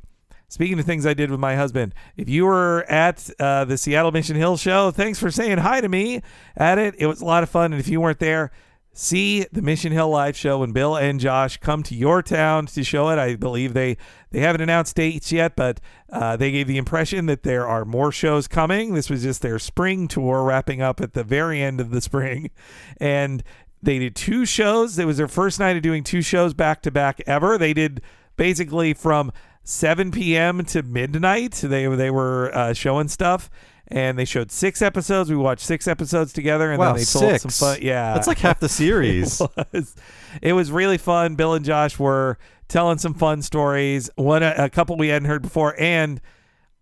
Speaking 0.54 0.78
of 0.78 0.86
things 0.86 1.08
I 1.08 1.16
did 1.16 1.32
with 1.32 1.40
my 1.40 1.56
husband, 1.56 1.96
if 2.16 2.30
you 2.30 2.46
were 2.46 2.84
at 2.84 3.28
uh, 3.40 3.66
the 3.66 3.76
Seattle 3.76 4.12
Mission 4.12 4.36
Hill 4.36 4.56
show, 4.56 4.92
thanks 4.92 5.18
for 5.18 5.32
saying 5.32 5.58
hi 5.58 5.82
to 5.82 5.90
me 5.90 6.22
at 6.56 6.78
it. 6.78 6.94
It 7.00 7.08
was 7.08 7.22
a 7.22 7.26
lot 7.26 7.42
of 7.42 7.50
fun. 7.50 7.74
And 7.74 7.80
if 7.80 7.88
you 7.88 8.00
weren't 8.00 8.20
there, 8.20 8.52
see 8.94 9.48
the 9.52 9.64
Mission 9.64 9.92
Hill 9.92 10.10
live 10.10 10.38
show 10.38 10.60
when 10.60 10.72
Bill 10.72 10.96
and 10.96 11.20
Josh 11.20 11.58
come 11.58 11.82
to 11.82 11.96
your 11.96 12.22
town 12.22 12.68
to 12.68 12.84
show 12.84 13.10
it. 13.10 13.18
I 13.18 13.36
believe 13.36 13.74
they 13.74 13.98
they 14.30 14.42
haven't 14.42 14.62
announced 14.62 14.96
dates 14.96 15.32
yet, 15.32 15.56
but 15.56 15.80
uh, 16.12 16.38
they 16.38 16.52
gave 16.52 16.68
the 16.68 16.78
impression 16.78 17.26
that 17.26 17.42
there 17.42 17.68
are 17.68 17.84
more 17.84 18.12
shows 18.12 18.48
coming. 18.48 18.94
This 18.94 19.10
was 19.10 19.24
just 19.24 19.42
their 19.42 19.58
spring 19.58 20.08
tour 20.08 20.44
wrapping 20.44 20.84
up 20.84 21.02
at 21.02 21.14
the 21.14 21.24
very 21.24 21.64
end 21.64 21.82
of 21.82 21.90
the 21.90 22.00
spring, 22.00 22.52
and 22.98 23.42
they 23.82 23.98
did 23.98 24.16
two 24.16 24.46
shows. 24.46 25.00
It 25.00 25.06
was 25.06 25.18
their 25.18 25.28
first 25.28 25.60
night 25.60 25.78
of 25.78 25.82
doing 25.82 26.04
two 26.04 26.22
shows 26.22 26.54
back 26.54 26.84
to 26.84 26.92
back 26.92 27.24
ever. 27.26 27.58
They 27.58 27.74
did 27.74 28.04
basically 28.36 28.94
from 28.94 29.32
7 29.64 30.12
p.m. 30.12 30.64
to 30.66 30.84
midnight. 30.84 31.54
They 31.54 31.88
they 31.88 32.12
were 32.12 32.56
uh, 32.56 32.74
showing 32.74 33.08
stuff, 33.08 33.50
and 33.88 34.18
they 34.18 34.26
showed 34.26 34.52
six 34.52 34.82
episodes. 34.82 35.30
We 35.30 35.36
watched 35.36 35.66
six 35.66 35.88
episodes 35.88 36.34
together, 36.34 36.72
and 36.72 36.80
wow, 36.80 36.88
then 36.88 36.96
they 36.96 37.06
told 37.06 37.40
six. 37.40 37.42
some 37.42 37.52
fun. 37.52 37.80
Yeah, 37.82 38.14
that's 38.14 38.28
like 38.28 38.40
half 38.40 38.60
the 38.60 38.70
series. 38.70 39.42
it 39.42 39.68
was. 39.72 39.96
It 40.42 40.54
was 40.54 40.72
really 40.72 40.98
fun. 40.98 41.36
Bill 41.36 41.54
and 41.54 41.64
Josh 41.64 41.98
were 41.98 42.38
telling 42.68 42.98
some 42.98 43.14
fun 43.14 43.42
stories. 43.42 44.10
One 44.16 44.44
a, 44.44 44.54
a 44.58 44.70
couple 44.70 44.98
we 44.98 45.10
hadn't 45.10 45.30
heard 45.30 45.42
before, 45.42 45.80
and 45.80 46.20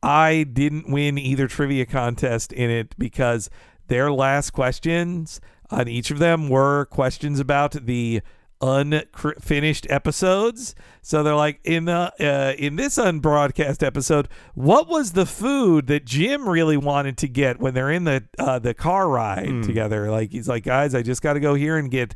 I 0.01 0.43
didn't 0.43 0.89
win 0.89 1.17
either 1.17 1.47
trivia 1.47 1.85
contest 1.85 2.51
in 2.51 2.69
it 2.69 2.95
because 2.97 3.49
their 3.87 4.11
last 4.11 4.51
questions 4.51 5.39
on 5.69 5.87
each 5.87 6.11
of 6.11 6.19
them 6.19 6.49
were 6.49 6.85
questions 6.85 7.39
about 7.39 7.73
the 7.73 8.21
unfinished 8.61 9.87
episodes. 9.89 10.75
So 11.01 11.23
they're 11.23 11.35
like 11.35 11.59
in 11.63 11.85
the 11.85 12.13
uh, 12.19 12.53
in 12.57 12.75
this 12.75 12.97
unbroadcast 12.97 13.83
episode, 13.83 14.27
what 14.53 14.87
was 14.87 15.13
the 15.13 15.25
food 15.25 15.87
that 15.87 16.05
Jim 16.05 16.47
really 16.47 16.77
wanted 16.77 17.17
to 17.17 17.27
get 17.27 17.59
when 17.59 17.73
they're 17.73 17.91
in 17.91 18.03
the 18.03 18.23
uh, 18.37 18.59
the 18.59 18.73
car 18.73 19.09
ride 19.09 19.63
together? 19.63 20.11
Like 20.11 20.31
he's 20.31 20.47
like, 20.47 20.63
guys, 20.63 20.93
I 20.93 21.01
just 21.01 21.21
got 21.21 21.33
to 21.33 21.39
go 21.39 21.55
here 21.55 21.77
and 21.77 21.89
get 21.89 22.13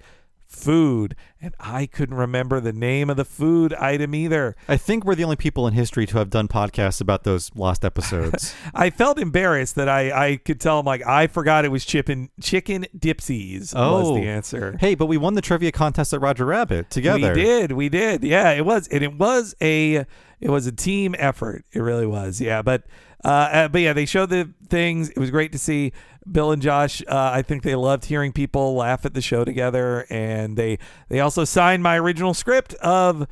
food, 0.56 1.16
and 1.42 1.54
I 1.60 1.86
couldn't 1.86 2.16
remember 2.16 2.60
the 2.60 2.74
name 2.74 3.10
of 3.10 3.18
the 3.18 3.26
food 3.26 3.74
item 3.74 4.16
either. 4.16 4.56
I 4.68 4.78
think 4.78 5.04
we're 5.06 5.16
the 5.16 5.24
only 5.24 5.36
people 5.36 5.68
in 5.68 5.74
history 5.74 6.06
to 6.08 6.18
have 6.18 6.30
done 6.30 6.48
podcasts 6.48 7.02
about 7.02 7.24
those 7.24 7.52
lost 7.56 7.84
episodes. 7.86 8.56
I 8.74 8.90
felt 8.90 9.20
embarrassed 9.20 9.76
that 9.76 9.90
I, 9.90 10.28
I 10.30 10.38
could 10.38 10.60
tell 10.60 10.80
him 10.80 10.86
like 10.86 11.06
I 11.06 11.28
forgot 11.28 11.66
it 11.66 11.70
was 11.70 11.86
chicken 11.86 12.30
chicken 12.42 12.86
dipsies 12.98 13.74
oh. 13.76 14.00
was 14.00 14.08
Oh. 14.10 14.16
the 14.16 14.28
answer. 14.28 14.78
hey, 14.80 14.96
but 14.96 15.06
we 15.08 15.18
won 15.18 15.34
the 15.34 15.42
trivia 15.42 15.72
contest 15.72 16.14
at 16.14 16.22
Roger 16.22 16.46
Rabbit 16.46 16.90
together. 16.90 17.34
We 17.34 17.42
did, 17.42 17.72
we 17.74 17.90
did. 17.90 18.24
Yeah, 18.24 18.52
it 18.52 18.66
was, 18.66 18.88
and 18.88 19.04
it 19.04 19.16
was 19.18 19.56
a 19.62 20.06
it 20.40 20.50
was 20.50 20.68
a 20.68 20.72
team 20.72 21.16
effort. 21.18 21.66
It 21.72 21.80
really 21.80 22.06
was. 22.06 22.40
Yeah, 22.42 22.62
but 22.62 22.84
uh, 23.24 23.28
uh, 23.28 23.68
but 23.68 23.82
yeah, 23.82 23.94
they 23.94 24.06
showed 24.06 24.30
the 24.30 24.52
things. 24.70 25.10
It 25.10 25.18
was 25.18 25.32
great 25.32 25.52
to 25.54 25.58
see 25.58 25.94
Bill 26.30 26.52
and 26.52 26.62
Josh. 26.62 27.02
Uh, 27.08 27.32
I 27.34 27.42
think 27.42 27.64
they 27.64 27.76
loved 27.76 28.06
hearing 28.06 28.32
people 28.32 28.76
laugh 28.76 29.06
at 29.06 29.14
the 29.14 29.22
show 29.22 29.46
together, 29.46 30.06
and 30.10 30.58
they 30.58 30.80
they 31.10 31.20
also 31.20 31.44
signed 31.44 31.84
my 31.84 31.98
original 31.98 32.34
script 32.34 32.74
of. 32.76 33.28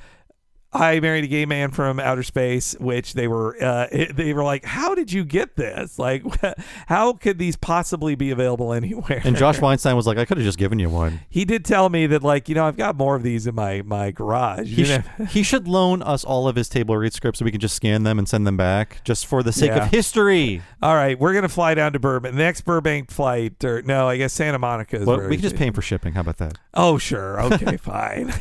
I 0.73 0.99
married 0.99 1.23
a 1.23 1.27
gay 1.27 1.45
man 1.45 1.71
from 1.71 1.99
outer 1.99 2.23
space, 2.23 2.75
which 2.79 3.13
they 3.13 3.27
were 3.27 3.55
uh, 3.61 3.87
they 4.13 4.33
were 4.33 4.43
like, 4.43 4.65
"How 4.65 4.95
did 4.95 5.11
you 5.11 5.23
get 5.25 5.55
this? 5.55 5.99
Like, 5.99 6.23
how 6.87 7.13
could 7.13 7.37
these 7.37 7.55
possibly 7.55 8.15
be 8.15 8.31
available 8.31 8.73
anywhere?" 8.73 9.21
And 9.23 9.35
Josh 9.35 9.59
Weinstein 9.61 9.95
was 9.95 10.07
like, 10.07 10.17
I 10.17 10.25
could 10.25 10.37
have 10.37 10.45
just 10.45 10.57
given 10.57 10.79
you 10.79 10.89
one. 10.89 11.19
he 11.29 11.45
did 11.45 11.63
tell 11.65 11.89
me 11.89 12.07
that, 12.07 12.23
like, 12.23 12.49
you 12.49 12.55
know, 12.55 12.65
I've 12.65 12.77
got 12.77 12.95
more 12.97 13.15
of 13.15 13.23
these 13.23 13.45
in 13.47 13.55
my 13.55 13.81
my 13.83 14.11
garage. 14.11 14.67
He, 14.75 14.83
sh- 14.85 14.97
he 15.29 15.43
should 15.43 15.67
loan 15.67 16.01
us 16.01 16.23
all 16.23 16.47
of 16.47 16.55
his 16.55 16.69
table 16.69 16.97
read 16.97 17.13
scripts 17.13 17.39
so 17.39 17.45
we 17.45 17.51
can 17.51 17.59
just 17.59 17.75
scan 17.75 18.03
them 18.03 18.17
and 18.19 18.27
send 18.27 18.47
them 18.47 18.57
back 18.57 19.01
just 19.03 19.25
for 19.27 19.43
the 19.43 19.51
sake 19.51 19.71
Yeah. 19.71 19.85
of 19.85 19.91
history. 19.91 20.61
All 20.81 20.95
right, 20.95 21.17
we're 21.19 21.33
gonna 21.33 21.49
fly 21.49 21.73
down 21.75 21.93
to 21.93 21.99
Burbank. 21.99 22.35
The 22.35 22.41
next 22.41 22.61
Burbank 22.61 23.11
flight, 23.11 23.63
or 23.63 23.81
no, 23.83 24.07
I 24.09 24.17
guess 24.17 24.33
Santa 24.33 24.59
Monica 24.59 24.97
is 24.97 25.05
Well, 25.05 25.19
we 25.21 25.35
can 25.35 25.41
just 25.43 25.55
pay 25.55 25.67
him 25.67 25.73
for 25.73 25.81
shipping. 25.81 26.13
How 26.13 26.21
about 26.21 26.37
that? 26.37 26.57
Oh, 26.73 26.97
sure, 26.97 27.39
okay, 27.41 27.77
fine. 27.77 28.33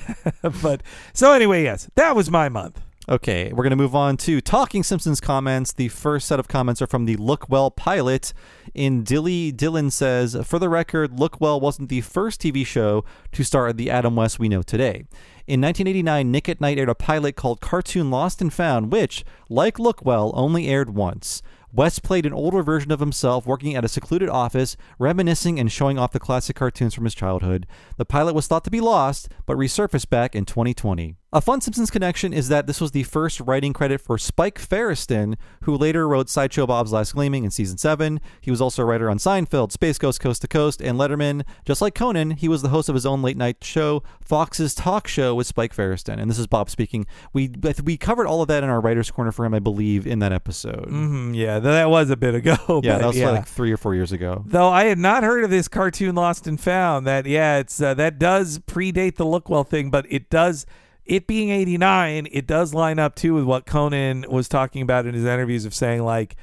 but 0.62 0.82
so 1.12 1.32
anyway, 1.32 1.62
yes, 1.64 1.88
that 1.96 2.16
was 2.16 2.21
my 2.30 2.48
month. 2.48 2.80
Okay, 3.08 3.52
we're 3.52 3.64
going 3.64 3.70
to 3.70 3.76
move 3.76 3.96
on 3.96 4.16
to 4.18 4.40
Talking 4.40 4.84
Simpsons 4.84 5.20
comments. 5.20 5.72
The 5.72 5.88
first 5.88 6.28
set 6.28 6.38
of 6.38 6.46
comments 6.46 6.80
are 6.80 6.86
from 6.86 7.04
the 7.04 7.16
Lookwell 7.16 7.74
pilot. 7.74 8.32
In 8.74 9.02
Dilly, 9.02 9.52
Dylan 9.52 9.90
says, 9.90 10.36
For 10.44 10.60
the 10.60 10.68
record, 10.68 11.10
Lookwell 11.10 11.60
wasn't 11.60 11.88
the 11.88 12.00
first 12.00 12.40
TV 12.40 12.64
show 12.64 13.04
to 13.32 13.42
star 13.42 13.72
the 13.72 13.90
Adam 13.90 14.14
West 14.14 14.38
we 14.38 14.48
know 14.48 14.62
today. 14.62 15.04
In 15.48 15.60
1989, 15.60 16.30
Nick 16.30 16.48
at 16.48 16.60
Nite 16.60 16.78
aired 16.78 16.88
a 16.88 16.94
pilot 16.94 17.34
called 17.34 17.60
Cartoon 17.60 18.08
Lost 18.08 18.40
and 18.40 18.52
Found, 18.52 18.92
which, 18.92 19.24
like 19.48 19.78
Lookwell, 19.78 20.30
only 20.34 20.68
aired 20.68 20.94
once. 20.94 21.42
West 21.72 22.04
played 22.04 22.24
an 22.24 22.32
older 22.32 22.62
version 22.62 22.92
of 22.92 23.00
himself 23.00 23.46
working 23.46 23.74
at 23.74 23.84
a 23.84 23.88
secluded 23.88 24.28
office, 24.28 24.76
reminiscing 25.00 25.58
and 25.58 25.72
showing 25.72 25.98
off 25.98 26.12
the 26.12 26.20
classic 26.20 26.54
cartoons 26.54 26.94
from 26.94 27.04
his 27.04 27.16
childhood. 27.16 27.66
The 27.96 28.04
pilot 28.04 28.34
was 28.34 28.46
thought 28.46 28.62
to 28.62 28.70
be 28.70 28.80
lost, 28.80 29.28
but 29.44 29.56
resurfaced 29.56 30.08
back 30.08 30.36
in 30.36 30.44
2020. 30.44 31.16
A 31.34 31.40
fun 31.40 31.62
Simpsons 31.62 31.90
connection 31.90 32.34
is 32.34 32.48
that 32.48 32.66
this 32.66 32.78
was 32.78 32.90
the 32.90 33.04
first 33.04 33.40
writing 33.40 33.72
credit 33.72 34.02
for 34.02 34.18
Spike 34.18 34.60
Feresten, 34.60 35.36
who 35.62 35.74
later 35.74 36.06
wrote 36.06 36.28
Sideshow 36.28 36.66
Bob's 36.66 36.92
Last 36.92 37.14
Gleaming 37.14 37.44
in 37.44 37.50
season 37.50 37.78
7. 37.78 38.20
He 38.42 38.50
was 38.50 38.60
also 38.60 38.82
a 38.82 38.84
writer 38.84 39.08
on 39.08 39.16
Seinfeld, 39.16 39.72
Space 39.72 39.96
Ghost 39.96 40.20
Coast 40.20 40.42
to 40.42 40.48
Coast, 40.48 40.82
and 40.82 40.98
Letterman. 40.98 41.46
Just 41.64 41.80
like 41.80 41.94
Conan, 41.94 42.32
he 42.32 42.48
was 42.48 42.60
the 42.60 42.68
host 42.68 42.90
of 42.90 42.94
his 42.94 43.06
own 43.06 43.22
late 43.22 43.38
night 43.38 43.64
show, 43.64 44.02
Fox's 44.20 44.74
Talk 44.74 45.08
Show 45.08 45.34
with 45.34 45.46
Spike 45.46 45.74
Feresten. 45.74 46.20
And 46.20 46.30
this 46.30 46.38
is 46.38 46.46
Bob 46.46 46.68
speaking. 46.68 47.06
We 47.32 47.50
we 47.82 47.96
covered 47.96 48.26
all 48.26 48.42
of 48.42 48.48
that 48.48 48.62
in 48.62 48.68
our 48.68 48.82
writer's 48.82 49.10
corner 49.10 49.32
for 49.32 49.46
him, 49.46 49.54
I 49.54 49.58
believe, 49.58 50.06
in 50.06 50.18
that 50.18 50.34
episode. 50.34 50.90
Mm, 50.90 51.34
yeah, 51.34 51.58
that 51.60 51.88
was 51.88 52.10
a 52.10 52.16
bit 52.16 52.34
ago. 52.34 52.56
Yeah, 52.82 52.98
that 52.98 53.06
was 53.06 53.16
yeah. 53.16 53.30
like 53.30 53.46
three 53.46 53.72
or 53.72 53.76
four 53.78 53.94
years 53.94 54.12
ago. 54.12 54.44
Though 54.44 54.68
I 54.68 54.84
had 54.84 54.98
not 54.98 55.22
heard 55.22 55.44
of 55.44 55.50
this 55.50 55.68
cartoon 55.68 56.14
Lost 56.14 56.46
and 56.46 56.60
Found. 56.60 57.06
That 57.06 57.24
yeah, 57.24 57.58
it's 57.58 57.80
uh, 57.80 57.94
that 57.94 58.18
does 58.18 58.58
predate 58.58 59.16
the 59.16 59.24
Lookwell 59.24 59.66
thing, 59.66 59.90
but 59.90 60.04
it 60.10 60.28
does. 60.28 60.66
It 61.04 61.26
being 61.26 61.50
89, 61.50 62.28
it 62.30 62.46
does 62.46 62.74
line 62.74 62.98
up 62.98 63.14
too 63.14 63.34
with 63.34 63.44
what 63.44 63.66
Conan 63.66 64.24
was 64.28 64.48
talking 64.48 64.82
about 64.82 65.06
in 65.06 65.14
his 65.14 65.24
interviews 65.24 65.64
of 65.64 65.74
saying 65.74 66.02
like 66.02 66.36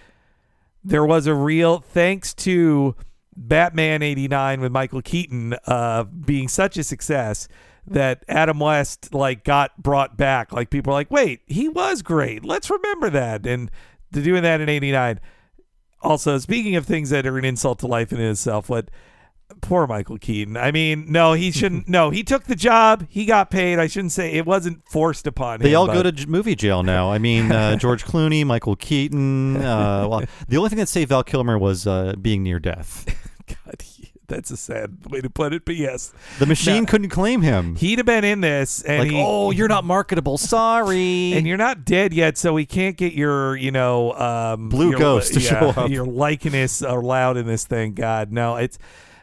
there 0.83 1.05
was 1.05 1.27
a 1.27 1.33
real 1.33 1.79
thanks 1.79 2.33
to 2.33 2.95
Batman 3.35 4.01
89 4.01 4.61
with 4.61 4.71
Michael 4.71 5.01
Keaton 5.01 5.55
uh, 5.65 6.03
being 6.03 6.47
such 6.47 6.77
a 6.77 6.83
success 6.83 7.47
that 7.87 8.23
Adam 8.27 8.59
West 8.59 9.13
like 9.13 9.43
got 9.43 9.81
brought 9.81 10.17
back. 10.17 10.51
Like 10.51 10.69
people 10.69 10.91
are 10.91 10.95
like, 10.95 11.11
wait, 11.11 11.41
he 11.47 11.69
was 11.69 12.01
great. 12.01 12.43
Let's 12.43 12.69
remember 12.69 13.09
that. 13.09 13.47
And 13.47 13.71
to 14.13 14.21
doing 14.21 14.43
that 14.43 14.61
in 14.61 14.69
89. 14.69 15.19
Also, 16.01 16.37
speaking 16.37 16.75
of 16.75 16.85
things 16.85 17.09
that 17.09 17.25
are 17.25 17.37
an 17.37 17.45
insult 17.45 17.79
to 17.79 17.87
life 17.87 18.13
in 18.13 18.21
itself, 18.21 18.69
what 18.69 18.89
poor 19.61 19.87
Michael 19.87 20.17
Keaton. 20.17 20.57
I 20.57 20.71
mean, 20.71 21.05
no, 21.11 21.33
he 21.33 21.51
shouldn't. 21.53 21.87
no, 21.87 22.09
he 22.09 22.23
took 22.23 22.45
the 22.45 22.55
job. 22.55 23.05
He 23.09 23.25
got 23.25 23.49
paid. 23.51 23.79
I 23.79 23.87
shouldn't 23.87 24.11
say 24.11 24.31
it 24.33 24.45
wasn't 24.45 24.81
forced 24.89 25.27
upon 25.27 25.59
They 25.59 25.65
him. 25.67 25.71
They 25.71 25.75
all 25.75 25.87
go 25.87 26.03
to 26.03 26.11
j- 26.11 26.25
movie 26.25 26.55
jail 26.55 26.83
now. 26.83 27.11
I 27.11 27.17
mean, 27.17 27.51
uh, 27.51 27.75
George 27.77 28.05
Clooney, 28.05 28.45
Michael 28.45 28.75
Keaton. 28.75 29.57
Uh, 29.57 30.07
well, 30.09 30.23
the 30.47 30.57
only 30.57 30.69
thing 30.69 30.79
that 30.79 30.89
saved 30.89 31.09
Val 31.09 31.23
Kilmer 31.23 31.57
was 31.57 31.85
uh, 31.87 32.13
being 32.21 32.43
near 32.43 32.59
death. 32.59 33.05
God, 33.47 33.81
he- 33.81 34.11
that's 34.27 34.51
a 34.51 34.57
sad 34.57 35.07
way 35.09 35.21
to 35.21 35.29
put 35.31 35.53
it, 35.53 35.65
but 35.65 35.75
yes, 35.75 36.13
The 36.37 36.45
machine 36.45 36.83
No. 36.83 36.85
couldn't 36.91 37.09
claim 37.09 37.41
him. 37.41 37.75
he'd 37.77 37.97
have 37.97 38.05
been 38.05 38.23
in 38.23 38.41
this, 38.41 38.83
and 38.83 38.99
like, 38.99 39.09
he, 39.09 39.19
oh, 39.25 39.49
you're 39.49 39.67
not 39.67 39.83
marketable. 39.85 40.37
Sorry. 40.37 41.33
and 41.33 41.47
you're 41.47 41.57
not 41.57 41.83
dead 41.83 42.13
yet, 42.13 42.37
so 42.37 42.53
we 42.53 42.67
can't 42.67 42.95
get 42.95 43.13
your, 43.13 43.55
you 43.55 43.71
know, 43.71 44.13
um, 44.13 44.69
Blue 44.69 44.91
your, 44.91 44.99
ghost 44.99 45.33
to 45.33 45.39
yeah, 45.39 45.49
show 45.49 45.69
up. 45.69 45.89
Your 45.89 46.05
likeness 46.05 46.83
allowed 46.83 47.37
in 47.37 47.47
this 47.47 47.65
thing. 47.65 47.95
God, 47.95 48.31
no, 48.31 48.57
it's. 48.57 48.77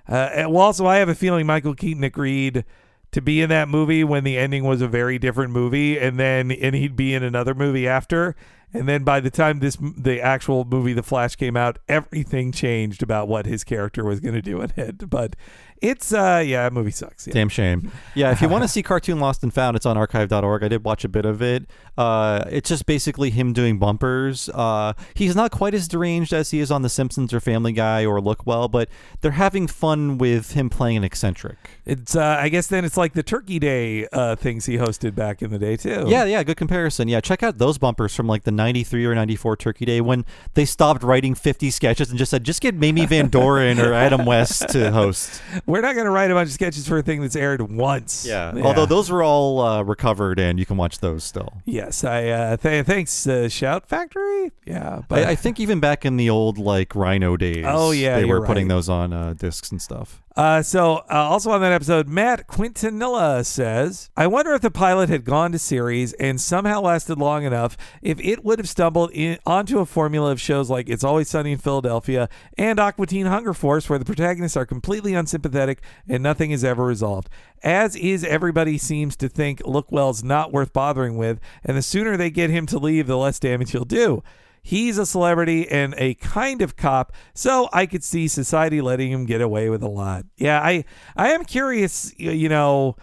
Uh, 0.09 0.47
well, 0.49 0.59
also, 0.59 0.87
I 0.87 0.97
have 0.97 1.09
a 1.09 1.15
feeling 1.15 1.47
Michael 1.47 1.75
Keaton 1.75 2.05
agreed 2.05 2.65
to 3.13 3.23
be 3.23 3.41
in 3.41 3.49
that 3.49 3.69
movie 3.69 4.05
when 4.05 4.25
the 4.25 4.37
ending 4.37 4.65
was 4.65 4.83
a 4.83 4.89
very 4.89 5.19
different 5.19 5.53
movie, 5.53 5.99
and 5.99 6.19
then 6.19 6.51
and 6.51 6.75
he'd 6.75 6.97
be 6.97 7.15
in 7.15 7.23
another 7.23 7.55
movie 7.55 7.89
after. 7.89 8.37
And 8.73 8.89
then 8.89 9.05
by 9.05 9.21
the 9.21 9.31
time 9.31 9.61
this 9.61 9.77
the 9.81 10.21
actual 10.21 10.65
movie 10.65 10.93
The 10.93 11.03
Flash 11.03 11.37
came 11.37 11.57
out, 11.57 11.79
everything 11.89 12.53
changed 12.53 13.03
about 13.03 13.29
what 13.29 13.47
his 13.47 13.65
character 13.65 14.05
was 14.05 14.21
going 14.21 14.35
to 14.35 14.43
do 14.43 14.61
in 14.61 14.73
it. 14.77 15.09
But 15.09 15.35
it's 15.83 16.13
uh 16.13 16.43
yeah, 16.45 16.65
that 16.65 16.73
movie 16.73 16.91
sucks. 16.91 17.27
Yeah. 17.27 17.35
Damn 17.35 17.49
shame. 17.49 17.91
Yeah, 18.15 18.31
if 18.33 18.41
you 18.41 18.49
want 18.49 18.65
to 18.65 18.69
see 18.77 18.83
Cartoon 18.83 19.21
Lost 19.21 19.43
and 19.43 19.53
Found, 19.55 19.77
it's 19.77 19.87
on 19.87 19.97
archive.org. 19.97 20.63
I 20.65 20.69
did 20.69 20.85
watch 20.85 21.05
a 21.05 21.09
bit 21.09 21.25
of 21.25 21.43
it. 21.43 21.67
Uh, 21.97 22.45
it's 22.51 22.69
just 22.69 22.85
basically 22.87 23.31
him 23.31 23.53
doing 23.53 23.79
bumpers. 23.79 24.49
Uh, 24.51 24.93
he's 25.15 25.35
not 25.35 25.51
quite 25.51 25.73
as 25.75 25.89
deranged 25.89 26.33
as 26.33 26.51
he 26.51 26.61
is 26.61 26.71
on 26.71 26.83
The 26.83 26.91
Simpsons 26.91 27.33
or 27.33 27.41
Family 27.41 27.73
Guy 27.73 28.05
or 28.05 28.21
Lookwell, 28.21 28.71
but 28.71 28.89
they're 29.23 29.31
having 29.33 29.67
fun 29.67 30.19
with 30.19 30.53
him 30.53 30.69
playing 30.69 30.99
an 30.99 31.05
eccentric. 31.05 31.57
It's 31.85 32.17
uh 32.17 32.37
I 32.41 32.49
guess 32.49 32.67
then 32.67 32.85
it's 32.85 32.97
like 32.97 33.13
the 33.13 33.23
Turkey 33.23 33.59
Day 33.59 34.07
uh 34.13 34.37
things 34.37 34.67
he 34.67 34.77
hosted 34.77 35.15
back 35.15 35.41
in 35.43 35.51
the 35.51 35.59
day 35.59 35.77
too. 35.77 36.05
Yeah, 36.09 36.25
yeah, 36.25 36.43
good 36.43 36.57
comparison. 36.57 37.09
Yeah, 37.09 37.21
check 37.21 37.43
out 37.43 37.59
those 37.59 37.79
bumpers 37.79 38.15
from 38.15 38.27
like 38.27 38.45
the 38.45 38.51
93 38.51 39.05
or 39.07 39.15
94 39.15 39.57
Turkey 39.57 39.85
Day 39.85 40.01
when 40.01 40.25
they 40.55 40.65
stopped 40.65 41.03
writing 41.03 41.35
50 41.35 41.71
sketches 41.71 42.11
and 42.11 42.19
just 42.19 42.31
said, 42.31 42.45
just 42.45 42.61
get 42.61 42.75
Mamie 42.75 43.07
Van 43.07 43.29
Doren 43.29 43.79
or 43.79 43.93
Adam 43.93 44.27
West 44.27 44.69
to 44.71 44.91
host. 44.93 45.41
We're 45.67 45.81
not 45.81 45.95
going 45.95 46.05
to 46.05 46.11
write 46.11 46.31
a 46.31 46.35
bunch 46.35 46.47
of 46.49 46.53
sketches 46.53 46.87
for 46.87 46.99
a 46.99 47.03
thing 47.03 47.21
that's 47.21 47.35
aired 47.37 47.61
once. 47.61 48.25
Yeah. 48.25 48.53
Although 48.63 48.87
those 48.87 49.11
were 49.11 49.23
all 49.23 49.61
uh, 49.61 49.83
recovered 49.83 50.39
and 50.39 50.59
you 50.61 50.65
can 50.67 50.77
watch 50.77 51.01
those 51.01 51.25
still. 51.25 51.61
Yes, 51.65 52.05
I 52.05 52.29
uh, 52.29 52.57
th- 52.57 52.87
thanks 52.87 53.27
uh, 53.27 53.49
Shout 53.49 53.87
Factory. 53.89 54.53
Yeah, 54.65 55.03
but 55.09 55.25
I, 55.27 55.31
I 55.31 55.35
think 55.35 55.59
even 55.59 55.81
back 55.81 56.05
in 56.05 56.17
the 56.17 56.31
old 56.31 56.57
like 56.59 56.95
Rhino 56.95 57.37
days, 57.37 57.65
Oh, 57.67 57.91
yeah, 57.91 58.17
they 58.17 58.25
were 58.25 58.37
you're 58.39 58.47
putting 58.47 58.69
those 58.69 58.89
on 58.89 59.13
uh, 59.13 59.33
discs 59.35 59.71
and 59.73 59.83
stuff. 59.83 60.23
Uh, 60.37 60.61
so, 60.63 60.97
uh, 61.11 61.15
also 61.15 61.51
on 61.51 61.63
that 61.63 61.73
episode, 61.73 62.09
Matt 62.09 62.47
Quintanilla 62.47 63.45
says, 63.45 64.11
I 64.19 64.27
wonder 64.27 64.53
if 64.53 64.61
the 64.61 64.71
pilot 64.71 65.09
had 65.09 65.25
gone 65.25 65.51
to 65.53 65.59
series 65.59 66.13
and 66.15 66.39
somehow 66.39 66.83
lasted 66.83 67.17
long 67.17 67.45
enough, 67.45 67.75
if 68.03 68.21
it 68.21 68.45
would 68.45 68.59
have 68.59 68.69
stumbled 68.69 69.13
in, 69.13 69.39
onto 69.47 69.79
a 69.79 69.87
formula 69.87 70.33
of 70.33 70.41
shows 70.41 70.69
like 70.69 70.91
It's 70.91 71.03
Always 71.05 71.31
Sunny 71.31 71.53
in 71.53 71.59
Philadelphia 71.59 72.29
and 72.59 72.79
Aqua 72.79 73.07
Teen 73.07 73.25
Hunger 73.25 73.55
Force, 73.55 73.89
where 73.89 73.99
the 73.99 74.05
protagonists 74.05 74.59
are 74.59 74.67
completely 74.67 75.15
unsympathetic 75.15 75.81
and 76.07 76.23
nothing 76.23 76.51
is 76.51 76.65
ever 76.65 76.85
resolved. 76.85 77.31
As 77.63 77.97
is, 77.97 78.23
everybody 78.23 78.77
seems 78.77 79.17
to 79.17 79.31
think 79.31 79.63
Lookwell's 79.63 80.23
not 80.23 80.53
worth 80.53 80.75
bothering 80.75 81.17
with, 81.17 81.41
and 81.65 81.79
the 81.79 81.83
sooner 81.83 82.15
they 82.15 82.29
get 82.29 82.51
him 82.51 82.67
to 82.67 82.79
leave, 82.79 83.07
the 83.07 83.17
less 83.17 83.39
damage 83.39 83.71
he'll 83.71 83.87
do. 83.87 84.23
He's 84.67 84.99
a 84.99 85.07
celebrity 85.07 85.69
and 85.69 85.95
a 85.97 86.15
kind 86.15 86.61
of 86.61 86.75
cop, 86.75 87.13
so 87.35 87.69
I 87.73 87.87
could 87.87 88.03
see 88.03 88.27
society 88.27 88.81
letting 88.81 89.13
him 89.13 89.25
get 89.25 89.41
away 89.41 89.71
with 89.71 89.81
a 89.81 89.89
lot. 89.89 90.25
Yeah, 90.37 90.61
I 90.61 90.85
I 91.15 91.29
am 91.29 91.45
curious, 91.45 92.13
you 92.19 92.49
know, 92.49 92.97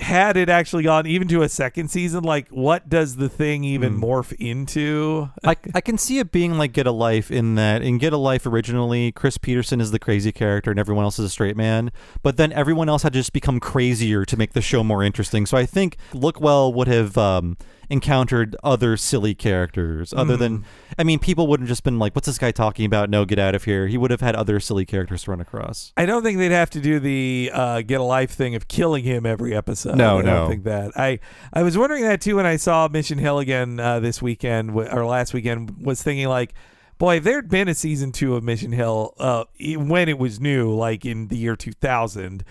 had 0.00 0.36
it 0.36 0.48
actually 0.48 0.82
gone 0.82 1.06
even 1.06 1.28
to 1.28 1.42
a 1.42 1.48
second 1.48 1.88
season, 1.88 2.24
like 2.24 2.48
what 2.48 2.88
does 2.88 3.14
the 3.14 3.28
thing 3.28 3.62
even 3.62 4.00
morph 4.00 4.32
into? 4.40 5.30
I, 5.44 5.54
I 5.72 5.80
can 5.80 5.98
see 5.98 6.18
it 6.18 6.32
being 6.32 6.58
like 6.58 6.72
Get 6.72 6.88
a 6.88 6.92
Life 6.92 7.30
in 7.30 7.54
that 7.54 7.82
in 7.82 7.98
Get 7.98 8.12
a 8.12 8.16
Life 8.16 8.44
originally, 8.44 9.12
Chris 9.12 9.38
Peterson 9.38 9.80
is 9.80 9.92
the 9.92 10.00
crazy 10.00 10.32
character 10.32 10.72
and 10.72 10.80
everyone 10.80 11.04
else 11.04 11.20
is 11.20 11.26
a 11.26 11.30
straight 11.30 11.56
man. 11.56 11.92
But 12.24 12.36
then 12.38 12.52
everyone 12.52 12.88
else 12.88 13.04
had 13.04 13.12
just 13.12 13.32
become 13.32 13.60
crazier 13.60 14.24
to 14.24 14.36
make 14.36 14.52
the 14.52 14.60
show 14.60 14.82
more 14.82 15.04
interesting. 15.04 15.46
So 15.46 15.56
I 15.56 15.64
think 15.64 15.96
Lookwell 16.12 16.74
would 16.74 16.88
have 16.88 17.16
um, 17.16 17.56
encountered 17.88 18.56
other 18.62 18.96
silly 18.96 19.34
characters 19.34 20.12
other 20.12 20.36
than 20.36 20.64
I 20.98 21.04
mean, 21.04 21.18
people 21.18 21.46
wouldn't 21.46 21.68
just 21.68 21.82
been 21.82 21.98
like, 21.98 22.14
"What's 22.14 22.26
this 22.26 22.38
guy 22.38 22.50
talking 22.50 22.86
about? 22.86 23.10
No, 23.10 23.24
get 23.24 23.38
out 23.38 23.54
of 23.54 23.64
here." 23.64 23.86
He 23.86 23.98
would 23.98 24.10
have 24.10 24.20
had 24.20 24.36
other 24.36 24.60
silly 24.60 24.84
characters 24.84 25.24
to 25.24 25.30
run 25.30 25.40
across. 25.40 25.92
I 25.96 26.06
don't 26.06 26.22
think 26.22 26.38
they'd 26.38 26.52
have 26.52 26.70
to 26.70 26.80
do 26.80 27.00
the 27.00 27.50
uh, 27.52 27.82
get 27.82 28.00
a 28.00 28.04
life 28.04 28.30
thing 28.30 28.54
of 28.54 28.68
killing 28.68 29.04
him 29.04 29.26
every 29.26 29.54
episode. 29.54 29.96
No, 29.96 30.18
I 30.18 30.22
no. 30.22 30.26
don't 30.26 30.50
think 30.50 30.64
that. 30.64 30.92
I 30.96 31.18
I 31.52 31.62
was 31.62 31.76
wondering 31.76 32.02
that 32.04 32.20
too 32.20 32.36
when 32.36 32.46
I 32.46 32.56
saw 32.56 32.88
Mission 32.88 33.18
Hill 33.18 33.38
again 33.38 33.80
uh, 33.80 34.00
this 34.00 34.22
weekend 34.22 34.70
or 34.70 35.06
last 35.06 35.34
weekend. 35.34 35.84
Was 35.84 36.02
thinking 36.02 36.28
like, 36.28 36.54
boy, 36.98 37.16
if 37.16 37.24
there'd 37.24 37.48
been 37.48 37.68
a 37.68 37.74
season 37.74 38.12
two 38.12 38.36
of 38.36 38.44
Mission 38.44 38.72
Hill 38.72 39.14
uh, 39.18 39.44
when 39.60 40.08
it 40.08 40.18
was 40.18 40.40
new, 40.40 40.72
like 40.74 41.04
in 41.04 41.28
the 41.28 41.36
year 41.36 41.56
two 41.56 41.72
thousand, 41.72 42.44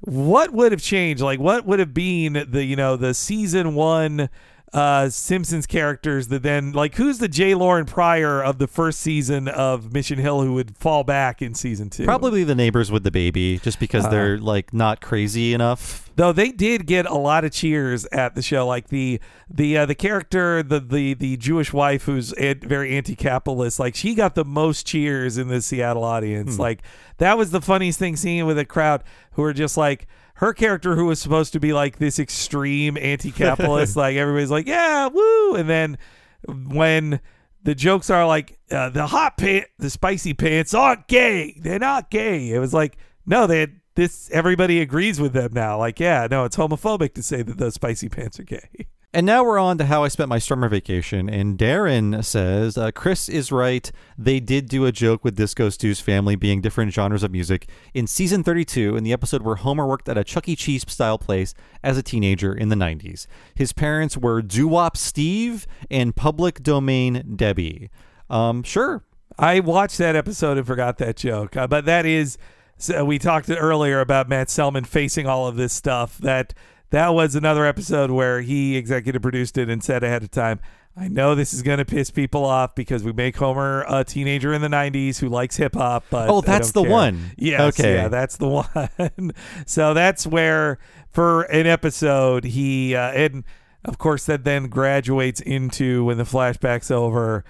what 0.00 0.52
would 0.52 0.72
have 0.72 0.82
changed? 0.82 1.22
Like, 1.22 1.40
what 1.40 1.66
would 1.66 1.78
have 1.80 1.94
been 1.94 2.46
the 2.48 2.64
you 2.64 2.76
know 2.76 2.96
the 2.96 3.14
season 3.14 3.74
one 3.74 4.28
uh 4.74 5.08
Simpsons 5.08 5.66
characters 5.66 6.28
that 6.28 6.42
then 6.42 6.72
like 6.72 6.94
who's 6.96 7.18
the 7.18 7.28
J. 7.28 7.54
Loren 7.54 7.86
Pryor 7.86 8.42
of 8.42 8.58
the 8.58 8.66
first 8.66 9.00
season 9.00 9.48
of 9.48 9.92
Mission 9.94 10.18
Hill 10.18 10.42
who 10.42 10.52
would 10.54 10.76
fall 10.76 11.04
back 11.04 11.40
in 11.40 11.54
season 11.54 11.88
two? 11.88 12.04
Probably 12.04 12.44
the 12.44 12.54
neighbors 12.54 12.92
with 12.92 13.02
the 13.02 13.10
baby, 13.10 13.58
just 13.62 13.80
because 13.80 14.04
Uh-huh. 14.04 14.10
they're 14.14 14.38
like 14.38 14.74
not 14.74 15.00
crazy 15.00 15.54
enough. 15.54 16.10
Though 16.16 16.32
they 16.32 16.50
did 16.50 16.86
get 16.86 17.06
a 17.06 17.14
lot 17.14 17.44
of 17.44 17.52
cheers 17.52 18.04
at 18.06 18.34
the 18.34 18.42
show, 18.42 18.66
like 18.66 18.88
the 18.88 19.20
the 19.48 19.78
uh, 19.78 19.86
the 19.86 19.94
character, 19.94 20.62
the 20.62 20.80
the 20.80 21.14
the 21.14 21.36
Jewish 21.36 21.72
wife 21.72 22.04
who's 22.04 22.34
very 22.36 22.96
anti-capitalist, 22.96 23.78
like 23.78 23.94
she 23.94 24.14
got 24.14 24.34
the 24.34 24.44
most 24.44 24.86
cheers 24.86 25.38
in 25.38 25.48
the 25.48 25.62
Seattle 25.62 26.04
audience. 26.04 26.58
Like 26.58 26.82
that 27.18 27.38
was 27.38 27.52
the 27.52 27.60
funniest 27.62 27.98
thing 27.98 28.16
seeing 28.16 28.38
it 28.38 28.42
with 28.42 28.58
a 28.58 28.64
crowd 28.64 29.02
who 29.32 29.42
are 29.44 29.52
just 29.52 29.76
like 29.76 30.06
her 30.38 30.52
character, 30.52 30.94
who 30.94 31.06
was 31.06 31.20
supposed 31.20 31.52
to 31.52 31.60
be 31.60 31.72
like 31.72 31.98
this 31.98 32.18
extreme 32.18 32.96
anti-capitalist, 32.96 33.96
like 33.96 34.16
everybody's 34.16 34.50
like, 34.50 34.66
yeah, 34.66 35.08
woo, 35.08 35.54
and 35.54 35.68
then 35.68 35.98
when 36.46 37.20
the 37.62 37.74
jokes 37.74 38.08
are 38.08 38.26
like 38.26 38.58
uh, 38.70 38.88
the 38.88 39.06
hot 39.06 39.36
pant, 39.36 39.66
the 39.78 39.90
spicy 39.90 40.34
pants 40.34 40.74
aren't 40.74 41.06
gay. 41.08 41.58
They're 41.60 41.78
not 41.78 42.10
gay. 42.10 42.50
It 42.50 42.58
was 42.58 42.72
like 42.72 42.96
no, 43.26 43.46
they 43.46 43.60
had 43.60 43.80
this. 43.94 44.30
Everybody 44.30 44.80
agrees 44.80 45.20
with 45.20 45.32
them 45.32 45.52
now. 45.52 45.76
Like 45.78 46.00
yeah, 46.00 46.26
no, 46.30 46.44
it's 46.44 46.56
homophobic 46.56 47.14
to 47.14 47.22
say 47.22 47.42
that 47.42 47.58
those 47.58 47.74
spicy 47.74 48.08
pants 48.08 48.40
are 48.40 48.44
gay. 48.44 48.86
And 49.14 49.24
now 49.24 49.42
we're 49.42 49.58
on 49.58 49.78
to 49.78 49.86
how 49.86 50.04
I 50.04 50.08
spent 50.08 50.28
my 50.28 50.38
summer 50.38 50.68
vacation. 50.68 51.30
And 51.30 51.56
Darren 51.56 52.22
says, 52.22 52.76
uh, 52.76 52.90
Chris 52.90 53.26
is 53.30 53.50
right. 53.50 53.90
They 54.18 54.38
did 54.38 54.68
do 54.68 54.84
a 54.84 54.92
joke 54.92 55.24
with 55.24 55.34
Disco 55.34 55.70
Stew's 55.70 55.98
family 55.98 56.36
being 56.36 56.60
different 56.60 56.92
genres 56.92 57.22
of 57.22 57.30
music 57.30 57.70
in 57.94 58.06
season 58.06 58.44
32 58.44 58.96
in 58.96 59.04
the 59.04 59.14
episode 59.14 59.40
where 59.40 59.56
Homer 59.56 59.86
worked 59.86 60.10
at 60.10 60.18
a 60.18 60.24
Chuck 60.24 60.46
E. 60.46 60.54
Cheese 60.54 60.84
style 60.86 61.16
place 61.16 61.54
as 61.82 61.96
a 61.96 62.02
teenager 62.02 62.52
in 62.52 62.68
the 62.68 62.76
90s. 62.76 63.26
His 63.54 63.72
parents 63.72 64.18
were 64.18 64.42
Doo 64.42 64.68
Wop 64.68 64.94
Steve 64.94 65.66
and 65.90 66.14
Public 66.14 66.62
Domain 66.62 67.32
Debbie. 67.34 67.88
Um, 68.28 68.62
sure. 68.62 69.04
I 69.38 69.60
watched 69.60 69.96
that 69.98 70.16
episode 70.16 70.58
and 70.58 70.66
forgot 70.66 70.98
that 70.98 71.16
joke, 71.16 71.56
uh, 71.56 71.66
but 71.66 71.86
that 71.86 72.04
is. 72.04 72.36
So 72.80 73.04
we 73.04 73.18
talked 73.18 73.50
earlier 73.50 74.00
about 74.00 74.28
Matt 74.28 74.50
Selman 74.50 74.84
facing 74.84 75.26
all 75.26 75.48
of 75.48 75.56
this 75.56 75.72
stuff. 75.72 76.18
That 76.18 76.54
that 76.90 77.08
was 77.14 77.34
another 77.34 77.64
episode 77.66 78.10
where 78.10 78.40
he 78.40 78.76
executive 78.76 79.22
produced 79.22 79.58
it 79.58 79.68
and 79.68 79.82
said 79.82 80.02
ahead 80.02 80.22
of 80.22 80.30
time, 80.30 80.60
I 80.96 81.06
know 81.08 81.34
this 81.34 81.54
is 81.54 81.62
going 81.62 81.78
to 81.78 81.84
piss 81.84 82.10
people 82.10 82.44
off 82.44 82.74
because 82.74 83.04
we 83.04 83.12
make 83.12 83.36
Homer 83.36 83.84
a 83.88 84.02
teenager 84.04 84.52
in 84.52 84.62
the 84.62 84.68
90s 84.68 85.18
who 85.20 85.28
likes 85.28 85.56
hip 85.56 85.74
hop, 85.74 86.04
but 86.10 86.28
Oh, 86.28 86.40
that's 86.40 86.72
the 86.72 86.82
care. 86.82 86.90
one. 86.90 87.30
Yes, 87.36 87.78
Okay. 87.78 87.94
yeah, 87.94 88.08
that's 88.08 88.36
the 88.36 88.48
one. 89.08 89.32
so 89.66 89.94
that's 89.94 90.26
where 90.26 90.78
for 91.12 91.42
an 91.42 91.66
episode 91.66 92.42
he 92.44 92.94
uh, 92.96 93.12
and 93.12 93.44
of 93.84 93.98
course 93.98 94.26
that 94.26 94.42
then 94.44 94.64
graduates 94.68 95.40
into 95.40 96.04
when 96.04 96.18
the 96.18 96.24
flashback's 96.24 96.90
over. 96.90 97.44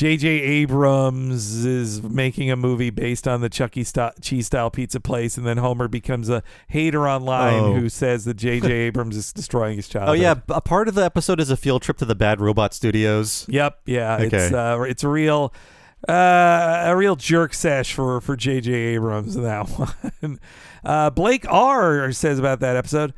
J.J. 0.00 0.28
Abrams 0.28 1.62
is 1.66 2.02
making 2.02 2.50
a 2.50 2.56
movie 2.56 2.88
based 2.88 3.28
on 3.28 3.42
the 3.42 3.50
Chuck 3.50 3.76
E. 3.76 3.84
Sti- 3.84 4.14
Cheese 4.22 4.46
style 4.46 4.70
pizza 4.70 4.98
place, 4.98 5.36
and 5.36 5.46
then 5.46 5.58
Homer 5.58 5.88
becomes 5.88 6.30
a 6.30 6.42
hater 6.68 7.06
online 7.06 7.52
Oh. 7.62 7.74
who 7.74 7.90
says 7.90 8.24
that 8.24 8.38
J.J. 8.38 8.72
Abrams 8.72 9.14
is 9.14 9.30
destroying 9.30 9.76
his 9.76 9.88
childhood. 9.88 10.18
Oh, 10.18 10.22
yeah. 10.22 10.36
A 10.48 10.62
part 10.62 10.88
of 10.88 10.94
the 10.94 11.04
episode 11.04 11.38
is 11.38 11.50
a 11.50 11.56
field 11.56 11.82
trip 11.82 11.98
to 11.98 12.06
the 12.06 12.14
Bad 12.14 12.40
Robot 12.40 12.72
Studios. 12.72 13.44
Yep. 13.50 13.78
Yeah. 13.84 14.16
It's 14.22 14.32
Okay. 14.32 14.56
uh, 14.56 14.80
it's 14.84 15.04
a 15.04 15.08
real 15.08 15.52
uh, 16.08 16.84
a 16.86 16.96
real 16.96 17.14
jerk 17.14 17.52
sesh 17.52 17.92
for 17.92 18.22
for 18.22 18.36
J.J. 18.36 18.72
Abrams 18.72 19.36
in 19.36 19.42
that 19.42 19.68
one. 20.22 20.40
Uh, 20.82 21.10
Blake 21.10 21.44
R 21.46 22.10
says 22.12 22.38
about 22.38 22.60
that 22.60 22.74
episode. 22.74 23.12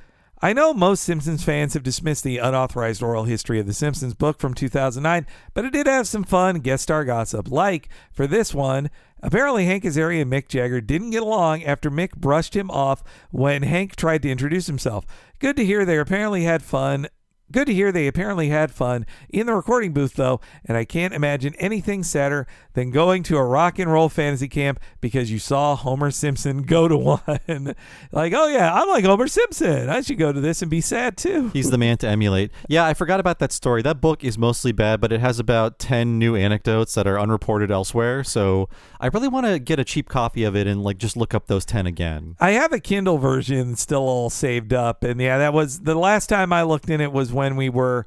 I 0.44 0.52
know 0.52 0.74
most 0.74 1.04
Simpsons 1.04 1.44
fans 1.44 1.74
have 1.74 1.84
dismissed 1.84 2.24
the 2.24 2.38
unauthorized 2.38 3.00
oral 3.00 3.22
history 3.22 3.60
of 3.60 3.66
The 3.68 3.72
Simpsons 3.72 4.12
book 4.12 4.40
from 4.40 4.54
2009, 4.54 5.24
but 5.54 5.64
it 5.64 5.72
did 5.72 5.86
have 5.86 6.08
some 6.08 6.24
fun 6.24 6.58
guest 6.58 6.82
star 6.82 7.04
gossip. 7.04 7.48
Like, 7.48 7.88
for 8.12 8.26
this 8.26 8.52
one, 8.52 8.90
apparently 9.22 9.66
Hank 9.66 9.84
Azaria 9.84 10.22
and 10.22 10.32
Mick 10.32 10.48
Jagger 10.48 10.80
didn't 10.80 11.10
get 11.10 11.22
along 11.22 11.62
after 11.62 11.92
Mick 11.92 12.16
brushed 12.16 12.56
him 12.56 12.72
off 12.72 13.04
when 13.30 13.62
Hank 13.62 13.94
tried 13.94 14.22
to 14.22 14.30
introduce 14.30 14.66
himself. 14.66 15.06
Good 15.38 15.54
to 15.58 15.64
hear 15.64 15.84
they 15.84 15.96
apparently 15.96 16.42
had 16.42 16.64
fun. 16.64 17.06
Good 17.52 17.66
to 17.66 17.74
hear 17.74 17.92
they 17.92 18.06
apparently 18.06 18.48
had 18.48 18.70
fun 18.70 19.04
in 19.28 19.44
the 19.44 19.54
recording 19.54 19.92
booth, 19.92 20.14
though, 20.14 20.40
and 20.64 20.74
I 20.74 20.86
can't 20.86 21.12
imagine 21.12 21.54
anything 21.58 22.02
sadder 22.02 22.46
than 22.72 22.90
going 22.90 23.22
to 23.24 23.36
a 23.36 23.44
rock 23.44 23.78
and 23.78 23.92
roll 23.92 24.08
fantasy 24.08 24.48
camp 24.48 24.80
because 25.02 25.30
you 25.30 25.38
saw 25.38 25.76
Homer 25.76 26.10
Simpson 26.10 26.62
go 26.62 26.88
to 26.88 26.96
one. 27.46 27.74
like, 28.10 28.32
oh 28.34 28.46
yeah, 28.46 28.72
I'm 28.72 28.88
like 28.88 29.04
Homer 29.04 29.28
Simpson. 29.28 29.90
I 29.90 30.00
should 30.00 30.16
go 30.16 30.32
to 30.32 30.40
this 30.40 30.62
and 30.62 30.70
be 30.70 30.80
sad 30.80 31.18
too. 31.18 31.50
He's 31.52 31.70
the 31.70 31.76
man 31.76 31.98
to 31.98 32.08
emulate. 32.08 32.52
Yeah, 32.68 32.86
I 32.86 32.94
forgot 32.94 33.20
about 33.20 33.38
that 33.40 33.52
story. 33.52 33.82
That 33.82 34.00
book 34.00 34.24
is 34.24 34.38
mostly 34.38 34.72
bad, 34.72 35.02
but 35.02 35.12
it 35.12 35.20
has 35.20 35.38
about 35.38 35.78
10 35.78 36.18
new 36.18 36.34
anecdotes 36.34 36.94
that 36.94 37.06
are 37.06 37.20
unreported 37.20 37.70
elsewhere. 37.70 38.24
So 38.24 38.70
I 38.98 39.08
really 39.08 39.28
want 39.28 39.44
to 39.44 39.58
get 39.58 39.78
a 39.78 39.84
cheap 39.84 40.08
copy 40.08 40.42
of 40.44 40.56
it 40.56 40.66
and 40.66 40.82
like 40.82 40.96
just 40.96 41.18
look 41.18 41.34
up 41.34 41.48
those 41.48 41.66
10 41.66 41.86
again. 41.86 42.36
I 42.40 42.52
have 42.52 42.72
a 42.72 42.80
Kindle 42.80 43.18
version 43.18 43.76
still 43.76 44.08
all 44.08 44.30
saved 44.30 44.72
up, 44.72 45.04
and 45.04 45.20
yeah, 45.20 45.36
that 45.36 45.52
was 45.52 45.80
the 45.80 45.94
last 45.94 46.28
time 46.28 46.50
I 46.50 46.62
looked 46.62 46.88
in 46.88 47.02
it 47.02 47.12
was 47.12 47.30
when 47.30 47.41
we 47.56 47.68
were 47.68 48.06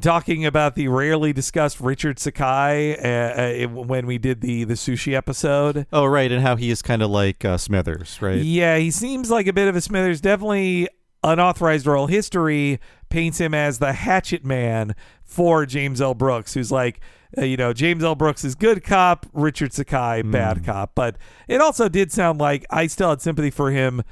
talking 0.00 0.44
about 0.44 0.74
the 0.74 0.88
rarely 0.88 1.32
discussed 1.32 1.80
Richard 1.80 2.18
Sakai 2.18 2.96
uh, 2.96 3.66
uh, 3.66 3.68
when 3.68 4.06
we 4.06 4.18
did 4.18 4.40
the 4.40 4.64
the 4.64 4.74
sushi 4.74 5.14
episode. 5.14 5.86
Oh, 5.92 6.04
right. 6.04 6.30
And 6.30 6.42
how 6.42 6.56
he 6.56 6.70
is 6.70 6.82
kind 6.82 7.02
of 7.02 7.10
like 7.10 7.44
uh, 7.44 7.56
Smithers, 7.56 8.20
right? 8.20 8.38
Yeah, 8.38 8.78
he 8.78 8.90
seems 8.90 9.30
like 9.30 9.46
a 9.46 9.52
bit 9.52 9.68
of 9.68 9.76
a 9.76 9.80
Smithers. 9.80 10.20
Definitely 10.20 10.88
unauthorized 11.24 11.86
oral 11.86 12.06
history 12.06 12.78
paints 13.08 13.38
him 13.38 13.54
as 13.54 13.78
the 13.78 13.92
hatchet 13.92 14.44
man 14.44 14.94
for 15.24 15.66
James 15.66 16.00
L. 16.00 16.14
Brooks, 16.14 16.54
who's 16.54 16.70
like, 16.70 17.00
uh, 17.36 17.44
you 17.44 17.56
know, 17.56 17.72
James 17.72 18.04
L. 18.04 18.14
Brooks 18.14 18.44
is 18.44 18.54
good 18.54 18.84
cop, 18.84 19.26
Richard 19.32 19.72
Sakai 19.72 20.22
bad 20.22 20.64
cop. 20.64 20.92
But 20.94 21.16
it 21.48 21.60
also 21.60 21.88
did 21.88 22.12
sound 22.12 22.38
like 22.38 22.64
I 22.70 22.86
still 22.86 23.10
had 23.10 23.20
sympathy 23.20 23.50
for 23.50 23.70
him 23.70 24.02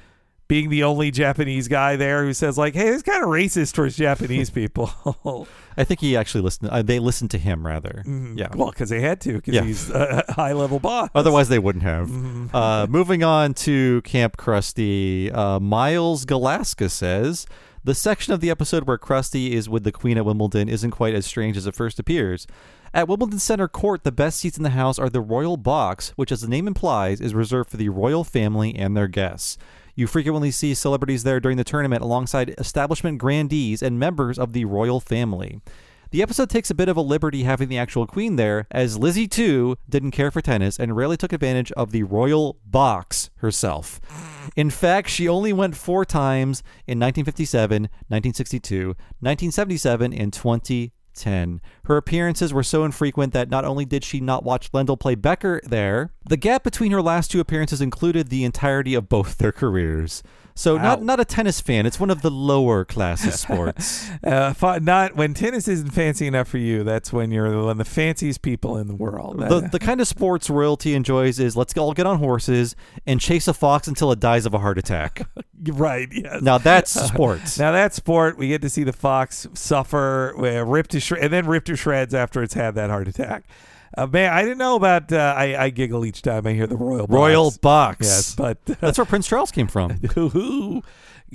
being 0.54 0.70
the 0.70 0.84
only 0.84 1.10
Japanese 1.10 1.66
guy 1.66 1.96
there 1.96 2.22
who 2.24 2.32
says 2.32 2.56
like, 2.56 2.74
hey, 2.74 2.86
it's 2.90 3.02
kind 3.02 3.24
of 3.24 3.28
racist 3.28 3.72
towards 3.74 3.96
Japanese 3.96 4.50
people. 4.60 4.88
I 5.76 5.82
think 5.82 5.98
he 5.98 6.16
actually 6.16 6.42
listened. 6.42 6.70
Uh, 6.70 6.80
they 6.80 7.00
listened 7.00 7.32
to 7.32 7.38
him 7.38 7.66
rather. 7.66 8.04
Yeah. 8.06 8.46
well, 8.54 8.70
because 8.70 8.88
they 8.88 9.00
had 9.00 9.20
to, 9.22 9.32
because 9.32 9.52
Yeah. 9.52 9.64
he's 9.64 9.90
a 9.90 10.24
high 10.28 10.52
level 10.52 10.78
boss. 10.78 11.10
Otherwise, 11.12 11.48
they 11.48 11.58
wouldn't 11.58 11.82
have. 11.82 12.06
Mm-hmm. 12.08 12.54
Uh, 12.54 12.86
moving 12.86 13.24
on 13.24 13.52
to 13.54 14.00
Camp 14.02 14.36
Krusty, 14.36 15.34
uh, 15.36 15.58
Miles 15.58 16.24
Galaska 16.24 16.88
says 16.88 17.46
the 17.82 17.94
section 17.96 18.32
of 18.32 18.38
the 18.40 18.48
episode 18.48 18.86
where 18.86 18.96
Krusty 18.96 19.50
is 19.50 19.68
with 19.68 19.82
the 19.82 19.90
Queen 19.90 20.16
at 20.16 20.24
Wimbledon 20.24 20.68
isn't 20.68 20.92
quite 20.92 21.16
as 21.16 21.26
strange 21.26 21.56
as 21.56 21.66
it 21.66 21.74
first 21.74 21.98
appears. 21.98 22.46
At 22.94 23.08
Wimbledon 23.08 23.40
Center 23.40 23.66
Court, 23.66 24.04
the 24.04 24.12
best 24.12 24.38
seats 24.38 24.56
in 24.56 24.62
the 24.62 24.70
house 24.70 25.00
are 25.00 25.10
the 25.10 25.20
Royal 25.20 25.56
Box, 25.56 26.12
which, 26.14 26.30
as 26.30 26.42
the 26.42 26.48
name 26.48 26.68
implies, 26.68 27.20
is 27.20 27.34
reserved 27.34 27.70
for 27.70 27.76
the 27.76 27.88
royal 27.88 28.22
family 28.22 28.72
and 28.76 28.96
their 28.96 29.08
guests. 29.08 29.58
You 29.96 30.06
frequently 30.06 30.50
see 30.50 30.74
celebrities 30.74 31.22
there 31.22 31.40
during 31.40 31.56
the 31.56 31.64
tournament 31.64 32.02
alongside 32.02 32.54
establishment 32.58 33.18
grandees 33.18 33.82
and 33.82 33.98
members 33.98 34.38
of 34.38 34.52
the 34.52 34.64
royal 34.64 34.98
family. 35.00 35.60
The 36.10 36.22
episode 36.22 36.48
takes 36.48 36.70
a 36.70 36.74
bit 36.74 36.88
of 36.88 36.96
a 36.96 37.00
liberty 37.00 37.42
having 37.42 37.68
the 37.68 37.78
actual 37.78 38.06
queen 38.06 38.36
there, 38.36 38.68
as 38.70 38.98
Lizzie 38.98 39.26
too 39.26 39.76
didn't 39.88 40.12
care 40.12 40.30
for 40.30 40.40
tennis 40.40 40.78
and 40.78 40.96
rarely 40.96 41.16
took 41.16 41.32
advantage 41.32 41.72
of 41.72 41.90
the 41.90 42.04
royal 42.04 42.56
box 42.64 43.30
herself. 43.38 44.00
In 44.54 44.70
fact, 44.70 45.08
she 45.08 45.28
only 45.28 45.52
went 45.52 45.76
four 45.76 46.04
times 46.04 46.60
in 46.86 47.00
1957, 47.00 47.82
1962, 47.82 48.86
1977, 48.86 50.12
and 50.12 50.32
2010. 51.14 51.60
Her 51.84 51.96
appearances 51.96 52.52
were 52.52 52.62
so 52.62 52.84
infrequent 52.84 53.32
that 53.32 53.50
not 53.50 53.64
only 53.64 53.84
did 53.84 54.04
she 54.04 54.20
not 54.20 54.44
watch 54.44 54.72
Lendl 54.72 54.98
play 54.98 55.14
Becker 55.14 55.60
there, 55.64 56.12
the 56.24 56.36
gap 56.36 56.64
between 56.64 56.92
her 56.92 57.02
last 57.02 57.30
two 57.30 57.40
appearances 57.40 57.80
included 57.80 58.28
the 58.28 58.44
entirety 58.44 58.94
of 58.94 59.08
both 59.08 59.38
their 59.38 59.52
careers. 59.52 60.22
So 60.56 60.76
not 60.76 61.00
Wow. 61.00 61.04
not 61.04 61.20
a 61.20 61.24
tennis 61.24 61.60
fan. 61.60 61.84
It's 61.84 61.98
one 61.98 62.10
of 62.10 62.22
the 62.22 62.30
lower 62.30 62.84
classes 62.84 63.40
sports. 63.40 64.08
Uh, 64.22 64.54
not 64.80 65.16
when 65.16 65.34
tennis 65.34 65.66
isn't 65.66 65.90
fancy 65.90 66.26
enough 66.28 66.46
for 66.48 66.58
you. 66.58 66.84
That's 66.84 67.12
when 67.12 67.30
you're 67.32 67.50
one 67.62 67.70
of 67.72 67.78
the 67.78 67.84
fanciest 67.84 68.40
people 68.42 68.76
in 68.76 68.86
the 68.86 68.94
world. 68.94 69.38
the, 69.40 69.68
the 69.72 69.78
kind 69.80 70.00
of 70.00 70.06
sports 70.06 70.48
royalty 70.48 70.94
enjoys 70.94 71.40
is 71.40 71.56
let's 71.56 71.76
all 71.76 71.92
get 71.92 72.06
on 72.06 72.18
horses 72.18 72.76
and 73.06 73.20
chase 73.20 73.48
a 73.48 73.54
fox 73.54 73.88
until 73.88 74.12
it 74.12 74.20
dies 74.20 74.46
of 74.46 74.54
a 74.54 74.58
heart 74.60 74.78
attack. 74.78 75.26
right? 75.72 76.08
Yes. 76.12 76.40
Now 76.42 76.58
that's 76.58 76.90
sports. 77.08 77.58
Now 77.58 77.72
that 77.72 77.92
sport, 77.92 78.38
we 78.38 78.48
get 78.48 78.62
to 78.62 78.70
see 78.70 78.84
the 78.84 78.92
fox 78.92 79.48
suffer, 79.54 80.34
uh, 80.38 80.62
ripped 80.64 80.92
to 80.92 81.00
shred, 81.00 81.24
and 81.24 81.32
then 81.32 81.46
ripped 81.46 81.66
to 81.66 81.76
shreds 81.76 82.14
after 82.14 82.42
it's 82.44 82.54
had 82.54 82.74
that 82.76 82.90
heart 82.90 83.08
attack. 83.08 83.44
Uh, 83.96 84.06
man, 84.06 84.32
I 84.32 84.42
didn't 84.42 84.58
know 84.58 84.76
about. 84.76 85.12
Uh, 85.12 85.34
I, 85.36 85.64
I 85.64 85.70
giggle 85.70 86.04
each 86.04 86.22
time 86.22 86.46
I 86.46 86.52
hear 86.52 86.66
the 86.66 86.76
royal 86.76 87.06
box. 87.06 87.12
Royal 87.12 87.50
box. 87.62 88.06
Yes, 88.06 88.34
but 88.34 88.64
That's 88.64 88.98
where 88.98 89.04
Prince 89.04 89.28
Charles 89.28 89.50
came 89.50 89.68
from. 89.68 90.00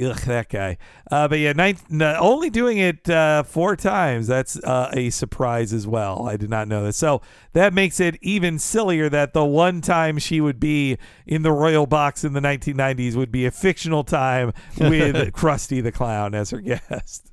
Ugh, 0.02 0.18
that 0.20 0.50
guy. 0.50 0.78
Uh, 1.12 1.28
but 1.28 1.40
yeah, 1.40 1.52
nine, 1.54 1.78
no, 1.90 2.16
only 2.20 2.50
doing 2.50 2.78
it 2.78 3.10
uh, 3.10 3.44
four 3.44 3.76
times. 3.76 4.28
That's 4.28 4.62
uh, 4.64 4.90
a 4.94 5.10
surprise 5.10 5.74
as 5.74 5.86
well. 5.88 6.28
I 6.28 6.38
did 6.38 6.50
not 6.50 6.68
know 6.68 6.84
this. 6.86 6.96
So 6.98 7.22
that 7.54 7.74
makes 7.74 8.00
it 8.00 8.18
even 8.22 8.60
sillier 8.60 9.10
that 9.10 9.34
the 9.34 9.44
one 9.44 9.82
time 9.82 10.18
she 10.18 10.40
would 10.40 10.60
be 10.60 10.98
in 11.26 11.42
the 11.42 11.52
royal 11.52 11.86
box 11.86 12.24
in 12.24 12.34
the 12.34 12.40
1990s 12.40 13.16
would 13.16 13.32
be 13.32 13.46
a 13.46 13.52
fictional 13.52 14.04
time 14.04 14.54
with 14.78 15.16
Krusty 15.34 15.84
the 15.84 15.92
Clown 15.92 16.34
as 16.34 16.52
her 16.52 16.62
guest. 16.62 17.29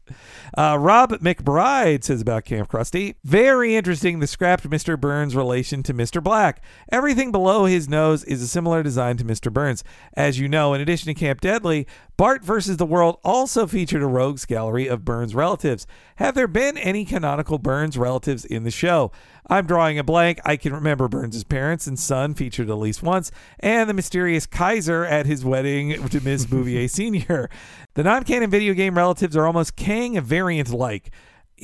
Uh, 0.57 0.77
Rob 0.79 1.11
McBride 1.21 2.05
says 2.05 2.21
about 2.21 2.45
Camp 2.45 2.69
Krusty. 2.69 3.17
Very 3.25 3.77
interesting, 3.77 4.21
the 4.21 4.27
scrapped 4.27 4.69
Mr. 4.69 4.99
Burns 5.01 5.35
relation 5.35 5.83
to 5.85 5.95
Mr. 5.95 6.23
Black. 6.23 6.63
Everything 6.91 7.33
below 7.33 7.65
his 7.65 7.89
nose 7.89 8.25
is 8.25 8.43
a 8.43 8.49
similar 8.49 8.83
design 8.83 9.17
to 9.17 9.25
Mr. 9.25 9.53
Burns. 9.53 9.85
As 10.15 10.39
you 10.39 10.49
know, 10.49 10.75
in 10.75 10.81
addition 10.81 11.07
to 11.13 11.19
Camp 11.19 11.41
Deadly, 11.41 11.87
Bart 12.17 12.45
vs. 12.45 12.79
the 12.79 12.87
World 12.87 13.19
also 13.25 13.67
featured 13.67 14.03
a 14.03 14.07
rogues 14.07 14.47
gallery 14.47 14.87
of 14.87 15.05
Burns 15.05 15.35
relatives. 15.35 15.87
Have 16.17 16.35
there 16.35 16.49
been 16.49 16.79
any 16.79 17.05
canonical 17.05 17.59
Burns 17.59 17.99
relatives 17.99 18.45
in 18.45 18.65
the 18.65 18.71
show? 18.71 19.13
I'm 19.49 19.67
drawing 19.67 19.99
a 19.99 20.05
blank. 20.05 20.41
I 20.45 20.57
can 20.57 20.73
remember 20.73 21.09
Burns' 21.09 21.45
parents 21.45 21.87
and 21.87 21.99
son 21.99 22.35
featured 22.35 22.69
at 22.69 22.79
least 22.79 23.03
once, 23.03 23.31
and 23.61 23.89
the 23.89 23.95
mysterious 23.95 24.47
Kaiser 24.47 25.05
at 25.05 25.27
his 25.27 25.45
wedding 25.45 26.09
to 26.09 26.21
Miss 26.21 26.45
Bouvier 26.51 26.89
Sr. 26.89 27.49
The 27.95 28.03
non 28.03 28.25
canon 28.25 28.51
video 28.51 28.75
game 28.75 28.97
relatives 28.97 29.37
are 29.37 29.47
almost 29.47 29.77
Kang 29.77 30.21
variant 30.21 30.71
like. 30.71 31.11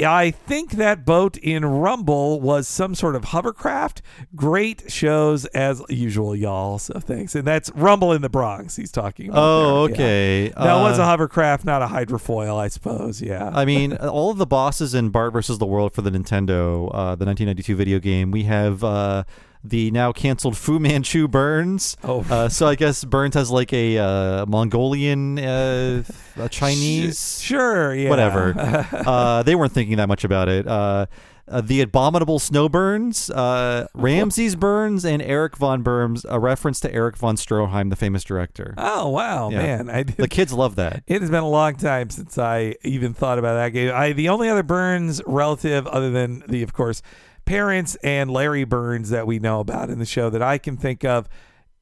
I 0.01 0.31
think 0.31 0.73
that 0.73 1.05
boat 1.05 1.37
in 1.37 1.65
Rumble 1.67 2.41
was 2.41 2.67
some 2.67 2.95
sort 2.95 3.15
of 3.15 3.25
hovercraft. 3.25 4.01
Great 4.35 4.91
shows 4.91 5.45
as 5.47 5.83
usual, 5.91 6.35
y'all. 6.35 6.79
So 6.79 6.99
thanks. 6.99 7.35
And 7.35 7.47
that's 7.47 7.71
Rumble 7.75 8.13
in 8.13 8.23
the 8.23 8.31
Bronx. 8.31 8.75
He's 8.77 8.91
talking 8.91 9.29
about. 9.29 9.39
Oh, 9.43 9.89
there. 9.89 9.91
Yeah. 9.91 9.95
okay. 9.95 10.49
That 10.57 10.75
was 10.83 10.99
a 10.99 11.03
Uh, 11.03 11.07
hovercraft, 11.07 11.65
not 11.67 11.83
a 11.83 11.87
hydrofoil, 11.89 12.57
I 12.59 12.69
suppose. 12.69 13.21
Yeah. 13.21 13.51
I 13.53 13.65
mean, 13.67 13.95
all 13.97 14.31
of 14.31 14.39
the 14.39 14.47
bosses 14.47 14.95
in 14.95 15.11
Bart 15.11 15.33
versus 15.35 15.59
the 15.59 15.67
World 15.67 15.93
for 15.93 16.01
the 16.01 16.11
Nintendo, 16.11 16.89
uh, 16.95 17.15
the 17.15 17.27
1992 17.27 17.77
video 17.77 17.99
game, 17.99 18.31
we 18.31 18.45
have 18.45 18.83
uh, 18.83 19.25
the 19.65 19.91
now 19.91 20.13
canceled 20.13 20.57
Fu 20.57 20.79
Manchu 20.79 21.29
Burns. 21.29 21.97
Oh. 22.03 22.25
Uh, 22.29 22.49
so 22.49 22.67
I 22.67 22.75
guess 22.75 23.05
Burns 23.05 23.35
has 23.35 23.51
like 23.51 23.73
a 23.73 23.99
uh, 23.99 24.47
Mongolian, 24.47 25.39
uh, 25.39 26.03
a 26.37 26.49
Chinese, 26.49 27.41
Sure. 27.41 27.95
Yeah. 27.95 28.11
whatever. 28.11 28.55
uh, 29.07 29.43
they 29.43 29.55
weren't 29.55 29.73
thinking 29.73 29.97
that 29.99 30.09
much 30.09 30.25
about 30.25 30.49
it. 30.49 30.67
Uh, 30.67 31.07
uh, 31.49 31.61
the 31.61 31.81
abominable 31.81 32.39
snow 32.39 32.69
burns, 32.69 33.29
uh, 33.29 33.87
Ramses 33.95 34.55
Burns, 34.55 35.05
and 35.05 35.21
Eric 35.21 35.57
von 35.57 35.83
Burns, 35.83 36.25
a 36.29 36.39
reference 36.39 36.79
to 36.81 36.95
Erich 36.95 37.17
von 37.17 37.35
Stroheim, 37.37 37.91
the 37.91 37.97
famous 37.97 38.23
director. 38.23 38.75
oh 38.79 39.09
wow, 39.09 39.51
Yeah. 39.51 39.59
man! 39.83 39.91
I 39.91 40.05
did. 40.05 40.17
The 40.17 40.29
kids 40.29 40.53
love 40.53 40.77
that. 40.77 41.03
It 41.09 41.21
has 41.21 41.31
been 41.31 41.43
a 41.43 41.49
long 41.49 41.75
time 41.75 42.11
since 42.11 42.39
I 42.39 42.77
even 42.85 43.13
thought 43.13 43.39
about 43.41 43.55
that 43.55 43.71
game. 43.71 43.91
I 43.93 44.13
the 44.13 44.29
only 44.29 44.49
other 44.49 44.63
Burns 44.63 45.21
relative, 45.27 45.87
other 45.89 46.11
than 46.13 46.45
the 46.49 46.63
of 46.63 46.73
course 46.73 47.03
parents 47.45 47.97
and 48.03 48.31
Larry 48.31 48.65
Burns 48.65 49.11
that 49.11 49.27
we 49.27 49.39
know 49.39 49.61
about 49.61 49.91
in 49.91 49.99
the 49.99 50.07
show 50.07 50.31
that 50.31 50.43
I 50.43 50.59
can 50.59 50.77
think 50.77 51.05
of, 51.05 51.29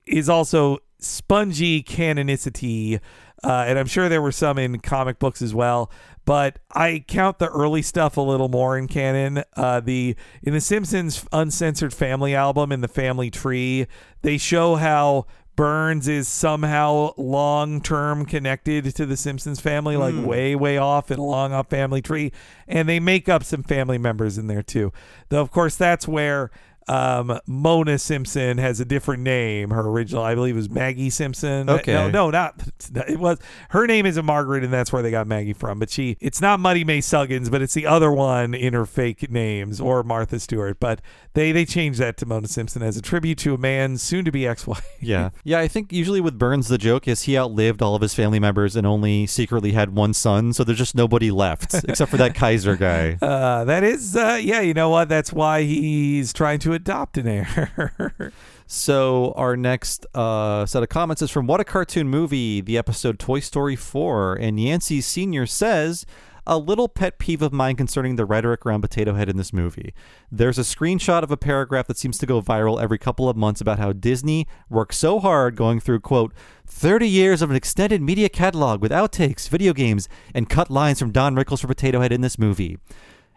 is 0.06 0.28
also 0.28 0.78
spongy 0.98 1.82
canonicity, 1.82 3.00
uh, 3.42 3.64
and 3.66 3.78
I'm 3.78 3.86
sure 3.86 4.08
there 4.08 4.20
were 4.20 4.32
some 4.32 4.58
in 4.58 4.78
comic 4.80 5.18
books 5.18 5.40
as 5.40 5.54
well. 5.54 5.90
But 6.26 6.58
I 6.72 7.04
count 7.08 7.38
the 7.38 7.48
early 7.48 7.82
stuff 7.82 8.16
a 8.16 8.20
little 8.20 8.48
more 8.48 8.76
in 8.76 8.86
canon. 8.86 9.42
Uh, 9.56 9.80
the 9.80 10.14
in 10.42 10.52
the 10.52 10.60
Simpsons 10.60 11.26
uncensored 11.32 11.94
family 11.94 12.34
album 12.34 12.70
in 12.70 12.82
the 12.82 12.88
Family 12.88 13.30
Tree, 13.30 13.86
they 14.22 14.36
show 14.36 14.76
how 14.76 15.26
Burns 15.60 16.08
is 16.08 16.26
somehow 16.26 17.12
long 17.18 17.82
term 17.82 18.24
connected 18.24 18.96
to 18.96 19.04
the 19.04 19.14
Simpsons 19.14 19.60
family, 19.60 19.94
like 19.94 20.14
hmm. 20.14 20.24
way, 20.24 20.56
way 20.56 20.78
off 20.78 21.10
in 21.10 21.18
a 21.18 21.22
long 21.22 21.52
off 21.52 21.68
family 21.68 22.00
tree. 22.00 22.32
And 22.66 22.88
they 22.88 22.98
make 22.98 23.28
up 23.28 23.44
some 23.44 23.62
family 23.62 23.98
members 23.98 24.38
in 24.38 24.46
there 24.46 24.62
too. 24.62 24.90
Though, 25.28 25.42
of 25.42 25.50
course, 25.50 25.76
that's 25.76 26.08
where 26.08 26.50
um, 26.88 27.38
Mona 27.46 27.98
Simpson 27.98 28.58
has 28.58 28.80
a 28.80 28.84
different 28.84 29.22
name. 29.22 29.70
Her 29.70 29.86
original, 29.88 30.22
I 30.22 30.34
believe, 30.34 30.56
was 30.56 30.70
Maggie 30.70 31.10
Simpson. 31.10 31.68
Okay. 31.70 31.92
No, 31.92 32.10
no, 32.10 32.30
not 32.30 32.60
it 33.08 33.18
was 33.18 33.38
her 33.70 33.86
name 33.86 34.06
isn't 34.06 34.24
Margaret, 34.24 34.64
and 34.64 34.72
that's 34.72 34.92
where 34.92 35.02
they 35.02 35.10
got 35.10 35.26
Maggie 35.26 35.52
from. 35.52 35.78
But 35.78 35.90
she, 35.90 36.16
it's 36.20 36.40
not 36.40 36.60
Muddy 36.60 36.84
Mae 36.84 36.98
Suggins, 36.98 37.50
but 37.50 37.62
it's 37.62 37.74
the 37.74 37.86
other 37.86 38.10
one 38.10 38.54
in 38.54 38.72
her 38.72 38.86
fake 38.86 39.30
names 39.30 39.80
or 39.80 40.02
Martha 40.02 40.40
Stewart. 40.40 40.80
But 40.80 41.00
they 41.34 41.52
they 41.52 41.64
changed 41.64 42.00
that 42.00 42.16
to 42.18 42.26
Mona 42.26 42.48
Simpson 42.48 42.82
as 42.82 42.96
a 42.96 43.02
tribute 43.02 43.38
to 43.38 43.54
a 43.54 43.58
man 43.58 43.96
soon 43.98 44.24
to 44.24 44.32
be 44.32 44.46
ex-wife. 44.46 44.86
Yeah. 45.00 45.30
Yeah, 45.42 45.58
I 45.58 45.68
think 45.68 45.92
usually 45.92 46.20
with 46.20 46.38
Burns, 46.38 46.68
the 46.68 46.78
joke 46.78 47.08
is 47.08 47.22
he 47.22 47.36
outlived 47.36 47.82
all 47.82 47.94
of 47.94 48.02
his 48.02 48.14
family 48.14 48.38
members 48.38 48.76
and 48.76 48.86
only 48.86 49.26
secretly 49.26 49.72
had 49.72 49.94
one 49.94 50.12
son, 50.14 50.52
so 50.52 50.62
there's 50.64 50.78
just 50.78 50.94
nobody 50.94 51.30
left 51.30 51.74
except 51.88 52.10
for 52.10 52.18
that 52.18 52.34
Kaiser 52.34 52.76
guy. 52.76 53.18
Uh, 53.20 53.64
that 53.64 53.82
is, 53.82 54.16
uh, 54.16 54.38
yeah, 54.40 54.60
you 54.60 54.74
know 54.74 54.90
what? 54.90 55.08
That's 55.08 55.32
why 55.32 55.62
he's 55.62 56.32
trying 56.32 56.58
to 56.60 56.74
adopt 56.80 57.18
an 57.18 57.28
heir. 57.28 58.32
So 58.72 59.32
our 59.34 59.56
next 59.56 60.06
uh, 60.14 60.64
set 60.64 60.84
of 60.84 60.88
comments 60.88 61.22
is 61.22 61.30
from 61.32 61.48
What 61.48 61.58
a 61.58 61.64
Cartoon 61.64 62.08
Movie, 62.08 62.60
the 62.60 62.78
episode 62.78 63.18
Toy 63.18 63.40
Story 63.40 63.74
4. 63.74 64.36
And 64.36 64.60
Yancey 64.60 65.00
Sr. 65.00 65.44
says, 65.44 66.06
a 66.46 66.56
little 66.56 66.88
pet 66.88 67.18
peeve 67.18 67.42
of 67.42 67.52
mine 67.52 67.74
concerning 67.74 68.14
the 68.14 68.24
rhetoric 68.24 68.64
around 68.64 68.82
Potato 68.82 69.14
Head 69.14 69.28
in 69.28 69.36
this 69.36 69.52
movie. 69.52 69.92
There's 70.30 70.56
a 70.56 70.62
screenshot 70.62 71.24
of 71.24 71.32
a 71.32 71.36
paragraph 71.36 71.88
that 71.88 71.98
seems 71.98 72.16
to 72.18 72.26
go 72.26 72.40
viral 72.40 72.80
every 72.80 72.96
couple 72.96 73.28
of 73.28 73.36
months 73.36 73.60
about 73.60 73.80
how 73.80 73.92
Disney 73.92 74.46
worked 74.68 74.94
so 74.94 75.18
hard 75.18 75.56
going 75.56 75.80
through, 75.80 76.00
quote, 76.00 76.32
30 76.66 77.08
years 77.08 77.42
of 77.42 77.50
an 77.50 77.56
extended 77.56 78.00
media 78.00 78.28
catalog 78.28 78.80
with 78.80 78.92
outtakes, 78.92 79.48
video 79.48 79.72
games, 79.72 80.08
and 80.32 80.48
cut 80.48 80.70
lines 80.70 81.00
from 81.00 81.10
Don 81.10 81.34
Rickles 81.34 81.60
for 81.60 81.66
Potato 81.66 82.00
Head 82.00 82.12
in 82.12 82.20
this 82.20 82.38
movie. 82.38 82.78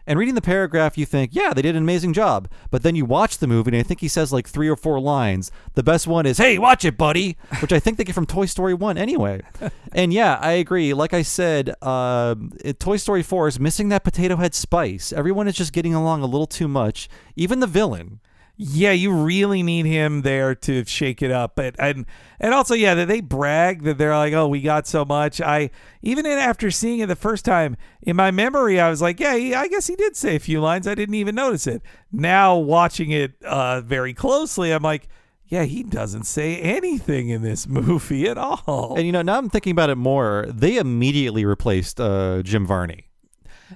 And 0.06 0.18
reading 0.18 0.34
the 0.34 0.42
paragraph, 0.42 0.98
you 0.98 1.06
think, 1.06 1.30
yeah, 1.34 1.54
they 1.54 1.62
did 1.62 1.76
an 1.76 1.82
amazing 1.82 2.12
job. 2.12 2.48
But 2.70 2.82
then 2.82 2.94
you 2.94 3.04
watch 3.04 3.38
the 3.38 3.46
movie, 3.46 3.70
and 3.70 3.76
I 3.76 3.82
think 3.82 4.00
he 4.00 4.08
says 4.08 4.32
like 4.32 4.46
three 4.46 4.68
or 4.68 4.76
four 4.76 5.00
lines. 5.00 5.50
The 5.74 5.82
best 5.82 6.06
one 6.06 6.26
is, 6.26 6.38
hey, 6.38 6.58
watch 6.58 6.84
it, 6.84 6.98
buddy, 6.98 7.36
which 7.60 7.72
I 7.72 7.80
think 7.80 7.96
they 7.96 8.04
get 8.04 8.14
from 8.14 8.26
Toy 8.26 8.46
Story 8.46 8.74
1 8.74 8.98
anyway. 8.98 9.40
and 9.92 10.12
yeah, 10.12 10.38
I 10.40 10.52
agree. 10.52 10.92
Like 10.92 11.14
I 11.14 11.22
said, 11.22 11.74
uh, 11.80 12.34
Toy 12.78 12.96
Story 12.96 13.22
4 13.22 13.48
is 13.48 13.60
missing 13.60 13.88
that 13.88 14.04
potato 14.04 14.36
head 14.36 14.54
spice. 14.54 15.12
Everyone 15.12 15.48
is 15.48 15.54
just 15.54 15.72
getting 15.72 15.94
along 15.94 16.22
a 16.22 16.26
little 16.26 16.46
too 16.46 16.68
much, 16.68 17.08
even 17.36 17.60
the 17.60 17.66
villain. 17.66 18.20
Yeah, 18.56 18.92
you 18.92 19.12
really 19.12 19.62
need 19.62 19.84
him 19.86 20.22
there 20.22 20.54
to 20.54 20.84
shake 20.84 21.22
it 21.22 21.30
up. 21.30 21.56
But 21.56 21.74
and 21.78 22.06
and 22.38 22.54
also, 22.54 22.74
yeah, 22.74 22.94
that 22.94 23.08
they 23.08 23.20
brag 23.20 23.82
that 23.82 23.98
they're 23.98 24.16
like, 24.16 24.32
oh, 24.32 24.46
we 24.48 24.60
got 24.60 24.86
so 24.86 25.04
much. 25.04 25.40
I 25.40 25.70
even 26.02 26.24
in, 26.26 26.38
after 26.38 26.70
seeing 26.70 27.00
it 27.00 27.06
the 27.06 27.16
first 27.16 27.44
time 27.44 27.76
in 28.02 28.14
my 28.16 28.30
memory, 28.30 28.78
I 28.80 28.90
was 28.90 29.02
like, 29.02 29.18
yeah, 29.18 29.34
he, 29.36 29.54
I 29.54 29.66
guess 29.68 29.86
he 29.86 29.96
did 29.96 30.16
say 30.16 30.36
a 30.36 30.40
few 30.40 30.60
lines. 30.60 30.86
I 30.86 30.94
didn't 30.94 31.16
even 31.16 31.34
notice 31.34 31.66
it. 31.66 31.82
Now 32.12 32.56
watching 32.56 33.10
it 33.10 33.32
uh, 33.44 33.80
very 33.80 34.14
closely, 34.14 34.70
I'm 34.72 34.82
like. 34.82 35.08
Yeah, 35.46 35.64
he 35.64 35.82
doesn't 35.82 36.24
say 36.24 36.56
anything 36.58 37.28
in 37.28 37.42
this 37.42 37.66
movie 37.68 38.26
at 38.26 38.38
all. 38.38 38.94
And 38.96 39.04
you 39.04 39.12
know, 39.12 39.20
now 39.20 39.36
I'm 39.36 39.50
thinking 39.50 39.72
about 39.72 39.90
it 39.90 39.96
more. 39.96 40.46
They 40.48 40.78
immediately 40.78 41.44
replaced 41.44 42.00
uh, 42.00 42.42
Jim 42.42 42.66
Varney. 42.66 43.10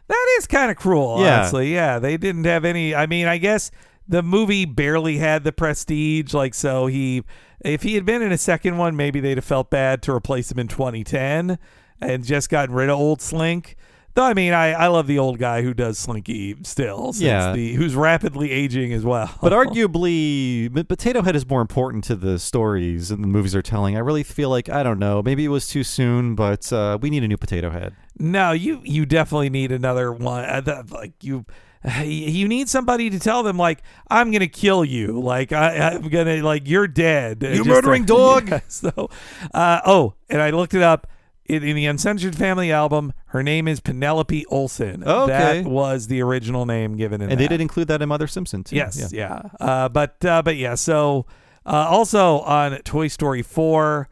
That 0.08 0.26
is 0.38 0.46
kind 0.46 0.70
of 0.70 0.78
cruel, 0.78 1.20
Yeah. 1.22 1.40
honestly. 1.40 1.72
Yeah, 1.72 1.98
they 1.98 2.16
didn't 2.16 2.44
have 2.46 2.64
any. 2.64 2.94
I 2.94 3.06
mean, 3.06 3.26
I 3.26 3.36
guess 3.36 3.70
the 4.08 4.22
movie 4.22 4.64
barely 4.64 5.18
had 5.18 5.44
the 5.44 5.52
prestige. 5.52 6.32
Like, 6.32 6.54
so 6.54 6.86
he, 6.86 7.22
if 7.64 7.82
he 7.82 7.94
had 7.94 8.04
been 8.04 8.22
in 8.22 8.32
a 8.32 8.38
second 8.38 8.78
one, 8.78 8.96
maybe 8.96 9.20
they'd 9.20 9.36
have 9.36 9.44
felt 9.44 9.70
bad 9.70 10.02
to 10.02 10.12
replace 10.12 10.50
him 10.50 10.58
in 10.58 10.68
2010 10.68 11.58
and 12.00 12.24
just 12.24 12.48
gotten 12.48 12.74
rid 12.74 12.88
of 12.88 12.98
old 12.98 13.20
Slink. 13.20 13.76
Though, 14.14 14.24
I 14.24 14.34
mean, 14.34 14.52
I, 14.52 14.72
I 14.72 14.86
love 14.88 15.06
the 15.06 15.18
old 15.18 15.38
guy 15.38 15.62
who 15.62 15.72
does 15.72 15.96
Slinky 15.96 16.56
still. 16.64 17.12
since 17.12 17.22
Yeah. 17.22 17.52
The, 17.52 17.74
who's 17.74 17.94
rapidly 17.94 18.50
aging 18.50 18.92
as 18.92 19.04
well. 19.04 19.32
But 19.40 19.52
arguably, 19.52 20.88
Potato 20.88 21.22
Head 21.22 21.36
is 21.36 21.48
more 21.48 21.60
important 21.60 22.02
to 22.04 22.16
the 22.16 22.38
stories 22.40 23.12
and 23.12 23.22
the 23.22 23.28
movies 23.28 23.54
are 23.54 23.62
telling. 23.62 23.96
I 23.96 24.00
really 24.00 24.24
feel 24.24 24.50
like 24.50 24.68
I 24.68 24.82
don't 24.82 24.98
know. 24.98 25.22
Maybe 25.22 25.44
it 25.44 25.48
was 25.48 25.68
too 25.68 25.84
soon, 25.84 26.34
but 26.34 26.72
uh, 26.72 26.98
we 27.00 27.10
need 27.10 27.22
a 27.22 27.28
new 27.28 27.36
Potato 27.36 27.70
Head. 27.70 27.94
No, 28.18 28.50
you 28.50 28.80
you 28.82 29.06
definitely 29.06 29.50
need 29.50 29.70
another 29.70 30.12
one. 30.12 30.44
Uh, 30.44 30.82
like 30.90 31.12
you, 31.22 31.44
you 32.04 32.48
need 32.48 32.68
somebody 32.68 33.10
to 33.10 33.18
tell 33.18 33.42
them 33.42 33.56
like 33.56 33.82
I'm 34.10 34.30
gonna 34.30 34.48
kill 34.48 34.84
you. 34.84 35.20
Like 35.20 35.52
I, 35.52 35.90
I'm 35.90 36.08
gonna 36.08 36.42
like 36.42 36.68
you're 36.68 36.88
dead. 36.88 37.42
You 37.42 37.56
Just 37.56 37.68
murdering 37.68 38.04
dog! 38.06 38.48
Yeah, 38.48 38.60
so, 38.68 39.10
uh, 39.54 39.80
oh, 39.86 40.14
and 40.28 40.40
I 40.42 40.50
looked 40.50 40.74
it 40.74 40.82
up. 40.82 41.06
In, 41.46 41.62
in 41.62 41.76
the 41.76 41.86
Uncensored 41.86 42.36
Family 42.36 42.70
album, 42.70 43.14
her 43.28 43.42
name 43.42 43.68
is 43.68 43.80
Penelope 43.80 44.44
Olsen. 44.50 45.02
Oh, 45.06 45.22
okay. 45.22 45.62
That 45.62 45.70
was 45.70 46.06
the 46.08 46.20
original 46.20 46.66
name 46.66 46.94
given 46.98 47.22
in 47.22 47.30
And 47.30 47.40
they 47.40 47.44
that. 47.46 47.48
did 47.54 47.62
include 47.62 47.88
that 47.88 48.02
in 48.02 48.08
Mother 48.10 48.26
Simpson 48.26 48.64
too. 48.64 48.76
Yes, 48.76 49.10
yeah. 49.14 49.40
Uh, 49.58 49.88
but 49.88 50.22
uh, 50.26 50.42
but 50.42 50.56
yeah. 50.56 50.74
So 50.74 51.24
uh, 51.64 51.86
also 51.88 52.40
on 52.40 52.76
Toy 52.82 53.08
Story 53.08 53.40
four, 53.40 54.10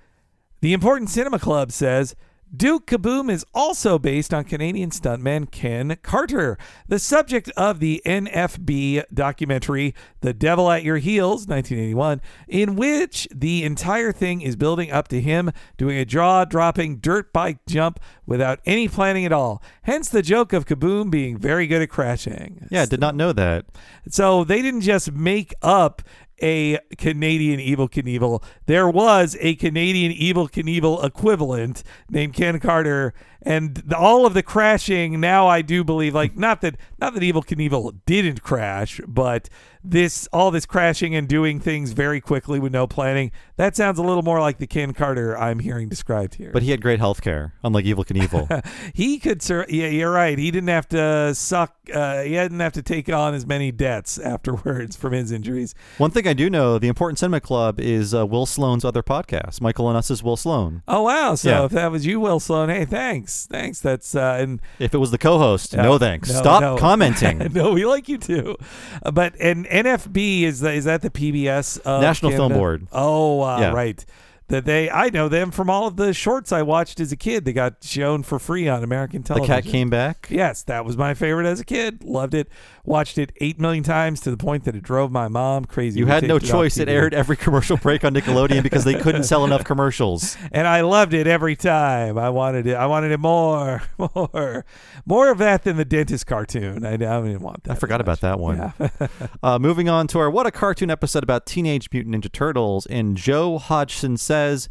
the 0.63 0.73
Important 0.73 1.11
Cinema 1.11 1.39
Club 1.39 1.73
says. 1.73 2.15
Duke 2.55 2.87
Kaboom 2.87 3.31
is 3.31 3.45
also 3.55 3.99
based 3.99 4.33
on 4.33 4.45
Canadian 4.45 4.91
stuntman 4.91 5.51
Ken 5.51 5.97
Carter, 6.03 6.57
the 6.87 7.01
subject 7.01 7.51
of 7.57 7.81
the 7.81 8.01
NFB 8.07 9.03
documentary 9.13 9.95
The 10.21 10.33
Devil 10.33 10.71
at 10.71 10.85
Your 10.85 10.99
Heels, 10.99 11.49
1981, 11.49 12.21
in 12.47 12.77
which 12.77 13.27
the 13.35 13.65
entire 13.65 14.13
thing 14.13 14.43
is 14.43 14.55
building 14.55 14.93
up 14.93 15.09
to 15.09 15.21
him 15.21 15.51
doing 15.77 15.99
a 15.99 16.05
jaw 16.05 16.45
dropping 16.45 16.99
dirt 16.99 17.33
bike 17.33 17.59
jump 17.67 17.99
without 18.27 18.61
any 18.65 18.87
planning 18.87 19.25
at 19.25 19.33
all. 19.33 19.61
Hence 19.83 20.09
the 20.09 20.23
joke 20.23 20.53
of 20.53 20.67
Kaboom 20.67 21.11
being 21.11 21.37
very 21.37 21.67
good 21.67 21.83
at 21.83 21.91
crashing. 21.91 22.69
Yeah, 22.71 22.83
I 22.83 22.87
did 22.87 23.01
not 23.01 23.17
know 23.17 23.33
that. 23.33 23.67
So 24.09 24.45
they 24.45 24.63
didn't 24.63 24.83
just 24.83 25.11
make 25.13 25.53
up 25.63 26.01
a 26.41 26.79
Canadian 26.99 27.61
Evel 27.61 27.91
Knievel. 27.91 28.43
There 28.67 28.89
was 28.89 29.37
a 29.41 29.55
Canadian 29.57 30.13
Evel 30.13 30.51
Knievel 30.51 31.05
equivalent 31.05 31.83
named 32.11 32.35
Ken 32.35 32.59
Carter, 32.61 33.15
and 33.47 33.77
the, 33.77 33.97
all 33.97 34.27
of 34.27 34.35
the 34.35 34.43
crashing. 34.43 35.21
Now 35.21 35.47
I 35.47 35.63
do 35.63 35.83
believe, 35.85 36.15
like, 36.15 36.37
not 36.37 36.61
that 36.61 36.77
not 37.01 37.15
that 37.15 37.23
Evel 37.23 37.47
Knievel 37.47 38.01
didn't 38.05 38.43
crash, 38.43 39.01
but 39.07 39.49
this 39.89 40.27
all 40.33 40.51
this 40.51 40.67
crashing 40.67 41.15
and 41.15 41.29
doing 41.29 41.61
things 41.61 41.93
very 41.93 42.21
quickly 42.21 42.59
with 42.59 42.73
no 42.73 42.89
planning. 42.89 43.31
That 43.57 43.77
sounds 43.77 44.01
a 44.01 44.03
little 44.03 44.25
more 44.25 44.41
like 44.41 44.59
the 44.59 44.67
Ken 44.67 44.93
Carter 44.93 45.39
I'm 45.39 45.61
hearing 45.61 45.89
described 45.89 46.35
here. 46.35 46.51
But 46.53 46.65
he 46.65 46.73
had 46.73 46.83
great 46.83 46.99
health 46.99 47.23
care, 47.23 47.55
unlike 47.63 47.85
Evel 47.85 48.05
Knievel. 48.05 48.67
he 48.95 49.21
could 49.21 49.41
sur- 49.43 49.67
yeah 49.69 49.87
you're 49.87 50.11
right 50.11 50.37
he 50.39 50.51
didn't 50.51 50.69
have 50.71 50.89
to 50.89 51.33
suck 51.37 51.77
uh, 51.95 52.23
he 52.23 52.31
didn't 52.31 52.59
have 52.59 52.73
to 52.73 52.83
take 52.83 53.09
on 53.09 53.33
as 53.33 53.47
many 53.47 53.71
debts 53.71 54.19
afterwards 54.35 54.97
from 54.97 55.13
his 55.13 55.31
injuries 55.31 55.73
One 55.99 56.11
thing 56.11 56.27
I 56.27 56.33
do 56.33 56.51
know, 56.51 56.81
the 56.81 56.89
Important 56.89 57.21
Cinema 57.21 57.41
Club 57.41 57.79
is 57.79 58.13
uh, 58.13 58.27
Will 58.27 58.45
Sloan's 58.47 58.85
other 58.85 59.05
podcast. 59.05 59.61
Michael 59.61 59.89
and 59.89 59.97
us 59.97 60.11
is 60.11 60.21
Will 60.21 60.37
Sloan. 60.37 60.83
oh 60.89 61.03
wow 61.03 61.37
so 61.37 61.49
Yeah. 61.49 61.65
if 61.67 61.71
that 61.73 61.93
was 61.93 62.05
you 62.05 62.19
will 62.19 62.41
sloan 62.41 62.71
hey 62.71 62.85
thanks 62.87 63.36
thanks, 63.45 63.81
thanks. 63.81 63.81
That's 63.81 64.15
uh, 64.15 64.39
and 64.41 64.61
If 64.79 64.95
it 64.95 64.99
was 64.99 65.11
the 65.11 65.19
co-host, 65.19 65.73
Yeah. 65.75 65.83
no 65.83 65.99
thanks. 65.99 66.31
No, 66.33 66.39
Stop 66.41 66.61
no. 66.63 66.77
commenting. 66.79 67.39
no, 67.53 67.73
we 67.73 67.85
like 67.85 68.09
you 68.09 68.19
too. 68.19 68.57
Uh, 69.03 69.11
but 69.11 69.35
and 69.41 69.67
NFB 69.67 70.43
is 70.43 70.61
the, 70.61 70.73
is 70.73 70.85
that 70.85 71.03
the 71.03 71.11
PBS 71.11 71.79
of 71.81 72.01
National 72.01 72.31
Film 72.33 72.53
Board. 72.53 72.87
Oh, 72.93 73.43
uh, 73.43 73.61
Yeah. 73.61 73.73
right. 73.73 74.05
That 74.49 74.65
they 74.65 74.89
I 74.89 75.11
know 75.11 75.29
them 75.29 75.51
from 75.51 75.69
all 75.69 75.89
of 75.89 75.97
the 75.97 76.13
shorts 76.13 76.53
I 76.53 76.63
watched 76.63 77.01
as 77.01 77.11
a 77.11 77.17
kid. 77.17 77.45
They 77.45 77.53
got 77.53 77.83
shown 77.83 78.23
for 78.23 78.39
free 78.39 78.69
on 78.69 78.85
American 78.85 79.25
television. 79.25 79.57
the 79.57 79.63
cat 79.63 79.71
came 79.71 79.91
back. 79.91 80.29
Yes, 80.31 80.63
that 80.65 80.85
was 80.85 80.97
my 80.97 81.15
favorite 81.15 81.47
as 81.47 81.59
a 81.59 81.65
kid. 81.65 82.05
Loved 82.05 82.33
it. 82.33 82.49
Watched 82.85 83.19
it 83.19 83.33
eight 83.39 83.59
million 83.59 83.83
times 83.83 84.21
to 84.21 84.31
the 84.31 84.37
point 84.37 84.63
that 84.65 84.77
it 84.77 84.85
drove 84.85 85.11
my 85.11 85.27
mom 85.27 85.65
crazy. 85.65 85.99
You 85.99 86.07
We 86.07 86.13
had 86.13 86.29
no 86.29 86.37
off 86.37 86.45
choice. 86.45 86.79
It 86.79 86.89
aired 86.89 87.13
every 87.13 87.37
commercial 87.37 87.77
break 87.77 88.05
on 88.05 88.15
Nickelodeon 88.15 88.63
because 88.63 88.85
they 88.85 88.95
couldn't 88.95 89.25
sell 89.25 89.45
enough 89.45 89.65
commercials. 89.65 90.37
and 90.53 90.69
I 90.69 90.83
loved 90.83 91.13
it 91.13 91.27
every 91.27 91.57
time. 91.57 92.17
I 92.17 92.31
wanted 92.31 92.69
it. 92.69 92.75
I 92.75 92.87
wanted 92.87 93.11
it 93.11 93.19
more, 93.19 93.83
more, 93.99 94.65
more 95.05 95.31
of 95.33 95.39
that 95.39 95.65
than 95.65 95.77
the 95.77 95.85
dentist 95.85 96.27
cartoon. 96.29 96.87
I, 96.87 96.93
I 96.93 96.97
didn't 96.97 97.41
want 97.41 97.65
that. 97.65 97.73
I 97.73 97.75
forgot 97.75 98.01
about 98.01 98.21
that 98.21 98.39
one. 98.39 98.73
Yeah. 98.79 98.89
Uh, 99.43 99.59
moving 99.59 99.89
on 99.89 100.07
to 100.09 100.19
our 100.19 100.31
What 100.31 100.47
a 100.47 100.51
Cartoon 100.51 100.91
episode 100.91 101.23
about 101.23 101.47
Teenage 101.47 101.89
Mutant 101.93 102.15
Ninja 102.15 102.31
Turtles. 102.33 102.87
And 102.87 103.17
Joe 103.17 103.59
Hodgson 103.59 104.17
says 104.37 104.69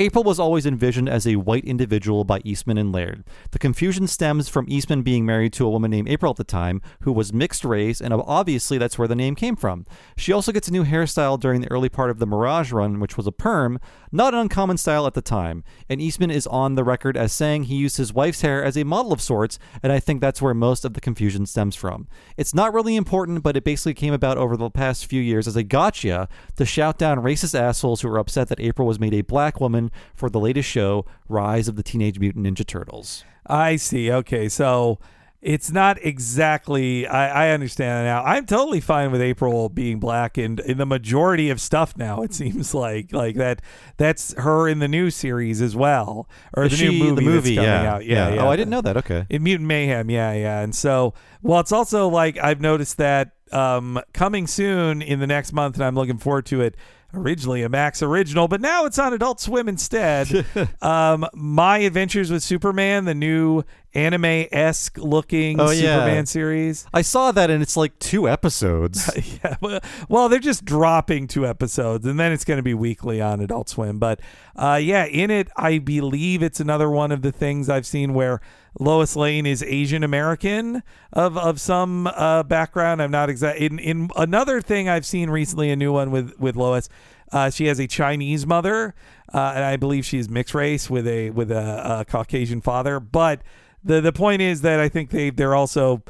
April 0.00 0.22
was 0.22 0.38
always 0.38 0.64
envisioned 0.64 1.08
as 1.08 1.26
a 1.26 1.34
white 1.34 1.64
individual 1.64 2.22
by 2.22 2.40
Eastman 2.44 2.78
and 2.78 2.92
Laird. 2.92 3.24
The 3.50 3.58
confusion 3.58 4.06
stems 4.06 4.48
from 4.48 4.66
Eastman 4.68 5.02
being 5.02 5.26
married 5.26 5.52
to 5.54 5.66
a 5.66 5.70
woman 5.70 5.90
named 5.90 6.08
April 6.08 6.30
at 6.30 6.36
the 6.36 6.44
time 6.44 6.80
who 7.00 7.10
was 7.10 7.32
mixed 7.32 7.64
race, 7.64 8.00
and 8.00 8.14
obviously 8.14 8.78
that's 8.78 8.96
where 8.96 9.08
the 9.08 9.16
name 9.16 9.34
came 9.34 9.56
from. 9.56 9.86
She 10.16 10.32
also 10.32 10.52
gets 10.52 10.68
a 10.68 10.72
new 10.72 10.84
hairstyle 10.84 11.40
during 11.40 11.62
the 11.62 11.70
early 11.72 11.88
part 11.88 12.10
of 12.10 12.20
the 12.20 12.28
Mirage 12.28 12.70
run, 12.70 13.00
which 13.00 13.16
was 13.16 13.26
a 13.26 13.32
perm, 13.32 13.80
not 14.12 14.34
an 14.34 14.40
uncommon 14.40 14.78
style 14.78 15.04
at 15.04 15.14
the 15.14 15.20
time. 15.20 15.64
And 15.88 16.00
Eastman 16.00 16.30
is 16.30 16.46
on 16.46 16.76
the 16.76 16.84
record 16.84 17.16
as 17.16 17.32
saying 17.32 17.64
he 17.64 17.74
used 17.74 17.96
his 17.96 18.12
wife's 18.12 18.42
hair 18.42 18.62
as 18.62 18.76
a 18.76 18.84
model 18.84 19.12
of 19.12 19.20
sorts, 19.20 19.58
and 19.82 19.92
I 19.92 19.98
think 19.98 20.20
that's 20.20 20.40
where 20.40 20.54
most 20.54 20.84
of 20.84 20.94
the 20.94 21.00
confusion 21.00 21.44
stems 21.44 21.74
from. 21.74 22.06
It's 22.36 22.54
not 22.54 22.72
really 22.72 22.94
important, 22.94 23.42
but 23.42 23.56
it 23.56 23.64
basically 23.64 23.94
came 23.94 24.14
about 24.14 24.38
over 24.38 24.56
the 24.56 24.70
past 24.70 25.06
few 25.06 25.20
years 25.20 25.48
as 25.48 25.56
a 25.56 25.64
gotcha 25.64 26.28
to 26.54 26.64
shout 26.64 26.98
down 26.98 27.18
racist 27.18 27.58
assholes 27.58 28.02
who 28.02 28.08
were 28.08 28.18
upset 28.18 28.46
that 28.46 28.60
April 28.60 28.86
was 28.86 29.00
made 29.00 29.12
a 29.12 29.22
black 29.22 29.60
woman 29.60 29.87
for 30.14 30.30
the 30.30 30.40
latest 30.40 30.68
show, 30.68 31.04
Rise 31.28 31.68
of 31.68 31.76
the 31.76 31.82
Teenage 31.82 32.18
Mutant 32.18 32.46
Ninja 32.46 32.66
Turtles. 32.66 33.24
I 33.46 33.76
see. 33.76 34.10
Okay, 34.10 34.48
so 34.48 34.98
it's 35.40 35.70
not 35.70 36.04
exactly. 36.04 37.06
I, 37.06 37.46
I 37.46 37.50
understand 37.50 38.06
now. 38.06 38.24
I'm 38.24 38.44
totally 38.44 38.80
fine 38.80 39.12
with 39.12 39.20
April 39.20 39.68
being 39.68 40.00
black, 40.00 40.36
and 40.36 40.58
in 40.60 40.78
the 40.78 40.86
majority 40.86 41.48
of 41.50 41.60
stuff 41.60 41.96
now, 41.96 42.22
it 42.22 42.34
seems 42.34 42.74
like 42.74 43.12
like 43.12 43.36
that. 43.36 43.62
That's 43.98 44.34
her 44.34 44.68
in 44.68 44.80
the 44.80 44.88
new 44.88 45.10
series 45.10 45.62
as 45.62 45.76
well, 45.76 46.28
or 46.54 46.64
Is 46.64 46.78
the 46.78 46.88
new 46.88 46.98
movie, 46.98 47.14
the 47.14 47.30
movie, 47.30 47.54
coming 47.54 47.70
yeah, 47.70 47.94
out. 47.94 48.04
Yeah, 48.04 48.34
yeah. 48.34 48.42
Oh, 48.42 48.48
I 48.48 48.56
didn't 48.56 48.70
know 48.70 48.80
that. 48.80 48.96
Okay. 48.96 49.26
in 49.30 49.44
Mutant 49.44 49.68
Mayhem, 49.68 50.10
yeah, 50.10 50.32
yeah. 50.32 50.60
And 50.60 50.74
so, 50.74 51.14
well, 51.42 51.60
it's 51.60 51.72
also 51.72 52.08
like 52.08 52.36
I've 52.38 52.60
noticed 52.60 52.96
that 52.96 53.30
um, 53.52 54.00
coming 54.12 54.48
soon 54.48 55.02
in 55.02 55.20
the 55.20 55.26
next 55.26 55.52
month, 55.52 55.76
and 55.76 55.84
I'm 55.84 55.94
looking 55.94 56.18
forward 56.18 56.46
to 56.46 56.62
it. 56.62 56.74
Originally 57.14 57.62
a 57.62 57.70
Max 57.70 58.02
original, 58.02 58.48
but 58.48 58.60
now 58.60 58.84
it's 58.84 58.98
on 58.98 59.14
Adult 59.14 59.40
Swim 59.40 59.66
instead. 59.66 60.44
um, 60.82 61.26
My 61.34 61.78
Adventures 61.78 62.30
with 62.30 62.42
Superman, 62.42 63.06
the 63.06 63.14
new 63.14 63.62
anime 63.94 64.46
esque 64.52 64.98
looking 64.98 65.58
Oh, 65.58 65.70
yeah. 65.70 65.96
Superman 65.96 66.26
series. 66.26 66.86
I 66.92 67.00
saw 67.00 67.32
that, 67.32 67.48
and 67.48 67.62
it's 67.62 67.78
like 67.78 67.98
two 67.98 68.28
episodes. 68.28 69.10
yeah, 69.42 69.56
well, 69.62 69.80
well, 70.10 70.28
they're 70.28 70.38
just 70.38 70.66
dropping 70.66 71.28
two 71.28 71.46
episodes, 71.46 72.04
and 72.04 72.20
then 72.20 72.30
it's 72.30 72.44
going 72.44 72.58
to 72.58 72.62
be 72.62 72.74
weekly 72.74 73.22
on 73.22 73.40
Adult 73.40 73.70
Swim. 73.70 73.98
But 73.98 74.20
uh, 74.54 74.78
yeah, 74.82 75.06
in 75.06 75.30
it, 75.30 75.48
I 75.56 75.78
believe 75.78 76.42
it's 76.42 76.60
another 76.60 76.90
one 76.90 77.10
of 77.10 77.22
the 77.22 77.32
things 77.32 77.70
I've 77.70 77.86
seen 77.86 78.12
where 78.12 78.42
Lois 78.78 79.16
Lane 79.16 79.46
is 79.46 79.62
Asian 79.62 80.04
American 80.04 80.82
of 81.12 81.36
of 81.36 81.60
some 81.60 82.06
uh, 82.06 82.42
background. 82.44 83.02
I'm 83.02 83.10
not 83.10 83.28
exact. 83.28 83.58
In 83.58 83.78
in 83.78 84.10
another 84.16 84.60
thing 84.60 84.88
I've 84.88 85.06
seen 85.06 85.30
recently, 85.30 85.70
a 85.70 85.76
new 85.76 85.92
one 85.92 86.10
with 86.10 86.38
with 86.38 86.56
Lois. 86.56 86.88
Uh, 87.30 87.50
she 87.50 87.66
has 87.66 87.78
a 87.78 87.86
Chinese 87.86 88.46
mother, 88.46 88.94
uh, 89.34 89.52
and 89.54 89.62
I 89.62 89.76
believe 89.76 90.06
she's 90.06 90.30
mixed 90.30 90.54
race 90.54 90.88
with 90.88 91.06
a 91.06 91.30
with 91.30 91.50
a, 91.50 92.00
a 92.00 92.04
Caucasian 92.04 92.60
father. 92.60 93.00
But 93.00 93.42
the 93.84 94.00
the 94.00 94.12
point 94.12 94.40
is 94.42 94.62
that 94.62 94.80
I 94.80 94.88
think 94.88 95.10
they 95.10 95.30
they're 95.30 95.54
also 95.54 96.02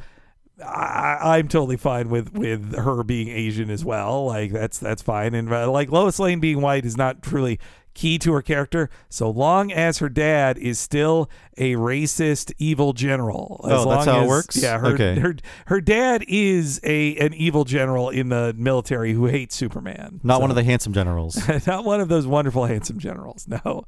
I, 0.65 1.39
I'm 1.39 1.49
totally 1.49 1.77
fine 1.77 2.09
with 2.09 2.32
with 2.35 2.74
her 2.77 3.03
being 3.03 3.28
Asian 3.28 3.70
as 3.70 3.85
well. 3.85 4.27
Like 4.27 4.53
that's 4.53 4.78
that's 4.78 5.03
fine, 5.03 5.35
and 5.35 5.53
uh, 5.53 5.70
like 5.70 5.90
Lois 5.90 6.19
Lane 6.19 6.40
being 6.40 6.61
white 6.61 6.85
is 6.85 6.97
not 6.97 7.23
truly 7.23 7.59
key 7.98 8.16
to 8.18 8.32
her 8.32 8.42
character, 8.42 8.88
so 9.08 9.28
long 9.28 9.72
as 9.72 9.98
her 9.98 10.08
dad 10.08 10.56
is 10.56 10.78
still 10.78 11.28
a 11.56 11.74
racist, 11.74 12.52
evil 12.58 12.92
general. 12.92 13.60
As 13.64 13.84
Oh, 13.84 13.90
that's 13.90 14.04
how 14.06 14.22
it 14.22 14.28
works? 14.28 14.56
Yeah, 14.56 14.78
her, 14.78 14.86
Okay. 14.94 15.18
her 15.18 15.34
her 15.66 15.80
dad 15.80 16.24
is 16.28 16.80
a 16.84 17.16
an 17.16 17.34
evil 17.34 17.64
general 17.64 18.08
in 18.10 18.28
the 18.28 18.54
military 18.56 19.12
who 19.12 19.26
hates 19.26 19.56
Superman. 19.56 20.20
Not 20.22 20.36
So- 20.36 20.40
one 20.42 20.50
of 20.50 20.56
the 20.56 20.62
handsome 20.64 20.92
generals. 20.92 21.36
not 21.66 21.84
one 21.84 22.00
of 22.00 22.08
those 22.08 22.26
wonderful 22.26 22.66
handsome 22.66 22.98
generals 22.98 23.46
no 23.48 23.84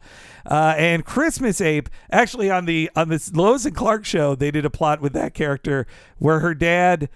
uh, 0.46 0.74
and 0.76 1.04
christmas 1.04 1.60
ape 1.60 1.88
actually 2.10 2.50
on 2.50 2.64
the 2.64 2.90
on 2.96 3.08
this 3.08 3.32
lois 3.34 3.64
and 3.64 3.74
clark 3.76 4.04
show 4.04 4.34
they 4.34 4.50
did 4.50 4.64
a 4.64 4.70
plot 4.70 5.00
with 5.00 5.12
that 5.12 5.34
character 5.34 5.86
where 6.18 6.40
her 6.40 6.54
dad 6.54 7.08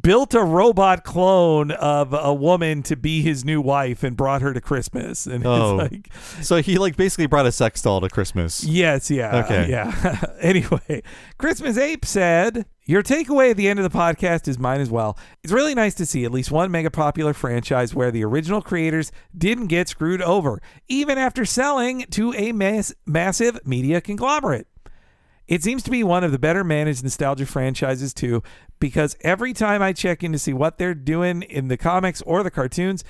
built 0.00 0.34
a 0.34 0.42
robot 0.42 1.04
clone 1.04 1.70
of 1.72 2.12
a 2.12 2.32
woman 2.32 2.82
to 2.84 2.96
be 2.96 3.22
his 3.22 3.44
new 3.44 3.60
wife 3.60 4.02
and 4.02 4.16
brought 4.16 4.40
her 4.42 4.52
to 4.52 4.60
christmas 4.60 5.26
and 5.26 5.44
Oh. 5.46 5.80
it's 5.80 5.92
like 5.92 6.12
so 6.42 6.62
he 6.62 6.78
like 6.78 6.96
basically 6.96 7.26
brought 7.26 7.46
a 7.46 7.52
sex 7.52 7.82
doll 7.82 8.00
to 8.00 8.08
Christmas. 8.08 8.62
Yes, 8.64 9.10
yeah. 9.10 9.30
Uh, 9.36 9.44
okay. 9.44 9.70
Yeah. 9.70 10.20
anyway, 10.40 11.02
Christmas 11.38 11.76
Ape 11.76 12.04
said, 12.04 12.66
Your 12.84 13.02
takeaway 13.02 13.50
at 13.50 13.56
the 13.56 13.68
end 13.68 13.78
of 13.78 13.90
the 13.90 13.96
podcast 13.96 14.46
is 14.48 14.58
mine 14.58 14.80
as 14.80 14.90
well. 14.90 15.18
It's 15.42 15.52
really 15.52 15.74
nice 15.74 15.94
to 15.96 16.06
see 16.06 16.24
at 16.24 16.30
least 16.32 16.50
one 16.50 16.70
mega 16.70 16.90
popular 16.90 17.32
franchise 17.34 17.94
where 17.94 18.10
the 18.10 18.24
original 18.24 18.62
creators 18.62 19.10
didn't 19.36 19.66
get 19.66 19.88
screwed 19.88 20.22
over, 20.22 20.60
even 20.88 21.18
after 21.18 21.44
selling 21.44 22.04
to 22.10 22.32
a 22.34 22.52
mass- 22.52 22.94
massive 23.06 23.58
media 23.66 24.00
conglomerate. 24.00 24.66
It 25.50 25.64
seems 25.64 25.82
to 25.82 25.90
be 25.90 26.04
one 26.04 26.22
of 26.22 26.30
the 26.30 26.38
better 26.38 26.62
managed 26.62 27.02
nostalgia 27.02 27.44
franchises, 27.44 28.14
too, 28.14 28.40
because 28.78 29.16
every 29.22 29.52
time 29.52 29.82
I 29.82 29.92
check 29.92 30.22
in 30.22 30.30
to 30.30 30.38
see 30.38 30.52
what 30.52 30.78
they're 30.78 30.94
doing 30.94 31.42
in 31.42 31.66
the 31.66 31.76
comics 31.76 32.22
or 32.22 32.44
the 32.44 32.52
cartoons, 32.52 33.02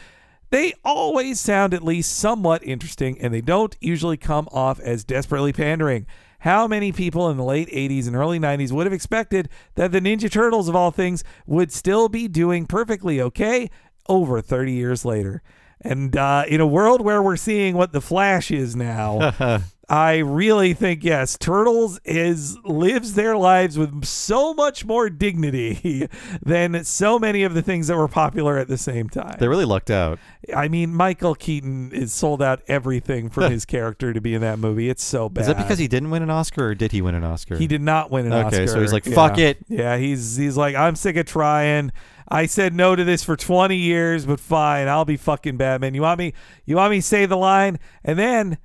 they 0.49 0.73
always 0.83 1.39
sound 1.39 1.75
at 1.75 1.85
least 1.85 2.17
somewhat 2.17 2.65
interesting 2.65 3.21
and 3.21 3.35
they 3.35 3.43
don't 3.43 3.77
usually 3.79 4.17
come 4.17 4.49
off 4.53 4.81
as 4.81 5.05
desperately 5.05 5.53
pandering. 5.53 6.07
How 6.39 6.67
many 6.67 6.93
people 6.93 7.29
in 7.29 7.37
the 7.37 7.45
late 7.45 7.69
80s 7.69 8.07
and 8.07 8.17
early 8.17 8.41
90s 8.41 8.73
would 8.73 8.87
have 8.87 8.95
expected 8.95 9.51
that 9.75 9.93
the 9.93 10.01
Ninja 10.01 10.31
Turtles, 10.31 10.67
of 10.67 10.75
all 10.75 10.91
things, 10.91 11.23
would 11.47 11.71
still 11.71 12.09
be 12.09 12.27
doing 12.27 12.65
perfectly 12.65 13.21
okay 13.21 13.69
over 14.09 14.41
30 14.41 14.73
years 14.73 15.05
later? 15.05 15.43
And 15.83 16.17
uh, 16.17 16.45
in 16.49 16.63
a 16.63 16.67
world 16.67 17.03
where 17.03 17.23
we're 17.23 17.37
seeing 17.37 17.77
what 17.77 17.93
the 17.93 18.01
Flash 18.01 18.51
is 18.51 18.75
now, 18.75 19.61
I 19.91 20.19
really 20.19 20.73
think 20.73 21.03
yes, 21.03 21.37
Turtles 21.37 21.99
is 22.05 22.57
lives 22.65 23.15
their 23.15 23.37
lives 23.37 23.77
with 23.77 24.05
so 24.05 24.55
much 24.55 24.85
more 24.85 25.11
dignity 25.11 26.09
than 26.43 26.85
so 26.85 27.19
many 27.19 27.43
of 27.43 27.55
the 27.55 27.61
things 27.63 27.89
that 27.89 27.97
were 27.97 28.07
popular 28.07 28.57
at 28.57 28.69
the 28.69 28.79
same 28.79 29.09
time. 29.09 29.35
They 29.41 29.49
really 29.49 29.65
lucked 29.65 29.91
out. 29.91 30.21
I 30.55 30.69
mean, 30.69 30.95
Michael 30.95 31.35
Keaton 31.35 31.91
is 31.93 32.13
sold 32.13 32.41
out 32.41 32.63
everything 32.69 33.31
from 33.31 33.51
his 33.51 33.65
character 33.65 34.13
to 34.13 34.21
be 34.21 34.33
in 34.33 34.43
that 34.43 34.61
movie. 34.61 34.89
It's 34.89 35.03
so 35.03 35.29
bad. 35.29 35.41
Is 35.41 35.47
that 35.49 35.57
because 35.57 35.81
he 35.81 35.89
didn't 35.89 36.11
win 36.11 36.23
an 36.23 36.31
Oscar, 36.31 36.69
or 36.69 36.75
did 36.77 36.93
he 36.93 37.03
win 37.03 37.17
an 37.17 37.25
Oscar? 37.25 37.57
He 37.57 37.67
did 37.67 37.83
not 37.83 38.13
win 38.13 38.27
an 38.27 38.33
Okay, 38.33 38.47
Oscar. 38.47 38.57
Okay, 38.63 38.67
so 38.69 38.81
he's 38.81 38.93
like, 38.93 39.07
Yeah. 39.07 39.15
"Fuck 39.17 39.39
it." 39.39 39.59
Yeah, 39.67 39.97
he's 39.97 40.37
he's 40.37 40.57
like, 40.57 40.77
I'm 40.77 40.95
sick 40.95 41.17
of 41.17 41.27
trying. 41.27 41.91
I 42.29 42.47
said 42.47 42.75
no 42.77 42.95
to 42.95 43.03
this 43.03 43.25
for 43.25 43.35
20 43.37 43.75
years, 43.75 44.25
but 44.25 44.39
fine, 44.39 44.87
I'll 44.87 45.05
be 45.05 45.17
fucking 45.17 45.57
Batman. 45.57 45.95
You 45.95 46.03
want 46.03 46.19
me? 46.21 46.33
You 46.65 46.77
want 46.77 46.93
me 46.93 46.99
to 46.99 47.03
say 47.03 47.27
the 47.27 47.37
line? 47.37 47.81
And 48.05 48.17
then, 48.17 48.59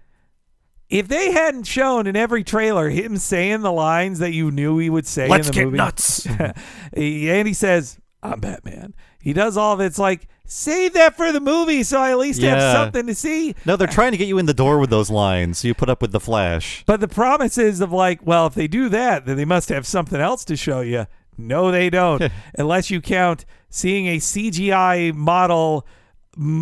if 0.90 1.08
they 1.08 1.32
hadn't 1.32 1.64
shown 1.64 2.08
in 2.08 2.16
every 2.16 2.44
trailer 2.44 2.90
him 2.90 3.18
saying 3.18 3.62
the 3.62 3.72
lines 3.72 4.20
that 4.20 4.34
you 4.34 4.52
knew 4.52 4.78
he 4.78 4.90
would 4.90 5.08
say 5.08 5.28
Let's 5.28 5.48
in 5.48 5.54
the 5.54 5.60
get 5.60 5.66
movie, 5.66 5.78
nuts. 5.78 6.26
and 6.94 7.48
he 7.48 7.54
says, 7.54 8.00
"I'm 8.22 8.40
Batman." 8.40 8.94
He 9.20 9.34
does 9.34 9.58
all 9.58 9.74
of 9.74 9.82
it. 9.82 9.86
It's 9.86 9.98
like 10.00 10.28
save 10.46 10.94
that 10.94 11.18
for 11.18 11.32
the 11.32 11.40
movie, 11.40 11.82
so 11.82 12.00
I 12.00 12.12
at 12.12 12.20
least 12.20 12.42
have 12.44 12.62
something 12.74 13.08
to 13.08 13.16
see. 13.16 13.56
No, 13.66 13.76
they're 13.76 13.88
trying 13.88 14.12
to 14.12 14.18
get 14.18 14.28
you 14.28 14.38
in 14.38 14.46
the 14.46 14.54
door 14.54 14.78
with 14.78 14.92
those 14.92 15.10
lines, 15.10 15.58
so 15.58 15.68
you 15.68 15.74
put 15.74 15.90
up 15.90 16.02
with 16.02 16.12
the 16.12 16.20
Flash. 16.20 16.84
But 16.86 17.00
the 17.00 17.08
promises 17.08 17.82
of 17.82 17.92
like, 17.92 18.26
well, 18.26 18.46
if 18.46 18.54
they 18.54 18.68
do 18.68 18.88
that, 18.90 19.26
then 19.26 19.38
they 19.38 19.46
must 19.46 19.70
have 19.70 19.88
something 19.88 20.22
else 20.22 20.46
to 20.46 20.56
show 20.56 20.82
you. 20.82 21.08
No, 21.38 21.72
they 21.72 21.90
don't, 21.90 22.32
unless 22.58 22.92
you 22.92 23.02
count 23.02 23.46
seeing 23.70 24.08
a 24.08 24.18
CGI 24.18 25.14
model 25.14 25.86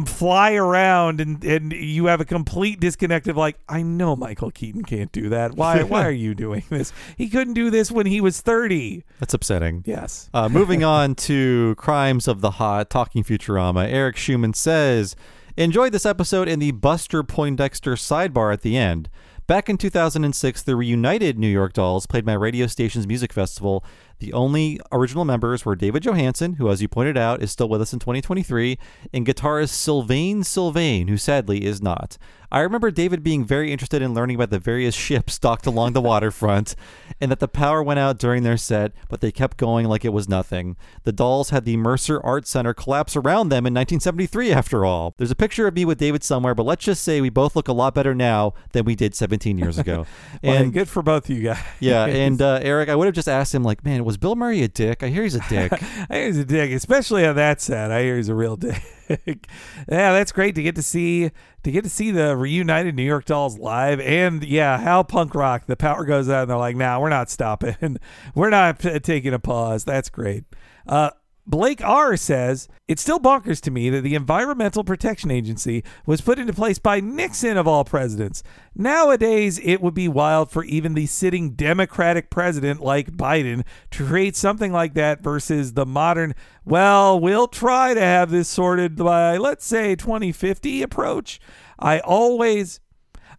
fly 0.06 0.54
around 0.54 1.20
and 1.20 1.44
and 1.44 1.74
you 1.74 2.06
have 2.06 2.22
a 2.22 2.26
complete 2.26 2.80
disconnect 2.80 3.28
of 3.28 3.38
like, 3.38 3.58
I 3.68 3.82
know 3.82 4.16
Michael 4.16 4.52
Keaton 4.52 4.84
can't 4.84 5.12
do 5.12 5.30
that. 5.30 5.56
Why 5.56 5.84
why 5.84 6.06
are 6.06 6.12
you 6.12 6.36
doing 6.36 6.64
this? 6.70 6.94
He 7.18 7.30
couldn't 7.30 7.54
do 7.54 7.70
this 7.70 7.92
when 7.92 8.06
he 8.06 8.22
was 8.22 8.42
thirty. 8.42 9.04
That's 9.20 9.34
upsetting. 9.34 9.84
Yes. 9.86 10.30
Uh, 10.34 10.50
moving 10.50 10.84
on 10.84 11.16
to 11.16 11.76
Crimes 11.76 12.28
of 12.28 12.42
the 12.42 12.52
Hot, 12.52 12.90
Talking 12.90 13.24
Futurama, 13.24 13.92
Eric 13.92 14.18
Schumann 14.18 14.54
says, 14.54 15.16
Enjoyed 15.56 15.92
this 15.92 16.06
episode 16.06 16.48
in 16.48 16.60
the 16.60 16.72
Buster 16.72 17.22
Poindexter 17.22 17.94
sidebar 17.94 18.52
at 18.52 18.62
the 18.62 18.76
end. 18.76 19.10
Back 19.46 19.70
in 19.70 19.78
2006, 19.78 20.64
the 20.64 20.76
reunited 20.76 21.38
New 21.38 21.50
York 21.50 21.74
Dolls 21.74 22.08
played 22.08 22.26
my 22.26 22.34
radio 22.34 22.66
station's 22.66 23.06
music 23.06 23.34
festival. 23.34 23.84
The 24.24 24.32
only 24.32 24.80
original 24.90 25.26
members 25.26 25.66
were 25.66 25.76
David 25.76 26.04
Johansen, 26.04 26.56
who, 26.56 26.70
as 26.70 26.82
you 26.82 26.88
pointed 26.88 27.18
out, 27.18 27.44
is 27.44 27.52
still 27.52 27.68
with 27.68 27.82
us 27.82 27.92
in 27.92 28.00
2023, 28.00 28.80
and 29.12 29.26
guitarist 29.28 29.72
Sylvain 29.72 30.46
Sylvain, 30.46 31.10
who 31.10 31.18
sadly 31.18 31.66
is 31.66 31.82
not. 31.82 32.18
I 32.54 32.60
remember 32.60 32.92
David 32.92 33.24
being 33.24 33.44
very 33.44 33.72
interested 33.72 34.04
in 34.04 34.14
learning 34.14 34.36
about 34.36 34.52
the 34.52 34.60
various 34.60 34.94
ships 34.94 35.40
docked 35.40 35.66
along 35.66 35.94
the 35.94 36.02
waterfront, 36.02 36.76
and 37.20 37.32
that 37.32 37.40
the 37.40 37.48
power 37.48 37.82
went 37.82 38.00
out 38.00 38.20
during 38.20 38.44
their 38.44 38.58
set, 38.58 38.92
but 39.10 39.22
they 39.22 39.32
kept 39.32 39.58
going 39.58 39.88
like 39.88 40.06
it 40.06 40.14
was 40.14 40.30
nothing. 40.30 40.78
The 41.04 41.12
dolls 41.12 41.50
had 41.50 41.66
the 41.66 41.78
Mercer 41.78 42.22
Art 42.24 42.46
Center 42.46 42.76
collapse 42.76 43.16
around 43.16 43.50
them 43.50 43.66
in 43.66 43.74
1973, 43.74 44.52
after 44.54 44.86
all. 44.86 45.16
There's 45.18 45.32
a 45.32 45.36
picture 45.36 45.66
of 45.66 45.74
me 45.74 45.84
with 45.84 45.98
David 45.98 46.24
somewhere, 46.24 46.54
but 46.54 46.68
let's 46.68 46.86
just 46.86 47.04
say 47.04 47.22
we 47.22 47.32
both 47.32 47.56
look 47.56 47.68
a 47.68 47.74
lot 47.74 47.96
better 47.96 48.14
now 48.14 48.54
than 48.72 48.86
we 48.86 48.94
did 48.96 49.16
17 49.16 49.58
years 49.58 49.80
ago. 49.80 50.06
Well, 50.44 50.58
and 50.58 50.74
good 50.74 50.90
for 50.90 51.02
both 51.02 51.30
of 51.30 51.36
you 51.38 51.44
guys. 51.44 51.64
yeah, 51.80 52.06
and 52.06 52.42
uh, 52.42 52.60
Eric, 52.62 52.90
I 52.90 52.96
would 52.96 53.06
have 53.06 53.16
just 53.16 53.30
asked 53.30 53.56
him, 53.56 53.64
like, 53.64 53.86
man, 53.86 54.04
was 54.04 54.13
Bill 54.18 54.36
Murray 54.36 54.64
a 54.64 54.68
dick? 54.68 55.04
I 55.04 55.08
hear 55.10 55.24
he's 55.24 55.36
a 55.36 55.44
dick. 55.50 55.72
I 55.74 56.16
hear 56.16 56.26
he's 56.28 56.38
a 56.38 56.46
dick, 56.46 56.72
especially 56.72 57.26
on 57.26 57.36
that 57.36 57.62
set. 57.62 57.92
I 57.92 58.02
hear 58.04 58.18
he's 58.18 58.30
a 58.30 58.36
real 58.36 58.56
dick. 58.58 58.82
yeah, 59.10 60.12
that's 60.14 60.32
great 60.32 60.56
to 60.56 60.64
get 60.64 60.76
to 60.76 60.82
see 60.84 61.32
to 61.64 61.72
get 61.72 61.84
to 61.84 61.90
see 61.90 62.12
the 62.12 62.36
reunited 62.36 62.96
New 62.96 63.04
York 63.04 63.26
Dolls 63.26 63.58
live, 63.58 64.00
and 64.00 64.44
yeah, 64.44 64.78
how 64.80 65.04
punk 65.04 65.34
rock. 65.36 65.66
The 65.66 65.76
power 65.76 66.06
goes 66.06 66.30
out, 66.30 66.44
and 66.44 66.52
they're 66.52 66.58
like, 66.58 66.76
"Nah, 66.76 67.00
we're 67.00 67.10
not 67.10 67.30
stopping. 67.30 67.98
we're 68.36 68.50
not 68.50 68.80
taking 68.80 69.34
a 69.34 69.40
pause." 69.40 69.84
That's 69.84 70.10
great. 70.10 70.44
Uh, 70.88 71.12
Blake 71.46 71.84
R 71.84 72.16
says, 72.16 72.70
It's 72.88 73.02
still 73.02 73.20
bonkers 73.20 73.60
to 73.62 73.72
me 73.72 73.90
that 73.90 74.02
the 74.02 74.16
Environmental 74.16 74.84
Protection 74.84 75.30
Agency 75.30 75.84
was 76.06 76.22
put 76.22 76.40
into 76.40 76.54
place 76.54 76.80
by 76.80 77.02
Nixon 77.02 77.58
of 77.58 77.68
all 77.68 77.84
presidents. 77.84 78.44
Nowadays, 78.76 79.60
it 79.62 79.82
would 79.82 79.94
be 79.94 80.08
wild 80.08 80.50
for 80.50 80.64
even 80.64 80.94
the 80.94 81.06
sitting 81.06 81.52
Democratic 81.52 82.30
president 82.30 82.82
like 82.82 83.12
Biden 83.12 83.66
to 83.92 84.06
create 84.06 84.38
something 84.38 84.72
like 84.72 84.94
that 84.94 85.22
versus 85.22 85.74
the 85.74 85.86
modern, 85.86 86.34
well, 86.64 87.20
we'll 87.20 87.50
try 87.50 87.94
to 87.94 88.02
have 88.02 88.32
this 88.32 88.48
sorted 88.48 88.96
by, 88.96 89.36
let's 89.36 89.66
say, 89.66 89.96
2050 89.96 90.82
approach. 90.82 91.42
I 91.78 92.00
always 92.00 92.80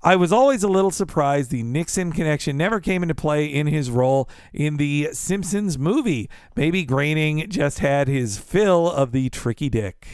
I 0.05 0.17
was 0.17 0.33
always 0.33 0.63
a 0.63 0.69
little 0.69 0.91
surprised 0.91 1.51
the 1.51 1.63
Nixon 1.63 2.13
connection 2.13 2.59
never 2.59 2.79
came 2.79 3.03
into 3.03 3.15
play 3.15 3.47
in 3.47 3.67
his 3.67 3.91
role 3.91 4.29
in 4.53 4.77
the 4.77 5.09
Simpsons 5.13 5.79
movie. 5.79 6.29
Maybe 6.55 6.85
Groening 6.85 7.49
just 7.49 7.79
had 7.79 8.07
his 8.07 8.37
fill 8.39 8.91
of 8.91 9.13
the 9.13 9.31
tricky 9.31 9.71
dick. 9.71 10.07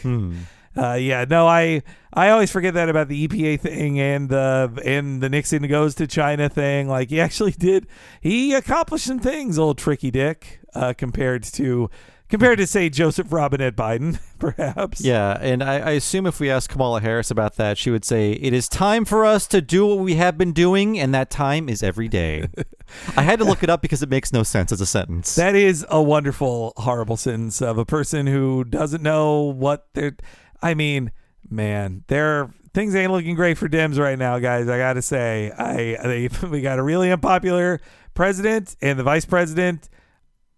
Uh, 0.77 0.95
yeah, 0.95 1.25
no, 1.29 1.49
I 1.49 1.83
I 2.13 2.31
always 2.31 2.53
forget 2.53 2.75
that 2.75 2.89
about 2.89 3.09
the 3.09 3.27
EPA 3.27 3.59
thing 3.61 3.99
and 3.99 4.29
the 4.29 4.81
and 4.85 5.21
the 5.21 5.29
Nixon 5.29 5.67
goes 5.67 5.97
to 5.97 6.07
China 6.07 6.49
thing. 6.49 6.89
Like 6.89 7.11
he 7.11 7.21
actually 7.21 7.51
did, 7.53 7.89
he 8.21 8.55
accomplished 8.55 9.07
some 9.07 9.19
things, 9.19 9.59
old 9.59 9.79
tricky 9.79 10.13
dick, 10.13 10.61
uh, 10.73 10.95
compared 10.97 11.43
to 11.43 11.91
compared 12.31 12.59
to 12.59 12.67
say 12.67 12.89
Joseph 12.89 13.33
Robinette 13.33 13.77
Biden, 13.77 14.19
perhaps. 14.39 15.01
Yeah, 15.01 15.37
and 15.41 15.63
I, 15.63 15.79
I 15.79 15.91
assume 15.93 16.27
if 16.27 16.41
we 16.41 16.51
asked 16.51 16.69
Kamala 16.69 17.01
Harris 17.01 17.31
about 17.31 17.57
that, 17.57 17.77
she 17.77 17.91
would 17.91 18.05
say, 18.05 18.33
It 18.33 18.53
is 18.53 18.69
time 18.69 19.05
for 19.05 19.25
us 19.25 19.47
to 19.49 19.61
do 19.61 19.87
what 19.87 19.99
we 19.99 20.15
have 20.15 20.39
been 20.39 20.53
doing, 20.53 20.99
and 20.99 21.13
that 21.15 21.31
time 21.31 21.69
is 21.69 21.83
every 21.83 22.09
day. 22.09 22.49
I 23.17 23.23
had 23.23 23.39
to 23.41 23.45
look 23.45 23.63
it 23.63 23.71
up 23.71 23.83
because 23.83 24.03
it 24.03 24.09
makes 24.09 24.33
no 24.33 24.43
sense 24.43 24.73
as 24.73 24.81
a 24.81 24.87
sentence. 24.87 25.35
That 25.35 25.55
is 25.55 25.85
a 25.91 26.03
wonderful, 26.03 26.73
horrible 26.77 27.17
sentence 27.17 27.61
of 27.61 27.79
a 27.79 27.85
person 27.85 28.27
who 28.27 28.65
doesn't 28.65 29.03
know 29.03 29.43
what 29.43 29.89
they're. 29.95 30.17
I 30.63 30.75
mean, 30.75 31.13
man, 31.49 32.05
they're 32.09 32.51
things 32.73 32.95
ain't 32.95 33.13
looking 33.13 33.35
great 33.35 33.59
for 33.59 33.69
Dems 33.69 33.99
right 33.99 34.19
now, 34.19 34.39
guys. 34.39 34.69
I 34.69 34.79
gotta 34.79 35.03
say, 35.03 35.53
I 35.57 35.97
they 36.03 36.29
we 36.49 36.61
got 36.61 36.79
a 36.79 36.83
really 36.83 37.11
unpopular 37.11 37.81
president 38.15 38.77
and 38.81 38.99
the 38.99 39.03
vice 39.03 39.25
president. 39.25 39.89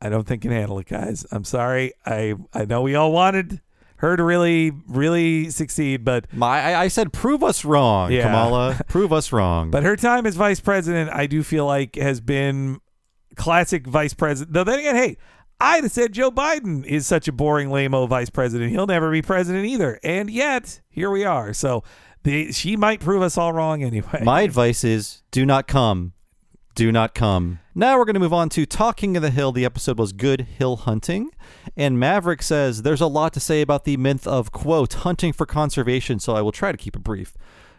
I 0.04 0.08
don't 0.08 0.26
think 0.26 0.42
can 0.42 0.50
handle 0.50 0.78
it, 0.80 0.88
guys. 0.88 1.24
I'm 1.30 1.44
sorry. 1.44 1.92
I 2.04 2.34
I 2.52 2.64
know 2.64 2.82
we 2.82 2.94
all 2.96 3.12
wanted 3.12 3.60
her 3.96 4.16
to 4.16 4.24
really 4.24 4.72
really 4.88 5.48
succeed, 5.50 6.04
but 6.04 6.26
My, 6.34 6.60
I, 6.74 6.82
I 6.82 6.88
said, 6.88 7.12
prove 7.12 7.44
us 7.44 7.64
wrong, 7.64 8.10
Yeah. 8.10 8.24
Kamala. 8.24 8.80
prove 8.88 9.12
us 9.12 9.30
wrong. 9.32 9.70
But 9.70 9.84
her 9.84 9.94
time 9.94 10.26
as 10.26 10.34
vice 10.34 10.58
president, 10.60 11.10
I 11.10 11.26
do 11.26 11.42
feel 11.44 11.66
like 11.66 11.94
has 11.94 12.20
been 12.20 12.80
classic 13.36 13.86
vice 13.86 14.12
president. 14.12 14.52
Though 14.54 14.64
then 14.64 14.80
again, 14.80 14.96
hey, 14.96 15.16
I'd 15.60 15.84
have 15.84 15.92
said 15.92 16.12
Joe 16.12 16.32
Biden 16.32 16.84
is 16.84 17.06
such 17.06 17.28
a 17.28 17.32
boring, 17.32 17.70
lame-o 17.70 18.06
vice 18.08 18.30
president. 18.30 18.72
He'll 18.72 18.88
never 18.88 19.12
be 19.12 19.22
president 19.22 19.64
either. 19.66 20.00
And 20.02 20.28
yet, 20.28 20.80
here 20.90 21.08
we 21.08 21.24
are. 21.24 21.52
So 21.52 21.84
the, 22.24 22.50
she 22.50 22.76
might 22.76 22.98
prove 22.98 23.22
us 23.22 23.38
all 23.38 23.52
wrong 23.52 23.84
anyway. 23.84 24.22
My 24.24 24.40
advice 24.42 24.82
is 24.82 25.22
do 25.30 25.46
not 25.46 25.68
come. 25.68 26.12
Do 26.74 26.90
not 26.90 27.14
come. 27.14 27.58
Now 27.74 27.98
we're 27.98 28.06
going 28.06 28.14
to 28.14 28.20
move 28.20 28.32
on 28.32 28.48
to 28.50 28.64
Talking 28.64 29.14
of 29.14 29.22
the 29.22 29.28
Hill. 29.28 29.52
The 29.52 29.64
episode 29.66 29.98
was 29.98 30.14
Good 30.14 30.40
Hill 30.40 30.76
Hunting. 30.76 31.28
And 31.76 32.00
Maverick 32.00 32.42
says 32.42 32.80
there's 32.80 33.02
a 33.02 33.06
lot 33.06 33.34
to 33.34 33.40
say 33.40 33.60
about 33.60 33.84
the 33.84 33.98
myth 33.98 34.26
of, 34.26 34.52
quote, 34.52 34.94
hunting 34.94 35.34
for 35.34 35.44
conservation, 35.44 36.18
so 36.18 36.34
I 36.34 36.40
will 36.40 36.50
try 36.50 36.72
to 36.72 36.78
keep 36.78 36.96
it 36.96 37.02
brief. 37.02 37.34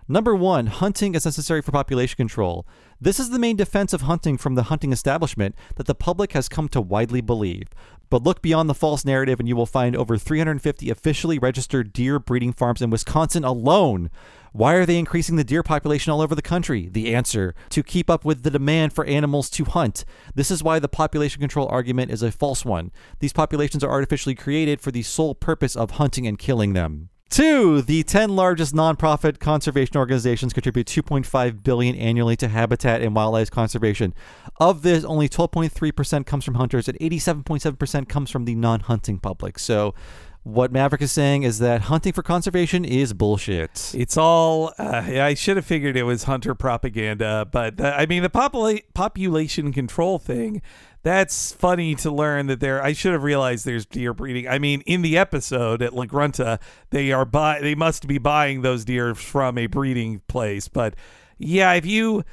Number 0.08 0.36
one, 0.36 0.68
hunting 0.68 1.16
is 1.16 1.26
necessary 1.26 1.64
for 1.64 1.72
population 1.72 2.18
control. 2.18 2.68
This 3.02 3.20
is 3.20 3.32
the 3.32 3.40
main 3.40 3.56
defense 3.56 3.94
of 3.94 4.02
hunting 4.02 4.38
from 4.38 4.54
the 4.54 4.64
hunting 4.64 4.92
establishment 4.92 5.56
that 5.76 5.88
the 5.88 5.96
public 5.96 6.34
has 6.34 6.48
come 6.48 6.70
to 6.70 6.80
widely 6.82 7.22
believe. 7.22 7.70
But 8.12 8.22
look 8.22 8.44
beyond 8.44 8.70
the 8.70 8.76
false 8.76 9.04
narrative 9.04 9.40
and 9.40 9.50
you 9.50 9.56
will 9.56 9.66
find 9.66 9.96
over 9.96 10.20
350 10.20 10.92
officially 10.92 11.40
registered 11.40 11.94
deer 11.94 12.20
breeding 12.20 12.54
farms 12.54 12.82
in 12.82 12.92
Wisconsin 12.92 13.44
alone. 13.44 14.12
Why 14.54 14.76
are 14.76 14.86
they 14.86 15.00
increasing 15.00 15.36
the 15.36 15.44
deer 15.44 15.64
population 15.64 16.14
all 16.14 16.22
over 16.22 16.36
the 16.36 16.42
country? 16.44 16.88
The 16.88 17.16
answer 17.16 17.56
to 17.70 17.82
keep 17.82 18.08
up 18.08 18.24
with 18.24 18.44
the 18.44 18.52
demand 18.52 18.94
for 18.94 19.04
animals 19.06 19.50
to 19.50 19.66
hunt. 19.66 20.06
This 20.36 20.52
is 20.52 20.62
why 20.62 20.78
the 20.78 20.88
population 20.88 21.40
control 21.40 21.68
argument 21.70 22.12
is 22.12 22.22
a 22.22 22.32
false 22.32 22.64
one. 22.64 22.92
These 23.20 23.34
populations 23.34 23.84
are 23.84 23.90
artificially 23.90 24.36
created 24.36 24.80
for 24.80 24.92
the 24.92 25.02
sole 25.02 25.34
purpose 25.34 25.76
of 25.76 25.92
hunting 25.92 26.28
and 26.28 26.38
killing 26.38 26.74
them. 26.74 27.10
Two, 27.32 27.82
the 27.82 28.04
10 28.04 28.36
largest 28.36 28.76
nonprofit 28.76 29.40
conservation 29.40 29.98
organizations 29.98 30.54
contribute 30.54 30.86
2.5 30.86 31.64
billion 31.64 31.96
annually 31.96 32.36
to 32.36 32.48
habitat 32.48 33.02
and 33.02 33.16
wildlife 33.16 33.50
conservation. 33.50 34.14
Of 34.60 34.84
this, 34.84 35.04
only 35.04 35.28
12.3% 35.28 36.28
comes 36.28 36.46
from 36.46 36.54
hunters 36.54 36.88
and 36.88 37.00
87.7% 37.00 38.08
comes 38.08 38.30
from 38.30 38.46
the 38.46 38.54
non-hunting 38.54 39.18
public. 39.18 39.58
So, 39.58 39.96
what 40.44 40.74
Maverick 40.74 41.02
is 41.02 41.12
saying 41.12 41.44
is 41.44 41.60
that 41.60 41.84
hunting 41.84 42.12
for 42.12 42.22
conservation 42.22 42.84
is 42.84 43.14
bullshit. 43.14 43.94
It's 43.96 44.18
all. 44.18 44.74
Uh, 44.78 45.02
I 45.08 45.34
should 45.36 45.56
have 45.56 45.66
figured 45.66 45.96
it 45.96 46.04
was 46.04 46.24
hunter 46.24 46.54
propaganda, 46.54 47.48
but 47.50 47.80
uh, 47.80 47.94
I 47.96 48.06
mean 48.06 48.24
the 48.24 48.30
popula- 48.30 48.84
population 48.94 49.72
control 49.72 50.20
thing. 50.20 50.62
That's 51.02 51.54
funny 51.54 51.96
to 51.96 52.12
learn 52.12 52.48
that 52.48 52.60
there. 52.60 52.82
I 52.84 52.94
should 52.94 53.14
have 53.14 53.24
realized 53.24 53.66
there's 53.66 53.86
deer 53.86 54.14
breeding. 54.14 54.48
I 54.48 54.60
mean, 54.60 54.82
in 54.82 55.02
the 55.02 55.18
episode 55.18 55.82
at 55.82 55.94
La 55.94 56.06
Grunta, 56.06 56.60
they 56.92 57.12
are 57.12 57.26
buy. 57.26 57.60
They 57.62 57.76
must 57.76 58.08
be 58.08 58.18
buying 58.18 58.62
those 58.62 58.84
deer 58.84 59.16
from 59.16 59.58
a 59.58 59.68
breeding 59.68 60.22
place. 60.28 60.68
But 60.68 60.96
yeah, 61.38 61.72
if 61.74 61.86
you 61.86 62.24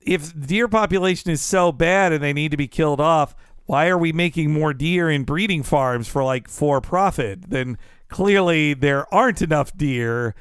if 0.00 0.38
deer 0.38 0.68
population 0.68 1.30
is 1.30 1.42
so 1.42 1.72
bad 1.72 2.12
and 2.12 2.22
they 2.22 2.32
need 2.32 2.50
to 2.52 2.56
be 2.56 2.68
killed 2.68 3.00
off, 3.00 3.34
why 3.66 3.88
are 3.88 3.98
we 3.98 4.12
making 4.12 4.52
more 4.52 4.74
deer 4.74 5.10
in 5.10 5.24
breeding 5.24 5.62
farms 5.62 6.08
for 6.08 6.22
like 6.22 6.48
for 6.48 6.80
profit? 6.80 7.50
Then 7.50 7.78
clearly 8.08 8.74
there 8.74 9.12
aren't 9.12 9.42
enough 9.42 9.76
deer. 9.76 10.34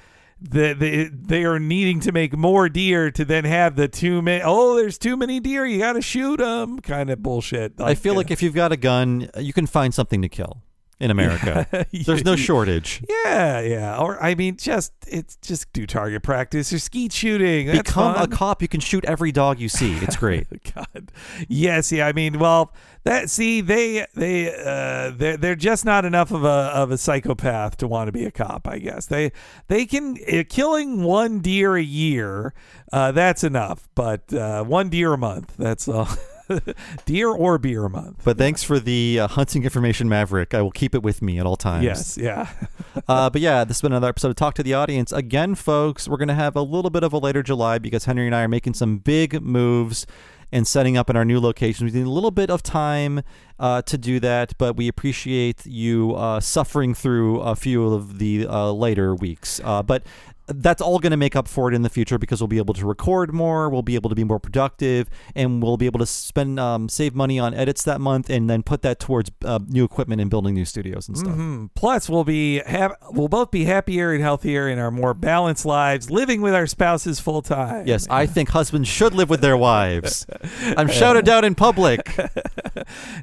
That 0.45 0.79
they, 0.79 1.05
they 1.05 1.45
are 1.45 1.57
needing 1.57 2.01
to 2.01 2.11
make 2.11 2.35
more 2.35 2.67
deer 2.67 3.09
to 3.11 3.23
then 3.23 3.45
have 3.45 3.77
the 3.77 3.87
too 3.87 4.21
many. 4.21 4.43
Oh, 4.43 4.75
there's 4.75 4.97
too 4.97 5.15
many 5.15 5.39
deer. 5.39 5.65
You 5.65 5.79
got 5.79 5.93
to 5.93 6.01
shoot 6.01 6.39
them. 6.39 6.79
Kind 6.79 7.09
of 7.09 7.23
bullshit. 7.23 7.79
I 7.79 7.95
feel 7.95 8.13
like 8.13 8.29
uh, 8.29 8.33
if 8.33 8.43
you've 8.43 8.53
got 8.53 8.73
a 8.73 8.75
gun, 8.75 9.29
you 9.37 9.53
can 9.53 9.67
find 9.67 9.93
something 9.93 10.21
to 10.21 10.27
kill 10.27 10.61
in 10.99 11.11
America. 11.11 11.67
There's 12.05 12.23
no 12.23 12.35
shortage. 12.35 13.03
Yeah, 13.09 13.59
yeah. 13.59 13.97
Or 13.97 14.21
I 14.23 14.35
mean, 14.35 14.57
just 14.57 14.93
it's 15.07 15.35
just 15.37 15.71
do 15.73 15.85
target 15.85 16.23
practice 16.23 16.71
or 16.71 16.79
skeet 16.79 17.11
shooting. 17.11 17.67
That's 17.67 17.79
Become 17.79 18.15
fun. 18.15 18.23
a 18.23 18.27
cop. 18.27 18.61
You 18.61 18.67
can 18.67 18.79
shoot 18.79 19.03
every 19.05 19.31
dog 19.31 19.59
you 19.59 19.69
see. 19.69 19.95
It's 19.97 20.15
great. 20.15 20.47
God. 20.73 21.11
Yes, 21.47 21.91
yeah. 21.91 22.07
I 22.07 22.13
mean, 22.13 22.39
well, 22.39 22.71
that 23.03 23.29
see, 23.29 23.61
they 23.61 24.05
they 24.15 24.53
uh 24.53 25.11
they're, 25.15 25.37
they're 25.37 25.55
just 25.55 25.83
not 25.83 26.05
enough 26.05 26.31
of 26.31 26.43
a 26.43 26.47
of 26.47 26.91
a 26.91 26.97
psychopath 26.97 27.77
to 27.77 27.87
want 27.87 28.07
to 28.07 28.11
be 28.11 28.25
a 28.25 28.31
cop. 28.31 28.67
I 28.67 28.79
guess 28.79 29.05
they 29.07 29.31
they 29.67 29.85
can 29.85 30.17
uh, 30.31 30.43
killing 30.47 31.03
one 31.03 31.39
deer 31.39 31.75
a 31.75 31.83
year. 31.83 32.53
Uh, 32.91 33.11
that's 33.11 33.43
enough, 33.43 33.89
but 33.95 34.31
uh, 34.33 34.63
one 34.63 34.89
deer 34.89 35.13
a 35.13 35.17
month. 35.17 35.55
That's 35.57 35.87
all. 35.87 36.07
deer 37.05 37.29
or 37.29 37.57
beer 37.57 37.85
a 37.85 37.89
month. 37.89 38.21
But 38.23 38.37
thanks 38.37 38.63
for 38.63 38.79
the 38.79 39.19
uh, 39.21 39.27
hunting 39.27 39.63
information, 39.63 40.09
Maverick. 40.09 40.53
I 40.53 40.61
will 40.61 40.71
keep 40.71 40.95
it 40.95 41.03
with 41.03 41.21
me 41.21 41.39
at 41.39 41.45
all 41.45 41.55
times. 41.55 41.83
Yes, 41.83 42.17
yeah. 42.17 42.49
uh, 43.07 43.29
but 43.29 43.41
yeah, 43.41 43.63
this 43.63 43.77
has 43.77 43.81
been 43.81 43.91
another 43.91 44.09
episode 44.09 44.29
of 44.29 44.35
Talk 44.35 44.53
to 44.55 44.63
the 44.63 44.73
Audience. 44.73 45.11
Again, 45.11 45.55
folks, 45.55 46.07
we're 46.07 46.17
going 46.17 46.27
to 46.27 46.33
have 46.33 46.55
a 46.55 46.61
little 46.61 46.91
bit 46.91 47.03
of 47.03 47.13
a 47.13 47.17
later 47.17 47.43
July 47.43 47.79
because 47.79 48.05
Henry 48.05 48.25
and 48.25 48.35
I 48.35 48.43
are 48.43 48.47
making 48.47 48.73
some 48.73 48.97
big 48.97 49.41
moves 49.41 50.05
and 50.53 50.67
setting 50.67 50.95
up 50.95 51.09
in 51.09 51.15
our 51.17 51.25
new 51.25 51.39
location. 51.39 51.87
We 51.87 51.91
need 51.91 52.05
a 52.05 52.09
little 52.09 52.31
bit 52.31 52.51
of 52.51 52.61
time 52.61 53.23
uh, 53.59 53.81
to 53.81 53.97
do 53.97 54.19
that, 54.19 54.53
but 54.59 54.77
we 54.77 54.87
appreciate 54.87 55.65
you 55.65 56.13
uh, 56.13 56.39
suffering 56.39 56.93
through 56.93 57.39
a 57.41 57.55
few 57.55 57.91
of 57.91 58.19
the 58.19 58.45
uh, 58.47 58.71
later 58.71 59.15
weeks. 59.15 59.59
Uh, 59.63 59.81
but 59.81 60.03
that's 60.47 60.81
all 60.81 60.99
going 60.99 61.11
to 61.11 61.17
make 61.17 61.35
up 61.35 61.47
for 61.47 61.71
it 61.71 61.75
in 61.75 61.81
the 61.83 61.89
future 61.89 62.17
because 62.17 62.41
we'll 62.41 62.47
be 62.47 62.57
able 62.57 62.73
to 62.73 62.85
record 62.85 63.33
more, 63.33 63.69
we'll 63.69 63.81
be 63.81 63.95
able 63.95 64.09
to 64.09 64.15
be 64.15 64.23
more 64.23 64.39
productive, 64.39 65.09
and 65.35 65.61
we'll 65.63 65.77
be 65.77 65.85
able 65.85 65.99
to 65.99 66.05
spend 66.05 66.59
um, 66.59 66.89
save 66.89 67.15
money 67.15 67.39
on 67.39 67.53
edits 67.53 67.83
that 67.83 68.01
month, 68.01 68.29
and 68.29 68.49
then 68.49 68.63
put 68.63 68.81
that 68.81 68.99
towards 68.99 69.31
uh, 69.45 69.59
new 69.67 69.83
equipment 69.83 70.19
and 70.21 70.29
building 70.29 70.53
new 70.53 70.65
studios 70.65 71.07
and 71.07 71.17
stuff. 71.17 71.33
Mhm. 71.35 71.69
Plus, 71.75 72.09
we'll 72.09 72.23
be 72.23 72.59
hap- 72.65 72.97
we'll 73.11 73.27
both 73.29 73.51
be 73.51 73.65
happier 73.65 74.11
and 74.11 74.21
healthier 74.21 74.67
in 74.67 74.79
our 74.79 74.91
more 74.91 75.13
balanced 75.13 75.65
lives, 75.65 76.11
living 76.11 76.41
with 76.41 76.53
our 76.53 76.67
spouses 76.67 77.19
full 77.19 77.41
time. 77.41 77.87
Yes, 77.87 78.07
I 78.09 78.25
think 78.25 78.49
husbands 78.49 78.87
should 78.89 79.13
live 79.13 79.29
with 79.29 79.41
their 79.41 79.57
wives. 79.57 80.25
I'm 80.77 80.89
shouted 80.89 81.29
out 81.29 81.45
in 81.45 81.55
public. 81.55 82.17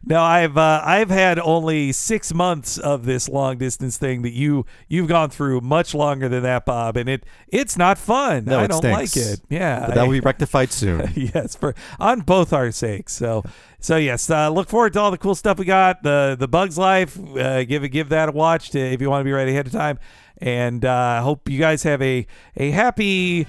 No, 0.05 0.23
I've 0.23 0.57
uh, 0.57 0.81
I've 0.85 1.11
had 1.11 1.39
only 1.39 1.93
six 1.93 2.33
months 2.33 2.79
of 2.79 3.05
this 3.05 3.29
long 3.29 3.59
distance 3.59 3.99
thing 3.99 4.23
that 4.23 4.33
you 4.33 4.65
you've 4.89 5.09
gone 5.09 5.29
through 5.31 5.61
much 5.61 5.95
longer 5.95 6.29
than 6.29 6.43
that, 6.45 6.65
Bob, 6.65 6.97
and 6.97 7.09
it 7.11 7.25
it's 7.49 7.77
not 7.77 7.99
fun. 7.99 8.45
No, 8.47 8.61
I 8.61 8.67
don't 8.67 8.79
stinks. 8.79 9.17
like 9.17 9.27
it. 9.27 9.41
Yeah, 9.51 9.87
But 9.87 9.95
that 9.97 10.03
will 10.05 10.13
be 10.13 10.21
rectified 10.33 10.73
soon. 10.73 11.11
yes, 11.17 11.55
for 11.57 11.75
on 11.99 12.21
both 12.21 12.53
our 12.53 12.71
sakes. 12.71 13.13
So, 13.13 13.43
so 13.81 13.97
yes, 13.97 14.31
uh, 14.31 14.49
look 14.51 14.69
forward 14.69 14.93
to 14.95 15.01
all 15.01 15.11
the 15.11 15.19
cool 15.19 15.35
stuff 15.35 15.59
we 15.59 15.65
got. 15.65 16.03
The 16.03 16.37
the 16.39 16.49
Bugs 16.49 16.79
Life, 16.79 17.19
uh, 17.37 17.65
give 17.65 17.89
give 17.91 18.09
that 18.11 18.29
a 18.29 18.33
watch 18.33 18.71
to, 18.71 18.79
if 18.79 19.01
you 19.01 19.11
want 19.11 19.21
to 19.21 19.25
be 19.25 19.33
ready 19.33 19.51
ahead 19.53 19.67
of 19.67 19.73
time. 19.73 19.99
And 20.39 20.85
uh, 20.87 21.23
hope 21.23 21.51
you 21.51 21.59
guys 21.59 21.83
have 21.83 22.01
a 22.01 22.27
a 22.57 22.71
happy. 22.71 23.47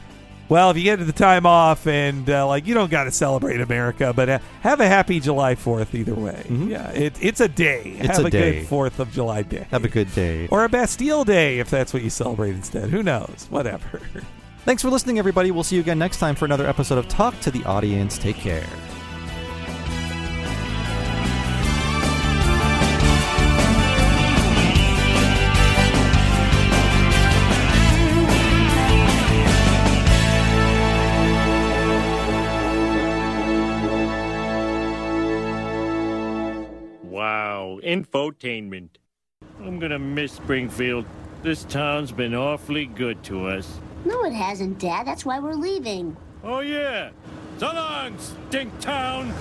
Well, 0.52 0.70
if 0.70 0.76
you 0.76 0.84
get 0.84 0.98
the 0.98 1.14
time 1.14 1.46
off 1.46 1.88
and 1.88 2.30
uh, 2.30 2.46
like 2.46 2.68
you 2.68 2.74
don't 2.74 2.92
got 2.92 3.06
to 3.06 3.12
celebrate 3.12 3.62
America, 3.62 4.12
but 4.14 4.28
uh, 4.28 4.40
have 4.60 4.82
a 4.82 4.86
happy 4.86 5.22
July 5.22 5.56
Fourth 5.56 5.96
either 5.96 6.14
way. 6.14 6.46
Yeah, 6.50 6.90
it, 6.92 7.18
it's 7.22 7.40
a 7.40 7.48
day. 7.48 7.84
Mm-hmm. 7.86 8.02
It's 8.02 8.18
have 8.18 8.26
a 8.26 8.28
a, 8.28 8.32
day. 8.32 8.60
good 8.60 8.68
Fourth 8.68 9.00
of 9.00 9.10
July 9.14 9.44
day. 9.44 9.66
Have 9.72 9.86
a 9.86 9.88
good 9.88 10.14
day. 10.14 10.50
or 10.50 10.66
a 10.66 10.70
Bastille 10.70 11.24
Day 11.24 11.60
if 11.60 11.70
that's 11.70 11.94
what 11.94 12.04
you 12.04 12.10
celebrate 12.10 12.50
instead. 12.50 12.90
Who 12.90 13.02
knows? 13.02 13.48
Whatever. 13.50 14.02
Thanks 14.66 14.82
for 14.82 14.90
listening, 14.90 15.20
everybody. 15.20 15.52
We'll 15.52 15.64
see 15.64 15.78
you 15.78 15.82
again 15.82 15.98
next 15.98 16.18
time 16.18 16.36
for 16.36 16.44
another 16.44 16.68
episode 16.68 16.98
of 16.98 17.08
Talk 17.08 17.40
to 17.40 17.50
the 17.50 17.64
Audience. 17.64 18.18
Take 18.18 18.36
care. 18.36 18.68
Infotainment. 37.82 38.90
I'm 39.60 39.80
gonna 39.80 40.00
miss 40.00 40.34
Springfield. 40.34 41.06
This 41.44 41.64
town's 41.66 42.12
been 42.12 42.34
awfully 42.34 42.86
good 42.86 43.24
to 43.26 43.48
us. 43.48 43.80
No, 44.06 44.24
it 44.24 44.34
hasn't, 44.34 44.80
Dad. 44.80 45.06
That's 45.06 45.26
why 45.26 45.40
we're 45.40 45.54
leaving. 45.54 46.16
Oh 46.44 46.60
yeah. 46.60 47.12
So 47.58 47.68
long, 47.68 48.18
stink 48.18 48.80
town! 48.80 49.32